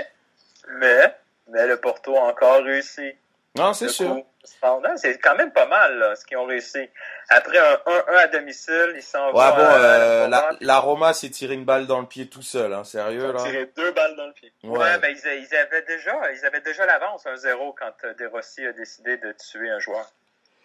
mais, 0.81 1.15
mais 1.47 1.67
le 1.69 1.77
Porto 1.77 2.17
a 2.17 2.23
encore 2.23 2.65
réussi. 2.65 3.13
Non, 3.57 3.73
c'est 3.73 3.89
sûr. 3.89 4.17
C'est 4.45 5.19
quand 5.19 5.35
même 5.37 5.53
pas 5.53 5.67
mal 5.67 5.99
là, 5.99 6.17
ce 6.17 6.25
qu'ils 6.25 6.37
ont 6.39 6.47
réussi. 6.47 6.89
Après 7.29 7.59
un 7.59 7.75
1-1 7.87 8.17
à 8.17 8.29
domicile, 8.29 8.93
ils 8.97 9.03
s'en 9.03 9.27
Ouais, 9.33 9.51
vont 9.51 9.57
bon, 9.57 9.63
euh, 9.63 10.29
la 10.29 10.51
la, 10.61 10.79
Roma 10.79 11.13
s'est 11.13 11.31
tiré 11.31 11.55
une 11.55 11.65
balle 11.65 11.87
dans 11.87 12.01
le 12.01 12.07
pied 12.07 12.29
tout 12.29 12.43
seul, 12.43 12.73
hein, 12.73 12.85
sérieux, 12.85 13.33
là. 13.33 13.43
tiré 13.43 13.67
deux 13.77 13.91
balles 13.93 14.17
dans 14.17 14.27
le 14.27 14.33
pied. 14.33 14.53
Ouais, 14.63 14.79
Ouais. 14.79 14.99
mais 15.01 15.13
ils, 15.13 15.43
ils 15.49 15.55
avaient 15.57 15.83
déjà, 15.83 16.33
ils 16.33 16.47
avaient 16.47 16.61
déjà 16.61 16.87
l'avance 16.87 17.25
1-0 17.27 17.75
quand 17.79 17.93
euh, 18.05 18.15
De 18.15 18.27
Rossi 18.27 18.65
a 18.67 18.73
décidé 18.73 19.19
de 19.19 19.33
tuer 19.33 19.69
un 19.71 19.79
joueur. 19.81 20.07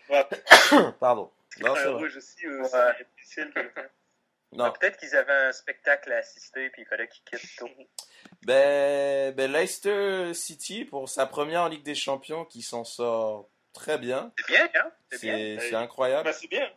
Pardon. 0.99 1.31
Non, 1.61 1.73
c'est 1.75 1.81
un 1.87 1.91
vrai. 1.91 2.03
rouge 2.03 2.17
aussi, 2.17 2.45
euh, 2.45 2.91
difficile. 3.17 3.51
Peut-être 4.51 4.97
qu'ils 4.97 5.15
avaient 5.15 5.33
un 5.47 5.51
spectacle 5.51 6.11
à 6.13 6.17
assister 6.17 6.69
puis 6.69 6.83
il 6.83 6.85
fallait 6.85 7.07
qu'ils 7.07 7.23
quittent 7.25 7.57
tôt. 7.57 7.69
Ben, 8.45 9.33
ben, 9.33 9.51
Leicester 9.51 10.31
City, 10.35 10.85
pour 10.85 11.09
sa 11.09 11.25
première 11.25 11.63
en 11.63 11.67
Ligue 11.67 11.81
des 11.81 11.95
Champions, 11.95 12.45
qui 12.45 12.61
s'en 12.61 12.83
sort 12.83 13.47
très 13.73 13.97
bien. 13.97 14.31
C'est 14.37 14.53
bien, 14.53 14.69
hein? 14.75 14.91
C'est 15.09 15.21
bien. 15.21 15.35
C'est 15.35 15.69
c'est 15.69 15.75
incroyable. 15.75 16.25
Bah, 16.25 16.33
c'est 16.33 16.47
bien. 16.47 16.69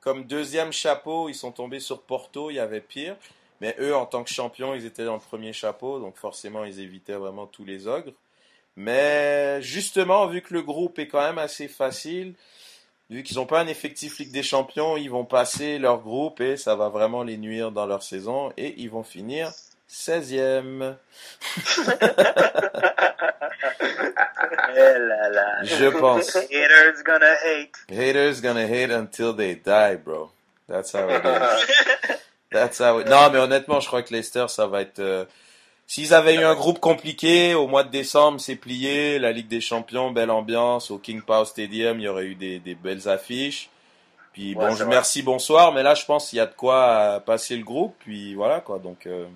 Comme 0.00 0.24
deuxième 0.24 0.72
chapeau, 0.72 1.28
ils 1.28 1.34
sont 1.36 1.52
tombés 1.52 1.78
sur 1.78 2.02
Porto, 2.02 2.50
il 2.50 2.54
y 2.54 2.58
avait 2.58 2.80
pire. 2.80 3.16
Mais 3.60 3.76
eux, 3.78 3.94
en 3.94 4.04
tant 4.04 4.24
que 4.24 4.30
champions, 4.30 4.74
ils 4.74 4.84
étaient 4.84 5.04
dans 5.04 5.14
le 5.14 5.20
premier 5.20 5.52
chapeau, 5.52 6.00
donc 6.00 6.16
forcément, 6.16 6.64
ils 6.64 6.80
évitaient 6.80 7.14
vraiment 7.14 7.46
tous 7.46 7.64
les 7.64 7.86
ogres. 7.86 8.12
Mais 8.74 9.62
justement, 9.62 10.26
vu 10.26 10.42
que 10.42 10.52
le 10.52 10.62
groupe 10.62 10.98
est 10.98 11.06
quand 11.06 11.20
même 11.20 11.38
assez 11.38 11.68
facile, 11.68 12.34
vu 13.10 13.22
qu'ils 13.22 13.36
n'ont 13.36 13.46
pas 13.46 13.60
un 13.60 13.68
effectif 13.68 14.18
Ligue 14.18 14.32
des 14.32 14.42
Champions, 14.42 14.96
ils 14.96 15.10
vont 15.10 15.24
passer 15.24 15.78
leur 15.78 16.00
groupe 16.00 16.40
et 16.40 16.56
ça 16.56 16.74
va 16.74 16.88
vraiment 16.88 17.22
les 17.22 17.36
nuire 17.36 17.70
dans 17.70 17.86
leur 17.86 18.02
saison 18.02 18.52
et 18.56 18.74
ils 18.78 18.90
vont 18.90 19.04
finir 19.04 19.52
16e. 19.92 20.96
Eh. 24.74 25.64
Je 25.64 25.86
pense. 25.98 26.34
Haters 26.36 27.02
gonna 27.04 27.34
hate. 27.44 27.72
Haters 27.90 28.40
gonna 28.40 28.66
hate 28.66 28.90
until 28.90 29.34
they 29.34 29.54
die, 29.54 29.96
bro. 29.96 30.30
That's 30.68 30.92
how 30.94 31.08
it 31.08 31.22
is. 31.24 32.16
That's 32.50 32.78
how 32.80 33.00
it... 33.00 33.08
Non, 33.08 33.30
mais 33.30 33.38
honnêtement, 33.38 33.80
je 33.80 33.86
crois 33.86 34.02
que 34.02 34.12
Leicester, 34.12 34.46
ça 34.48 34.66
va 34.66 34.82
être... 34.82 34.98
euh, 34.98 35.24
S'ils 35.86 36.14
avaient 36.14 36.34
eu 36.36 36.44
un 36.44 36.54
groupe 36.54 36.80
compliqué, 36.80 37.54
au 37.54 37.66
mois 37.66 37.84
de 37.84 37.90
décembre, 37.90 38.40
c'est 38.40 38.56
plié, 38.56 39.18
la 39.18 39.32
Ligue 39.32 39.48
des 39.48 39.60
Champions, 39.60 40.10
belle 40.10 40.30
ambiance, 40.30 40.90
au 40.90 40.96
King 40.98 41.20
Power 41.22 41.44
Stadium, 41.44 41.98
il 41.98 42.04
y 42.04 42.08
aurait 42.08 42.24
eu 42.26 42.34
des, 42.34 42.58
des 42.60 42.74
belles 42.74 43.08
affiches. 43.08 43.68
Puis 44.32 44.54
Ouais, 44.54 44.68
bon, 44.68 44.74
je 44.74 44.84
merci, 44.84 45.22
bonsoir, 45.22 45.72
mais 45.72 45.82
là, 45.82 45.94
je 45.94 46.04
pense 46.06 46.30
qu'il 46.30 46.38
y 46.38 46.40
a 46.40 46.46
de 46.46 46.54
quoi 46.54 46.86
euh, 46.86 47.20
passer 47.20 47.56
le 47.56 47.64
groupe, 47.64 47.94
puis 47.98 48.34
voilà, 48.34 48.60
quoi. 48.60 48.78
Donc, 48.78 49.06
euh, 49.06 49.26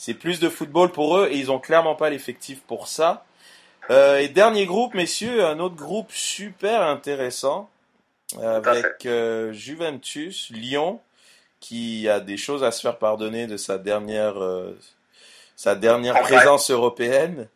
c'est 0.00 0.14
plus 0.14 0.38
de 0.38 0.48
football 0.48 0.92
pour 0.92 1.18
eux, 1.18 1.28
et 1.30 1.36
ils 1.36 1.50
ont 1.50 1.58
clairement 1.58 1.96
pas 1.96 2.08
l'effectif 2.08 2.60
pour 2.62 2.86
ça. 2.88 3.26
Euh, 3.90 4.18
et 4.18 4.28
dernier 4.28 4.64
groupe, 4.64 4.94
messieurs, 4.94 5.44
un 5.44 5.58
autre 5.58 5.74
groupe 5.74 6.12
super 6.12 6.82
intéressant, 6.82 7.68
avec 8.40 9.04
euh, 9.06 9.52
Juventus, 9.52 10.50
Lyon, 10.50 11.00
qui 11.60 12.08
a 12.08 12.20
des 12.20 12.36
choses 12.36 12.62
à 12.62 12.70
se 12.70 12.80
faire 12.80 12.98
pardonner 12.98 13.46
de 13.48 13.56
sa 13.56 13.76
dernière, 13.78 14.40
euh, 14.40 14.78
sa 15.56 15.74
dernière 15.74 16.14
Campagne. 16.14 16.36
présence 16.36 16.70
européenne. 16.70 17.48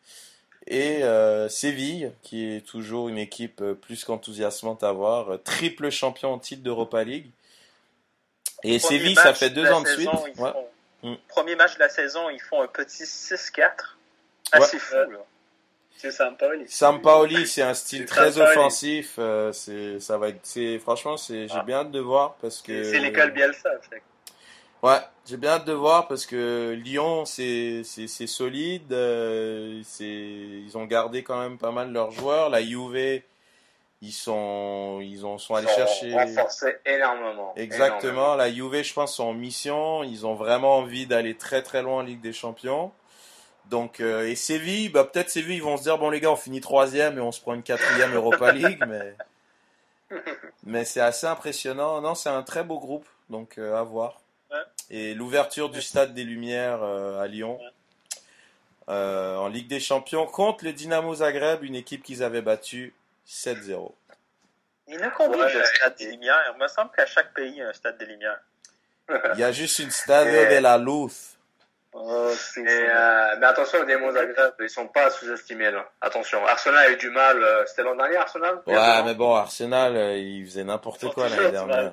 Et 0.67 1.03
euh, 1.05 1.49
Séville, 1.49 2.13
qui 2.23 2.47
est 2.57 2.67
toujours 2.67 3.09
une 3.09 3.19
équipe 3.19 3.61
euh, 3.61 3.75
plus 3.75 4.05
qu'enthousiasmante 4.05 4.83
à 4.83 4.93
voir, 4.93 5.33
euh, 5.35 5.37
triple 5.37 5.91
champion 5.91 6.33
en 6.33 6.39
titre 6.39 6.63
d'Europa 6.63 7.05
League. 7.05 7.31
Et 8.65 8.79
Séville, 8.79 9.17
ça 9.17 9.35
fait 9.35 9.51
de 9.51 9.57
deux 9.63 9.71
ans 9.71 9.83
de 9.83 9.89
suite. 9.89 10.09
saison, 10.11 10.25
ils 10.35 10.41
Ouais. 10.41 10.53
font- 10.53 10.67
Mm. 11.03 11.15
Premier 11.29 11.57
match 11.57 11.75
de 11.75 11.81
la 11.81 11.89
saison, 11.89 12.31
ils 12.31 12.41
font 12.41 12.63
un 12.63 12.69
petit 12.69 13.05
6-4. 13.05 13.97
Assez 14.53 14.77
Ouais. 14.77 14.81
fou, 14.81 14.95
là. 15.11 15.19
C'est 15.97 16.11
Sampaoli. 16.11 16.65
Sampaoli, 16.69 17.47
c'est 17.47 17.63
un 17.63 17.75
style 17.75 18.07
très 18.07 18.33
Sampaoli. 18.33 18.57
offensif. 18.59 19.15
euh, 19.19 19.53
c'est, 19.53 20.01
ça 20.01 20.19
va 20.19 20.29
être, 20.31 20.79
franchement, 20.81 21.17
c'est, 21.17 21.47
j'ai 21.49 21.63
bien 21.63 21.79
hâte 21.81 21.91
de 21.93 22.01
voir 22.01 22.35
parce 22.43 22.61
que. 22.61 22.83
C'est 22.85 22.99
l'école 22.99 23.31
Bielsa. 23.33 23.71
fait. 23.89 24.03
Ouais, 24.83 24.99
j'ai 25.27 25.37
bien 25.37 25.51
hâte 25.53 25.65
de 25.65 25.73
voir 25.73 26.09
parce 26.09 26.27
que 26.27 26.73
Lyon, 26.73 27.25
c'est, 27.25 27.83
c'est, 27.85 28.09
c'est 28.09 28.27
solide. 28.27 28.93
euh, 28.93 29.81
c'est, 29.85 30.05
ils 30.07 30.73
ont 30.77 30.87
gardé 30.87 31.23
quand 31.23 31.41
même 31.41 31.57
pas 31.57 31.71
mal 31.71 31.93
leurs 31.93 32.11
joueurs. 32.11 32.51
La 32.51 32.61
Juve, 32.63 33.23
ils 34.03 34.13
sont, 34.13 34.99
ils 35.01 35.25
ont, 35.25 35.39
sont 35.39 35.55
allés 35.55 35.69
Ils 35.69 35.71
sont 35.71 35.77
chercher. 35.87 36.13
renforcés 36.13 36.77
énormément. 36.85 37.53
Exactement. 37.55 38.35
La 38.35 38.53
Juve, 38.53 38.83
je 38.83 38.93
pense, 38.93 39.15
sont 39.15 39.27
en 39.27 39.33
mission. 39.33 40.03
Ils 40.03 40.27
ont 40.27 40.35
vraiment 40.35 40.79
envie 40.79 41.07
d'aller 41.07 41.37
très 41.37 41.63
très 41.63 41.83
loin 41.83 41.99
en 41.99 42.03
Ligue 42.03 42.21
des 42.21 42.33
Champions. 42.33 42.91
Donc, 43.71 44.01
euh, 44.01 44.27
et 44.29 44.35
Séville, 44.35 44.89
bah, 44.89 45.05
peut-être 45.05 45.31
Séville, 45.31 45.57
ils 45.57 45.63
vont 45.63 45.77
se 45.77 45.85
dire, 45.85 45.99
bon 45.99 46.11
les 46.11 46.19
gars, 46.19 46.33
on 46.33 46.37
finit 46.37 46.61
troisième 46.61 47.17
et 47.17 47.21
on 47.21 47.31
se 47.31 47.41
prend 47.41 47.55
une 47.55 47.63
quatrième 47.63 48.13
Europa 48.13 48.51
League, 48.53 48.83
mais, 48.89 49.15
mais 50.65 50.85
c'est 50.85 51.01
assez 51.01 51.29
impressionnant. 51.29 52.01
Non, 52.01 52.17
c'est 52.17 52.29
un 52.29 52.43
très 52.43 52.65
beau 52.65 52.81
groupe, 52.81 53.07
donc 53.31 53.57
euh, 53.59 53.77
à 53.77 53.85
voir. 53.85 54.21
Ouais. 54.51 54.59
Et 54.91 55.15
l'ouverture 55.15 55.71
du 55.71 55.81
Stade 55.81 56.13
des 56.13 56.25
Lumières 56.25 56.83
euh, 56.83 57.21
à 57.23 57.29
Lyon, 57.29 57.61
euh, 58.89 59.37
en 59.37 59.47
Ligue 59.47 59.69
des 59.69 59.81
Champions, 59.81 60.27
contre 60.27 60.65
le 60.65 60.73
Dynamo 60.73 61.15
Zagreb, 61.15 61.63
une 61.63 61.77
équipe 61.77 62.03
qu'ils 62.03 62.25
avaient 62.25 62.43
battue 62.43 62.93
7-0. 63.27 63.95
Il 64.89 64.95
y 64.95 64.99
en 64.99 65.07
a 65.07 65.11
combien 65.11 65.45
Ouais, 65.47 65.55
de 65.55 65.63
stades 65.63 65.97
des 65.97 66.11
Lumières? 66.11 66.53
Il 66.55 66.61
me 66.61 66.69
semble 66.69 66.91
qu'à 66.91 67.07
chaque 67.07 67.33
pays, 67.35 67.51
il 67.51 67.57
y 67.59 67.63
a 67.63 67.69
un 67.69 67.73
stade 67.73 67.99
des 67.99 68.07
Lumières. 68.07 68.41
Il 69.35 69.41
y 69.41 69.45
a 69.45 69.53
juste 69.53 69.79
une 69.79 69.91
Stade 69.91 70.29
Et- 70.29 70.57
de 70.57 70.61
la 70.63 70.79
Luz. 70.79 71.37
Oh, 71.95 72.31
euh, 72.57 73.37
mais 73.39 73.47
attention, 73.47 73.81
les 73.81 73.85
Dynamo 73.85 74.13
Zagreb, 74.13 74.55
ils 74.61 74.71
sont 74.71 74.89
pas 74.89 75.11
sous-estimés 75.11 75.71
là. 75.71 75.87
Attention, 76.01 76.45
Arsenal 76.47 76.87
a 76.87 76.91
eu 76.91 76.97
du 76.97 77.11
mal. 77.11 77.43
euh, 77.43 77.67
C'était 77.67 77.83
l'an 77.83 77.95
dernier, 77.95 78.17
Arsenal? 78.17 78.63
Il 78.67 78.73
Ouais, 78.75 79.03
mais 79.05 79.15
bon, 79.15 79.35
Arsenal, 79.35 79.95
euh, 79.95 80.17
ils 80.17 80.47
faisaient 80.47 80.65
n'importe 80.65 81.13
quoi 81.13 81.29
l'année 81.29 81.51
dernière. 81.51 81.93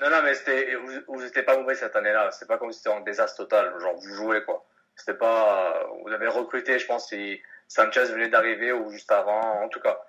Non, 0.00 0.08
non, 0.10 0.22
mais 0.22 0.34
c'était, 0.34 0.76
vous, 0.76 0.92
vous 1.08 1.24
étiez 1.24 1.42
pas 1.42 1.58
mauvais 1.58 1.74
cette 1.74 1.94
année-là. 1.94 2.30
C'est 2.30 2.46
pas 2.48 2.56
comme 2.56 2.72
si 2.72 2.78
c'était 2.78 2.94
un 2.94 3.00
désastre 3.00 3.36
total. 3.38 3.74
Genre, 3.80 3.96
vous 3.96 4.14
jouez, 4.14 4.42
quoi. 4.44 4.64
C'était 4.96 5.18
pas, 5.18 5.74
euh, 5.76 5.84
vous 6.04 6.10
avez 6.12 6.28
recruté, 6.28 6.78
je 6.78 6.86
pense, 6.86 7.08
si 7.08 7.38
Sanchez 7.66 8.04
venait 8.04 8.28
d'arriver 8.28 8.72
ou 8.72 8.88
juste 8.90 9.12
avant. 9.12 9.62
En 9.62 9.68
tout 9.68 9.80
cas, 9.80 10.00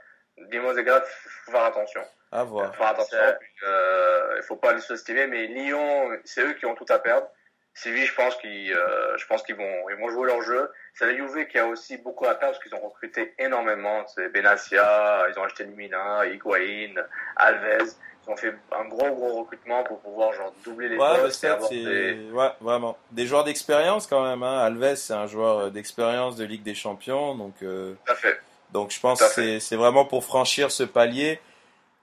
Dynamo 0.49 0.73
Zagreb, 0.73 1.03
faut 1.45 1.51
faire 1.51 1.63
attention. 1.63 2.01
À 2.31 2.43
voir. 2.43 2.67
Faut 2.67 2.73
faire 2.83 2.87
attention. 2.89 3.17
puis, 3.39 3.49
euh, 3.67 4.35
il 4.37 4.43
faut 4.43 4.55
pas 4.55 4.73
les 4.73 4.81
sous-estimer, 4.81 5.27
mais 5.27 5.47
Lyon, 5.47 6.09
c'est 6.25 6.41
eux 6.43 6.53
qui 6.53 6.65
ont 6.65 6.75
tout 6.75 6.85
à 6.89 6.99
perdre. 6.99 7.27
Séville, 7.73 8.05
je 8.05 8.13
pense 8.15 8.35
qu'ils, 8.37 8.73
euh, 8.73 9.17
je 9.17 9.25
pense 9.27 9.41
qu'ils 9.43 9.55
vont, 9.55 9.89
ils 9.89 9.95
vont 9.95 10.09
jouer 10.09 10.27
leur 10.27 10.41
jeu. 10.41 10.69
C'est 10.95 11.05
la 11.05 11.15
Juve 11.15 11.47
qui 11.47 11.57
a 11.57 11.65
aussi 11.65 11.97
beaucoup 11.97 12.25
à 12.25 12.35
perdre 12.35 12.53
parce 12.57 12.63
qu'ils 12.63 12.75
ont 12.75 12.85
recruté 12.87 13.33
énormément. 13.39 14.05
C'est 14.07 14.27
Benassia, 14.29 15.27
ils 15.29 15.39
ont 15.39 15.43
acheté 15.43 15.63
Limina, 15.63 16.25
Higuain, 16.25 16.95
Alves. 17.37 17.93
Ils 18.27 18.31
ont 18.31 18.35
fait 18.35 18.53
un 18.77 18.85
gros, 18.85 19.09
gros 19.15 19.39
recrutement 19.43 19.83
pour 19.83 20.01
pouvoir, 20.01 20.33
genre, 20.33 20.53
doubler 20.65 20.89
les 20.89 20.97
Ouais, 20.97 21.19
postes 21.21 21.43
et 21.43 21.47
c'est, 21.69 21.75
des, 21.75 22.31
ouais, 22.31 22.49
vraiment. 22.59 22.97
Des 23.11 23.25
joueurs 23.25 23.45
d'expérience 23.45 24.07
quand 24.07 24.27
même, 24.27 24.43
hein. 24.43 24.59
Alves, 24.59 24.95
c'est 24.95 25.13
un 25.13 25.27
joueur 25.27 25.71
d'expérience 25.71 26.35
de 26.35 26.43
Ligue 26.43 26.63
des 26.63 26.75
Champions, 26.75 27.35
donc, 27.35 27.55
euh, 27.63 27.93
tout 28.05 28.11
à 28.11 28.15
fait. 28.15 28.39
Donc 28.73 28.91
je 28.91 28.99
pense 28.99 29.21
que 29.21 29.59
c'est, 29.59 29.75
vraiment 29.75 30.05
pour 30.05 30.23
franchir 30.23 30.71
ce 30.71 30.83
palier. 30.83 31.39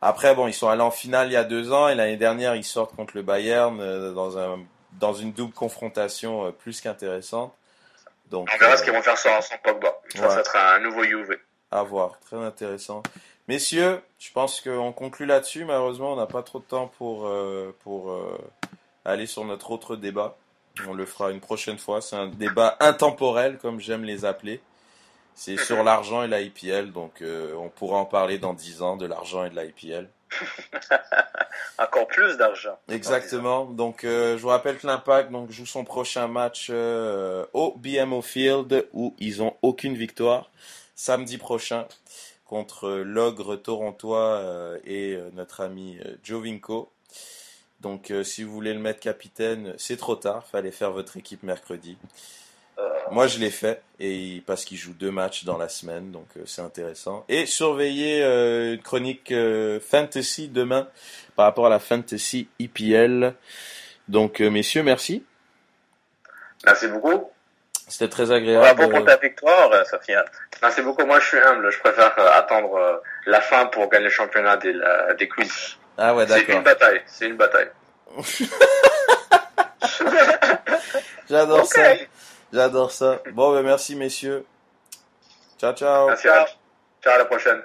Après, 0.03 0.35
bon, 0.35 0.47
ils 0.47 0.53
sont 0.55 0.69
allés 0.69 0.83
en 0.83 0.91
finale 0.91 1.29
il 1.29 1.33
y 1.33 1.37
a 1.37 1.45
deux 1.45 1.73
ans 1.73 1.89
et 1.89 1.95
l'année 1.95 2.17
dernière, 2.17 2.55
ils 2.55 2.64
sortent 2.64 2.95
contre 2.95 3.17
le 3.17 3.23
Bayern 3.23 3.81
euh, 3.81 4.12
dans 4.12 4.39
un, 4.39 4.59
dans 4.93 5.14
une 5.14 5.33
double 5.33 5.55
confrontation 5.55 6.47
euh, 6.47 6.51
plus 6.51 6.81
qu'intéressante. 6.81 7.55
Donc, 8.31 8.49
On 8.55 8.59
verra 8.59 8.73
euh, 8.73 8.77
ce 8.77 8.83
qu'ils 8.83 8.93
vont 8.93 9.03
faire 9.03 9.17
sans, 9.19 9.41
sans 9.41 9.57
Pogba. 9.62 9.97
Ça, 10.14 10.23
Ouais. 10.23 10.35
ça 10.35 10.45
sera 10.45 10.75
un 10.75 10.81
nouveau 10.81 11.05
Juve. 11.05 11.39
À 11.71 11.83
voir, 11.83 12.19
très 12.21 12.37
intéressant. 12.37 13.03
Messieurs, 13.49 14.03
je 14.19 14.33
pense 14.33 14.61
qu'on 14.61 14.93
conclut 14.93 15.27
là-dessus. 15.27 15.64
Malheureusement, 15.64 16.12
on 16.12 16.17
n'a 16.17 16.27
pas 16.27 16.43
trop 16.43 16.59
de 16.59 16.64
temps 16.64 16.89
pour, 16.99 17.27
euh, 17.27 17.75
pour 17.85 18.11
euh, 18.11 18.37
aller 19.05 19.27
sur 19.27 19.45
notre 19.45 19.71
autre 19.71 19.95
débat. 19.97 20.37
On 20.89 20.95
le 20.95 21.07
fera 21.07 21.31
une 21.31 21.41
prochaine 21.41 21.79
fois. 21.79 22.01
C'est 22.01 22.17
un 22.17 22.27
débat 22.27 22.77
intemporel, 22.81 23.59
comme 23.59 23.81
j'aime 23.81 24.05
les 24.05 24.25
appeler. 24.25 24.61
C'est 25.39 25.59
sur 25.59 25.84
l'argent 25.84 26.22
et 26.22 26.28
la 26.28 26.41
IPL, 26.41 26.93
donc 26.93 27.20
euh, 27.20 27.55
on 27.57 27.68
pourra 27.68 27.99
en 27.99 28.07
parler 28.07 28.39
dans 28.39 28.55
10 28.55 28.80
ans 28.80 28.97
de 28.97 29.05
l'argent 29.05 29.45
et 29.45 29.51
de 29.51 29.55
la 29.55 29.64
IPL. 29.66 30.09
Encore 31.78 32.07
plus 32.07 32.39
d'argent. 32.39 32.78
Exactement. 32.89 33.66
Donc, 33.66 34.05
euh, 34.05 34.39
je 34.39 34.43
vous 34.43 34.49
rappelle 34.49 34.78
que 34.78 34.87
l'Impact 34.87 35.30
donc 35.30 35.51
joue 35.51 35.66
son 35.66 35.84
prochain 35.84 36.26
match 36.26 36.68
euh, 36.70 37.45
au 37.53 37.74
BMO 37.76 38.22
Field 38.22 38.89
où 38.95 39.14
ils 39.18 39.43
ont 39.43 39.55
aucune 39.61 39.95
victoire 39.95 40.51
samedi 40.95 41.37
prochain 41.37 41.87
contre 42.47 42.89
l'ogre 42.89 43.57
torontois 43.57 44.43
et 44.87 45.18
notre 45.34 45.61
ami 45.61 45.99
Jovinko. 46.22 46.91
Donc, 47.80 48.11
si 48.22 48.43
vous 48.43 48.53
voulez 48.53 48.72
le 48.72 48.80
mettre 48.80 49.01
capitaine, 49.01 49.74
c'est 49.76 49.99
trop 49.99 50.16
tard. 50.16 50.47
Fallait 50.47 50.70
faire 50.70 50.93
votre 50.93 51.18
équipe 51.18 51.43
mercredi. 51.43 51.99
Moi, 53.11 53.27
je 53.29 53.39
l'ai 53.39 53.51
fait 53.51 53.83
et 53.99 54.43
parce 54.47 54.65
qu'il 54.65 54.77
joue 54.77 54.93
deux 54.93 55.11
matchs 55.11 55.45
dans 55.45 55.57
la 55.57 55.69
semaine, 55.69 56.11
donc 56.13 56.27
euh, 56.37 56.43
c'est 56.47 56.63
intéressant. 56.63 57.25
Et 57.29 57.47
surveillez 57.47 58.23
euh, 58.23 58.75
une 58.75 58.83
chronique 58.83 59.33
euh, 59.33 59.80
fantasy 59.80 60.49
demain 60.49 60.89
par 61.37 61.47
rapport 61.47 61.67
à 61.67 61.71
la 61.71 61.79
fantasy 61.79 62.49
EPL. 62.61 63.35
Donc, 64.09 64.41
euh, 64.41 64.51
messieurs, 64.51 64.83
merci. 64.83 65.25
Merci 66.64 66.89
beaucoup. 66.89 67.30
C'était 67.89 68.09
très 68.09 68.33
agréable. 68.33 68.76
Bravo 68.76 68.91
pour 68.97 69.05
ta 69.05 69.17
victoire, 69.17 69.71
Sofiane. 69.87 70.25
Merci 70.61 70.83
beaucoup. 70.83 71.07
Moi, 71.07 71.21
je 71.21 71.26
suis 71.26 71.39
humble. 71.39 71.71
Je 71.71 71.79
préfère 71.79 72.13
attendre 72.37 73.01
la 73.26 73.41
fin 73.41 73.67
pour 73.67 73.89
gagner 73.89 74.07
le 74.07 74.11
championnat 74.11 74.57
des, 74.57 74.72
la- 74.72 75.14
des 75.14 75.29
quiz. 75.29 75.76
Ah 75.97 76.14
ouais, 76.14 76.26
C'est 76.26 76.35
d'accord. 76.41 76.57
une 76.57 76.63
bataille. 76.64 77.01
C'est 77.07 77.26
une 77.29 77.37
bataille. 77.37 77.68
J'adore 81.30 81.67
ça. 81.67 81.95
J'adore 82.57 82.91
ça. 82.91 83.20
Bon, 83.33 83.53
ben 83.53 83.62
merci, 83.62 83.95
messieurs. 83.96 84.46
Ciao, 85.58 85.74
ciao. 85.74 86.07
Merci. 86.08 86.26
à- 86.26 86.46
Ciao, 87.03 87.12
à 87.14 87.18
la 87.18 87.24
prochaine. 87.26 87.62